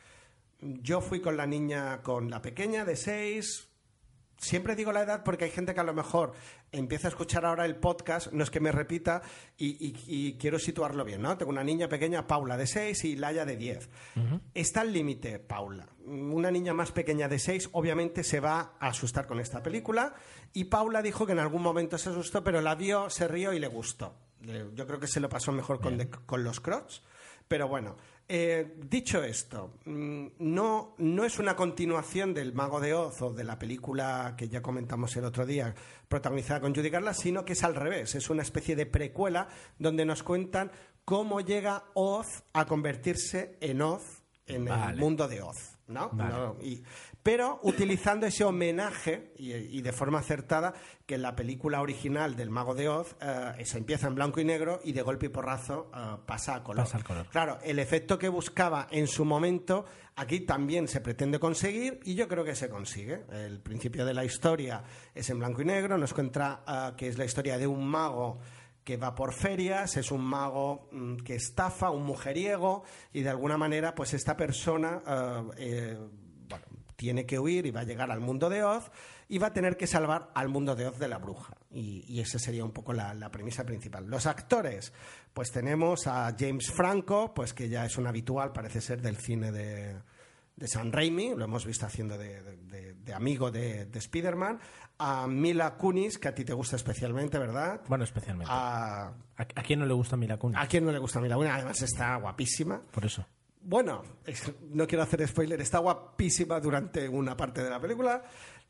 Yo 0.60 1.00
fui 1.00 1.20
con 1.20 1.36
la 1.36 1.46
niña, 1.46 2.02
con 2.02 2.30
la 2.30 2.40
pequeña 2.40 2.84
de 2.84 2.96
seis, 2.96 3.68
Siempre 4.44 4.76
digo 4.76 4.92
la 4.92 5.02
edad 5.02 5.22
porque 5.24 5.44
hay 5.44 5.50
gente 5.50 5.74
que 5.74 5.80
a 5.80 5.84
lo 5.84 5.94
mejor 5.94 6.32
empieza 6.72 7.08
a 7.08 7.10
escuchar 7.10 7.44
ahora 7.46 7.64
el 7.64 7.76
podcast, 7.76 8.32
no 8.32 8.44
es 8.44 8.50
que 8.50 8.60
me 8.60 8.70
repita, 8.72 9.22
y, 9.56 9.68
y- 9.86 9.96
y 10.06 10.34
quiero 10.38 10.58
situarlo 10.58 11.04
bien, 11.04 11.22
¿no? 11.22 11.36
Tengo 11.38 11.50
una 11.50 11.64
niña 11.64 11.88
pequeña, 11.88 12.26
Paula, 12.26 12.56
de 12.56 12.66
6 12.66 13.04
y 13.04 13.16
Laia 13.16 13.44
de 13.44 13.56
10. 13.56 13.88
Está 14.54 14.82
al 14.82 14.92
límite, 14.92 15.38
Paula. 15.38 15.86
Una 16.06 16.50
niña 16.50 16.74
más 16.74 16.92
pequeña 16.92 17.28
de 17.28 17.38
6 17.38 17.70
obviamente 17.72 18.22
se 18.24 18.40
va 18.40 18.74
a 18.78 18.88
asustar 18.88 19.26
con 19.26 19.40
esta 19.40 19.62
película 19.62 20.14
y 20.52 20.64
Paula 20.64 21.00
dijo 21.02 21.24
que 21.26 21.32
en 21.32 21.38
algún 21.38 21.62
momento 21.62 21.96
se 21.98 22.10
asustó, 22.10 22.44
pero 22.44 22.60
la 22.60 22.74
vio, 22.74 23.08
se 23.10 23.26
rió 23.28 23.52
y 23.52 23.58
le 23.58 23.68
gustó. 23.68 24.14
Yo 24.74 24.86
creo 24.86 25.00
que 25.00 25.06
se 25.06 25.20
lo 25.20 25.28
pasó 25.30 25.52
mejor 25.52 25.80
con, 25.80 25.96
con 26.26 26.44
los 26.44 26.60
Crocs. 26.60 27.02
Pero 27.48 27.68
bueno, 27.68 27.96
eh, 28.28 28.76
dicho 28.78 29.22
esto, 29.22 29.74
mm, 29.84 30.26
no, 30.38 30.94
no 30.98 31.24
es 31.24 31.38
una 31.38 31.54
continuación 31.54 32.32
del 32.32 32.54
Mago 32.54 32.80
de 32.80 32.94
Oz 32.94 33.20
o 33.20 33.32
de 33.32 33.44
la 33.44 33.58
película 33.58 34.34
que 34.36 34.48
ya 34.48 34.62
comentamos 34.62 35.14
el 35.16 35.24
otro 35.24 35.44
día, 35.44 35.74
protagonizada 36.08 36.60
con 36.60 36.74
Judy 36.74 36.88
Garland, 36.88 37.16
sino 37.16 37.44
que 37.44 37.52
es 37.52 37.64
al 37.64 37.74
revés, 37.74 38.14
es 38.14 38.30
una 38.30 38.42
especie 38.42 38.76
de 38.76 38.86
precuela 38.86 39.48
donde 39.78 40.04
nos 40.04 40.22
cuentan 40.22 40.72
cómo 41.04 41.40
llega 41.40 41.84
Oz 41.94 42.44
a 42.52 42.64
convertirse 42.64 43.58
en 43.60 43.82
Oz 43.82 44.22
en 44.46 44.68
el 44.68 44.96
mundo 44.96 45.28
de 45.28 45.42
Oz. 45.42 45.73
¿No? 45.88 46.10
Vale. 46.12 46.32
No, 46.32 46.56
y- 46.62 46.82
pero 47.22 47.58
utilizando 47.62 48.26
ese 48.26 48.44
homenaje 48.44 49.32
y, 49.38 49.52
y 49.52 49.80
de 49.82 49.92
forma 49.92 50.18
acertada 50.18 50.74
que 51.06 51.14
en 51.14 51.22
la 51.22 51.34
película 51.34 51.80
original 51.80 52.36
del 52.36 52.50
Mago 52.50 52.74
de 52.74 52.88
Oz 52.88 53.16
eh, 53.20 53.64
se 53.64 53.78
empieza 53.78 54.08
en 54.08 54.14
blanco 54.14 54.40
y 54.40 54.44
negro 54.44 54.80
y 54.84 54.92
de 54.92 55.02
golpe 55.02 55.26
y 55.26 55.28
porrazo 55.30 55.90
eh, 55.94 56.16
pasa 56.26 56.56
a 56.56 56.62
color. 56.62 56.84
Pasa 56.84 56.98
al 56.98 57.04
color. 57.04 57.26
Claro, 57.28 57.58
el 57.62 57.78
efecto 57.78 58.18
que 58.18 58.28
buscaba 58.28 58.88
en 58.90 59.06
su 59.06 59.24
momento 59.24 59.86
aquí 60.16 60.40
también 60.40 60.86
se 60.86 61.00
pretende 61.00 61.38
conseguir 61.38 62.00
y 62.04 62.14
yo 62.14 62.28
creo 62.28 62.44
que 62.44 62.54
se 62.54 62.68
consigue. 62.68 63.24
El 63.32 63.60
principio 63.60 64.04
de 64.04 64.12
la 64.14 64.24
historia 64.24 64.82
es 65.14 65.28
en 65.30 65.38
blanco 65.38 65.62
y 65.62 65.64
negro, 65.64 65.96
nos 65.96 66.12
cuenta 66.12 66.62
eh, 66.68 66.92
que 66.96 67.08
es 67.08 67.16
la 67.18 67.24
historia 67.24 67.56
de 67.58 67.66
un 67.66 67.86
mago 67.86 68.38
que 68.84 68.96
va 68.96 69.14
por 69.14 69.32
ferias, 69.32 69.96
es 69.96 70.10
un 70.12 70.22
mago 70.22 70.88
mm, 70.92 71.16
que 71.16 71.34
estafa, 71.34 71.90
un 71.90 72.04
mujeriego 72.04 72.84
y 73.12 73.22
de 73.22 73.30
alguna 73.30 73.56
manera 73.56 73.94
pues 73.94 74.14
esta 74.14 74.36
persona 74.36 75.02
eh, 75.06 75.42
eh, 75.56 75.98
tiene 76.96 77.26
que 77.26 77.38
huir 77.38 77.66
y 77.66 77.70
va 77.70 77.80
a 77.80 77.84
llegar 77.84 78.10
al 78.10 78.20
mundo 78.20 78.48
de 78.50 78.62
Oz 78.62 78.90
y 79.28 79.38
va 79.38 79.48
a 79.48 79.52
tener 79.52 79.76
que 79.76 79.86
salvar 79.86 80.30
al 80.34 80.48
mundo 80.48 80.76
de 80.76 80.86
Oz 80.86 80.98
de 80.98 81.08
la 81.08 81.18
bruja. 81.18 81.56
Y, 81.70 82.20
esa 82.20 82.38
sería 82.38 82.64
un 82.64 82.70
poco 82.70 82.92
la 82.92 83.30
premisa 83.30 83.64
principal. 83.64 84.06
Los 84.06 84.26
actores, 84.26 84.92
pues 85.32 85.50
tenemos 85.50 86.06
a 86.06 86.34
James 86.38 86.70
Franco, 86.70 87.34
pues 87.34 87.52
que 87.52 87.68
ya 87.68 87.84
es 87.84 87.98
un 87.98 88.06
habitual, 88.06 88.52
parece 88.52 88.80
ser, 88.80 89.02
del 89.02 89.16
cine 89.16 89.50
de, 89.50 89.96
de 90.56 90.68
Sam 90.68 90.92
Raimi, 90.92 91.34
lo 91.34 91.44
hemos 91.44 91.66
visto 91.66 91.84
haciendo 91.86 92.16
de, 92.16 92.42
de- 92.42 92.56
de- 92.56 92.94
de 92.94 93.14
amigo 93.14 93.50
de, 93.50 93.86
de 93.86 93.98
Spider-Man, 93.98 94.60
a 94.98 95.26
Mila 95.26 95.76
Kunis, 95.76 96.18
que 96.18 96.28
a 96.28 96.34
ti 96.34 96.44
te 96.44 96.52
gusta 96.52 96.76
especialmente, 96.76 97.38
¿verdad? 97.38 97.80
Bueno, 97.88 98.04
especialmente. 98.04 98.50
A, 98.52 99.06
¿A, 99.08 99.12
a 99.36 99.62
quién 99.62 99.80
no 99.80 99.86
le 99.86 99.94
gusta 99.94 100.16
Mila 100.16 100.36
Kunis? 100.38 100.58
¿A 100.58 100.66
quién 100.66 100.84
no 100.84 100.92
le 100.92 100.98
gusta 100.98 101.20
Mila 101.20 101.34
Kunis? 101.36 101.52
Además 101.52 101.82
está 101.82 102.16
guapísima. 102.16 102.80
Por 102.90 103.04
eso. 103.04 103.26
Bueno, 103.66 104.02
no 104.70 104.86
quiero 104.86 105.02
hacer 105.02 105.26
spoiler, 105.26 105.58
está 105.60 105.78
guapísima 105.78 106.60
durante 106.60 107.08
una 107.08 107.34
parte 107.36 107.62
de 107.64 107.70
la 107.70 107.80
película. 107.80 108.22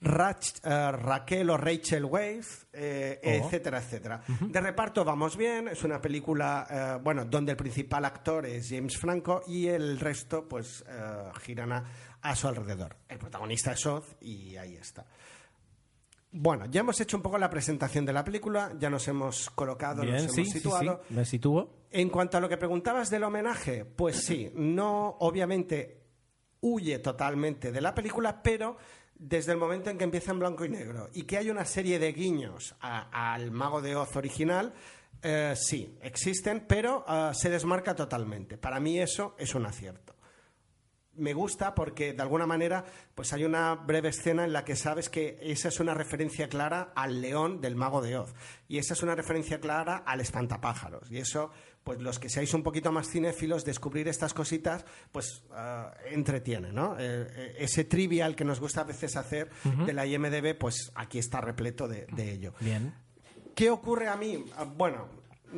Rach- 0.03 0.61
eh, 0.65 0.93
Raquel 0.93 1.49
o 1.51 1.57
Rachel 1.57 2.05
Weisz, 2.05 2.67
eh, 2.73 3.21
Oh. 3.25 3.29
etcétera, 3.47 3.79
etcétera. 3.79 4.23
De 4.41 4.61
reparto 4.61 5.05
vamos 5.05 5.37
bien, 5.37 5.69
es 5.69 5.83
una 5.83 6.01
película, 6.01 6.67
eh, 6.71 7.01
bueno, 7.03 7.25
donde 7.25 7.53
el 7.53 7.57
principal 7.57 8.05
actor 8.05 8.45
es 8.45 8.69
James 8.69 8.99
Franco 8.99 9.43
y 9.47 9.67
el 9.69 9.99
resto, 9.99 10.47
pues, 10.47 10.85
giran 11.43 11.73
a, 11.73 11.85
a 12.21 12.37
su 12.37 12.49
alrededor. 12.49 12.97
El 13.09 13.19
protagonista 13.19 13.73
es 13.73 13.87
Oz 13.87 14.17
y 14.21 14.57
ahí 14.57 14.75
está. 14.77 15.07
Bueno, 16.37 16.67
ya 16.67 16.81
hemos 16.81 17.01
hecho 17.01 17.17
un 17.17 17.23
poco 17.23 17.39
la 17.39 17.49
presentación 17.49 18.05
de 18.05 18.13
la 18.13 18.25
película, 18.25 18.73
ya 18.79 18.91
nos 18.91 19.07
hemos 19.07 19.51
colocado, 19.51 20.03
Bien, 20.03 20.15
nos 20.15 20.23
hemos 20.25 20.35
sí, 20.35 20.45
sí, 20.47 20.51
sí. 20.51 20.59
situado. 20.59 21.03
Me 21.11 21.25
sitúo. 21.25 21.85
En 21.93 22.11
cuanto 22.11 22.37
a 22.37 22.41
lo 22.41 22.49
que 22.49 22.57
preguntabas 22.57 23.09
del 23.09 23.23
homenaje, 23.23 23.85
pues 23.85 24.17
sí, 24.25 24.51
no, 24.55 25.17
obviamente 25.21 26.03
huye 26.61 26.99
totalmente 26.99 27.71
de 27.71 27.81
la 27.81 27.95
película, 27.95 28.43
pero 28.43 28.77
desde 29.15 29.53
el 29.53 29.59
momento 29.59 29.91
en 29.91 29.99
que 29.99 30.05
empieza 30.05 30.33
en 30.33 30.41
blanco 30.41 30.65
y 30.65 30.69
negro 30.69 31.09
y 31.13 31.23
que 31.23 31.39
hay 31.39 31.51
una 31.51 31.65
serie 31.65 31.99
de 31.99 32.13
guiños 32.13 32.75
al 32.81 33.51
Mago 33.51 33.81
de 33.81 33.97
Oz 33.97 34.17
original, 34.17 34.75
eh, 35.23 35.55
sí, 35.57 35.97
existen, 36.03 36.65
pero 36.69 37.05
eh, 37.09 37.31
se 37.35 37.51
desmarca 37.51 37.95
totalmente. 37.95 38.59
Para 38.59 38.81
mí 38.81 38.99
eso 38.99 39.35
es 39.39 39.55
un 39.55 39.67
acierto 39.67 40.15
me 41.17 41.35
gusta 41.35 41.75
porque 41.75 42.13
de 42.13 42.23
alguna 42.23 42.47
manera 42.47 42.85
pues 43.15 43.33
hay 43.33 43.45
una 43.45 43.75
breve 43.75 44.09
escena 44.09 44.45
en 44.45 44.53
la 44.53 44.65
que 44.65 44.77
sabes 44.77 45.09
que 45.09 45.39
esa 45.41 45.69
es 45.69 45.81
una 45.81 45.95
referencia 45.95 46.49
clara 46.49 46.93
al 46.95 47.21
león 47.21 47.61
del 47.61 47.77
mago 47.77 48.03
de 48.03 48.17
Oz 48.17 48.35
y 48.69 48.79
esa 48.79 48.95
es 48.95 49.03
una 49.03 49.15
referencia 49.15 49.61
clara 49.61 50.03
al 50.07 50.21
espantapájaros 50.21 51.11
y 51.11 51.19
eso 51.19 51.51
pues 51.85 52.01
los 52.01 52.19
que 52.19 52.29
seáis 52.29 52.53
un 52.55 52.63
poquito 52.63 52.91
más 52.91 53.09
cinéfilos 53.09 53.65
descubrir 53.65 54.09
estas 54.09 54.35
cositas 54.35 54.85
pues 55.13 55.43
ah, 55.53 55.93
entretiene 56.11 56.73
¿no? 56.73 56.97
Eh, 56.99 57.29
eh, 57.31 57.57
ese 57.59 57.85
trivial 57.85 58.35
que 58.35 58.45
nos 58.45 58.59
gusta 58.59 58.81
a 58.81 58.85
veces 58.85 59.17
hacer 59.17 59.51
de 59.87 59.93
la 59.93 60.07
IMDB 60.07 60.57
pues 60.59 60.91
aquí 60.95 61.19
está 61.19 61.41
repleto 61.41 61.87
de, 61.87 62.07
de 62.13 62.33
ello 62.33 62.55
Bien. 62.61 62.95
¿Qué 63.55 63.71
ocurre 63.71 64.09
a 64.09 64.17
mí? 64.17 64.45
Ah, 64.57 64.65
Bueno, 64.65 65.09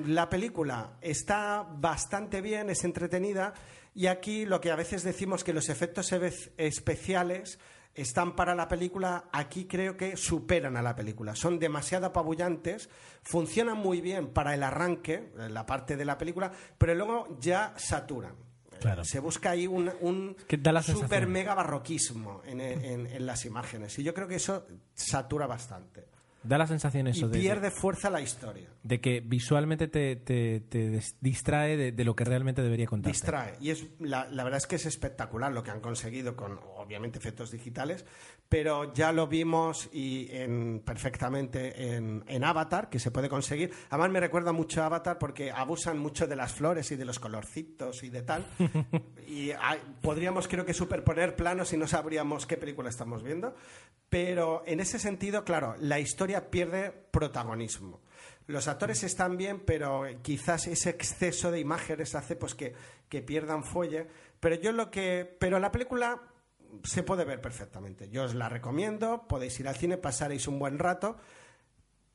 la 0.06 0.28
película 0.28 0.98
está 1.00 1.62
bastante 1.62 2.42
bien, 2.42 2.68
es 2.68 2.84
entretenida, 2.84 3.54
y 3.94 4.08
aquí 4.08 4.44
lo 4.44 4.60
que 4.60 4.70
a 4.70 4.76
veces 4.76 5.02
decimos 5.02 5.42
que 5.42 5.54
los 5.54 5.70
efectos 5.70 6.12
especiales 6.58 7.58
están 7.96 8.36
para 8.36 8.54
la 8.54 8.68
película, 8.68 9.24
aquí 9.32 9.64
creo 9.66 9.96
que 9.96 10.16
superan 10.16 10.76
a 10.76 10.82
la 10.82 10.94
película. 10.94 11.34
Son 11.34 11.58
demasiado 11.58 12.06
apabullantes, 12.06 12.88
funcionan 13.22 13.78
muy 13.78 14.00
bien 14.00 14.28
para 14.28 14.54
el 14.54 14.62
arranque, 14.62 15.32
la 15.36 15.64
parte 15.66 15.96
de 15.96 16.04
la 16.04 16.18
película, 16.18 16.52
pero 16.78 16.94
luego 16.94 17.36
ya 17.40 17.72
saturan. 17.76 18.34
Claro. 18.80 19.04
Se 19.04 19.20
busca 19.20 19.50
ahí 19.50 19.66
un, 19.66 19.90
un 20.02 20.36
super 20.46 20.82
sensación. 20.82 21.30
mega 21.32 21.54
barroquismo 21.54 22.42
en, 22.44 22.60
en- 22.60 23.06
en 23.06 23.24
las 23.26 23.46
imágenes. 23.46 23.98
Y 23.98 24.02
yo 24.02 24.12
creo 24.12 24.28
que 24.28 24.34
eso 24.36 24.66
satura 24.94 25.46
bastante. 25.46 26.04
Da 26.42 26.58
la 26.58 26.66
sensación 26.68 27.08
eso 27.08 27.26
y 27.26 27.30
de, 27.30 27.38
pierde 27.40 27.70
fuerza 27.72 28.08
la 28.08 28.20
historia. 28.20 28.68
de 28.84 29.00
que 29.00 29.18
visualmente 29.20 29.88
te, 29.88 30.14
te- 30.14 30.60
te 30.60 30.90
des- 30.90 31.16
distrae 31.20 31.76
de, 31.76 31.90
de 31.90 32.04
lo 32.04 32.14
que 32.14 32.24
realmente 32.24 32.62
debería 32.62 32.86
contarte. 32.86 33.12
Distrae. 33.16 33.54
Y 33.60 33.70
es, 33.70 33.84
la, 33.98 34.28
la 34.30 34.44
verdad 34.44 34.58
es 34.58 34.66
que 34.68 34.76
es 34.76 34.86
espectacular 34.86 35.50
lo 35.52 35.64
que 35.64 35.72
han 35.72 35.80
conseguido 35.80 36.36
con, 36.36 36.60
obviamente, 36.86 37.18
efectos 37.18 37.50
digitales, 37.50 38.04
pero 38.48 38.94
ya 38.94 39.12
lo 39.12 39.26
vimos 39.26 39.88
y 39.92 40.28
en, 40.30 40.80
perfectamente 40.84 41.94
en, 41.96 42.24
en 42.26 42.44
Avatar, 42.44 42.88
que 42.88 42.98
se 42.98 43.10
puede 43.10 43.28
conseguir. 43.28 43.72
Además, 43.90 44.10
me 44.10 44.20
recuerda 44.20 44.52
mucho 44.52 44.82
a 44.82 44.86
Avatar 44.86 45.18
porque 45.18 45.50
abusan 45.50 45.98
mucho 45.98 46.26
de 46.26 46.36
las 46.36 46.52
flores 46.54 46.90
y 46.92 46.96
de 46.96 47.04
los 47.04 47.18
colorcitos 47.18 48.02
y 48.04 48.08
de 48.10 48.22
tal. 48.22 48.46
y 49.26 49.50
hay- 49.50 49.80
podríamos, 50.00 50.48
creo 50.48 50.64
que, 50.64 50.72
superponer 50.74 51.36
planos 51.36 51.72
y 51.72 51.76
no 51.76 51.86
sabríamos 51.86 52.46
qué 52.46 52.56
película 52.56 52.88
estamos 52.88 53.22
viendo. 53.22 53.54
Pero 54.08 54.62
en 54.66 54.80
ese 54.80 54.98
sentido, 54.98 55.44
claro, 55.44 55.74
la 55.80 55.98
historia 55.98 56.50
pierde 56.50 56.92
protagonismo. 57.10 58.00
Los 58.46 58.68
actores 58.68 59.02
están 59.02 59.36
bien, 59.36 59.58
pero 59.66 60.04
quizás 60.22 60.68
ese 60.68 60.90
exceso 60.90 61.50
de 61.50 61.58
imágenes 61.58 62.14
hace 62.14 62.36
pues 62.36 62.54
que, 62.54 62.74
que 63.08 63.20
pierdan 63.20 63.64
fuelle. 63.64 64.06
Pero 64.38 64.54
yo 64.54 64.70
lo 64.70 64.88
que. 64.88 65.36
Pero 65.40 65.58
la 65.58 65.72
película 65.72 66.22
se 66.84 67.02
puede 67.02 67.24
ver 67.24 67.40
perfectamente. 67.40 68.08
Yo 68.08 68.24
os 68.24 68.34
la 68.34 68.48
recomiendo, 68.48 69.26
podéis 69.28 69.58
ir 69.60 69.68
al 69.68 69.76
cine, 69.76 69.96
pasaréis 69.96 70.46
un 70.48 70.58
buen 70.58 70.78
rato. 70.78 71.16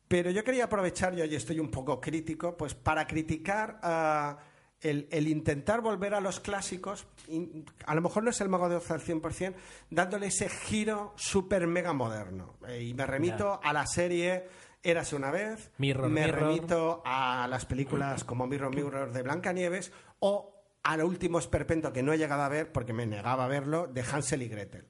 Pero 0.08 0.30
yo 0.30 0.44
quería 0.44 0.66
aprovechar, 0.66 1.16
yo 1.16 1.24
hoy 1.24 1.36
estoy 1.36 1.60
un 1.60 1.72
poco 1.72 2.02
crítico, 2.02 2.58
pues 2.58 2.74
para 2.74 3.08
criticar 3.08 3.80
ah, 3.82 4.40
el, 4.82 5.08
el 5.10 5.28
intentar 5.28 5.82
volver 5.82 6.14
a 6.14 6.22
los 6.22 6.40
clásicos, 6.40 7.08
a 7.86 7.96
lo 7.96 8.02
mejor 8.02 8.24
no 8.24 8.30
es 8.30 8.42
el 8.42 8.50
mago 8.50 8.68
de 8.68 8.76
Oz 8.76 8.92
al 8.92 9.00
100%, 9.02 9.54
dándole 9.90 10.28
ese 10.28 10.50
giro 10.50 11.14
súper 11.16 11.66
mega 11.68 11.94
moderno. 11.94 12.58
Eh, 12.68 12.84
y 12.84 12.94
me 12.94 13.06
remito 13.06 13.60
a 13.64 13.72
la 13.72 13.88
serie 13.88 14.48
Érase 14.84 15.16
una 15.16 15.30
vez, 15.30 15.72
Mirror, 15.78 16.10
me 16.10 16.26
Mirror. 16.26 16.40
remito 16.42 17.02
a 17.06 17.48
las 17.48 17.66
películas 17.66 18.24
como 18.24 18.48
Mirror 18.48 18.74
Mirror 18.74 19.12
de 19.14 19.22
Blancanieves 19.22 19.92
o 20.20 20.51
al 20.84 21.04
último 21.04 21.40
esperpento 21.40 21.94
que 21.94 22.04
no 22.04 22.14
he 22.14 22.18
llegado 22.18 22.42
a 22.44 22.50
ver 22.50 22.72
porque 22.72 22.94
me 22.94 23.06
negaba 23.06 23.46
a 23.46 23.48
verlo 23.48 23.88
de 23.88 24.02
Hansel 24.02 24.42
y 24.42 24.48
Gretel. 24.50 24.86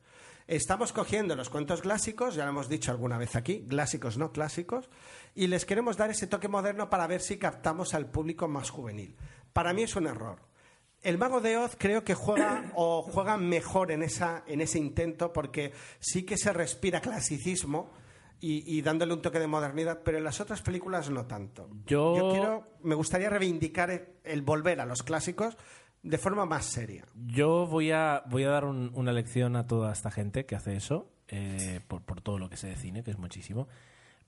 Estamos 0.48 0.92
cogiendo 0.92 1.36
los 1.36 1.50
cuentos 1.50 1.82
clásicos, 1.82 2.36
ya 2.36 2.44
lo 2.44 2.50
hemos 2.52 2.68
dicho 2.68 2.92
alguna 2.92 3.18
vez 3.18 3.36
aquí, 3.36 3.66
clásicos 3.68 4.18
no 4.18 4.32
clásicos, 4.32 4.90
y 5.34 5.48
les 5.48 5.66
queremos 5.66 5.96
dar 5.98 6.10
ese 6.10 6.28
toque 6.28 6.48
moderno 6.50 6.90
para 6.90 7.08
ver 7.08 7.22
si 7.22 7.38
captamos 7.38 7.94
al 7.94 8.08
público 8.08 8.48
más 8.48 8.70
juvenil. 8.70 9.16
Para 9.54 9.72
mí 9.74 9.84
es 9.84 9.96
un 9.96 10.08
error. 10.08 10.40
El 11.04 11.18
Mago 11.18 11.40
de 11.42 11.58
Oz 11.58 11.76
creo 11.78 12.04
que 12.04 12.16
juega 12.16 12.72
o 12.76 13.02
juega 13.02 13.38
mejor 13.38 13.92
en, 13.92 14.04
esa, 14.04 14.44
en 14.46 14.62
ese 14.62 14.78
intento 14.80 15.32
porque 15.32 15.72
sí 16.00 16.24
que 16.24 16.38
se 16.38 16.52
respira 16.52 17.00
clasicismo 17.02 17.92
y, 18.42 18.78
y 18.78 18.82
dándole 18.82 19.14
un 19.14 19.22
toque 19.22 19.40
de 19.40 19.48
modernidad, 19.48 20.02
pero 20.04 20.18
en 20.18 20.24
las 20.24 20.42
otras 20.42 20.62
películas 20.62 21.10
no 21.10 21.28
tanto. 21.28 21.70
Yo- 21.86 22.14
quiero, 22.32 22.68
me 22.82 22.96
gustaría 22.96 23.30
reivindicar 23.30 24.10
el 24.24 24.42
volver 24.42 24.82
a 24.82 24.86
los 24.86 25.02
clásicos 25.04 25.56
de 26.04 26.18
forma 26.18 26.46
más 26.46 26.66
seria. 26.66 27.06
Yo 27.16 27.68
voy 27.68 27.92
a, 27.92 28.24
voy 28.28 28.44
a 28.44 28.50
dar 28.50 28.66
un- 28.66 28.92
una 28.94 29.12
lección 29.14 29.56
a 29.56 29.68
toda 29.68 29.92
esta 29.92 30.12
gente 30.12 30.46
que 30.46 30.56
hace 30.56 30.76
eso, 30.76 31.12
eh, 31.28 31.80
por, 31.88 32.02
por 32.04 32.22
todo 32.22 32.38
lo 32.40 32.50
que 32.50 32.58
sé 32.58 32.68
de 32.68 32.76
cine, 32.76 33.04
que 33.04 33.12
es 33.12 33.18
muchísimo. 33.18 33.68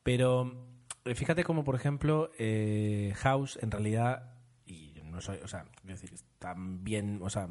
Pero 0.04 0.68
eh, 1.06 1.16
fíjate 1.16 1.44
como, 1.44 1.64
por 1.64 1.76
ejemplo, 1.76 2.32
eh, 2.38 3.14
House, 3.18 3.58
en 3.62 3.72
realidad, 3.72 4.36
y 4.66 4.94
no 5.04 5.20
soy, 5.22 5.38
o 5.44 5.48
sea, 5.48 5.66
quiero 5.82 5.96
decir, 5.96 6.14
está 6.14 6.56
bien, 6.58 7.20
o 7.22 7.30
sea, 7.30 7.48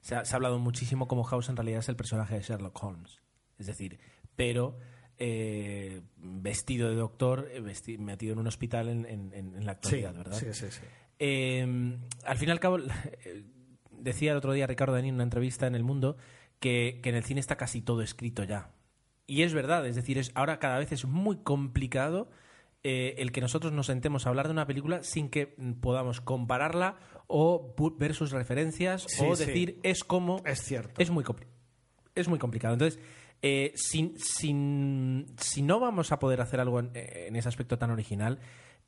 se 0.00 0.14
ha, 0.16 0.24
se 0.24 0.34
ha 0.34 0.36
hablado 0.36 0.58
muchísimo 0.58 1.08
como 1.08 1.24
House 1.24 1.48
en 1.48 1.56
realidad 1.56 1.78
es 1.80 1.88
el 1.88 1.96
personaje 1.96 2.34
de 2.34 2.42
Sherlock 2.42 2.82
Holmes. 2.82 3.20
Es 3.58 3.66
decir, 3.66 3.98
pero 4.36 4.78
eh, 5.18 6.02
vestido 6.16 6.88
de 6.90 6.96
doctor, 6.96 7.48
eh, 7.52 7.62
vesti- 7.62 7.98
metido 7.98 8.32
en 8.32 8.40
un 8.40 8.46
hospital 8.48 8.88
en, 8.88 9.06
en- 9.06 9.32
en- 9.32 9.54
en 9.54 9.64
la 9.64 9.72
actualidad, 9.72 10.12
¿verdad? 10.14 10.36
sí, 10.52 10.52
sí, 10.52 10.66
sí. 10.70 10.82
Eh, 11.18 11.96
al 12.24 12.36
fin 12.38 12.48
y 12.48 12.52
al 12.52 12.60
cabo, 12.60 12.78
decía 13.90 14.32
el 14.32 14.38
otro 14.38 14.52
día 14.52 14.66
Ricardo 14.66 14.94
Danín 14.94 15.10
en 15.10 15.14
una 15.16 15.24
entrevista 15.24 15.66
en 15.66 15.74
El 15.74 15.84
Mundo 15.84 16.16
que, 16.60 17.00
que 17.02 17.10
en 17.10 17.16
el 17.16 17.24
cine 17.24 17.40
está 17.40 17.56
casi 17.56 17.80
todo 17.82 18.02
escrito 18.02 18.44
ya. 18.44 18.70
Y 19.26 19.42
es 19.42 19.54
verdad, 19.54 19.86
es 19.86 19.96
decir, 19.96 20.18
es, 20.18 20.30
ahora 20.34 20.58
cada 20.58 20.78
vez 20.78 20.92
es 20.92 21.06
muy 21.06 21.36
complicado 21.38 22.28
eh, 22.82 23.14
el 23.18 23.32
que 23.32 23.40
nosotros 23.40 23.72
nos 23.72 23.86
sentemos 23.86 24.26
a 24.26 24.28
hablar 24.28 24.46
de 24.46 24.52
una 24.52 24.66
película 24.66 25.02
sin 25.02 25.30
que 25.30 25.46
podamos 25.80 26.20
compararla 26.20 26.96
o 27.26 27.74
ver 27.98 28.14
sus 28.14 28.32
referencias 28.32 29.04
Sí, 29.08 29.24
o 29.26 29.34
sí. 29.34 29.46
decir 29.46 29.80
es 29.82 30.04
como... 30.04 30.42
Es 30.44 30.62
cierto. 30.62 31.00
Es 31.00 31.10
muy, 31.10 31.24
compli- 31.24 31.46
es 32.14 32.28
muy 32.28 32.38
complicado. 32.38 32.74
Entonces, 32.74 33.00
eh, 33.40 33.72
sin- 33.76 34.18
sin- 34.18 35.26
si 35.38 35.62
no 35.62 35.80
vamos 35.80 36.12
a 36.12 36.18
poder 36.18 36.42
hacer 36.42 36.60
algo 36.60 36.80
en, 36.80 36.90
en 36.94 37.34
ese 37.36 37.48
aspecto 37.48 37.78
tan 37.78 37.90
original, 37.90 38.38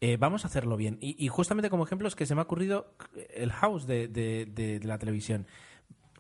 eh, 0.01 0.17
vamos 0.19 0.45
a 0.45 0.49
hacerlo 0.49 0.77
bien. 0.77 0.99
Y, 1.01 1.29
justamente 1.29 1.71
como 1.71 1.85
ejemplo 1.85 2.09
es 2.09 2.15
que 2.15 2.27
se 2.27 2.35
me 2.35 2.41
ha 2.41 2.45
ocurrido 2.45 2.95
el 3.35 3.51
House 3.53 3.87
de, 3.87 4.09
de- 4.09 4.81
la 4.83 4.99
televisión. 4.99 5.47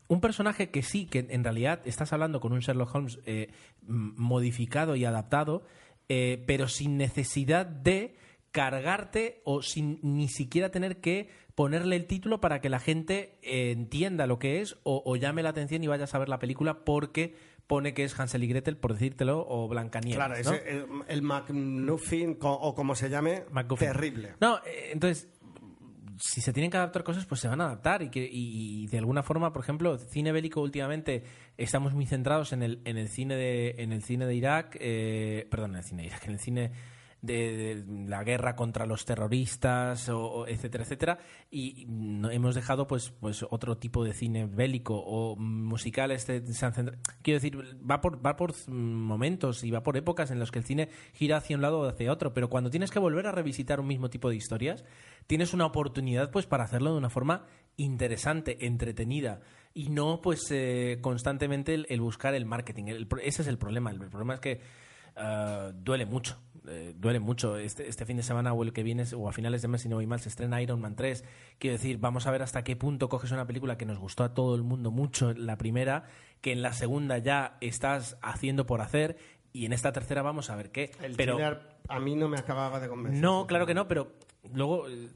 Un 0.08 0.20
personaje 0.20 0.70
que 0.70 0.82
sí, 0.82 1.06
que 1.06 1.26
en 1.28 1.42
realidad 1.44 1.80
estás 1.84 2.12
hablando 2.12 2.40
con 2.40 2.52
un 2.52 2.60
Sherlock 2.60 2.94
Holmes 2.94 3.18
eh, 3.26 3.50
modificado 3.82 4.96
y 4.96 5.04
adaptado, 5.04 5.64
eh, 6.08 6.42
pero 6.46 6.68
sin 6.68 6.96
necesidad 6.96 7.66
de 7.66 8.16
cargarte 8.52 9.42
o 9.44 9.62
sin 9.62 9.98
ni 10.02 10.28
siquiera 10.28 10.70
tener 10.70 11.00
que 11.00 11.28
ponerle 11.54 11.96
el 11.96 12.06
título 12.06 12.40
para 12.40 12.60
que 12.60 12.68
la 12.70 12.78
gente 12.78 13.38
entienda 13.42 14.26
lo 14.26 14.38
que 14.38 14.60
es 14.60 14.76
o, 14.84 15.02
o 15.04 15.16
llame 15.16 15.42
la 15.42 15.50
atención 15.50 15.82
y 15.82 15.86
vayas 15.88 16.14
a 16.14 16.18
ver 16.18 16.28
la 16.28 16.38
película 16.38 16.84
porque 16.84 17.34
pone 17.66 17.94
que 17.94 18.04
es 18.04 18.18
Hansel 18.18 18.44
y 18.44 18.48
Gretel, 18.48 18.76
por 18.76 18.92
decírtelo, 18.92 19.44
o 19.48 19.66
Blancanieves. 19.68 20.16
Claro, 20.16 20.34
¿no? 20.34 20.40
ese- 20.56 20.70
el, 20.70 20.86
el 21.08 21.22
McNuffin, 21.22 22.38
o 22.40 22.74
como 22.74 22.94
se 22.94 23.08
llame, 23.10 23.44
MacGuffin. 23.50 23.88
terrible. 23.88 24.34
No, 24.40 24.58
eh, 24.58 24.90
entonces, 24.92 25.28
si 26.18 26.40
se 26.40 26.52
tienen 26.52 26.70
que 26.70 26.76
adaptar 26.78 27.02
cosas, 27.04 27.26
pues 27.26 27.40
se 27.40 27.48
van 27.48 27.60
a 27.60 27.64
adaptar. 27.66 28.02
Y, 28.02 28.08
que, 28.10 28.20
y, 28.24 28.84
y 28.84 28.86
de 28.86 28.98
alguna 28.98 29.22
forma, 29.22 29.52
por 29.52 29.62
ejemplo, 29.62 29.98
cine 29.98 30.32
bélico 30.32 30.60
últimamente 30.62 31.24
estamos 31.58 31.92
muy 31.92 32.06
centrados 32.06 32.52
en 32.52 32.62
el, 32.62 32.80
en 32.84 32.96
el 32.96 33.08
cine 33.08 33.36
de 33.36 33.74
en 33.78 33.92
el 33.92 34.02
cine 34.02 34.26
de 34.26 34.34
Irak, 34.34 34.76
eh, 34.80 35.46
perdón, 35.50 35.72
en 35.72 35.76
el 35.78 35.84
cine 35.84 36.02
de 36.02 36.08
Irak, 36.08 36.24
en 36.26 36.32
el 36.32 36.38
cine 36.38 36.70
de, 37.22 37.84
la 38.06 38.24
guerra 38.24 38.56
contra 38.56 38.86
los 38.86 39.04
terroristas, 39.04 40.08
o, 40.08 40.46
etcétera, 40.46 40.84
etcétera, 40.84 41.18
y 41.50 41.86
hemos 42.30 42.54
dejado 42.54 42.86
pues 42.86 43.10
pues 43.20 43.44
otro 43.50 43.78
tipo 43.78 44.04
de 44.04 44.12
cine 44.12 44.46
bélico 44.46 44.94
o 44.96 45.36
musical. 45.36 46.10
Este, 46.10 46.42
quiero 47.22 47.40
decir, 47.40 47.58
va 47.88 48.00
por 48.00 48.24
va 48.24 48.36
por 48.36 48.54
momentos 48.68 49.64
y 49.64 49.70
va 49.70 49.82
por 49.82 49.96
épocas 49.96 50.30
en 50.30 50.38
los 50.38 50.50
que 50.50 50.58
el 50.58 50.64
cine 50.64 50.88
gira 51.12 51.38
hacia 51.38 51.56
un 51.56 51.62
lado 51.62 51.80
o 51.80 51.88
hacia 51.88 52.12
otro, 52.12 52.32
pero 52.32 52.48
cuando 52.48 52.70
tienes 52.70 52.90
que 52.90 52.98
volver 52.98 53.26
a 53.26 53.32
revisitar 53.32 53.80
un 53.80 53.86
mismo 53.86 54.10
tipo 54.10 54.28
de 54.28 54.36
historias, 54.36 54.84
tienes 55.26 55.54
una 55.54 55.66
oportunidad 55.66 56.30
pues 56.30 56.46
para 56.46 56.64
hacerlo 56.64 56.92
de 56.92 56.98
una 56.98 57.10
forma 57.10 57.46
interesante, 57.76 58.66
entretenida 58.66 59.40
y 59.74 59.90
no 59.90 60.20
pues 60.22 60.50
eh, 60.50 60.98
constantemente 61.02 61.74
el, 61.74 62.00
buscar 62.00 62.34
el 62.34 62.46
marketing. 62.46 62.84
El 62.86 63.08
ese 63.22 63.42
es 63.42 63.48
el 63.48 63.58
problema. 63.58 63.90
El, 63.90 63.98
problema 63.98 64.34
es 64.34 64.40
que 64.40 64.60
ah, 65.16 65.70
duele 65.74 66.06
mucho. 66.06 66.38
Eh, 66.68 66.94
duele 66.96 67.20
mucho. 67.20 67.56
Este, 67.56 67.88
este 67.88 68.04
fin 68.04 68.16
de 68.16 68.22
semana 68.22 68.52
o 68.52 68.62
el 68.62 68.72
que 68.72 68.82
viene, 68.82 69.04
o 69.16 69.28
a 69.28 69.32
finales 69.32 69.62
de 69.62 69.68
mes, 69.68 69.82
si 69.82 69.88
no 69.88 69.96
voy 69.96 70.06
mal, 70.06 70.20
se 70.20 70.28
estrena 70.28 70.60
Iron 70.62 70.80
Man 70.80 70.96
3. 70.96 71.24
Quiero 71.58 71.76
decir, 71.76 71.98
vamos 71.98 72.26
a 72.26 72.30
ver 72.30 72.42
hasta 72.42 72.64
qué 72.64 72.76
punto 72.76 73.08
coges 73.08 73.30
una 73.30 73.46
película 73.46 73.76
que 73.76 73.86
nos 73.86 73.98
gustó 73.98 74.24
a 74.24 74.34
todo 74.34 74.54
el 74.54 74.62
mundo 74.62 74.90
mucho 74.90 75.30
en 75.30 75.46
la 75.46 75.56
primera, 75.58 76.04
que 76.40 76.52
en 76.52 76.62
la 76.62 76.72
segunda 76.72 77.18
ya 77.18 77.56
estás 77.60 78.18
haciendo 78.22 78.66
por 78.66 78.80
hacer, 78.80 79.16
y 79.52 79.66
en 79.66 79.72
esta 79.72 79.92
tercera 79.92 80.22
vamos 80.22 80.50
a 80.50 80.56
ver 80.56 80.70
qué. 80.70 80.90
El 81.02 81.16
Pero 81.16 81.38
a 81.88 82.00
mí 82.00 82.14
no 82.14 82.28
me 82.28 82.38
acababa 82.38 82.80
de 82.80 82.88
convencer. 82.88 83.22
no, 83.22 83.46
claro 83.46 83.66
que 83.66 83.74
no, 83.74 83.88
pero 83.88 84.12
luego 84.52 84.88
eh, 84.88 85.08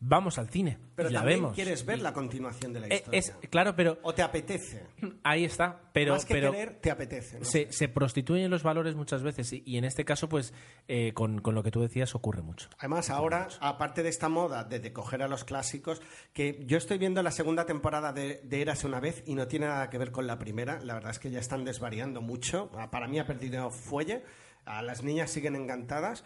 vamos 0.00 0.38
al 0.38 0.48
cine 0.50 0.78
Pero 0.94 1.08
y 1.08 1.12
la 1.12 1.20
también 1.20 1.40
vemos. 1.40 1.54
quieres 1.54 1.84
ver 1.86 2.00
la 2.00 2.12
continuación 2.12 2.72
de 2.72 2.80
la 2.80 2.86
Eh, 2.88 2.94
historia. 2.96 3.18
es 3.20 3.34
claro, 3.50 3.74
pero 3.74 3.98
O 4.02 4.14
te 4.14 4.22
apetece. 4.22 4.84
ahí 5.24 5.44
está. 5.44 5.80
Pero, 5.92 6.12
Más 6.14 6.24
que 6.24 6.34
pero 6.34 6.52
querer, 6.52 6.78
te 6.80 6.90
apetece. 6.90 7.38
¿no? 7.38 7.44
se, 7.44 7.72
se 7.72 7.88
prostituyen 7.88 8.50
los 8.50 8.62
valores 8.62 8.94
muchas 8.94 9.22
veces 9.22 9.52
y, 9.52 9.62
y 9.64 9.78
en 9.78 9.84
este 9.84 10.04
caso, 10.04 10.28
pues, 10.28 10.52
eh, 10.88 11.12
con, 11.14 11.40
con 11.40 11.54
lo 11.54 11.62
que 11.62 11.70
tú 11.70 11.80
decías 11.80 12.14
ocurre 12.14 12.42
mucho. 12.42 12.68
Además, 12.78 13.10
ahora, 13.10 13.48
aparte 13.60 14.02
de 14.02 14.08
esta 14.10 14.28
moda 14.28 14.64
de, 14.64 14.78
de 14.80 14.92
coger 14.92 15.22
a 15.22 15.28
los 15.28 15.44
clásicos, 15.44 16.02
que 16.32 16.62
yo 16.66 16.76
estoy 16.78 16.98
viendo 16.98 17.22
la 17.22 17.30
segunda 17.30 17.64
temporada 17.66 18.12
de, 18.12 18.40
de 18.44 18.62
Érase 18.62 18.86
una 18.86 19.00
vez 19.00 19.22
y 19.26 19.34
no 19.34 19.46
tiene 19.48 19.66
nada 19.66 19.88
que 19.90 19.98
ver 19.98 20.12
con 20.12 20.26
la 20.26 20.38
primera. 20.38 20.80
La 20.82 20.94
verdad 20.94 21.10
es 21.12 21.18
que 21.18 21.30
ya 21.30 21.40
están 21.40 21.64
desvariando 21.64 22.20
mucho. 22.20 22.70
Ah, 22.76 22.90
Para 22.90 23.08
mí 23.08 23.18
ha 23.18 23.26
perdido 23.26 23.70
fuelle. 23.70 24.22
A 24.66 24.82
las 24.82 25.04
niñas 25.04 25.30
siguen 25.30 25.54
encantadas. 25.54 26.24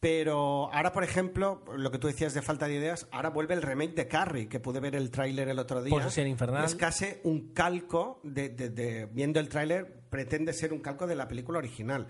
Pero 0.00 0.72
ahora, 0.72 0.92
por 0.92 1.04
ejemplo, 1.04 1.62
lo 1.76 1.90
que 1.90 1.98
tú 1.98 2.06
decías 2.06 2.32
de 2.32 2.40
falta 2.40 2.66
de 2.66 2.74
ideas, 2.76 3.06
ahora 3.12 3.28
vuelve 3.28 3.52
el 3.52 3.60
remake 3.60 3.94
de 3.94 4.08
Carrie, 4.08 4.48
que 4.48 4.58
pude 4.58 4.80
ver 4.80 4.96
el 4.96 5.10
tráiler 5.10 5.48
el 5.48 5.58
otro 5.58 5.82
día. 5.82 5.94
Posesión 5.94 6.26
infernal. 6.26 6.64
Es 6.64 6.74
casi 6.74 7.06
un 7.24 7.52
calco, 7.52 8.18
de, 8.22 8.48
de- 8.48 8.70
de- 8.70 9.06
viendo 9.06 9.40
el 9.40 9.50
tráiler, 9.50 10.00
pretende 10.08 10.54
ser 10.54 10.72
un 10.72 10.80
calco 10.80 11.06
de 11.06 11.14
la 11.16 11.28
película 11.28 11.58
original. 11.58 12.08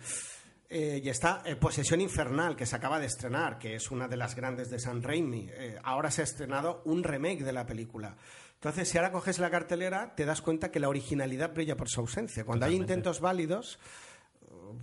Eh, 0.73 1.01
y 1.03 1.09
está 1.09 1.43
eh, 1.45 1.57
Posesión 1.57 2.01
Infernal, 2.01 2.55
que 2.55 2.65
se 2.65 2.77
acaba 2.77 3.01
de 3.01 3.07
estrenar, 3.07 3.59
que 3.59 3.75
es 3.75 3.91
una 3.91 4.07
de 4.07 4.17
las 4.17 4.37
grandes 4.37 4.71
de 4.71 4.79
San 4.79 5.03
Raimi. 5.03 5.49
Eh, 5.51 5.77
ahora 5.83 6.13
se 6.13 6.21
ha 6.21 6.25
estrenado 6.25 6.83
un 6.85 7.03
remake 7.03 7.43
de 7.43 7.53
la 7.53 7.67
película. 7.67 8.15
Entonces, 8.55 8.89
si 8.89 8.97
ahora 8.99 9.11
coges 9.11 9.41
la 9.41 9.51
cartelera, 9.51 10.15
te 10.15 10.25
das 10.25 10.43
cuenta 10.43 10.71
que 10.71 10.79
la 10.79 10.89
originalidad 10.89 11.53
brilla 11.53 11.77
por 11.77 11.89
su 11.89 11.99
ausencia. 12.03 12.45
Cuando 12.45 12.67
hay 12.67 12.77
intentos 12.77 13.19
válidos, 13.21 13.81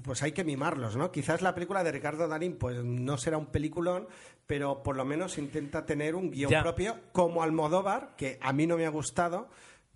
pues 0.03 0.23
hay 0.23 0.31
que 0.31 0.43
mimarlos, 0.43 0.95
¿no? 0.95 1.11
Quizás 1.11 1.41
la 1.41 1.53
película 1.53 1.83
de 1.83 1.91
Ricardo 1.91 2.27
Darín 2.27 2.57
pues 2.57 2.83
no 2.83 3.17
será 3.17 3.37
un 3.37 3.47
peliculón, 3.47 4.07
pero 4.45 4.83
por 4.83 4.95
lo 4.95 5.05
menos 5.05 5.37
intenta 5.37 5.85
tener 5.85 6.15
un 6.15 6.31
guion 6.31 6.49
Ya. 6.51 6.61
propio, 6.63 6.97
como 7.11 7.43
Almodóvar, 7.43 8.15
que 8.17 8.37
a 8.41 8.53
mí 8.53 8.65
no 8.67 8.77
me 8.77 8.85
ha 8.85 8.89
gustado, 8.89 9.49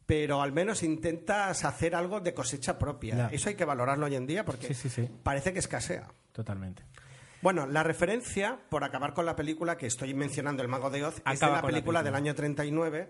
pero 0.06 0.42
al 0.42 0.52
menos 0.52 0.84
intentas 0.84 1.64
hacer 1.64 1.96
algo 1.96 2.20
de 2.20 2.34
cosecha 2.34 2.78
propia. 2.78 3.16
Ya. 3.16 3.28
Eso 3.28 3.50
hay 3.50 3.56
que 3.56 3.66
valorarlo 3.66 4.06
hoy 4.08 4.16
en 4.16 4.28
día 4.28 4.44
porque 4.46 4.68
Sí, 4.68 4.74
sí, 4.74 4.90
sí. 4.90 5.10
parece 5.24 5.54
que 5.54 5.60
escasea. 5.60 6.08
Totalmente. 6.32 6.84
Bueno, 7.42 7.66
la 7.66 7.82
referencia, 7.82 8.60
por 8.70 8.84
acabar 8.84 9.14
con 9.14 9.26
la 9.26 9.36
película 9.36 9.76
que 9.78 9.88
estoy 9.88 10.14
mencionando, 10.14 10.62
El 10.62 10.68
Mago 10.70 10.90
de 10.92 11.04
Oz, 11.06 11.16
es 11.26 11.40
de 11.40 11.46
la 11.46 11.48
con 11.48 11.52
la 11.54 11.62
película 11.62 12.04
del 12.04 12.12
película. 12.14 12.18
año 12.32 12.36
39, 12.36 13.10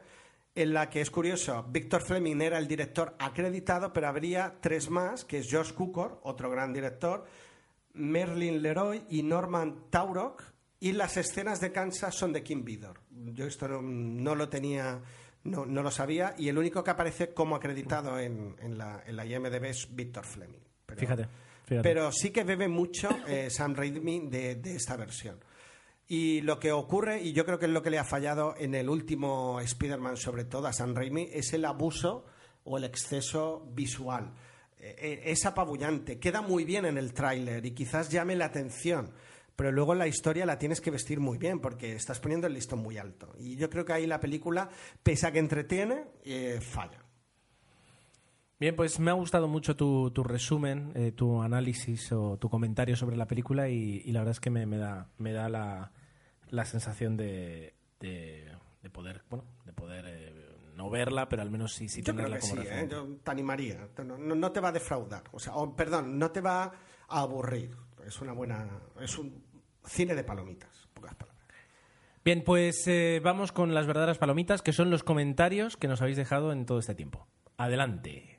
en 0.55 0.73
la 0.73 0.89
que 0.89 1.01
es 1.01 1.09
curioso, 1.09 1.63
Víctor 1.69 2.01
Fleming 2.01 2.41
era 2.41 2.57
el 2.57 2.67
director 2.67 3.15
acreditado, 3.19 3.93
pero 3.93 4.07
habría 4.07 4.55
tres 4.61 4.89
más, 4.89 5.23
que 5.25 5.37
es 5.39 5.47
Josh 5.49 5.71
Cukor, 5.73 6.19
otro 6.23 6.49
gran 6.49 6.73
director, 6.73 7.25
Merlin 7.93 8.61
Leroy 8.61 9.03
y 9.09 9.23
Norman 9.23 9.85
Taurog, 9.89 10.37
y 10.79 10.93
las 10.93 11.15
escenas 11.17 11.59
de 11.61 11.71
Kansas 11.71 12.15
son 12.15 12.33
de 12.33 12.43
Kim 12.43 12.63
Vidor. 12.65 12.99
Yo 13.11 13.45
esto 13.45 13.67
no, 13.67 13.81
no 13.81 14.35
lo 14.35 14.49
tenía, 14.49 14.99
no, 15.43 15.65
no 15.65 15.83
lo 15.83 15.91
sabía, 15.91 16.33
y 16.37 16.49
el 16.49 16.57
único 16.57 16.83
que 16.83 16.91
aparece 16.91 17.33
como 17.33 17.55
acreditado 17.55 18.17
en, 18.19 18.55
en 18.59 18.77
la, 18.77 19.03
en 19.05 19.15
la 19.15 19.25
IMDB 19.25 19.65
es 19.65 19.87
Víctor 19.95 20.25
Fleming. 20.25 20.59
Pero- 20.85 20.99
Fíjate. 20.99 21.27
fíjate. 21.65 21.87
pero 21.87 22.11
sí 22.11 22.31
que 22.31 22.43
bebe 22.43 22.67
mucho 22.67 23.09
eh, 23.27 23.49
Sam 23.49 23.75
Raimi 23.75 24.27
de, 24.27 24.55
de 24.55 24.75
esta 24.75 24.97
versión. 24.97 25.37
Y 26.13 26.41
lo 26.41 26.59
que 26.59 26.73
ocurre, 26.73 27.21
y 27.21 27.31
yo 27.31 27.45
creo 27.45 27.57
que 27.57 27.67
es 27.67 27.71
lo 27.71 27.81
que 27.81 27.89
le 27.89 27.97
ha 27.97 28.03
fallado 28.03 28.53
en 28.57 28.75
el 28.75 28.89
último 28.89 29.61
Spider-Man, 29.61 30.17
sobre 30.17 30.43
todo 30.43 30.67
a 30.67 30.73
Sam 30.73 30.93
Raimi, 30.93 31.29
es 31.31 31.53
el 31.53 31.63
abuso 31.63 32.25
o 32.65 32.77
el 32.77 32.83
exceso 32.83 33.65
visual. 33.71 34.33
Eh, 34.77 34.93
eh, 34.99 35.21
es 35.27 35.45
apabullante, 35.45 36.19
queda 36.19 36.41
muy 36.41 36.65
bien 36.65 36.83
en 36.83 36.97
el 36.97 37.13
tráiler 37.13 37.65
y 37.65 37.71
quizás 37.71 38.09
llame 38.09 38.35
la 38.35 38.47
atención. 38.47 39.13
Pero 39.55 39.71
luego 39.71 39.95
la 39.95 40.05
historia 40.05 40.45
la 40.45 40.59
tienes 40.59 40.81
que 40.81 40.91
vestir 40.91 41.21
muy 41.21 41.37
bien 41.37 41.61
porque 41.61 41.93
estás 41.95 42.19
poniendo 42.19 42.45
el 42.45 42.55
listón 42.55 42.79
muy 42.79 42.97
alto. 42.97 43.33
Y 43.39 43.55
yo 43.55 43.69
creo 43.69 43.85
que 43.85 43.93
ahí 43.93 44.05
la 44.05 44.19
película, 44.19 44.69
pese 45.03 45.27
a 45.27 45.31
que 45.31 45.39
entretiene, 45.39 46.07
eh, 46.25 46.59
falla. 46.59 47.05
Bien, 48.59 48.75
pues 48.75 48.99
me 48.99 49.11
ha 49.11 49.13
gustado 49.13 49.47
mucho 49.47 49.77
tu, 49.77 50.11
tu 50.11 50.25
resumen, 50.25 50.91
eh, 50.93 51.13
tu 51.13 51.41
análisis 51.41 52.11
o 52.11 52.35
tu 52.37 52.49
comentario 52.49 52.97
sobre 52.97 53.15
la 53.15 53.27
película 53.27 53.69
y, 53.69 54.03
la 54.11 54.19
verdad 54.19 54.33
es 54.33 54.41
que 54.41 54.49
me 54.49 54.65
da, 54.77 55.09
me 55.17 55.31
da 55.31 55.47
la, 55.47 55.91
la 56.51 56.65
sensación 56.65 57.17
de, 57.17 57.73
de, 57.99 58.47
de 58.83 58.89
poder, 58.91 59.23
bueno, 59.29 59.43
de 59.65 59.73
poder 59.73 60.05
eh, 60.07 60.47
no 60.75 60.89
verla, 60.89 61.27
pero 61.27 61.41
al 61.41 61.49
menos 61.51 61.73
sí, 61.73 61.89
sí 61.89 62.01
Yo 62.01 62.13
creo 62.13 62.27
tenerla 62.27 62.35
que 62.37 62.41
sí, 62.43 62.49
como 62.51 62.61
¿eh? 62.61 62.65
referente. 62.65 62.95
Yo 62.95 63.07
te 63.23 63.31
animaría. 63.31 63.89
No, 64.05 64.17
no- 64.35 64.51
te 64.51 64.59
va 64.59 64.69
a 64.69 64.71
defraudar. 64.71 65.23
O 65.31 65.39
sea, 65.39 65.55
o, 65.55 65.75
perdón, 65.75 66.19
no 66.19 66.29
te 66.31 66.41
va 66.41 66.71
a 67.07 67.19
aburrir. 67.21 67.75
Es 68.05 68.21
una 68.21 68.33
buena. 68.33 68.69
Es 68.99 69.17
un 69.17 69.43
cine 69.85 70.13
de 70.15 70.23
palomitas, 70.23 70.87
pocas 70.93 71.15
palabras. 71.15 71.41
Bien, 72.23 72.43
pues 72.43 72.87
eh, 72.87 73.19
vamos 73.23 73.51
con 73.51 73.73
las 73.73 73.87
verdaderas 73.87 74.17
palomitas, 74.19 74.61
que 74.61 74.73
son 74.73 74.89
los 74.91 75.03
comentarios 75.03 75.75
que 75.75 75.87
nos 75.87 76.01
habéis 76.01 76.17
dejado 76.17 76.51
en 76.51 76.65
todo 76.67 76.77
este 76.79 76.93
tiempo. 76.95 77.27
Adelante. 77.57 78.30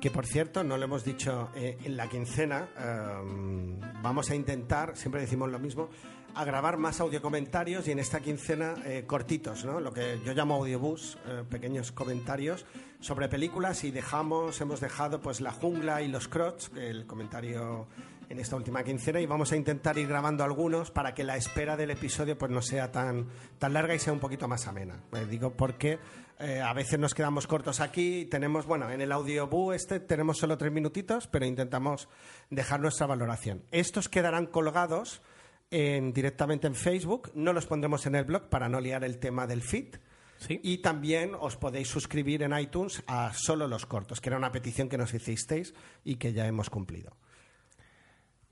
Que 0.00 0.10
por 0.10 0.26
cierto, 0.26 0.64
no 0.64 0.78
lo 0.78 0.84
hemos 0.84 1.04
dicho 1.04 1.50
eh, 1.54 1.76
en 1.84 1.96
la 1.96 2.08
quincena, 2.08 2.68
eh, 2.78 3.80
vamos 4.02 4.30
a 4.30 4.34
intentar, 4.34 4.96
siempre 4.96 5.20
decimos 5.20 5.50
lo 5.50 5.58
mismo, 5.58 5.90
a 6.34 6.44
grabar 6.44 6.76
más 6.76 7.00
audio 7.00 7.20
comentarios 7.20 7.86
y 7.88 7.92
en 7.92 7.98
esta 7.98 8.20
quincena 8.20 8.74
eh, 8.84 9.04
cortitos, 9.06 9.64
¿no? 9.64 9.80
Lo 9.80 9.92
que 9.92 10.20
yo 10.24 10.32
llamo 10.32 10.56
audiobús, 10.56 11.18
eh, 11.26 11.44
pequeños 11.48 11.92
comentarios 11.92 12.66
sobre 13.00 13.28
películas 13.28 13.84
y 13.84 13.90
dejamos, 13.90 14.60
hemos 14.60 14.80
dejado 14.80 15.20
pues 15.20 15.40
La 15.40 15.52
Jungla 15.52 16.02
y 16.02 16.08
Los 16.08 16.28
Crocs, 16.28 16.70
el 16.76 17.06
comentario 17.06 17.88
en 18.28 18.38
esta 18.38 18.54
última 18.54 18.84
quincena 18.84 19.20
y 19.20 19.26
vamos 19.26 19.50
a 19.52 19.56
intentar 19.56 19.98
ir 19.98 20.06
grabando 20.06 20.44
algunos 20.44 20.92
para 20.92 21.14
que 21.14 21.24
la 21.24 21.36
espera 21.36 21.76
del 21.76 21.90
episodio 21.90 22.38
pues 22.38 22.50
no 22.52 22.62
sea 22.62 22.92
tan, 22.92 23.26
tan 23.58 23.72
larga 23.72 23.94
y 23.94 23.98
sea 23.98 24.12
un 24.12 24.20
poquito 24.20 24.46
más 24.46 24.68
amena. 24.68 25.00
Eh, 25.12 25.26
digo 25.28 25.50
porque 25.50 25.98
eh, 26.40 26.60
a 26.60 26.72
veces 26.72 26.98
nos 26.98 27.14
quedamos 27.14 27.46
cortos 27.46 27.80
aquí, 27.80 28.24
tenemos, 28.26 28.66
bueno, 28.66 28.90
en 28.90 29.00
el 29.00 29.12
audioboo 29.12 29.72
este 29.72 30.00
tenemos 30.00 30.38
solo 30.38 30.56
tres 30.58 30.72
minutitos, 30.72 31.26
pero 31.26 31.46
intentamos 31.46 32.08
dejar 32.50 32.80
nuestra 32.80 33.06
valoración. 33.06 33.62
Estos 33.70 34.08
quedarán 34.08 34.46
colgados 34.46 35.22
en- 35.70 36.12
directamente 36.12 36.66
en 36.66 36.74
Facebook, 36.74 37.30
no 37.34 37.52
los 37.52 37.66
pondremos 37.66 38.06
en 38.06 38.14
el 38.14 38.24
blog 38.24 38.48
para 38.48 38.68
no 38.68 38.80
liar 38.80 39.04
el 39.04 39.18
tema 39.18 39.46
del 39.46 39.62
feed. 39.62 39.96
Sí. 40.38 40.58
Y 40.62 40.78
también 40.78 41.32
os 41.38 41.56
podéis 41.56 41.88
suscribir 41.88 42.42
en 42.42 42.58
iTunes 42.58 43.02
a 43.06 43.32
solo 43.34 43.68
los 43.68 43.84
cortos, 43.84 44.20
que 44.22 44.30
era 44.30 44.38
una 44.38 44.50
petición 44.50 44.88
que 44.88 44.96
nos 44.96 45.12
hicisteis 45.12 45.74
y 46.02 46.16
que 46.16 46.32
ya 46.32 46.46
hemos 46.46 46.70
cumplido. 46.70 47.14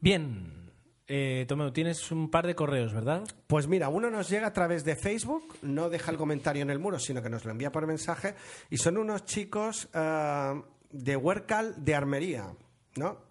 Bien, 0.01 0.68
eh, 1.11 1.47
Tomeu, 1.49 1.73
tienes 1.73 2.13
un 2.13 2.31
par 2.31 2.47
de 2.47 2.55
correos, 2.55 2.93
¿verdad? 2.93 3.27
Pues 3.47 3.67
mira, 3.67 3.89
uno 3.89 4.11
nos 4.11 4.29
llega 4.29 4.49
a 4.49 4.53
través 4.53 4.85
de 4.85 4.95
Facebook, 4.95 5.57
no 5.63 5.89
deja 5.89 6.11
el 6.11 6.19
comentario 6.19 6.63
en 6.63 6.69
el 6.69 6.79
muro, 6.79 6.99
sino 6.99 7.23
que 7.23 7.31
nos 7.31 7.47
lo 7.47 7.51
envía 7.51 7.73
por 7.73 7.87
mensaje, 7.87 8.35
y 8.69 8.77
son 8.77 8.99
unos 8.99 9.25
chicos 9.25 9.89
ah, 9.95 10.63
de 10.91 11.17
Huercal 11.17 11.83
de 11.83 11.95
Armería, 11.95 12.53
¿no? 12.97 13.27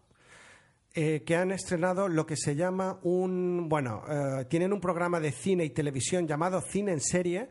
Eh, 1.00 1.22
que 1.24 1.36
han 1.36 1.52
estrenado 1.52 2.08
lo 2.08 2.26
que 2.26 2.36
se 2.36 2.56
llama 2.56 2.98
un, 3.04 3.70
bueno, 3.70 4.02
eh, 4.10 4.46
tienen 4.46 4.74
un 4.74 4.82
programa 4.82 5.20
de 5.20 5.32
cine 5.32 5.64
y 5.64 5.70
televisión 5.70 6.28
llamado 6.28 6.60
Cine 6.60 6.94
en 6.94 7.02
Serie, 7.02 7.50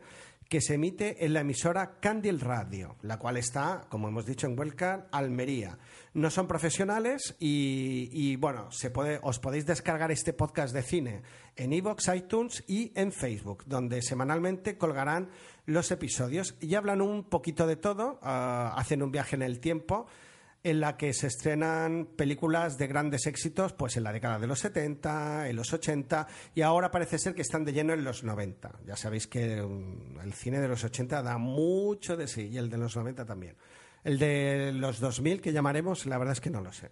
que 0.49 0.61
se 0.61 0.75
emite 0.75 1.25
en 1.25 1.33
la 1.33 1.41
emisora 1.41 1.99
Candil 1.99 2.39
Radio, 2.39 2.95
la 3.01 3.19
cual 3.19 3.37
está, 3.37 3.85
como 3.89 4.07
hemos 4.07 4.25
dicho, 4.25 4.47
en 4.47 4.57
Huelca, 4.57 5.07
Almería. 5.11 5.77
No 6.13 6.29
son 6.29 6.47
profesionales 6.47 7.35
y, 7.39 8.35
bueno, 8.37 8.71
se 8.71 8.89
puede, 8.89 9.19
os 9.21 9.39
podéis 9.39 9.65
descargar 9.65 10.11
este 10.11 10.33
podcast 10.33 10.73
de 10.73 10.83
cine 10.83 11.21
en 11.55 11.73
iVoox, 11.73 12.15
iTunes 12.15 12.63
y 12.67 12.91
en 12.95 13.11
Facebook, 13.11 13.65
donde 13.65 14.01
semanalmente 14.01 14.77
colgarán 14.77 15.29
los 15.65 15.91
episodios 15.91 16.55
y 16.61 16.75
hablan 16.75 17.01
un 17.01 17.25
poquito 17.25 17.67
de 17.67 17.75
todo, 17.75 18.19
ah, 18.21 18.73
hacen 18.77 19.03
un 19.03 19.11
viaje 19.11 19.35
en 19.35 19.41
el 19.41 19.59
tiempo 19.59 20.07
en 20.69 20.81
la 20.81 20.97
que 20.97 21.13
se 21.13 21.27
estrenan 21.27 22.09
películas 22.17 22.77
de 22.77 22.87
grandes 22.87 23.25
éxitos 23.25 23.71
pues 23.71 23.95
en 23.95 24.03
la 24.03 24.11
década 24.11 24.37
de 24.37 24.47
los 24.47 24.59
70, 24.59 25.47
en 25.47 25.55
los 25.55 25.71
80 25.71 26.27
y 26.55 26.61
ahora 26.61 26.91
parece 26.91 27.17
ser 27.17 27.33
que 27.33 27.41
están 27.41 27.63
de 27.63 27.71
lleno 27.71 27.93
en 27.93 28.03
los 28.03 28.23
90. 28.23 28.79
Ya 28.85 28.97
sabéis 28.97 29.27
que 29.27 29.61
mm, 29.61 30.19
el 30.19 30.33
cine 30.33 30.59
de 30.59 30.67
los 30.67 30.83
80 30.83 31.21
da 31.21 31.37
mucho 31.37 32.17
de 32.17 32.27
sí 32.27 32.49
y 32.51 32.57
el 32.57 32.69
de 32.69 32.77
los 32.77 32.97
90 32.97 33.25
también. 33.25 33.55
El 34.03 34.19
de 34.19 34.73
los 34.73 34.99
2000 34.99 35.41
que 35.41 35.53
llamaremos, 35.53 36.05
la 36.05 36.17
verdad 36.17 36.33
es 36.33 36.41
que 36.41 36.49
no 36.49 36.61
lo 36.61 36.73
sé. 36.73 36.91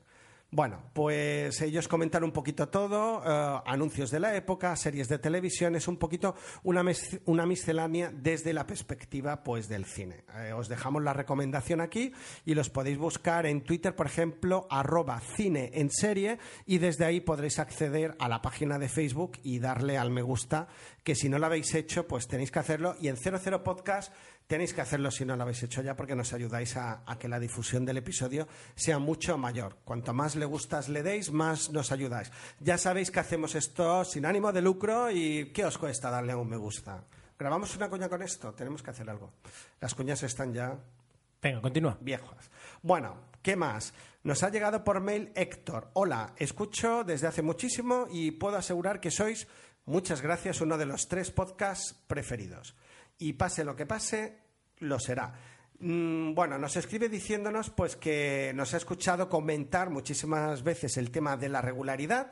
Bueno, 0.52 0.84
pues 0.94 1.62
ellos 1.62 1.88
comentan 1.90 2.24
un 2.24 2.32
poquito 2.32 2.70
todo, 2.70 3.22
eh, 3.26 3.62
anuncios 3.66 4.10
de 4.10 4.22
la 4.22 4.36
época, 4.36 4.74
series 4.78 5.10
de 5.10 5.18
televisión, 5.18 5.76
es 5.76 5.88
un 5.88 5.98
poquito 5.98 6.36
una 6.64 7.46
miscelánea 7.46 8.12
desde 8.16 8.54
la 8.54 8.66
perspectiva 8.66 9.44
pues 9.44 9.68
del 9.68 9.84
cine. 9.84 10.24
Eh, 10.38 10.54
os 10.54 10.70
dejamos 10.70 11.04
la 11.04 11.12
recomendación 11.12 11.82
aquí 11.82 12.14
y 12.46 12.54
los 12.54 12.70
podéis 12.70 12.98
buscar 12.98 13.46
en 13.46 13.64
Twitter, 13.64 13.96
por 13.96 14.06
ejemplo, 14.06 14.66
arroba 14.70 15.20
cine 15.20 15.72
en 15.74 15.90
serie 15.90 16.38
y 16.66 16.78
desde 16.78 17.04
ahí 17.04 17.20
podréis 17.20 17.60
acceder 17.60 18.16
a 18.20 18.30
la 18.30 18.42
página 18.42 18.80
de 18.80 18.88
Facebook 18.88 19.40
y 19.44 19.60
darle 19.60 19.98
al 19.98 20.12
me 20.12 20.22
gusta, 20.22 20.70
que 21.04 21.16
si 21.16 21.28
no 21.28 21.38
lo 21.38 21.48
habéis 21.48 21.74
hecho, 21.76 22.08
pues 22.08 22.28
tenéis 22.28 22.52
que 22.52 22.60
hacerlo 22.60 22.96
y 23.02 23.10
en 23.10 23.18
00 23.18 23.64
Podcast 23.64 24.14
Tenéis 24.48 24.74
que 24.76 24.82
hacerlo 24.82 25.10
si 25.10 25.26
no 25.26 25.36
lo 25.36 25.42
habéis 25.42 25.64
hecho 25.64 25.82
ya 25.82 25.96
porque 25.96 26.16
nos 26.16 26.32
ayudáis 26.34 26.78
a, 26.78 27.02
a 27.06 27.18
que 27.18 27.28
la 27.28 27.40
difusión 27.40 27.84
del 27.84 27.98
episodio 27.98 28.48
sea 28.76 29.00
mucho 29.00 29.40
mayor. 29.40 29.78
Cuanto 29.84 30.14
más 30.14 30.36
le 30.36 30.46
gustas 30.46 30.88
le 30.88 31.02
deis, 31.02 31.32
más 31.32 31.72
nos 31.72 31.92
ayudáis. 31.92 32.32
Ya 32.60 32.78
sabéis 32.78 33.10
que 33.10 33.20
hacemos 33.20 33.56
esto 33.56 34.06
sin 34.06 34.24
ánimo 34.26 34.52
de 34.54 34.62
lucro 34.62 35.10
y 35.10 35.52
¿qué 35.52 35.66
os 35.66 35.80
cuesta 35.80 36.12
darle 36.12 36.34
a 36.34 36.38
un 36.38 36.48
me 36.48 36.58
gusta? 36.58 37.04
¿Grabamos 37.40 37.76
una 37.76 37.90
coña 37.90 38.08
con 38.08 38.22
esto? 38.22 38.54
Tenemos 38.54 38.84
que 38.84 38.92
hacer 38.92 39.10
algo. 39.10 39.34
Las 39.82 39.96
coñas 39.96 40.22
están 40.22 40.54
ya 40.54 40.78
Venga, 41.42 41.62
continúa. 41.62 41.98
viejas. 42.00 42.52
Bueno, 42.84 43.18
¿qué 43.42 43.56
más? 43.56 43.94
Nos 44.24 44.44
ha 44.44 44.50
llegado 44.50 44.84
por 44.84 45.02
mail 45.02 45.32
Héctor. 45.36 45.90
Hola, 45.94 46.34
escucho 46.38 47.04
desde 47.04 47.28
hace 47.28 47.42
muchísimo 47.42 48.08
y 48.12 48.32
puedo 48.32 48.58
asegurar 48.58 49.00
que 49.00 49.12
sois, 49.12 49.48
muchas 49.86 50.22
gracias, 50.22 50.62
uno 50.62 50.78
de 50.78 50.86
los 50.86 51.08
tres 51.08 51.32
podcasts 51.32 51.96
preferidos. 52.08 52.76
Y 53.18 53.34
pase 53.34 53.64
lo 53.64 53.76
que 53.76 53.86
pase, 53.86 54.38
lo 54.80 55.00
será. 55.00 55.34
Mm, 55.80 56.34
Bueno, 56.34 56.58
nos 56.58 56.76
escribe 56.78 57.10
diciéndonos 57.10 57.70
pues 57.70 57.96
que 57.96 58.52
nos 58.56 58.74
ha 58.74 58.78
escuchado 58.78 59.30
comentar 59.30 59.90
muchísimas 59.90 60.64
veces 60.64 60.98
el 60.98 61.12
tema 61.12 61.38
de 61.38 61.50
la 61.50 61.62
regularidad 61.62 62.32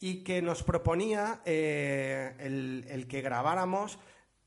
y 0.00 0.24
que 0.24 0.42
nos 0.42 0.62
proponía 0.62 1.42
eh, 1.44 2.34
el, 2.38 3.06
que 3.08 3.20
grabáramos 3.22 3.98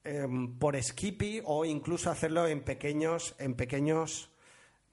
em, 0.03 0.57
por 0.59 0.81
Skippy 0.81 1.41
o 1.45 1.65
incluso 1.65 2.11
hacerlo 2.11 2.47
en 2.47 2.61
pequeños, 2.61 3.35
en 3.39 3.55
pequeños 3.55 4.29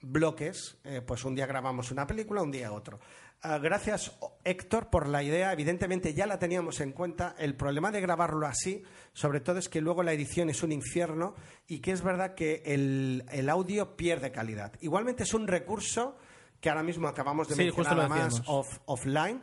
bloques. 0.00 0.78
Eh, 0.84 1.02
pues 1.04 1.24
un 1.24 1.34
día 1.34 1.46
grabamos 1.46 1.90
una 1.90 2.06
película, 2.06 2.42
un 2.42 2.52
día 2.52 2.72
otro. 2.72 3.00
Ah, 3.44 3.58
gracias, 3.58 4.16
Héctor, 4.44 4.88
por 4.88 5.08
la 5.08 5.22
idea. 5.24 5.52
Evidentemente 5.52 6.14
ya 6.14 6.26
la 6.26 6.38
teníamos 6.38 6.80
en 6.80 6.92
cuenta. 6.92 7.34
El 7.38 7.56
problema 7.56 7.90
de 7.90 8.00
grabarlo 8.00 8.46
así, 8.46 8.84
sobre 9.12 9.40
todo, 9.40 9.58
es 9.58 9.68
que 9.68 9.80
luego 9.80 10.04
la 10.04 10.12
edición 10.12 10.48
es 10.48 10.62
un 10.62 10.70
infierno 10.70 11.34
y 11.66 11.80
que 11.80 11.90
es 11.90 12.02
verdad 12.02 12.34
que 12.36 12.62
el, 12.64 13.24
el 13.32 13.48
audio 13.48 13.96
pierde 13.96 14.30
calidad. 14.30 14.72
Igualmente 14.80 15.24
es 15.24 15.34
un 15.34 15.48
recurso 15.48 16.16
que 16.60 16.68
ahora 16.68 16.84
mismo 16.84 17.08
acabamos 17.08 17.48
de 17.48 17.56
Sí, 17.56 17.64
mencionar 17.64 18.08
decíamos. 18.08 18.42
off- 18.46 18.78
offline, 18.86 19.42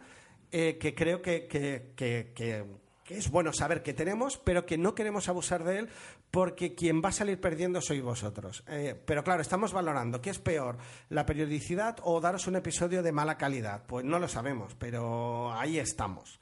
eh, 0.52 0.78
que 0.80 0.96
creo 0.96 1.22
que, 1.22 1.48
que- 1.48 1.92
que- 1.98 2.32
que- 2.34 2.66
que 3.10 3.18
es 3.18 3.32
bueno 3.32 3.52
saber 3.54 3.82
que 3.82 3.96
tenemos, 3.96 4.38
pero 4.38 4.68
que 4.68 4.78
no 4.78 4.94
queremos 4.94 5.30
abusar 5.30 5.64
de 5.64 5.80
él 5.80 5.90
porque 6.30 6.76
quien 6.76 7.02
va 7.04 7.10
a 7.10 7.12
salir 7.12 7.42
perdiendo 7.42 7.82
sois 7.82 8.04
vosotros. 8.04 8.64
Eh, 8.68 8.94
pero 9.04 9.24
claro, 9.24 9.42
estamos 9.42 9.74
valorando 9.74 10.22
qué 10.22 10.30
es 10.30 10.38
peor, 10.38 10.78
la 11.10 11.26
periodicidad 11.26 11.98
o 12.04 12.22
daros 12.22 12.46
un 12.46 12.58
episodio 12.58 13.02
de 13.02 13.12
mala 13.12 13.36
calidad. 13.36 13.82
Pues 13.88 14.06
no 14.06 14.20
lo 14.20 14.28
sabemos, 14.28 14.76
pero 14.78 15.52
ahí 15.54 15.80
estamos. 15.80 16.40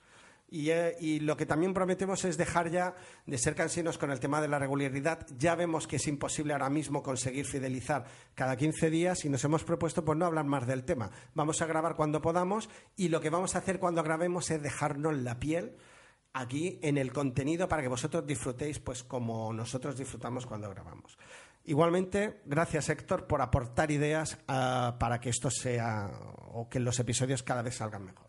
Y, 0.50 0.72
eh, 0.72 0.98
y 1.00 1.22
lo 1.22 1.38
que 1.38 1.46
también 1.46 1.74
prometemos 1.74 2.26
es 2.26 2.36
dejar 2.36 2.70
ya 2.70 2.96
de 3.26 3.38
ser 3.38 3.56
cansinos 3.56 3.98
con 3.98 4.12
el 4.12 4.20
tema 4.20 4.42
de 4.42 4.50
la 4.50 4.60
regularidad. 4.60 5.26
Ya 5.38 5.56
vemos 5.56 5.88
que 5.88 5.96
es 5.96 6.08
imposible 6.08 6.52
ahora 6.52 6.70
mismo 6.70 7.02
conseguir 7.02 7.46
fidelizar 7.46 8.04
cada 8.36 8.58
15 8.58 8.90
días 8.90 9.24
y 9.24 9.30
nos 9.30 9.46
hemos 9.46 9.64
propuesto 9.64 10.04
pues 10.04 10.18
no 10.18 10.26
hablar 10.26 10.44
más 10.44 10.68
del 10.68 10.84
tema. 10.84 11.12
Vamos 11.34 11.62
a 11.62 11.66
grabar 11.66 11.96
cuando 11.96 12.22
podamos 12.22 12.70
y 12.98 13.08
lo 13.08 13.22
que 13.22 13.30
vamos 13.30 13.56
a 13.56 13.60
hacer 13.60 13.80
cuando 13.80 14.04
grabemos 14.04 14.52
es 14.52 14.62
dejarnos 14.62 15.16
la 15.16 15.40
piel 15.40 15.78
aquí 16.40 16.80
en 16.82 16.98
el 16.98 17.12
contenido 17.12 17.68
para 17.68 17.82
que 17.82 17.88
vosotros 17.88 18.26
disfrutéis 18.26 18.80
pues 18.80 19.04
como 19.04 19.52
nosotros 19.54 19.98
disfrutamos 19.98 20.46
cuando 20.46 20.70
grabamos. 20.70 21.18
Igualmente, 21.66 22.42
gracias 22.46 22.90
Héctor 22.90 23.28
por 23.28 23.42
aportar 23.42 23.92
ideas 23.92 24.38
ah, 24.48 24.96
para 25.00 25.20
que 25.20 25.30
esto 25.30 25.52
sea 25.52 26.10
o 26.54 26.70
que 26.70 26.80
los 26.80 27.00
episodios 27.00 27.44
cada 27.44 27.62
vez 27.62 27.76
salgan 27.76 28.06
mejor. 28.06 28.28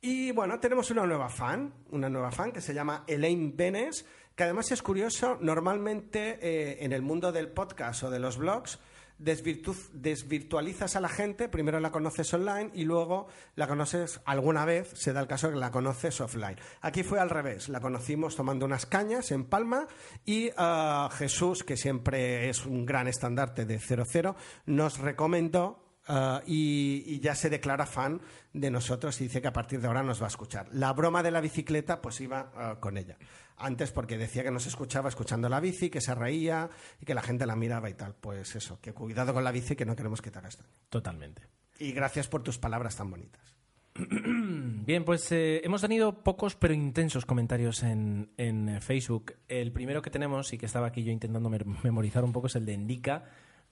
Y 0.00 0.32
bueno, 0.32 0.60
tenemos 0.60 0.90
una 0.90 1.06
nueva 1.06 1.30
fan, 1.30 1.72
una 1.90 2.10
nueva 2.10 2.30
fan 2.30 2.52
que 2.52 2.60
se 2.60 2.74
llama 2.74 3.04
Elaine 3.06 3.52
Benes, 3.56 4.04
que 4.36 4.44
además 4.44 4.70
es 4.70 4.82
curioso, 4.82 5.38
normalmente 5.40 6.38
eh, 6.42 6.84
en 6.84 6.92
el 6.92 7.00
mundo 7.00 7.32
del 7.32 7.48
podcast 7.48 8.02
o 8.02 8.10
de 8.10 8.18
los 8.18 8.36
blogs 8.36 8.78
desvirtu- 9.18 9.90
desvirtualizas 9.92 10.96
a 10.96 11.00
la 11.00 11.08
gente, 11.08 11.48
primero 11.48 11.80
la 11.80 11.90
conoces 11.90 12.32
online 12.34 12.70
y 12.74 12.84
luego 12.84 13.28
la 13.56 13.66
conoces 13.66 14.20
alguna 14.24 14.64
vez, 14.64 14.90
se 14.94 15.12
da 15.12 15.20
el 15.20 15.26
caso 15.26 15.50
que 15.50 15.56
la 15.56 15.70
conoces 15.70 16.20
offline. 16.20 16.56
Aquí 16.80 17.02
fue 17.02 17.20
al 17.20 17.30
revés, 17.30 17.68
la 17.68 17.80
conocimos 17.80 18.36
tomando 18.36 18.66
unas 18.66 18.86
cañas 18.86 19.30
en 19.30 19.44
Palma 19.44 19.86
y 20.24 20.50
ah, 20.56 21.08
Jesús, 21.12 21.64
que 21.64 21.76
siempre 21.76 22.48
es 22.48 22.66
un 22.66 22.86
gran 22.86 23.08
estandarte 23.08 23.66
de 23.66 23.78
00, 23.78 24.36
nos 24.66 24.98
recomendó 24.98 25.83
ah, 26.06 26.42
y, 26.46 27.04
y 27.06 27.20
ya 27.20 27.34
se 27.34 27.50
declara 27.50 27.86
fan 27.86 28.20
de 28.52 28.70
nosotros 28.70 29.20
y 29.20 29.24
dice 29.24 29.42
que 29.42 29.48
a 29.48 29.52
partir 29.52 29.80
de 29.80 29.88
ahora 29.88 30.02
nos 30.02 30.20
va 30.20 30.26
a 30.26 30.28
escuchar. 30.28 30.68
La 30.72 30.92
broma 30.92 31.22
de 31.22 31.30
la 31.30 31.40
bicicleta 31.40 32.00
pues 32.00 32.20
iba 32.20 32.52
ah, 32.56 32.76
con 32.80 32.96
ella. 32.96 33.16
Antes 33.56 33.92
porque 33.92 34.18
decía 34.18 34.42
que 34.42 34.50
nos 34.50 34.66
escuchaba 34.66 35.08
escuchando 35.08 35.48
la 35.48 35.60
bici, 35.60 35.90
que 35.90 36.00
se 36.00 36.14
reía 36.14 36.70
y 37.00 37.04
que 37.04 37.14
la 37.14 37.22
gente 37.22 37.46
la 37.46 37.56
miraba 37.56 37.88
y 37.88 37.94
tal. 37.94 38.14
Pues 38.14 38.56
eso, 38.56 38.80
que 38.80 38.92
cuidado 38.92 39.32
con 39.32 39.44
la 39.44 39.52
bici 39.52 39.76
que 39.76 39.86
no 39.86 39.94
queremos 39.94 40.22
que 40.22 40.30
te 40.30 40.38
hagas 40.38 40.58
daño. 40.58 40.70
Totalmente. 40.88 41.42
Y 41.78 41.92
gracias 41.92 42.28
por 42.28 42.42
tus 42.42 42.58
palabras 42.58 42.96
tan 42.96 43.10
bonitas. 43.10 43.54
Bien, 43.94 45.04
pues 45.04 45.30
eh, 45.30 45.60
hemos 45.64 45.80
tenido 45.80 46.24
pocos 46.24 46.56
pero 46.56 46.74
intensos 46.74 47.26
comentarios 47.26 47.84
en, 47.84 48.32
en, 48.36 48.68
eh, 48.68 48.80
Facebook. 48.80 49.34
El 49.46 49.72
primero 49.72 50.02
que 50.02 50.10
tenemos 50.10 50.52
y 50.52 50.58
que 50.58 50.66
estaba 50.66 50.88
aquí 50.88 51.04
yo 51.04 51.12
intentando 51.12 51.48
memorizar 51.48 52.24
un 52.24 52.32
poco 52.32 52.48
es 52.48 52.56
el 52.56 52.66
de 52.66 52.72
Indica. 52.72 53.24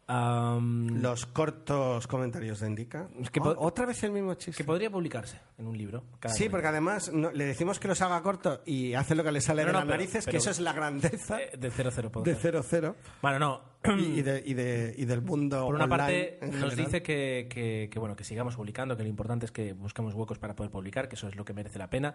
Los 0.08 1.26
cortos 1.26 2.06
comentarios 2.06 2.60
de 2.60 2.66
Indica. 2.68 3.08
Que 3.32 3.40
Oh, 3.40 3.54
otra 3.58 3.86
vez 3.86 4.02
el 4.02 4.12
mismo 4.12 4.34
chiste. 4.34 4.62
que 4.62 4.64
podría 4.64 4.90
publicarse 4.90 5.38
en 5.58 5.66
un 5.66 5.76
libro. 5.78 6.04
Sí, 6.26 6.48
porque 6.48 6.66
además 6.66 7.10
no- 7.12 7.30
le 7.30 7.44
decimos 7.44 7.78
que 7.78 7.88
los 7.88 8.00
haga 8.02 8.22
corto 8.22 8.60
y 8.66 8.94
hace 8.94 9.14
lo 9.14 9.24
que 9.24 9.32
le 9.32 9.40
sale 9.40 9.62
No, 9.62 9.68
de 9.68 9.72
no, 9.72 9.78
las 9.80 9.86
pero- 9.86 9.96
narices, 9.98 10.24
pero- 10.24 10.32
que 10.32 10.38
eso 10.38 10.50
es 10.50 10.60
la 10.60 10.72
grandeza 10.72 11.40
Eh, 11.40 11.50
de 11.58 11.70
00 11.70 12.02
de 12.02 12.10
podcast. 12.10 12.40
00 12.40 12.96
Bueno, 13.22 13.38
no. 13.38 13.60
y, 13.98 14.18
y 14.18 14.22
de- 14.22 14.42
y 14.44 14.54
de- 14.54 14.94
y 14.96 15.04
del 15.04 15.22
mundo 15.22 15.64
Por 15.66 15.74
una 15.74 15.88
parte, 15.88 16.38
nos 16.42 16.76
dice 16.76 17.02
que, 17.02 17.46
que- 17.50 17.88
que, 17.90 17.98
bueno, 17.98 18.14
que 18.16 18.24
sigamos 18.24 18.56
publicando, 18.56 18.96
que 18.96 19.02
lo 19.04 19.08
importante 19.08 19.46
es 19.46 19.52
que 19.52 19.72
busquemos 19.72 20.14
huecos 20.14 20.38
para 20.38 20.54
poder 20.54 20.70
publicar, 20.70 21.08
que 21.08 21.16
eso 21.16 21.28
es 21.28 21.36
lo 21.36 21.44
que 21.44 21.54
merece 21.54 21.78
la 21.78 21.88
pena. 21.90 22.14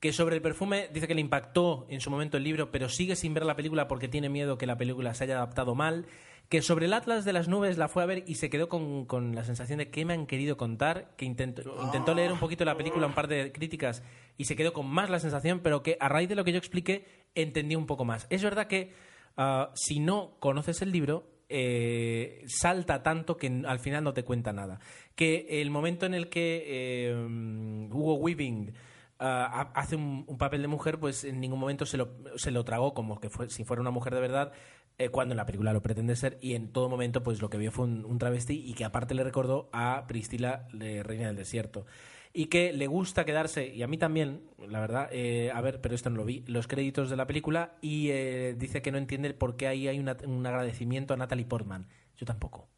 Que 0.00 0.12
sobre 0.12 0.36
el 0.36 0.42
perfume 0.42 0.88
dice 0.92 1.08
que 1.08 1.14
le 1.14 1.22
impactó 1.22 1.86
en 1.88 2.00
su 2.00 2.10
momento 2.10 2.36
el 2.36 2.44
libro, 2.44 2.70
pero 2.70 2.88
sigue 2.88 3.16
sin 3.16 3.32
ver 3.34 3.44
la 3.46 3.56
película 3.56 3.88
porque 3.88 4.08
tiene 4.08 4.28
miedo 4.28 4.58
que 4.58 4.66
la 4.66 4.76
película 4.76 5.14
se 5.14 5.24
haya 5.24 5.36
adaptado 5.36 5.74
mal. 5.74 6.06
Que 6.48 6.62
sobre 6.62 6.86
el 6.86 6.92
Atlas 6.92 7.24
de 7.24 7.32
las 7.32 7.48
Nubes 7.48 7.76
la 7.76 7.88
fue 7.88 8.04
a 8.04 8.06
ver 8.06 8.22
y 8.26 8.36
se 8.36 8.48
quedó 8.50 8.68
con, 8.68 9.04
con 9.04 9.34
la 9.34 9.42
sensación 9.42 9.78
de 9.78 9.90
que 9.90 10.04
me 10.04 10.12
han 10.14 10.26
querido 10.26 10.56
contar, 10.56 11.14
que 11.16 11.24
intentó, 11.24 11.62
intentó 11.82 12.14
leer 12.14 12.30
un 12.32 12.38
poquito 12.38 12.64
la 12.64 12.76
película, 12.76 13.06
un 13.08 13.14
par 13.14 13.26
de 13.26 13.50
críticas, 13.50 14.04
y 14.36 14.44
se 14.44 14.54
quedó 14.54 14.72
con 14.72 14.86
más 14.86 15.10
la 15.10 15.18
sensación, 15.18 15.58
pero 15.60 15.82
que 15.82 15.96
a 15.98 16.08
raíz 16.08 16.28
de 16.28 16.36
lo 16.36 16.44
que 16.44 16.52
yo 16.52 16.58
expliqué 16.58 17.04
entendió 17.34 17.78
un 17.78 17.86
poco 17.86 18.04
más. 18.04 18.28
Es 18.30 18.44
verdad 18.44 18.68
que 18.68 18.92
ah, 19.36 19.70
si 19.74 19.98
no 19.98 20.36
conoces 20.38 20.82
el 20.82 20.92
libro, 20.92 21.28
eh, 21.48 22.44
salta 22.46 23.02
tanto 23.02 23.36
que 23.36 23.62
al 23.66 23.78
final 23.80 24.04
no 24.04 24.12
te 24.14 24.24
cuenta 24.24 24.52
nada. 24.52 24.78
Que 25.16 25.46
el 25.60 25.70
momento 25.70 26.06
en 26.06 26.14
el 26.14 26.28
que 26.28 26.62
eh, 26.66 27.88
Hugo 27.90 28.14
Weaving 28.14 28.72
ah, 29.18 29.70
ha- 29.74 29.80
hace 29.80 29.96
un, 29.96 30.24
un 30.28 30.38
papel 30.38 30.62
de 30.62 30.68
mujer, 30.68 31.00
pues 31.00 31.24
en 31.24 31.40
ningún 31.40 31.58
momento 31.58 31.86
se 31.86 31.96
lo, 31.96 32.10
se 32.36 32.52
lo 32.52 32.64
tragó 32.64 32.94
como 32.94 33.18
que 33.20 33.30
fue, 33.30 33.48
si 33.50 33.64
fuera 33.64 33.80
una 33.80 33.90
mujer 33.90 34.14
de 34.14 34.20
verdad, 34.20 34.52
eh, 34.98 35.10
cuando 35.10 35.32
en 35.32 35.36
la 35.36 35.46
película 35.46 35.72
lo 35.72 35.82
pretende 35.82 36.16
ser, 36.16 36.38
y 36.40 36.54
en 36.54 36.72
todo 36.72 36.88
momento 36.88 37.22
pues 37.22 37.40
lo 37.40 37.50
que 37.50 37.58
vio 37.58 37.70
fue 37.70 37.84
un, 37.86 38.18
travesti 38.18 38.62
y 38.66 38.74
que 38.74 38.84
aparte 38.84 39.14
le 39.14 39.24
recordó 39.24 39.68
a 39.72 40.04
Priscila, 40.06 40.68
de 40.72 41.02
Reina 41.02 41.26
del 41.26 41.36
Desierto. 41.36 41.86
Y 42.32 42.46
que 42.46 42.72
le 42.72 42.86
gusta 42.86 43.24
quedarse, 43.24 43.66
y 43.74 43.82
a 43.82 43.86
mí 43.86 43.96
también, 43.96 44.42
la 44.68 44.80
verdad, 44.80 45.08
eh, 45.10 45.50
a 45.54 45.60
ver, 45.62 45.80
pero 45.80 45.94
esto 45.94 46.10
no 46.10 46.16
lo 46.16 46.24
vi, 46.24 46.44
los 46.46 46.66
créditos 46.66 47.08
de 47.08 47.16
la 47.16 47.26
película 47.26 47.76
y 47.80 48.10
eh, 48.10 48.54
dice 48.58 48.82
que 48.82 48.92
no 48.92 48.98
entiende 48.98 49.32
por 49.32 49.56
qué 49.56 49.68
ahí 49.68 49.88
hay 49.88 49.98
un 49.98 50.46
agradecimiento 50.46 51.14
a 51.14 51.16
Natalie 51.16 51.46
Portman. 51.46 51.88
Yo 52.16 52.26
tampoco. 52.26 52.68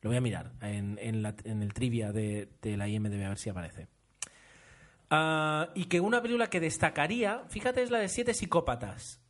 Lo 0.00 0.10
voy 0.10 0.16
a 0.16 0.20
mirar 0.20 0.52
en, 0.60 0.98
el 0.98 1.72
trivia 1.72 2.12
de, 2.12 2.48
de 2.62 2.76
la 2.76 2.88
IMDB 2.88 3.24
a 3.24 3.28
ver 3.30 3.38
si 3.38 3.50
aparece. 3.50 3.88
Ah, 5.10 5.70
y 5.74 5.86
que 5.86 6.00
una 6.00 6.22
película 6.22 6.48
que 6.48 6.60
destacaría, 6.60 7.44
fíjate, 7.48 7.82
es 7.82 7.90
la 7.90 7.98
de 7.98 8.08
Siete 8.08 8.34
Psicópatas. 8.34 9.20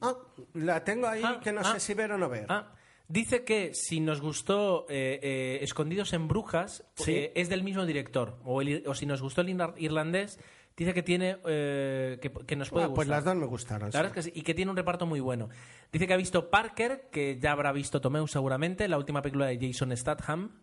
Ah, 0.00 0.14
la 0.54 0.84
tengo 0.84 1.08
ahí 1.08 1.22
Ah, 1.24 1.40
que 1.42 1.52
no 1.52 1.60
ah, 1.60 1.72
sé 1.72 1.80
si 1.80 1.94
ver 1.94 2.12
o 2.12 2.18
no 2.18 2.28
ver. 2.28 2.46
Ah, 2.48 2.72
dice 3.08 3.44
que 3.44 3.74
si 3.74 4.00
nos 4.00 4.20
gustó 4.20 4.86
eh, 4.88 5.18
eh, 5.22 5.58
Escondidos 5.62 6.12
en 6.12 6.28
Brujas, 6.28 6.84
Sí. 6.94 7.12
eh, 7.12 7.32
es 7.34 7.48
del 7.48 7.62
mismo 7.64 7.84
director. 7.86 8.38
O, 8.44 8.60
el 8.62 8.84
o 8.86 8.94
si 8.94 9.06
nos 9.06 9.20
gustó 9.22 9.40
el 9.40 9.48
ir- 9.48 9.74
irlandés, 9.78 10.38
dice 10.76 10.94
que 10.94 11.02
tiene 11.02 11.38
eh, 11.46 12.18
que, 12.22 12.30
que 12.32 12.56
nos 12.56 12.70
puede 12.70 12.84
Ah, 12.86 12.88
pues 12.88 13.08
gustar. 13.08 13.16
las 13.16 13.24
dos 13.24 13.36
me 13.36 13.46
gustaron. 13.46 13.90
La 13.92 14.02
verdad 14.02 14.16
es 14.18 14.24
que 14.26 14.30
sí, 14.32 14.38
y 14.38 14.42
que 14.42 14.54
tiene 14.54 14.70
un 14.70 14.76
reparto 14.76 15.04
muy 15.04 15.20
bueno. 15.20 15.48
Dice 15.92 16.06
que 16.06 16.14
ha 16.14 16.16
visto 16.16 16.48
Parker, 16.48 17.08
que 17.10 17.38
ya 17.40 17.52
habrá 17.52 17.72
visto 17.72 18.00
Tomeu 18.00 18.26
seguramente, 18.28 18.86
la 18.88 18.98
última 18.98 19.20
película 19.20 19.46
de 19.46 19.58
Jason 19.60 19.94
Statham. 19.96 20.62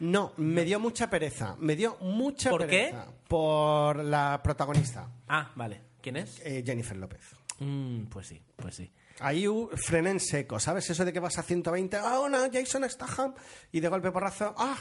No, 0.00 0.32
me 0.38 0.64
dio 0.64 0.80
mucha 0.80 1.10
pereza. 1.10 1.56
Me 1.60 1.76
dio 1.76 1.96
mucha 2.00 2.48
¿Por 2.50 2.62
qué? 2.66 2.88
pereza. 2.90 3.06
Por 3.28 4.02
la 4.04 4.40
protagonista, 4.42 5.08
Ah, 5.28 5.52
vale. 5.54 5.82
¿Quién 6.00 6.16
es? 6.16 6.40
eh, 6.44 6.62
Jennifer 6.64 6.96
López. 6.96 7.20
Mm, 7.60 8.06
pues 8.06 8.26
sí, 8.26 8.42
pues 8.56 8.74
sí. 8.74 8.90
Ahí 9.20 9.46
frené 9.74 10.10
en 10.10 10.20
seco, 10.20 10.58
¿sabes? 10.58 10.88
Eso 10.90 11.04
de 11.04 11.12
que 11.12 11.20
vas 11.20 11.38
a 11.38 11.42
120, 11.42 11.98
ah, 11.98 12.26
no, 12.30 12.38
Jason 12.50 12.88
Statham, 12.88 13.34
y 13.70 13.80
de 13.80 13.88
golpe 13.88 14.10
porrazo, 14.10 14.54
ah, 14.56 14.78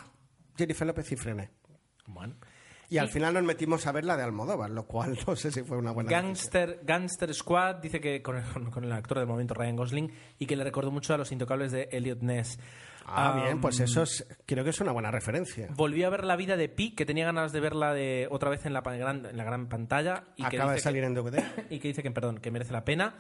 Jennifer 0.57 0.87
López 0.87 1.11
y 1.11 1.15
frené. 1.17 1.51
Bueno. 2.07 2.35
Y 2.91 2.97
al 2.97 3.09
final 3.09 3.35
nos 3.35 3.43
metimos 3.43 3.85
a 3.85 3.91
ver 3.91 4.03
la 4.03 4.17
de 4.17 4.23
Almodóvar, 4.23 4.71
lo 4.71 4.87
cual 4.87 5.17
no 5.27 5.35
sé 5.35 5.51
si 5.51 5.61
fue 5.61 5.77
una 5.77 5.91
buena. 5.91 6.09
Gangster, 6.09 6.79
Gangster 6.83 7.33
Squad 7.33 7.75
dice 7.75 7.99
que 7.99 8.21
con 8.21 8.37
el, 8.37 8.43
con 8.71 8.83
el 8.83 8.91
actor 8.91 9.19
del 9.19 9.27
momento 9.27 9.53
Ryan 9.53 9.75
Gosling 9.75 10.11
y 10.39 10.45
que 10.45 10.55
le 10.55 10.63
recordó 10.63 10.89
mucho 10.89 11.13
a 11.13 11.17
los 11.17 11.31
intocables 11.31 11.71
de 11.71 11.89
Elliot 11.91 12.21
Ness. 12.21 12.57
Ah, 13.11 13.41
bien, 13.43 13.59
pues 13.61 13.79
eso 13.79 14.03
es, 14.03 14.25
creo 14.45 14.63
que 14.63 14.69
es 14.71 14.79
una 14.81 14.91
buena 14.91 15.11
referencia. 15.11 15.67
Volvió 15.75 16.07
a 16.07 16.09
ver 16.09 16.23
la 16.25 16.35
vida 16.35 16.57
de 16.57 16.69
Pi, 16.69 16.91
que 16.95 17.05
tenía 17.05 17.25
ganas 17.25 17.51
de 17.51 17.59
verla 17.59 17.93
de 17.93 18.27
otra 18.31 18.49
vez 18.49 18.65
en 18.65 18.73
la, 18.73 18.81
gran, 18.81 19.25
en 19.25 19.37
la 19.37 19.43
gran 19.43 19.67
pantalla. 19.67 20.23
Y 20.35 20.43
que 20.43 20.57
Acaba 20.57 20.71
de 20.71 20.75
dice 20.77 20.83
salir 20.83 21.01
que- 21.01 21.07
en 21.07 21.13
DVD. 21.15 21.43
y 21.69 21.79
que 21.79 21.87
dice 21.89 22.03
que, 22.03 22.11
perdón, 22.11 22.37
que 22.39 22.51
merece 22.51 22.71
la 22.73 22.85
pena. 22.85 23.15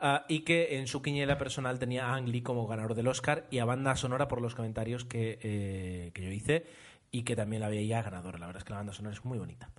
ah, 0.00 0.24
y 0.28 0.40
que 0.40 0.78
en 0.78 0.86
su 0.86 1.02
quiniela 1.02 1.38
personal 1.38 1.78
tenía 1.78 2.06
a 2.06 2.14
Ang 2.14 2.28
Lee 2.28 2.42
como 2.42 2.66
ganador 2.66 2.94
del 2.94 3.08
Oscar 3.08 3.46
y 3.50 3.58
a 3.58 3.64
banda 3.64 3.96
sonora 3.96 4.28
por 4.28 4.40
los 4.40 4.54
comentarios 4.54 5.04
que, 5.04 5.38
eh, 5.42 6.10
que 6.14 6.22
yo 6.22 6.30
hice 6.30 6.66
y 7.10 7.22
que 7.24 7.34
también 7.34 7.60
la 7.62 7.68
veía 7.68 8.02
ganadora. 8.02 8.38
La 8.38 8.46
verdad 8.46 8.60
es 8.60 8.64
que 8.64 8.70
la 8.72 8.76
banda 8.78 8.92
sonora 8.92 9.14
es 9.16 9.24
muy 9.24 9.38
bonita. 9.38 9.70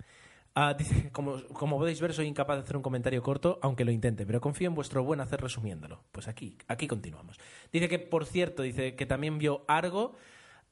Ah, 0.54 0.74
dice, 0.74 1.10
como, 1.12 1.42
como 1.52 1.78
podéis 1.78 2.00
ver, 2.00 2.12
soy 2.12 2.26
incapaz 2.26 2.56
de 2.56 2.62
hacer 2.64 2.76
un 2.76 2.82
comentario 2.82 3.22
corto, 3.22 3.58
aunque 3.62 3.84
lo 3.84 3.92
intente, 3.92 4.26
pero 4.26 4.40
confío 4.40 4.68
en 4.68 4.74
vuestro 4.74 5.04
buen 5.04 5.20
hacer 5.20 5.40
resumiéndolo. 5.40 6.02
Pues 6.10 6.26
aquí, 6.26 6.58
aquí 6.66 6.88
continuamos. 6.88 7.38
Dice 7.72 7.88
que, 7.88 7.98
por 7.98 8.26
cierto, 8.26 8.62
dice 8.62 8.96
que 8.96 9.06
también 9.06 9.38
vio 9.38 9.64
Argo 9.68 10.16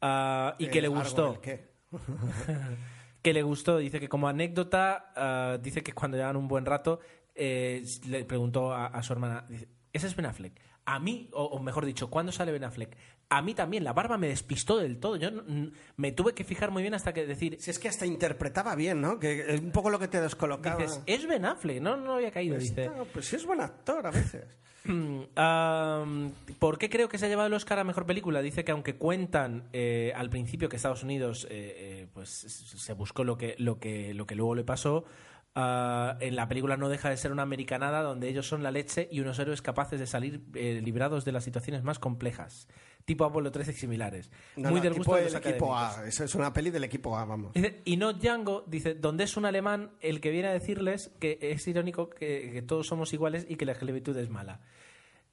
ah, 0.01 0.57
y 0.59 0.67
que 0.67 0.83
le 0.83 0.89
gustó 0.89 1.41
qué. 1.41 1.69
que 3.23 3.33
le 3.33 3.43
gustó. 3.43 3.79
Dice 3.79 4.01
que 4.01 4.09
como 4.09 4.29
anécdota, 4.29 5.13
ah, 5.15 5.59
dice 5.63 5.83
que 5.83 5.93
cuando 5.93 6.17
llevan 6.17 6.37
un 6.37 6.49
buen 6.49 6.67
rato, 6.67 6.99
eh, 7.35 7.85
le 8.09 8.25
preguntó 8.25 8.73
a, 8.73 8.87
a 8.87 9.03
su 9.05 9.13
hermana, 9.13 9.47
dice, 9.49 9.69
¿ese 9.93 10.09
es 10.09 10.17
Ben 10.17 10.27
Affleck? 10.27 10.61
A 10.91 10.99
mí, 10.99 11.29
o, 11.33 11.45
o 11.45 11.59
mejor 11.63 11.85
dicho, 11.85 12.09
¿cuándo 12.09 12.33
sale 12.33 12.51
Ben 12.51 12.65
Affleck? 12.65 12.97
A 13.29 13.43
mí 13.43 13.53
también, 13.53 13.85
la 13.85 13.93
barba 13.93 14.17
me 14.17 14.29
despistó 14.29 14.79
del 14.79 14.99
todo. 14.99 15.17
Yo 15.17 15.31
me 15.97 16.13
tuve 16.13 16.33
que 16.33 16.45
fijar 16.45 16.71
muy 16.71 16.81
bien 16.81 16.95
hasta 16.95 17.13
que 17.13 17.27
decir, 17.27 17.57
Si 17.61 17.71
es 17.71 17.79
que 17.79 17.89
hasta 17.89 18.07
interpretaba 18.07 18.75
bien, 18.75 19.03
¿no? 19.03 19.19
Que 19.19 19.55
es 19.55 19.61
un 19.61 19.71
poco 19.71 19.91
lo 19.91 19.99
que 19.99 20.09
te 20.09 20.19
descolocaba. 20.21 20.81
dices, 20.81 21.03
es 21.05 21.27
Ben 21.29 21.45
Affleck, 21.45 21.83
no, 21.83 21.97
no 21.99 22.15
había 22.15 22.31
caído, 22.31 22.57
dice. 22.57 22.87
Está- 22.87 23.05
pues 23.05 23.27
sí 23.27 23.37
es 23.37 23.45
buen 23.45 23.61
actor 23.61 24.07
a 24.07 24.11
veces. 24.11 24.45
Am, 25.37 26.33
¿Por 26.59 26.79
qué 26.79 26.89
creo 26.89 27.09
que 27.09 27.19
se 27.19 27.27
ha 27.27 27.29
llevado 27.29 27.47
el 27.49 27.53
Oscar 27.55 27.79
a 27.79 27.85
Mejor 27.85 28.07
Película? 28.07 28.41
Dice 28.41 28.65
que 28.65 28.73
aunque 28.73 28.97
cuentan 28.97 29.69
eh, 29.73 30.13
al 30.17 30.31
principio 30.31 30.69
que 30.69 30.77
Estados 30.77 31.03
Unidos 31.03 31.47
eh, 31.51 31.75
eh, 31.77 32.07
pues 32.15 32.31
se 32.31 32.93
buscó 32.95 33.25
lo 33.25 33.37
que, 33.37 33.55
lo 33.59 33.79
que, 33.79 34.15
lo 34.15 34.27
que 34.27 34.35
luego 34.35 34.55
le 34.55 34.65
pasó, 34.65 35.05
ah, 35.59 36.17
en 36.21 36.37
la 36.37 36.49
película 36.49 36.77
no 36.77 36.89
deja 36.89 37.11
de 37.11 37.17
ser 37.17 37.33
una 37.33 37.43
americanada 37.43 38.03
donde 38.03 38.29
ellos 38.29 38.47
son 38.47 38.63
la 38.63 38.71
leche 38.71 39.09
y 39.11 39.21
unos 39.21 39.39
héroes 39.39 39.63
capaces 39.63 39.99
de 39.99 40.07
salir 40.07 40.43
eh, 40.55 40.81
librados 40.83 41.25
de 41.25 41.33
las 41.33 41.45
situaciones 41.45 41.83
más 41.83 41.99
complejas, 41.99 42.69
tipo 43.05 43.25
Apolo 43.25 43.51
13 43.51 43.73
y 43.73 43.75
similares. 43.75 44.31
No, 44.57 44.71
Muy 44.71 44.81
no, 44.81 44.85
del 44.85 44.95
gusto 44.95 45.17
de 45.17 45.27
equipo. 45.27 45.77
A. 45.77 46.07
Eso 46.07 46.25
es 46.25 46.35
una 46.35 46.53
peli 46.53 46.71
del 46.71 46.85
equipo 46.85 47.17
A, 47.17 47.25
vamos. 47.25 47.53
Dice, 47.55 47.83
y 47.85 47.97
no 47.97 48.13
Django, 48.13 48.65
dice, 48.67 48.95
donde 48.95 49.25
es 49.25 49.37
un 49.37 49.45
alemán 49.45 49.91
el 50.01 50.21
que 50.21 50.31
viene 50.31 50.49
a 50.49 50.53
decirles 50.53 51.11
que 51.19 51.39
es 51.41 51.67
irónico 51.67 52.11
que, 52.11 52.51
que 52.53 52.63
todos 52.63 52.87
somos 52.87 53.13
iguales 53.13 53.47
y 53.49 53.57
que 53.57 53.65
la 53.67 53.73
esclavitud 53.73 54.17
es 54.17 54.31
mala. 54.31 54.61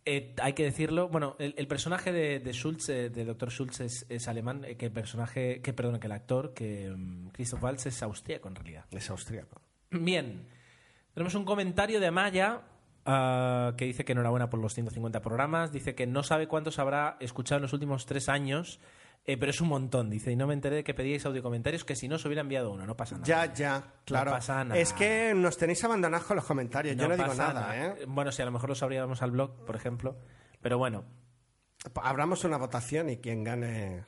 Eh, 0.07 0.35
hay 0.39 0.53
que 0.53 0.63
decirlo, 0.63 1.09
bueno, 1.09 1.35
el, 1.39 1.55
el 1.57 1.67
personaje 1.67 2.11
de, 2.11 2.39
de 2.39 2.53
Schultz, 2.53 2.89
eh, 2.89 3.09
de 3.09 3.25
Dr. 3.25 3.49
Schultz 3.49 3.79
es, 3.79 4.05
es 4.07 4.27
alemán, 4.27 4.63
eh, 4.63 4.77
que 4.77 4.85
el 4.85 4.91
personaje, 4.91 5.61
que 5.61 5.73
perdón, 5.73 5.99
que 5.99 6.05
el 6.05 6.13
actor, 6.13 6.53
que 6.53 6.93
mm, 6.95 7.29
Christoph 7.29 7.63
Waltz 7.63 7.87
es 7.87 8.03
austríaco 8.03 8.47
en 8.47 8.55
realidad. 8.55 8.85
Es 8.91 9.09
austríaco. 9.09 9.59
Bien, 9.99 10.47
tenemos 11.13 11.35
un 11.35 11.45
comentario 11.45 11.99
de 11.99 12.07
Amaya 12.07 12.61
ah, 13.05 13.73
que 13.77 13.85
dice 13.85 14.05
que 14.05 14.13
enhorabuena 14.13 14.49
por 14.49 14.59
los 14.59 14.73
150 14.73 15.21
programas, 15.21 15.71
dice 15.71 15.95
que 15.95 16.07
no 16.07 16.23
sabe 16.23 16.47
cuántos 16.47 16.79
habrá 16.79 17.17
escuchado 17.19 17.57
en 17.57 17.63
los 17.63 17.73
últimos 17.73 18.05
tres 18.05 18.29
años, 18.29 18.79
eh, 19.25 19.37
pero 19.37 19.49
es 19.49 19.59
un 19.59 19.69
montón, 19.69 20.09
dice, 20.09 20.31
y 20.31 20.35
no 20.35 20.45
me 20.45 20.53
enteré 20.53 20.77
de 20.77 20.83
que 20.83 20.93
pedíais 20.93 21.25
audio 21.25 21.41
comentarios, 21.41 21.83
que 21.83 21.95
si 21.95 22.07
no 22.07 22.19
se 22.19 22.27
hubiera 22.27 22.41
enviado 22.41 22.71
uno, 22.71 22.85
no 22.85 22.95
pasa 22.95 23.15
nada. 23.15 23.25
Ya, 23.25 23.53
ya, 23.53 23.83
claro. 24.05 24.31
pasa 24.31 24.63
nada. 24.63 24.79
Es 24.79 24.93
que 24.93 25.33
nos 25.33 25.57
tenéis 25.57 25.83
abandonados 25.83 26.27
con 26.27 26.35
los 26.35 26.45
comentarios. 26.45 26.95
Yo 26.95 27.07
no 27.07 27.17
digo 27.17 27.33
nada, 27.33 27.75
¿eh? 27.75 28.05
Bueno, 28.07 28.31
si 28.31 28.41
a 28.41 28.45
lo 28.45 28.51
mejor 28.51 28.69
los 28.69 28.83
abríamos 28.83 29.21
al 29.21 29.31
blog, 29.31 29.65
por 29.65 29.75
ejemplo. 29.75 30.17
Pero 30.61 30.77
bueno. 30.77 31.05
Abramos 32.01 32.43
una 32.43 32.57
votación 32.57 33.09
y 33.09 33.17
quien 33.17 33.43
gane. 33.43 34.03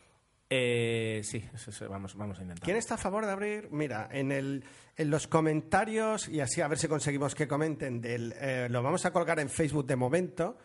Eh, 0.49 1.21
sí, 1.23 1.43
eso- 1.53 1.71
eso, 1.71 1.89
vamos, 1.89 2.15
vamos 2.15 2.39
a 2.39 2.41
intentar. 2.41 2.63
¿Quién 2.63 2.77
está 2.77 2.95
a 2.95 2.97
favor 2.97 3.25
de 3.25 3.31
abrir? 3.31 3.67
Mira, 3.71 4.07
en, 4.11 4.31
el, 4.31 4.63
en 4.95 5.09
los 5.09 5.27
comentarios, 5.27 6.29
y 6.29 6.39
así 6.39 6.61
a 6.61 6.67
ver 6.69 6.77
si 6.77 6.87
conseguimos 6.87 7.35
que 7.35 7.47
comenten, 7.47 7.99
del, 7.99 8.33
eh, 8.39 8.67
lo 8.69 8.81
vamos 8.81 9.05
a 9.05 9.11
colgar 9.11 9.39
en 9.39 9.49
Facebook 9.49 9.85
de 9.85 9.95
momento. 9.97 10.57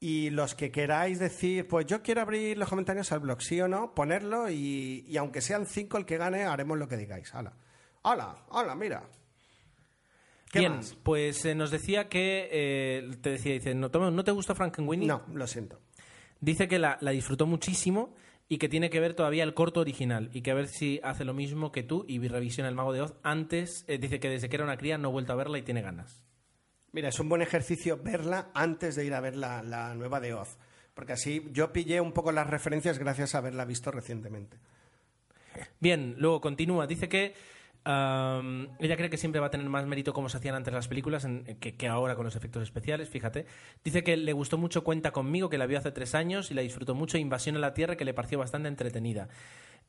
Y 0.00 0.28
los 0.28 0.54
que 0.54 0.70
queráis 0.70 1.18
decir, 1.18 1.66
pues 1.66 1.86
yo 1.86 2.02
quiero 2.02 2.20
abrir 2.20 2.58
los 2.58 2.68
comentarios 2.68 3.10
al 3.12 3.20
blog, 3.20 3.40
sí 3.40 3.58
o 3.62 3.68
no, 3.68 3.94
ponerlo 3.94 4.50
y, 4.50 5.04
y 5.08 5.16
aunque 5.16 5.40
sean 5.40 5.64
cinco 5.64 5.96
el 5.96 6.04
que 6.04 6.18
gane, 6.18 6.44
haremos 6.44 6.76
lo 6.76 6.86
que 6.86 6.98
digáis. 6.98 7.34
¡Hala! 7.34 7.54
¡Hala! 8.02 8.44
¡Hala! 8.50 8.74
Mira. 8.74 9.02
¿Qué 10.50 10.58
Bien, 10.60 10.76
más? 10.76 10.94
pues 11.02 11.44
eh, 11.46 11.54
nos 11.54 11.70
decía 11.70 12.08
que. 12.08 12.48
eh, 12.52 13.10
te 13.22 13.30
decía, 13.30 13.54
dice, 13.54 13.74
¿no, 13.74 13.88
¿no 13.88 14.24
te 14.24 14.30
gustó 14.32 14.54
Frankenweenie? 14.54 15.06
No, 15.08 15.22
lo 15.32 15.46
siento. 15.46 15.80
Dice 16.40 16.68
que 16.68 16.78
la, 16.78 16.98
la 17.00 17.10
disfrutó 17.12 17.46
muchísimo 17.46 18.14
y 18.48 18.58
que 18.58 18.68
tiene 18.68 18.90
que 18.90 19.00
ver 19.00 19.14
todavía 19.14 19.44
el 19.44 19.54
corto 19.54 19.80
original 19.80 20.30
y 20.32 20.42
que 20.42 20.50
a 20.50 20.54
ver 20.54 20.68
si 20.68 21.00
hace 21.02 21.24
lo 21.24 21.34
mismo 21.34 21.72
que 21.72 21.82
tú 21.82 22.04
y 22.08 22.18
revisiona 22.26 22.68
El 22.68 22.74
Mago 22.74 22.92
de 22.92 23.02
Oz. 23.02 23.14
Antes, 23.22 23.84
eh, 23.88 23.98
dice 23.98 24.20
que 24.20 24.28
desde 24.28 24.48
que 24.48 24.56
era 24.56 24.64
una 24.64 24.76
cría 24.76 24.98
no 24.98 25.08
ha 25.08 25.12
vuelto 25.12 25.32
a 25.32 25.36
verla 25.36 25.58
y 25.58 25.62
tiene 25.62 25.82
ganas. 25.82 26.24
Mira, 26.92 27.08
es 27.08 27.18
un 27.18 27.28
buen 27.28 27.42
ejercicio 27.42 27.98
verla 28.02 28.50
antes 28.54 28.94
de 28.94 29.04
ir 29.04 29.14
a 29.14 29.20
ver 29.20 29.36
la, 29.36 29.62
la 29.62 29.94
nueva 29.94 30.20
de 30.20 30.34
Oz. 30.34 30.58
Porque 30.94 31.14
así 31.14 31.48
yo 31.50 31.72
pillé 31.72 32.00
un 32.00 32.12
poco 32.12 32.30
las 32.30 32.48
referencias 32.48 32.98
gracias 32.98 33.34
a 33.34 33.38
haberla 33.38 33.64
visto 33.64 33.90
recientemente. 33.90 34.58
Bien, 35.80 36.14
luego 36.18 36.40
continúa. 36.40 36.86
Dice 36.86 37.08
que 37.08 37.34
ella 37.86 38.96
cree 38.96 39.10
que 39.10 39.16
siempre 39.16 39.40
va 39.40 39.48
a 39.48 39.50
tener 39.50 39.68
más 39.68 39.86
mérito 39.86 40.12
como 40.12 40.28
se 40.28 40.38
hacían 40.38 40.54
antes 40.54 40.72
las 40.72 40.88
películas 40.88 41.24
en- 41.24 41.44
que, 41.60 41.76
que 41.76 41.86
ahora 41.88 42.16
con 42.16 42.24
los 42.24 42.34
efectos 42.36 42.62
especiales, 42.62 43.08
fíjate. 43.10 43.46
Dice 43.84 44.02
que 44.02 44.16
le 44.16 44.32
gustó 44.32 44.56
mucho 44.58 44.84
Cuenta 44.84 45.10
conmigo, 45.12 45.50
que 45.50 45.58
la 45.58 45.66
vio 45.66 45.78
hace 45.78 45.92
tres 45.92 46.14
años 46.14 46.50
y 46.50 46.54
la 46.54 46.62
disfrutó 46.62 46.94
mucho 46.94 47.18
Invasión 47.18 47.56
a 47.56 47.58
la 47.58 47.74
Tierra, 47.74 47.96
que 47.96 48.04
le 48.04 48.14
pareció 48.14 48.38
bastante 48.38 48.68
entretenida. 48.68 49.28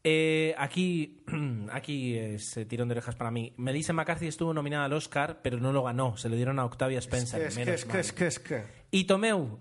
Eh, 0.04 0.54
aquí, 0.58 1.24
aquí 1.72 2.16
es 2.18 2.58
eh, 2.58 2.66
tirón 2.66 2.88
de 2.90 2.94
orejas 2.94 3.16
para 3.16 3.32
mí. 3.32 3.54
Melissa 3.58 3.92
McCarthy 3.94 4.28
estuvo 4.28 4.54
nominada 4.54 4.86
al 4.86 4.94
Oscar, 4.94 5.40
pero 5.42 5.58
no 5.60 5.72
lo 5.72 5.84
ganó. 5.84 6.16
Se 6.18 6.30
lo 6.30 6.36
dieron 6.36 6.60
a 6.60 6.66
Octavia 6.66 7.00
Spencer. 7.00 7.42
Es 7.42 7.56
que, 7.58 7.66
menos 7.66 7.76
es 7.76 7.86
que, 7.86 7.92
mal. 7.92 8.00
es 8.02 8.14
que, 8.14 8.28
es 8.28 8.40
que. 8.40 8.64
Y 8.92 9.06
Tomeu. 9.06 9.60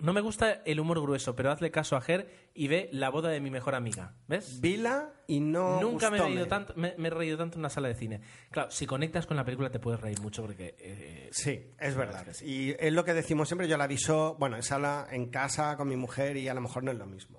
No 0.00 0.12
me 0.12 0.20
gusta 0.20 0.60
el 0.64 0.80
humor 0.80 1.00
grueso, 1.00 1.36
pero 1.36 1.50
hazle 1.52 1.70
caso 1.70 1.96
a 1.96 2.00
Ger 2.00 2.28
y 2.52 2.66
ve 2.68 2.88
la 2.92 3.10
boda 3.10 3.28
de 3.30 3.40
mi 3.40 3.50
mejor 3.50 3.74
amiga. 3.74 4.14
¿Ves? 4.26 4.60
Vila 4.60 5.12
y 5.28 5.40
no. 5.40 5.80
Nunca 5.80 6.10
me 6.10 6.18
he, 6.18 6.20
reído 6.22 6.46
tanto, 6.46 6.74
me, 6.76 6.94
me 6.98 7.08
he 7.08 7.10
reído 7.10 7.38
tanto 7.38 7.54
en 7.56 7.60
una 7.60 7.70
sala 7.70 7.88
de 7.88 7.94
cine. 7.94 8.20
Claro, 8.50 8.70
si 8.70 8.86
conectas 8.86 9.26
con 9.26 9.36
la 9.36 9.44
película 9.44 9.70
te 9.70 9.78
puedes 9.78 10.00
reír 10.00 10.20
mucho 10.20 10.42
porque... 10.42 10.74
eh, 10.78 11.28
Sí, 11.30 11.70
es 11.78 11.94
verdad. 11.94 12.28
es 12.28 12.40
que 12.40 12.46
Y 12.46 12.76
es 12.78 12.92
lo 12.92 13.04
que 13.04 13.14
decimos 13.14 13.48
siempre. 13.48 13.68
Yo 13.68 13.76
la 13.76 13.84
aviso, 13.84 14.36
bueno, 14.38 14.56
es 14.56 14.70
habla 14.72 15.06
en 15.10 15.30
casa 15.30 15.76
con 15.76 15.88
mi 15.88 15.96
mujer 15.96 16.36
y 16.36 16.48
a 16.48 16.54
lo 16.54 16.60
mejor 16.60 16.82
no 16.82 16.90
es 16.90 16.98
lo 16.98 17.06
mismo. 17.06 17.38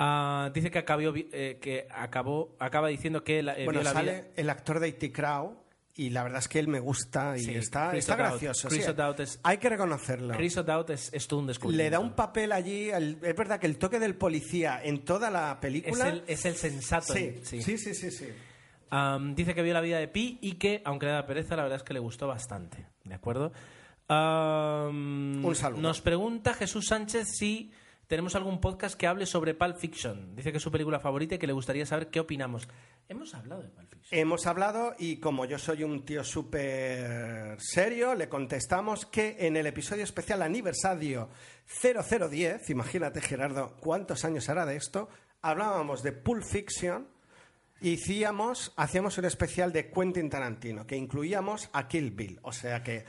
ah, 0.00 0.50
dice 0.52 0.70
que, 0.70 0.78
acabó, 0.80 1.12
eh, 1.14 1.58
que 1.62 1.86
acabó, 1.90 2.56
acaba 2.58 2.88
diciendo 2.88 3.22
que 3.22 3.42
la, 3.42 3.52
eh, 3.56 3.64
bueno, 3.64 3.80
vio 3.80 3.84
la 3.84 3.92
sale 3.92 4.12
vida... 4.12 4.24
el 4.36 4.50
actor 4.50 4.80
de 4.80 4.88
IT 4.88 5.14
Crow 5.14 5.56
y 6.06 6.10
la 6.10 6.22
verdad 6.22 6.38
es 6.38 6.48
que 6.48 6.58
él 6.58 6.68
me 6.68 6.80
gusta 6.80 7.36
y 7.36 7.40
Sí, 7.44 7.54
está, 7.54 7.94
está 7.96 8.16
gracioso. 8.16 8.68
Chris 8.68 8.84
sí. 8.86 8.92
Es- 9.22 9.40
Hay 9.42 9.58
que 9.58 9.68
reconocerlo. 9.68 10.34
Chris 10.34 10.56
O'Dowd 10.56 10.90
es, 10.92 11.12
es 11.12 11.26
todo 11.26 11.40
un 11.40 11.46
descubrimiento. 11.46 11.84
Le 11.84 11.90
da 11.90 11.98
un 12.00 12.14
papel 12.14 12.52
allí. 12.52 12.90
el- 12.90 13.18
es 13.22 13.36
verdad 13.36 13.60
que 13.60 13.66
el 13.66 13.76
toque 13.78 13.98
del 13.98 14.14
policía 14.14 14.80
en 14.82 15.04
toda 15.04 15.30
la 15.30 15.52
Es 15.52 15.58
película. 15.58 16.08
el, 16.08 16.24
es 16.26 16.44
el 16.44 16.54
sensato. 16.54 17.12
sí, 17.12 17.34
sí. 17.42 17.60
sí, 17.62 17.76
sí, 17.76 17.94
sí, 17.94 18.26
dice 19.34 19.54
que 19.54 19.62
vio 19.62 19.74
la 19.74 19.80
vida 19.80 19.98
de 19.98 20.08
Pi 20.08 20.38
y 20.40 20.52
que, 20.54 20.82
aunque 20.84 21.06
le 21.06 21.12
da 21.12 21.26
pereza, 21.26 21.54
la 21.56 21.62
verdad 21.62 21.76
es 21.76 21.82
que 21.84 21.94
le 21.94 22.00
gustó 22.00 22.26
bastante. 22.26 22.86
¿De 23.04 23.14
acuerdo? 23.14 23.52
Un 24.08 25.52
saludo. 25.54 25.80
Nos 25.80 26.00
pregunta 26.00 26.54
Jesús 26.54 26.86
Sánchez 26.86 27.28
si 27.36 27.70
tenemos 28.10 28.34
algún 28.34 28.60
podcast 28.60 28.98
que 28.98 29.06
hable 29.06 29.24
sobre 29.24 29.54
Pulp 29.54 29.76
Fiction. 29.76 30.34
Dice 30.34 30.50
que 30.50 30.56
es 30.56 30.62
su 30.64 30.72
película 30.72 30.98
favorita 30.98 31.36
y 31.36 31.38
que 31.38 31.46
le 31.46 31.52
gustaría 31.52 31.86
saber 31.86 32.10
qué 32.10 32.18
opinamos. 32.18 32.66
Hemos 33.08 33.32
hablado 33.36 33.62
de 33.62 33.68
Pulp 33.68 33.88
Fiction. 33.88 34.18
Hemos 34.18 34.46
hablado 34.48 34.96
y 34.98 35.18
como 35.18 35.44
yo 35.44 35.60
soy 35.60 35.84
un 35.84 36.04
tío 36.04 36.24
súper 36.24 37.56
serio, 37.60 38.16
le 38.16 38.28
contestamos 38.28 39.06
que 39.06 39.36
en 39.38 39.56
el 39.56 39.64
episodio 39.68 40.02
especial 40.02 40.42
aniversario 40.42 41.28
0010, 41.80 42.68
imagínate 42.70 43.20
Gerardo 43.20 43.76
cuántos 43.78 44.24
años 44.24 44.48
hará 44.48 44.66
de 44.66 44.74
esto, 44.74 45.08
hablábamos 45.40 46.02
de 46.02 46.10
Pulp 46.10 46.42
Fiction 46.42 47.06
y 47.80 47.94
hacíamos, 47.94 48.72
hacíamos 48.76 49.18
un 49.18 49.26
especial 49.26 49.72
de 49.72 49.88
Quentin 49.88 50.28
Tarantino 50.28 50.84
que 50.84 50.96
incluíamos 50.96 51.70
a 51.72 51.86
Kill 51.86 52.10
Bill. 52.10 52.40
O 52.42 52.50
sea 52.50 52.82
que 52.82 53.04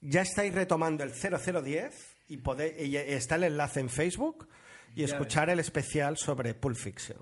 ya 0.00 0.22
estáis 0.22 0.54
retomando 0.54 1.02
el 1.02 1.10
0010 1.10 2.13
y, 2.28 2.38
pode- 2.38 2.74
y 2.86 2.96
está 2.96 3.36
el 3.36 3.44
enlace 3.44 3.80
en 3.80 3.88
Facebook 3.90 4.48
y 4.94 5.02
escuchar 5.04 5.50
el 5.50 5.58
especial 5.60 6.16
sobre 6.16 6.54
Pulp 6.54 6.76
Fiction. 6.76 7.18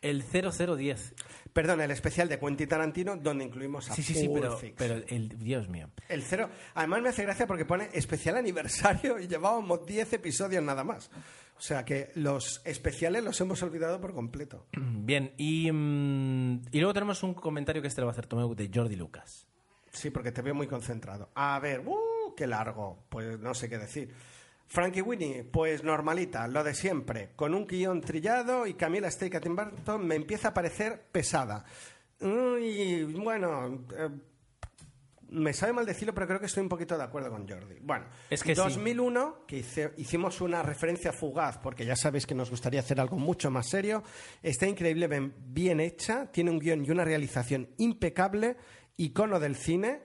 El 0.00 0.22
0010. 0.22 1.14
Perdón, 1.54 1.80
el 1.80 1.90
especial 1.90 2.28
de 2.28 2.38
Quentin 2.38 2.68
Tarantino 2.68 3.16
donde 3.16 3.44
incluimos 3.44 3.90
a 3.90 3.94
Sí, 3.94 4.02
sí, 4.02 4.12
sí, 4.14 4.28
Pulp 4.28 4.40
pero, 4.42 4.56
Fiction. 4.58 4.76
pero 4.76 4.94
el, 5.08 5.28
Dios 5.38 5.68
mío. 5.68 5.88
El 6.08 6.22
cero. 6.22 6.50
Además 6.74 7.00
me 7.02 7.08
hace 7.08 7.22
gracia 7.22 7.46
porque 7.46 7.64
pone 7.64 7.88
especial 7.94 8.36
aniversario 8.36 9.18
y 9.18 9.26
llevábamos 9.28 9.86
10 9.86 10.12
episodios 10.12 10.62
nada 10.62 10.84
más. 10.84 11.10
O 11.56 11.60
sea 11.60 11.84
que 11.84 12.10
los 12.16 12.60
especiales 12.64 13.22
los 13.24 13.40
hemos 13.40 13.62
olvidado 13.62 14.00
por 14.00 14.12
completo. 14.12 14.66
Bien, 14.76 15.32
y, 15.38 15.70
mm, 15.72 16.66
y 16.72 16.80
luego 16.80 16.92
tenemos 16.92 17.22
un 17.22 17.32
comentario 17.32 17.80
que 17.80 17.88
este 17.88 18.00
lo 18.02 18.08
va 18.08 18.10
a 18.10 18.14
hacer 18.14 18.26
Tomeu 18.26 18.54
de 18.54 18.68
Jordi 18.74 18.96
Lucas. 18.96 19.46
Sí, 19.92 20.10
porque 20.10 20.32
te 20.32 20.42
veo 20.42 20.54
muy 20.54 20.66
concentrado. 20.66 21.30
A 21.36 21.58
ver, 21.60 21.80
¡uh! 21.86 21.96
¡Qué 22.36 22.46
largo! 22.46 23.04
Pues 23.08 23.38
no 23.40 23.54
sé 23.54 23.68
qué 23.68 23.78
decir. 23.78 24.12
Frankie 24.66 25.02
Winnie, 25.02 25.44
pues 25.44 25.84
normalita, 25.84 26.48
lo 26.48 26.64
de 26.64 26.74
siempre. 26.74 27.30
Con 27.36 27.54
un 27.54 27.66
guion 27.66 28.00
trillado 28.00 28.66
y 28.66 28.74
Camila 28.74 29.10
Steak 29.10 29.40
Tim 29.40 29.54
Burton 29.54 30.06
me 30.06 30.14
empieza 30.16 30.48
a 30.48 30.54
parecer 30.54 31.06
pesada. 31.12 31.64
Y 32.20 33.02
bueno, 33.04 33.84
eh, 33.96 34.08
me 35.30 35.52
sabe 35.52 35.72
mal 35.72 35.84
decirlo, 35.84 36.14
pero 36.14 36.26
creo 36.26 36.40
que 36.40 36.46
estoy 36.46 36.62
un 36.62 36.68
poquito 36.68 36.96
de 36.96 37.04
acuerdo 37.04 37.30
con 37.30 37.46
Jordi. 37.48 37.76
Bueno, 37.82 38.06
Es 38.30 38.42
que 38.42 38.54
sí. 38.54 38.60
2001, 38.62 39.44
que 39.46 39.58
hice- 39.58 39.92
hicimos 39.96 40.40
una 40.40 40.62
referencia 40.62 41.12
fugaz, 41.12 41.58
porque 41.58 41.84
ya 41.84 41.96
sabéis 41.96 42.24
que 42.26 42.34
nos 42.34 42.50
gustaría 42.50 42.80
hacer 42.80 43.00
algo 43.00 43.16
mucho 43.18 43.50
más 43.50 43.68
serio, 43.68 44.02
está 44.42 44.66
increíble, 44.66 45.08
bien, 45.08 45.34
bien 45.46 45.80
hecha, 45.80 46.30
tiene 46.30 46.50
un 46.50 46.58
guion 46.58 46.84
y 46.84 46.90
una 46.90 47.04
realización 47.04 47.68
impecable, 47.78 48.56
icono 48.96 49.40
del 49.40 49.56
cine, 49.56 50.02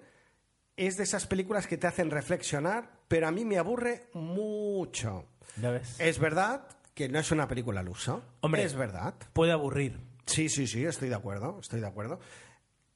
es 0.79 0.95
de 0.95 1.03
esas 1.03 1.27
películas 1.27 1.67
que 1.67 1.77
te 1.77 1.87
hacen 1.87 2.09
reflexionar, 2.09 2.89
pero 3.07 3.27
a 3.27 3.31
mí 3.31 3.43
me 3.43 3.57
aburre 3.57 4.07
mucho. 4.13 5.25
¿Ya 5.61 5.71
ves? 5.71 5.99
Es 5.99 6.19
verdad 6.19 6.67
que 6.93 7.09
no 7.09 7.19
es 7.19 7.31
una 7.31 7.47
película 7.49 7.81
al 7.81 7.89
uso. 7.89 8.23
Hombre. 8.39 8.63
Es 8.63 8.75
verdad. 8.75 9.15
Puede 9.33 9.51
aburrir. 9.51 9.99
Sí, 10.25 10.47
sí, 10.47 10.67
sí, 10.67 10.85
estoy 10.85 11.09
de 11.09 11.15
acuerdo, 11.15 11.59
estoy 11.59 11.81
de 11.81 11.87
acuerdo. 11.87 12.19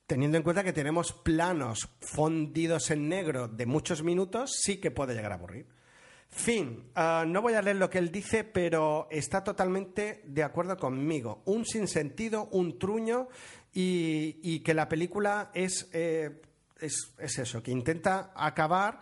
Teniendo 0.07 0.37
en 0.37 0.43
cuenta 0.43 0.63
que 0.63 0.71
tenemos 0.71 1.11
planos 1.11 1.89
fundidos 1.99 2.89
en 2.91 3.09
negro 3.09 3.49
de 3.49 3.65
muchos 3.65 4.01
minutos, 4.01 4.51
sí 4.61 4.77
que 4.77 4.91
puede 4.91 5.13
llegar 5.13 5.33
a 5.33 5.35
aburrir. 5.35 5.67
Fin, 6.29 6.89
ah, 6.95 7.25
no 7.27 7.41
voy 7.41 7.53
a 7.53 7.61
leer 7.61 7.75
lo 7.75 7.89
que 7.89 7.97
él 7.97 8.11
dice, 8.11 8.43
pero 8.43 9.07
está 9.11 9.43
totalmente 9.43 10.23
de 10.25 10.43
acuerdo 10.43 10.77
conmigo. 10.77 11.41
Un 11.45 11.65
sinsentido, 11.65 12.47
un 12.51 12.79
truño 12.79 13.27
y, 13.73 14.39
y 14.41 14.61
que 14.61 14.73
la 14.73 14.87
película 14.87 15.51
es, 15.53 15.89
eh, 15.93 16.41
es, 16.83 17.13
es 17.17 17.39
eso, 17.39 17.61
que 17.63 17.71
intenta 17.71 18.31
acabar, 18.35 18.99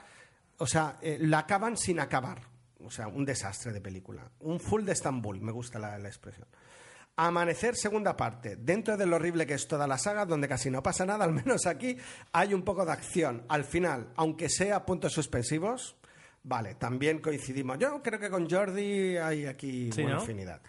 o 0.58 0.68
sea, 0.68 0.98
eh, 1.02 1.18
la 1.20 1.40
acaban 1.40 1.78
sin 1.78 2.00
acabar. 2.00 2.50
O 2.84 2.90
sea, 2.90 3.08
un 3.08 3.26
desastre 3.26 3.72
de 3.72 3.80
película. 3.82 4.30
Un 4.40 4.60
full 4.60 4.84
de 4.84 4.94
Estambul, 4.94 5.40
me 5.40 5.52
gusta 5.52 5.78
la, 5.78 6.00
la 6.00 6.08
expresión. 6.08 6.48
Amanecer, 7.16 7.76
segunda 7.76 8.18
parte. 8.18 8.56
Dentro 8.56 8.98
de 8.98 9.06
lo 9.06 9.18
horrible 9.18 9.46
que 9.46 9.54
es 9.54 9.68
toda 9.68 9.86
la 9.86 9.98
saga, 9.98 10.26
donde 10.26 10.48
casi 10.48 10.72
no 10.72 10.82
pasa 10.82 11.06
nada, 11.06 11.26
al 11.26 11.34
menos 11.34 11.66
aquí 11.68 11.96
hay 12.32 12.54
un 12.54 12.64
poco 12.64 12.86
de 12.86 12.92
acción. 12.92 13.44
Al 13.50 13.66
final, 13.66 14.12
aunque 14.16 14.50
sea 14.50 14.86
puntos 14.86 15.14
suspensivos, 15.14 15.96
vale, 16.44 16.76
también 16.76 17.20
coincidimos. 17.20 17.78
Yo 17.78 18.02
creo 18.02 18.20
que 18.20 18.30
con 18.30 18.50
Jordi 18.50 19.18
hay 19.18 19.46
aquí 19.46 19.92
Sí, 19.92 20.02
buena 20.02 20.18
¿no? 20.18 20.24
afinidad. 20.24 20.62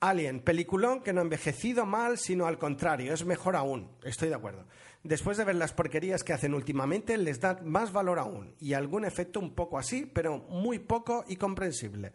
Alien, 0.00 0.40
peliculón 0.40 1.02
que 1.02 1.14
no 1.14 1.20
ha 1.20 1.24
envejecido 1.24 1.86
mal, 1.86 2.18
sino 2.18 2.46
al 2.46 2.58
contrario, 2.58 3.14
es 3.14 3.24
mejor 3.24 3.56
aún. 3.56 3.90
Estoy 4.02 4.28
de 4.28 4.34
acuerdo. 4.34 4.66
Después 5.04 5.36
de 5.36 5.44
ver 5.44 5.54
las 5.54 5.72
porquerías 5.72 6.24
que 6.24 6.32
hacen 6.32 6.54
últimamente, 6.54 7.16
les 7.18 7.38
da 7.40 7.60
más 7.62 7.92
valor 7.92 8.18
aún. 8.18 8.54
Y 8.58 8.72
algún 8.72 9.04
efecto 9.04 9.38
un 9.38 9.54
poco 9.54 9.78
así, 9.78 10.06
pero 10.06 10.38
muy 10.48 10.78
poco 10.80 11.24
y 11.28 11.36
comprensible. 11.36 12.12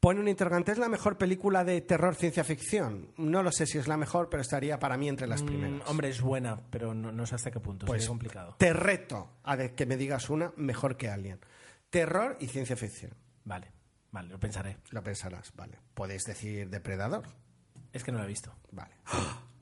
Pone 0.00 0.20
un 0.20 0.28
interrogante, 0.28 0.70
¿es 0.72 0.76
la 0.78 0.88
mejor 0.90 1.16
película 1.16 1.64
de 1.64 1.80
terror 1.80 2.14
ciencia 2.14 2.44
ficción? 2.44 3.08
No 3.16 3.42
lo 3.42 3.50
sé 3.52 3.64
si 3.66 3.78
es 3.78 3.88
la 3.88 3.96
mejor, 3.96 4.28
pero 4.28 4.42
estaría 4.42 4.78
para 4.78 4.98
mí 4.98 5.08
entre 5.08 5.26
las 5.26 5.42
Mm, 5.42 5.46
primeras. 5.46 5.88
hombre, 5.88 6.08
es 6.10 6.20
buena, 6.20 6.60
pero 6.70 6.92
no, 6.92 7.10
no 7.10 7.24
sé 7.26 7.34
hasta 7.36 7.50
qué 7.50 7.58
punto. 7.60 7.86
Pues 7.86 8.02
Sería 8.02 8.08
complicado. 8.10 8.54
Te 8.58 8.72
reto 8.74 9.30
a 9.44 9.56
que 9.56 9.86
me 9.86 9.96
digas 9.96 10.28
una 10.28 10.52
mejor 10.56 10.96
que 10.98 11.08
Alien. 11.08 11.40
Terror 11.88 12.36
y 12.40 12.48
ciencia 12.48 12.76
ficción. 12.76 13.14
Vale, 13.44 13.72
vale, 14.10 14.28
lo 14.28 14.38
pensaré. 14.38 14.76
Lo 14.90 15.02
pensarás, 15.02 15.52
vale. 15.56 15.78
Podéis 15.94 16.24
decir 16.24 16.68
Depredador. 16.68 17.24
Es 17.94 18.04
que 18.04 18.12
no 18.12 18.18
lo 18.18 18.24
he 18.24 18.28
visto. 18.28 18.52
Vale. 18.72 18.94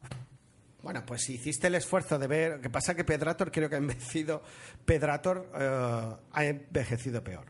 Bueno, 0.82 1.04
pues 1.06 1.22
si 1.22 1.34
hiciste 1.34 1.68
el 1.68 1.76
esfuerzo 1.76 2.18
de 2.18 2.26
ver. 2.26 2.52
Lo 2.52 2.60
que 2.60 2.70
pasa 2.70 2.94
que 2.94 3.04
Pedrator 3.04 3.52
creo 3.52 3.68
que 3.68 3.76
ha 3.76 3.78
envejecido. 3.78 4.42
Pedrator 4.84 5.50
eh, 5.54 6.16
ha 6.32 6.44
envejecido 6.44 7.22
peor. 7.22 7.46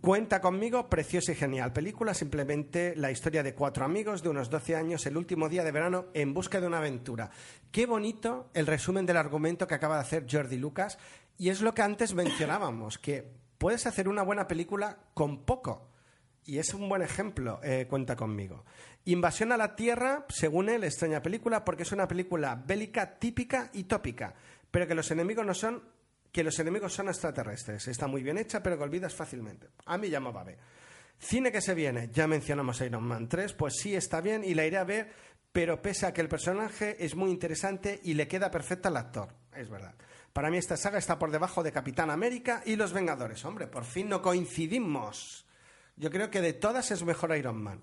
Cuenta 0.00 0.40
conmigo, 0.40 0.88
preciosa 0.88 1.32
y 1.32 1.34
genial 1.34 1.72
película, 1.72 2.14
simplemente 2.14 2.94
la 2.96 3.10
historia 3.10 3.42
de 3.42 3.54
cuatro 3.54 3.84
amigos 3.84 4.22
de 4.22 4.28
unos 4.28 4.50
12 4.50 4.76
años 4.76 5.04
el 5.06 5.16
último 5.16 5.48
día 5.48 5.64
de 5.64 5.72
verano 5.72 6.06
en 6.14 6.32
busca 6.32 6.60
de 6.60 6.66
una 6.66 6.78
aventura. 6.78 7.30
Qué 7.72 7.86
bonito 7.86 8.50
el 8.54 8.66
resumen 8.66 9.06
del 9.06 9.16
argumento 9.16 9.66
que 9.66 9.74
acaba 9.74 9.96
de 9.96 10.02
hacer 10.02 10.26
Jordi 10.30 10.58
Lucas 10.58 10.98
y 11.38 11.48
es 11.48 11.60
lo 11.60 11.74
que 11.74 11.82
antes 11.82 12.14
mencionábamos, 12.14 12.98
que 12.98 13.26
puedes 13.58 13.86
hacer 13.86 14.06
una 14.06 14.22
buena 14.22 14.46
película 14.46 14.98
con 15.14 15.44
poco. 15.44 15.88
Y 16.46 16.58
es 16.58 16.72
un 16.74 16.88
buen 16.88 17.02
ejemplo, 17.02 17.60
eh, 17.62 17.86
cuenta 17.88 18.16
conmigo. 18.16 18.64
Invasión 19.04 19.52
a 19.52 19.56
la 19.56 19.76
Tierra, 19.76 20.24
según 20.28 20.68
él, 20.68 20.84
extraña 20.84 21.22
película 21.22 21.64
porque 21.64 21.82
es 21.82 21.92
una 21.92 22.08
película 22.08 22.54
bélica 22.54 23.18
típica 23.18 23.70
y 23.72 23.84
tópica, 23.84 24.34
pero 24.70 24.86
que 24.86 24.94
los 24.94 25.10
enemigos 25.10 25.44
no 25.44 25.54
son 25.54 25.82
que 26.32 26.44
los 26.44 26.58
enemigos 26.58 26.92
son 26.92 27.08
extraterrestres. 27.08 27.88
Está 27.88 28.06
muy 28.06 28.22
bien 28.22 28.36
hecha, 28.36 28.62
pero 28.62 28.76
que 28.76 28.84
olvidas 28.84 29.14
fácilmente. 29.14 29.68
A 29.86 29.96
mí 29.96 30.10
ya 30.10 30.20
me 30.20 30.30
va 30.30 30.44
bien. 30.44 30.58
Cine 31.18 31.50
que 31.50 31.62
se 31.62 31.74
viene, 31.74 32.10
ya 32.12 32.26
mencionamos 32.26 32.80
Iron 32.82 33.04
Man 33.04 33.26
3, 33.26 33.54
pues 33.54 33.76
sí 33.78 33.94
está 33.94 34.20
bien 34.20 34.44
y 34.44 34.54
la 34.54 34.66
iré 34.66 34.76
a 34.76 34.84
ver, 34.84 35.10
pero 35.50 35.80
pese 35.80 36.04
a 36.04 36.12
que 36.12 36.20
el 36.20 36.28
personaje 36.28 37.02
es 37.02 37.16
muy 37.16 37.30
interesante 37.30 38.00
y 38.04 38.12
le 38.12 38.28
queda 38.28 38.50
perfecto 38.50 38.88
al 38.88 38.98
actor, 38.98 39.34
es 39.54 39.70
verdad. 39.70 39.94
Para 40.34 40.50
mí 40.50 40.58
esta 40.58 40.76
saga 40.76 40.98
está 40.98 41.18
por 41.18 41.30
debajo 41.30 41.62
de 41.62 41.72
Capitán 41.72 42.10
América 42.10 42.62
y 42.66 42.76
Los 42.76 42.92
Vengadores. 42.92 43.42
Hombre, 43.46 43.66
por 43.66 43.86
fin 43.86 44.10
no 44.10 44.20
coincidimos. 44.20 45.45
Yo 45.96 46.10
creo 46.10 46.30
que 46.30 46.40
de 46.40 46.52
todas 46.52 46.90
es 46.90 47.02
mejor 47.04 47.36
Iron 47.36 47.62
Man. 47.62 47.80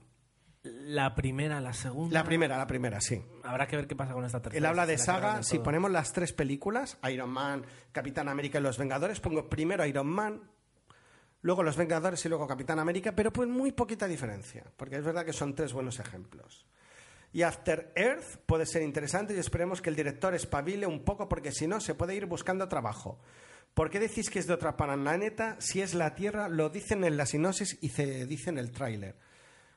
La 0.64 1.14
primera, 1.14 1.60
la 1.60 1.74
segunda. 1.74 2.14
La 2.14 2.24
primera, 2.24 2.58
la 2.58 2.68
primera, 2.68 3.02
sí. 3.02 3.22
Habrá 3.44 3.68
que 3.68 3.76
ver 3.76 3.86
qué 3.86 3.98
pasa 3.98 4.14
con 4.14 4.24
esta 4.24 4.42
tercera. 4.42 4.58
Él 4.58 4.66
habla 4.66 4.86
de 4.86 4.98
saga, 4.98 5.44
si 5.44 5.60
ponemos 5.60 5.92
las 5.92 6.14
tres 6.14 6.32
películas, 6.32 6.98
Iron 7.12 7.32
Man, 7.32 7.66
Capitán 7.92 8.30
América 8.30 8.60
y 8.60 8.62
Los 8.62 8.78
Vengadores, 8.78 9.20
pongo 9.20 9.50
primero 9.50 9.86
Iron 9.86 10.08
Man, 10.08 10.42
luego 11.42 11.64
Los 11.64 11.76
Vengadores 11.76 12.24
y 12.26 12.30
luego 12.30 12.48
Capitán 12.48 12.80
América, 12.80 13.14
pero 13.14 13.34
pues 13.34 13.50
muy 13.50 13.74
poquita 13.74 14.08
diferencia, 14.08 14.64
porque 14.78 14.96
es 14.96 15.04
verdad 15.04 15.26
que 15.26 15.34
son 15.34 15.54
tres 15.54 15.74
buenos 15.74 16.00
ejemplos. 16.00 16.66
Y 17.34 17.42
After 17.42 17.92
Earth 17.96 18.38
puede 18.46 18.66
ser 18.66 18.84
interesante 18.84 19.36
y 19.36 19.40
esperemos 19.40 19.82
que 19.82 19.90
el 19.90 19.96
director 19.98 20.34
espabile 20.34 20.86
un 20.86 21.04
poco 21.04 21.28
porque 21.28 21.52
si 21.52 21.68
no 21.68 21.82
se 21.82 21.96
puede 21.96 22.16
ir 22.16 22.28
buscando 22.28 22.70
trabajo. 22.70 23.20
¿Por 23.74 23.90
qué 23.90 24.00
decís 24.00 24.30
que 24.30 24.40
es 24.40 24.48
de 24.48 24.54
otra 24.54 24.78
planeta? 24.78 25.56
Si 25.60 25.82
es 25.82 25.94
la 25.94 26.14
Tierra, 26.14 26.48
lo 26.48 26.70
dicen 26.70 27.04
en 27.04 27.18
la 27.18 27.26
sinopsis 27.26 27.78
y 27.82 27.90
se 27.90 28.26
dice 28.26 28.50
en 28.50 28.60
el 28.60 28.72
tráiler. 28.72 29.16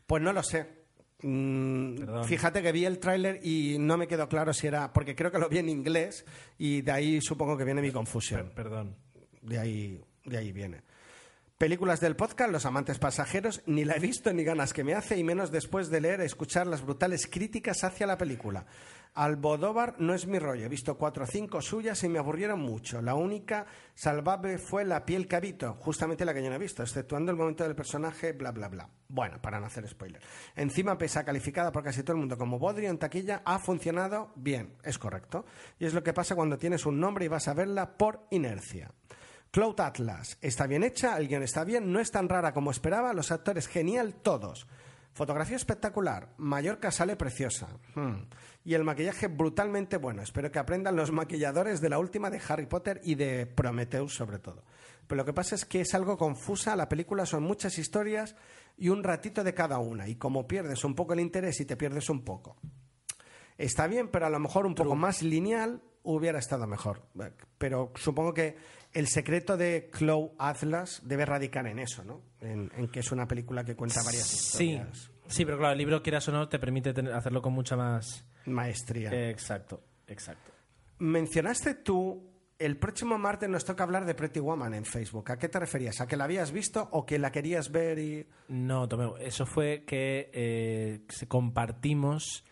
Pues 0.06 0.22
no 0.22 0.32
lo 0.32 0.42
sé. 0.42 0.84
Mm, 1.22 2.24
fíjate 2.24 2.62
que 2.62 2.72
vi 2.72 2.84
el 2.84 2.98
tráiler 2.98 3.40
y 3.42 3.78
no 3.78 3.96
me 3.96 4.06
quedó 4.06 4.28
claro 4.28 4.52
si 4.52 4.66
era... 4.66 4.92
Porque 4.92 5.16
creo 5.16 5.32
que 5.32 5.38
lo 5.38 5.48
vi 5.48 5.58
en 5.58 5.70
inglés 5.70 6.26
y 6.58 6.82
de 6.82 6.92
ahí 6.92 7.20
supongo 7.22 7.56
que 7.56 7.64
viene 7.64 7.80
mi 7.80 7.90
confusión. 7.90 8.52
Perdón. 8.54 8.96
De 9.40 9.58
ahí, 9.58 10.04
de 10.24 10.36
ahí 10.36 10.52
viene. 10.52 10.82
Películas 11.56 12.00
del 12.00 12.16
podcast, 12.16 12.52
Los 12.52 12.66
amantes 12.66 12.98
pasajeros, 12.98 13.62
ni 13.64 13.86
la 13.86 13.94
he 13.96 13.98
visto 13.98 14.30
ni 14.30 14.44
ganas 14.44 14.74
que 14.74 14.84
me 14.84 14.92
hace, 14.92 15.16
y 15.16 15.24
menos 15.24 15.50
después 15.50 15.88
de 15.88 16.02
leer 16.02 16.20
e 16.20 16.26
escuchar 16.26 16.66
las 16.66 16.82
brutales 16.82 17.26
críticas 17.26 17.82
hacia 17.82 18.06
la 18.06 18.18
película. 18.18 18.66
Almodóvar 19.16 19.94
no 19.98 20.12
es 20.12 20.26
mi 20.26 20.38
rollo, 20.38 20.66
he 20.66 20.68
visto 20.68 20.98
cuatro 20.98 21.24
o 21.24 21.26
cinco 21.26 21.62
suyas 21.62 22.04
y 22.04 22.08
me 22.10 22.18
aburrieron 22.18 22.60
mucho. 22.60 23.00
La 23.00 23.14
única 23.14 23.64
salvable 23.94 24.58
fue 24.58 24.84
La 24.84 25.06
piel 25.06 25.26
que 25.26 25.36
habito, 25.36 25.72
justamente 25.80 26.26
la 26.26 26.34
que 26.34 26.42
yo 26.42 26.50
no 26.50 26.56
he 26.56 26.58
visto, 26.58 26.82
exceptuando 26.82 27.32
el 27.32 27.38
momento 27.38 27.64
del 27.64 27.74
personaje, 27.74 28.32
bla, 28.32 28.52
bla, 28.52 28.68
bla. 28.68 28.90
Bueno, 29.08 29.40
para 29.40 29.58
no 29.58 29.64
hacer 29.64 29.88
spoiler. 29.88 30.20
Encima, 30.54 30.98
pese 30.98 31.18
a 31.18 31.24
calificada 31.24 31.72
por 31.72 31.82
casi 31.82 32.02
todo 32.02 32.12
el 32.12 32.18
mundo 32.18 32.36
como 32.36 32.58
Bodrio 32.58 32.90
en 32.90 32.98
taquilla, 32.98 33.40
ha 33.46 33.58
funcionado 33.58 34.32
bien, 34.36 34.76
es 34.82 34.98
correcto. 34.98 35.46
Y 35.78 35.86
es 35.86 35.94
lo 35.94 36.02
que 36.02 36.12
pasa 36.12 36.34
cuando 36.34 36.58
tienes 36.58 36.84
un 36.84 37.00
nombre 37.00 37.24
y 37.24 37.28
vas 37.28 37.48
a 37.48 37.54
verla 37.54 37.96
por 37.96 38.26
inercia. 38.30 38.92
Cloud 39.50 39.80
Atlas 39.80 40.36
está 40.42 40.66
bien 40.66 40.84
hecha, 40.84 41.16
el 41.16 41.28
guion 41.28 41.42
está 41.42 41.64
bien, 41.64 41.90
no 41.90 42.00
es 42.00 42.10
tan 42.10 42.28
rara 42.28 42.52
como 42.52 42.70
esperaba, 42.70 43.14
los 43.14 43.32
actores 43.32 43.66
genial 43.66 44.12
todos. 44.12 44.66
Fotografía 45.16 45.56
espectacular, 45.56 46.34
Mallorca 46.36 46.90
sale 46.90 47.16
preciosa. 47.16 47.68
Hmm. 47.94 48.28
Y 48.66 48.74
el 48.74 48.84
maquillaje 48.84 49.28
brutalmente 49.28 49.96
bueno. 49.96 50.20
Espero 50.20 50.52
que 50.52 50.58
aprendan 50.58 50.94
los 50.94 51.10
maquilladores 51.10 51.80
de 51.80 51.88
la 51.88 51.98
última 51.98 52.28
de 52.28 52.38
Harry 52.46 52.66
Potter 52.66 53.00
y 53.02 53.14
de 53.14 53.46
Prometheus 53.46 54.14
sobre 54.14 54.38
todo. 54.38 54.62
Pero 55.06 55.16
lo 55.16 55.24
que 55.24 55.32
pasa 55.32 55.54
es 55.54 55.64
que 55.64 55.80
es 55.80 55.94
algo 55.94 56.18
confusa, 56.18 56.76
la 56.76 56.90
película 56.90 57.24
son 57.24 57.44
muchas 57.44 57.78
historias 57.78 58.36
y 58.76 58.90
un 58.90 59.02
ratito 59.02 59.42
de 59.42 59.54
cada 59.54 59.78
una. 59.78 60.06
Y 60.06 60.16
como 60.16 60.46
pierdes 60.46 60.84
un 60.84 60.94
poco 60.94 61.14
el 61.14 61.20
interés 61.20 61.58
y 61.60 61.64
te 61.64 61.78
pierdes 61.78 62.10
un 62.10 62.22
poco. 62.22 62.58
Está 63.56 63.86
bien, 63.86 64.08
pero 64.08 64.26
a 64.26 64.30
lo 64.30 64.38
mejor 64.38 64.66
un 64.66 64.74
poco 64.74 64.96
más 64.96 65.22
lineal 65.22 65.80
hubiera 66.02 66.38
estado 66.38 66.66
mejor. 66.66 67.00
Pero 67.56 67.90
supongo 67.94 68.34
que 68.34 68.58
el 68.98 69.06
secreto 69.08 69.56
de 69.56 69.88
Cloud 69.92 70.30
Atlas 70.38 71.00
debe 71.04 71.24
radicar 71.26 71.66
en 71.66 71.78
eso, 71.78 72.02
¿no? 72.04 72.22
En, 72.40 72.70
en 72.76 72.88
que 72.88 73.00
es 73.00 73.12
una 73.12 73.28
película 73.28 73.64
que 73.64 73.76
cuenta 73.76 74.02
varias 74.02 74.26
Sí, 74.26 74.70
historias. 74.72 75.10
sí, 75.28 75.44
pero 75.44 75.58
claro, 75.58 75.72
el 75.72 75.78
libro, 75.78 76.02
quieras 76.02 76.26
o 76.28 76.32
no, 76.32 76.48
te 76.48 76.58
permite 76.58 76.92
tener- 76.94 77.12
hacerlo 77.12 77.42
con 77.42 77.52
mucha 77.52 77.76
más. 77.76 78.24
Maestría. 78.46 79.10
Eh, 79.12 79.30
exacto, 79.30 79.82
exacto. 80.06 80.50
Mencionaste 80.98 81.74
tú, 81.74 82.30
el 82.58 82.78
próximo 82.78 83.18
martes 83.18 83.48
nos 83.50 83.64
toca 83.64 83.82
hablar 83.84 84.06
de 84.06 84.14
Pretty 84.14 84.40
Woman 84.40 84.72
en 84.72 84.84
Facebook. 84.86 85.30
¿A 85.30 85.36
qué 85.38 85.48
te 85.50 85.58
referías? 85.60 86.00
¿A 86.00 86.06
que 86.06 86.16
la 86.16 86.24
habías 86.24 86.50
visto 86.52 86.88
o 86.92 87.04
que 87.04 87.18
la 87.18 87.30
querías 87.30 87.70
ver 87.70 87.98
y...? 87.98 88.26
No, 88.48 88.88
Tomeo, 88.88 89.18
eso 89.18 89.44
fue 89.44 89.84
que 89.86 90.30
eh, 90.32 91.00
compartimos 91.28 92.44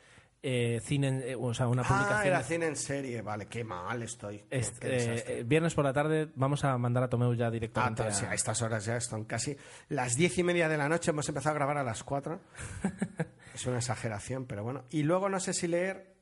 eh, 0.46 0.78
cine, 0.84 1.08
en- 1.08 1.22
eh, 1.22 1.34
o 1.34 1.54
sea, 1.54 1.66
una 1.68 1.82
Ah, 1.88 2.20
era 2.22 2.42
cine 2.42 2.66
en 2.66 2.76
serie. 2.76 3.22
Vale, 3.22 3.46
qué 3.46 3.64
mal 3.64 4.02
estoy. 4.02 4.40
Qué- 4.40 4.58
Est- 4.58 4.78
qué 4.78 5.38
eh, 5.38 5.42
viernes 5.42 5.74
por 5.74 5.84
la 5.86 5.92
tarde 5.94 6.28
vamos 6.36 6.62
a 6.64 6.76
mandar 6.76 7.04
a 7.04 7.08
Tomeu 7.08 7.32
ya 7.32 7.46
Ah, 7.46 7.50
directamente. 7.50 8.02
entonces, 8.02 8.20
sí, 8.20 8.26
a- 8.26 8.32
a 8.32 8.34
estas 8.34 8.60
horas 8.60 8.84
ya 8.84 8.96
están 8.98 9.24
casi 9.24 9.56
las 9.88 10.16
diez 10.16 10.36
y 10.36 10.42
media 10.42 10.68
de 10.68 10.76
la 10.76 10.86
noche. 10.88 11.12
Hemos 11.12 11.26
empezado 11.30 11.52
a 11.52 11.58
grabar 11.58 11.78
a 11.78 11.82
las 11.82 12.04
cuatro. 12.04 12.40
es 13.54 13.66
una 13.66 13.78
exageración, 13.78 14.44
pero 14.44 14.62
bueno. 14.62 14.84
Y 14.90 15.02
luego 15.04 15.30
no 15.30 15.40
sé 15.40 15.54
si 15.54 15.66
leer 15.66 16.12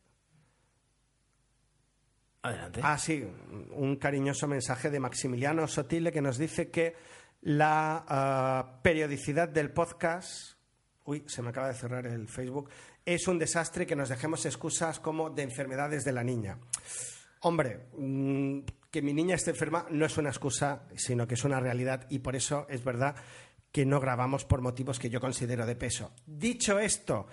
Adelante. 2.45 2.81
Ah, 2.83 2.99
sí, 2.99 3.25
un 3.71 3.97
cariñoso 3.97 4.49
mensaje 4.49 4.91
de 4.91 4.99
Maximiliano 4.99 5.67
Sotile 5.69 6.11
que 6.11 6.21
nos 6.21 6.39
dice 6.39 6.71
que 6.71 6.97
la 7.43 8.05
ah, 8.09 8.81
periodicidad 8.83 9.49
del 9.49 9.71
podcast, 9.71 10.55
uy, 11.05 11.23
se 11.29 11.41
me 11.41 11.51
acaba 11.51 11.69
de 11.69 11.75
cerrar 11.75 12.05
el 12.07 12.27
Facebook, 12.27 12.69
es 13.05 13.29
un 13.29 13.39
desastre 13.39 13.87
que 13.87 13.97
nos 13.97 14.09
dejemos 14.09 14.45
excusas 14.47 15.01
como 15.01 15.31
de 15.31 15.43
enfermedades 15.43 16.05
de 16.05 16.13
la 16.13 16.25
niña. 16.25 16.59
Hombre, 17.41 17.89
mm, 17.97 18.61
que 18.91 19.03
mi 19.03 19.13
niña 19.13 19.35
esté 19.35 19.51
enferma 19.51 19.87
no 19.91 20.07
es 20.07 20.17
una 20.17 20.29
excusa, 20.29 20.85
sino 20.95 21.27
que 21.27 21.35
es 21.35 21.45
una 21.45 21.61
realidad 21.61 22.07
y 22.11 22.21
por 22.21 22.37
eso 22.37 22.67
es 22.69 22.85
verdad 22.85 23.17
que 23.73 23.87
no 23.87 24.01
grabamos 24.01 24.45
por 24.45 24.61
motivos 24.61 24.99
que 24.99 25.11
yo 25.11 25.21
considero 25.21 25.67
de 25.67 25.75
peso. 25.75 26.13
Dicho 26.27 26.79
esto, 26.79 27.27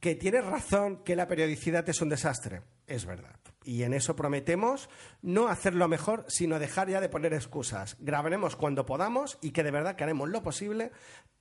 que 0.00 0.16
tienes 0.16 0.44
razón 0.44 1.02
que 1.04 1.16
la 1.16 1.28
periodicidad 1.28 1.88
es 1.88 2.02
un 2.02 2.10
desastre, 2.10 2.62
es 2.86 3.06
verdad. 3.06 3.38
Y 3.64 3.84
en 3.84 3.94
eso 3.94 4.14
prometemos 4.14 4.90
no 5.22 5.48
hacerlo 5.48 5.88
mejor, 5.88 6.26
sino 6.28 6.58
dejar 6.58 6.90
ya 6.90 7.00
de 7.00 7.08
poner 7.08 7.32
excusas. 7.32 7.96
Grabaremos 8.00 8.56
cuando 8.56 8.84
podamos 8.84 9.38
y 9.40 9.52
que 9.52 9.62
de 9.62 9.70
verdad 9.70 9.96
que 9.96 10.04
haremos 10.04 10.28
lo 10.28 10.42
posible 10.42 10.92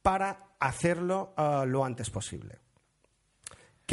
para 0.02 0.52
hacerlo 0.60 1.34
ah, 1.36 1.66
lo 1.68 1.84
antes 1.84 2.10
posible. 2.10 2.63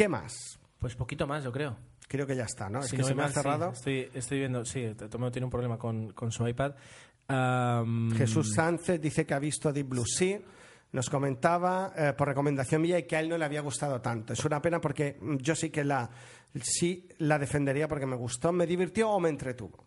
¿Qué 0.01 0.09
más? 0.09 0.59
Pues 0.79 0.95
poquito 0.95 1.27
más, 1.27 1.43
yo 1.43 1.51
creo. 1.51 1.77
Creo 2.07 2.25
que 2.25 2.35
ya 2.35 2.45
está, 2.45 2.71
¿no? 2.71 2.81
Si 2.81 2.87
es 2.87 2.91
que 2.93 2.97
no 3.03 3.07
se 3.07 3.13
me 3.13 3.21
ha 3.21 3.27
sí. 3.27 3.35
cerrado. 3.35 3.69
Estoy, 3.71 4.09
estoy 4.15 4.39
viendo, 4.39 4.65
sí, 4.65 4.95
Tomeo 4.95 5.31
tiene 5.31 5.45
un 5.45 5.51
problema 5.51 5.77
con, 5.77 6.11
con 6.13 6.31
su 6.31 6.47
iPad. 6.47 6.73
Jesús 8.17 8.51
Sánchez 8.55 8.99
dice 8.99 9.27
que 9.27 9.35
ha 9.35 9.39
visto 9.39 9.71
Deep 9.71 9.89
Blue 9.89 10.07
Sea. 10.07 10.39
Nos 10.93 11.07
comentaba 11.07 11.93
eh, 11.95 12.13
por 12.17 12.29
recomendación 12.29 12.81
mía 12.81 12.97
y 12.97 13.03
que 13.03 13.15
a 13.15 13.19
él 13.19 13.29
no 13.29 13.37
le 13.37 13.45
había 13.45 13.61
gustado 13.61 14.01
tanto. 14.01 14.33
Es 14.33 14.43
una 14.43 14.59
pena 14.59 14.81
porque 14.81 15.19
yo 15.37 15.53
sí 15.53 15.69
que 15.69 15.83
la 15.83 16.09
sí 16.63 17.07
la 17.19 17.37
defendería 17.37 17.87
porque 17.87 18.07
me 18.07 18.15
gustó, 18.15 18.51
me 18.51 18.65
divirtió 18.65 19.11
o 19.11 19.19
me 19.19 19.29
entretuvo. 19.29 19.85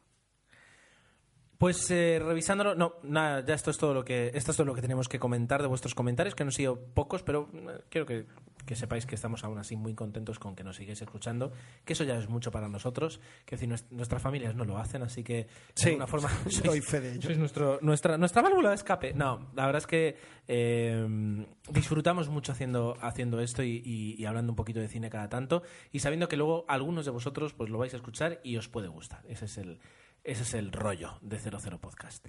Pues 1.59 1.91
eh, 1.91 2.21
revisándolo, 2.25 2.77
no, 2.77 2.95
nada, 3.03 3.45
ya 3.45 3.55
esto 3.55 3.73
es 3.73 3.79
todo 3.79 3.93
lo 3.93 4.05
que 4.05 4.31
esto 4.33 4.53
es 4.53 4.57
todo 4.57 4.67
lo 4.67 4.75
que 4.75 4.81
tenemos 4.81 5.09
que 5.09 5.19
comentar 5.19 5.61
de 5.61 5.67
vuestros 5.67 5.95
comentarios, 5.97 6.37
que 6.37 6.45
han 6.45 6.53
sido 6.53 6.81
pocos, 6.95 7.25
pero 7.25 7.51
eh, 7.53 7.81
quiero 7.89 8.07
que, 8.07 8.27
que 8.67 8.77
sepáis 8.77 9.07
que 9.07 9.15
estamos 9.15 9.45
aún 9.45 9.59
así 9.59 9.77
muy 9.77 9.95
contentos 9.95 10.39
con 10.39 10.55
que 10.57 10.65
nos 10.65 10.77
sigáis 10.77 11.01
escuchando, 11.03 11.53
que 11.85 11.93
eso 11.93 12.05
ya 12.05 12.17
es 12.19 12.29
mucho 12.29 12.51
para 12.51 12.69
nosotros, 12.69 13.21
que 13.45 13.57
decir, 13.57 13.69
nues- 13.69 13.85
nuestras 13.91 14.23
familias 14.23 14.55
no 14.55 14.65
lo 14.65 14.79
hacen, 14.79 15.03
así 15.03 15.23
que 15.23 15.47
de 15.77 15.89
alguna 15.91 16.07
forma 16.07 16.31
doy 16.65 16.81
fe 16.81 17.01
de 17.01 17.13
ello. 17.13 17.23
sois 17.23 17.39
nuestro, 17.39 17.79
nuestra, 17.83 18.17
nuestra 18.19 18.43
válvula 18.43 18.71
de 18.71 18.75
escape. 18.77 19.15
No, 19.15 19.51
la 19.55 19.67
verdad 19.67 19.79
es 19.83 19.87
que 19.87 20.17
eh, 20.49 21.47
disfrutamos 21.71 22.29
mucho 22.29 22.53
haciendo, 22.53 22.97
haciendo 23.01 23.41
esto 23.41 23.63
y, 23.63 23.83
y- 23.85 24.15
y 24.19 24.25
hablando 24.27 24.53
un 24.53 24.57
poquito 24.57 24.81
de 24.81 24.89
cine 24.89 25.11
cada 25.11 25.29
tanto 25.29 25.63
y 25.93 26.01
sabiendo 26.01 26.29
que 26.29 26.37
luego 26.37 26.65
algunos 26.69 27.05
de 27.05 27.11
vosotros 27.11 27.53
pues 27.55 27.71
lo 27.71 27.79
vais 27.79 27.93
a 27.95 27.97
escuchar 27.97 28.41
y 28.43 28.57
os 28.57 28.69
puede 28.69 28.89
gustar. 28.89 29.23
Ese 29.29 29.45
es 29.47 29.59
el, 29.59 29.81
ese 30.25 30.43
es 30.43 30.55
el 30.55 30.73
rollo 30.73 31.19
de 31.21 31.39
00 31.39 31.79
Podcast. 31.81 32.27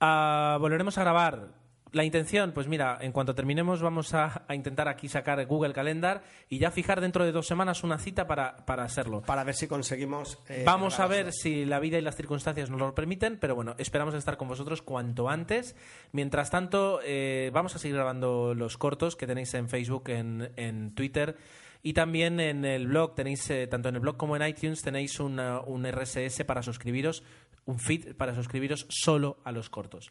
Ah, 0.00 0.56
volveremos 0.60 0.98
a 0.98 1.02
grabar 1.02 1.54
La 1.92 2.04
intención, 2.04 2.52
pues 2.52 2.68
mira, 2.68 2.96
en 3.02 3.12
cuanto 3.12 3.34
terminemos 3.34 3.82
vamos 3.82 4.14
a, 4.14 4.44
a 4.48 4.54
intentar 4.54 4.88
aquí 4.88 5.08
sacar 5.08 5.44
Google 5.44 5.74
Calendar 5.74 6.22
y 6.48 6.58
ya 6.58 6.70
fijar 6.70 7.02
dentro 7.02 7.22
de 7.22 7.32
dos 7.32 7.46
semanas 7.46 7.84
una 7.84 7.98
cita 7.98 8.26
para, 8.26 8.56
para 8.64 8.82
hacerlo. 8.84 9.20
Para 9.20 9.44
ver 9.44 9.54
si 9.54 9.66
conseguimos. 9.68 10.38
eh, 10.48 10.62
Vamos 10.64 11.00
a 11.00 11.06
ver 11.06 11.32
si 11.34 11.66
la 11.66 11.80
vida 11.80 11.98
y 11.98 12.00
las 12.00 12.16
circunstancias 12.16 12.70
nos 12.70 12.80
lo 12.80 12.94
permiten, 12.94 13.36
pero 13.38 13.54
bueno, 13.54 13.74
esperamos 13.76 14.14
estar 14.14 14.38
con 14.38 14.48
vosotros 14.48 14.80
cuanto 14.80 15.28
antes. 15.28 15.76
Mientras 16.12 16.50
tanto, 16.50 17.00
eh, 17.04 17.50
vamos 17.52 17.74
a 17.76 17.78
seguir 17.78 17.96
grabando 17.96 18.54
los 18.54 18.78
cortos 18.78 19.14
que 19.14 19.26
tenéis 19.26 19.52
en 19.52 19.68
Facebook, 19.68 20.08
en, 20.08 20.50
en 20.56 20.94
Twitter 20.94 21.36
y 21.82 21.92
también 21.92 22.40
en 22.40 22.64
el 22.64 22.86
blog. 22.86 23.14
Tenéis, 23.14 23.50
eh, 23.50 23.66
tanto 23.66 23.90
en 23.90 23.96
el 23.96 24.00
blog 24.00 24.16
como 24.16 24.34
en 24.34 24.46
iTunes, 24.48 24.80
tenéis 24.80 25.20
una- 25.20 25.60
un 25.60 25.84
RSS 25.84 26.46
para 26.46 26.62
suscribiros, 26.62 27.22
un 27.66 27.78
feed 27.78 28.14
para 28.16 28.34
suscribiros 28.34 28.86
solo 28.88 29.36
a 29.44 29.52
los 29.52 29.68
cortos. 29.68 30.10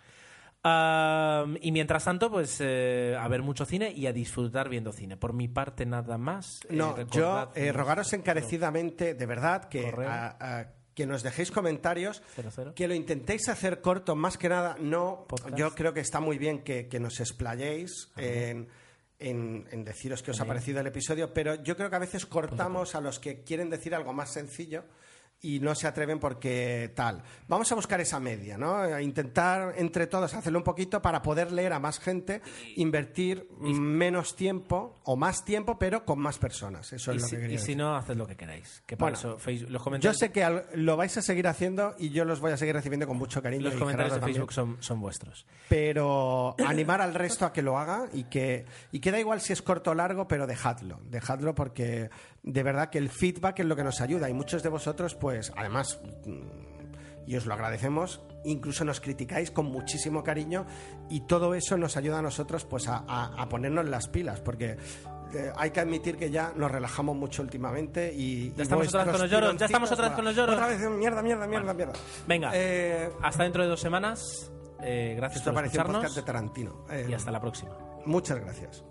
Y 0.63 1.71
mientras 1.71 2.03
tanto, 2.05 2.29
pues 2.29 2.57
eh, 2.59 3.15
a 3.19 3.27
ver 3.27 3.41
mucho 3.41 3.65
cine 3.65 3.91
y 3.91 4.05
a 4.07 4.13
disfrutar 4.13 4.69
viendo 4.69 4.91
cine. 4.91 5.17
Por 5.17 5.33
mi 5.33 5.47
parte, 5.47 5.85
nada 5.85 6.17
más. 6.17 6.59
Eh, 6.69 6.75
No, 6.75 6.95
yo 7.09 7.51
eh, 7.55 7.71
rogaros 7.71 8.13
encarecidamente, 8.13 9.13
de 9.13 9.25
verdad, 9.25 9.65
que, 9.69 9.83
Correo. 9.83 10.09
a- 10.09 10.37
a- 10.59 10.67
que 10.93 11.05
nos 11.07 11.23
dejéis 11.23 11.51
comentarios, 11.51 12.21
Cero, 12.35 12.49
cero. 12.53 12.73
que 12.75 12.87
lo 12.87 12.93
intentéis 12.93 13.47
hacer 13.49 13.79
corto, 13.81 14.15
más 14.15 14.37
que 14.37 14.49
nada, 14.49 14.75
no. 14.79 15.25
Podcast. 15.27 15.55
Yo 15.57 15.71
creo 15.73 15.93
que 15.93 16.01
está 16.01 16.19
muy 16.19 16.37
bien 16.37 16.63
que, 16.63 16.87
que 16.89 16.99
nos 16.99 17.19
explayéis 17.21 18.11
en, 18.17 18.67
en- 19.17 19.65
en 19.71 19.83
deciros 19.85 20.21
qué 20.21 20.31
os 20.31 20.41
ha 20.41 20.45
parecido 20.45 20.81
el 20.81 20.87
episodio, 20.87 21.33
pero 21.33 21.55
yo 21.63 21.77
creo 21.77 21.89
que 21.89 21.95
a 21.95 21.99
veces 21.99 22.25
cortamos 22.25 22.93
a 22.93 23.01
los 23.01 23.19
que 23.19 23.41
quieren 23.43 23.69
decir 23.69 23.95
algo 23.95 24.11
más 24.13 24.33
sencillo. 24.33 24.83
Y 25.43 25.59
no 25.59 25.73
se 25.73 25.87
atreven 25.87 26.19
porque 26.19 26.91
tal. 26.95 27.23
Vamos 27.47 27.71
a 27.71 27.75
buscar 27.75 27.99
esa 27.99 28.19
media, 28.19 28.59
¿no? 28.59 28.75
A 28.77 29.01
intentar 29.01 29.73
entre 29.77 30.05
todos 30.05 30.33
hacerlo 30.35 30.59
un 30.59 30.63
poquito 30.63 31.01
para 31.01 31.23
poder 31.23 31.51
leer 31.51 31.73
a 31.73 31.79
más 31.79 31.99
gente, 31.99 32.43
invertir 32.75 33.47
menos 33.59 34.35
tiempo 34.35 34.99
o 35.03 35.15
más 35.15 35.43
tiempo, 35.43 35.79
pero 35.79 36.05
con 36.05 36.19
más 36.19 36.37
personas. 36.37 36.93
Eso 36.93 37.11
es 37.11 37.21
lo 37.23 37.27
si, 37.27 37.35
que 37.37 37.41
quería 37.41 37.55
y 37.55 37.59
si 37.59 37.75
no, 37.75 37.95
haced 37.95 38.15
lo 38.15 38.27
que 38.27 38.35
queráis. 38.37 38.83
Que 38.85 38.95
para 38.95 39.13
Bueno, 39.13 39.17
eso 39.17 39.39
Facebook- 39.39 39.69
los 39.71 39.81
Yo 39.81 39.83
comentarios, 39.83 40.17
sé 40.19 40.31
que 40.31 40.43
al- 40.43 40.65
lo 40.75 40.95
vais 40.95 41.17
a 41.17 41.23
seguir 41.23 41.47
haciendo 41.47 41.95
y 41.97 42.09
yo 42.11 42.23
los 42.23 42.39
voy 42.39 42.51
a 42.51 42.57
seguir 42.57 42.75
recibiendo 42.75 43.07
con 43.07 43.17
mucho 43.17 43.41
cariño. 43.41 43.63
los 43.63 43.75
comentarios 43.75 44.13
de. 44.15 44.21
Facebook 44.21 44.53
son, 44.53 44.77
son 44.79 45.01
vuestros. 45.01 45.47
Pero 45.69 46.55
animar 46.67 47.01
al 47.01 47.15
resto 47.15 47.45
a 47.47 47.51
que 47.53 47.63
lo 47.63 47.79
haga 47.79 48.05
y 48.13 48.25
que, 48.25 48.65
y 48.91 48.99
que 48.99 49.09
da 49.11 49.19
igual 49.19 49.41
si 49.41 49.53
es 49.53 49.63
corto 49.63 49.89
o 49.89 49.95
largo, 49.95 50.27
pero 50.27 50.45
dejadlo. 50.45 50.99
Dejadlo 51.05 51.55
porque 51.55 52.11
de 52.43 52.63
verdad 52.63 52.89
que 52.89 52.97
el 52.97 53.09
feedback 53.09 53.59
es 53.59 53.65
lo 53.65 53.75
que 53.75 53.83
nos 53.83 54.01
ayuda 54.01 54.29
y 54.29 54.33
muchos 54.33 54.63
de 54.63 54.69
vosotros, 54.69 55.15
pues 55.15 55.51
además, 55.55 55.99
mm, 56.25 57.27
y 57.27 57.35
os 57.35 57.45
lo 57.45 57.53
agradecemos, 57.53 58.21
incluso 58.43 58.83
nos 58.83 58.99
criticáis 58.99 59.51
con 59.51 59.67
muchísimo 59.67 60.23
cariño 60.23 60.65
y 61.09 61.21
todo 61.27 61.53
eso 61.53 61.77
nos 61.77 61.95
ayuda 61.97 62.19
a 62.19 62.21
nosotros 62.23 62.65
pues 62.65 62.87
a, 62.87 63.03
a- 63.07 63.41
a 63.41 63.47
ponernos 63.49 63.85
las 63.87 64.07
pilas 64.07 64.41
porque... 64.41 64.77
eh, 65.33 65.51
hay 65.55 65.69
que 65.71 65.79
admitir 65.79 66.17
que 66.17 66.29
ya 66.29 66.51
nos 66.57 66.69
relajamos 66.71 67.15
mucho 67.15 67.41
últimamente 67.41 68.11
y 68.13 68.51
Ya 68.53 68.63
estamos 68.63 68.87
otra 68.89 69.03
vez 69.05 69.11
con 69.13 69.21
los 69.21 69.31
lloros, 69.31 69.57
ya 69.57 69.65
estamos 69.67 69.91
otra 69.91 70.07
vez 70.07 70.15
con 70.15 70.25
los 70.25 70.35
lloros. 70.35 70.55
Otra 70.55 70.67
vez, 70.67 70.79
mierda, 70.89 71.21
mierda, 71.21 71.47
mierda, 71.47 71.73
mierda. 71.73 71.93
Venga, 72.27 72.51
Eh, 72.53 73.09
hasta 73.21 73.43
dentro 73.43 73.63
de 73.63 73.69
dos 73.69 73.79
semanas. 73.79 74.51
Eh, 74.83 75.13
gracias 75.15 75.41
esto 75.41 75.53
por 75.53 75.63
escucharnos 75.63 76.15
de 76.15 76.23
Tarantino. 76.23 76.85
Eh, 76.89 77.05
y 77.07 77.13
hasta 77.13 77.31
la 77.31 77.39
próxima. 77.39 77.77
Muchas 78.05 78.39
gracias. 78.41 78.83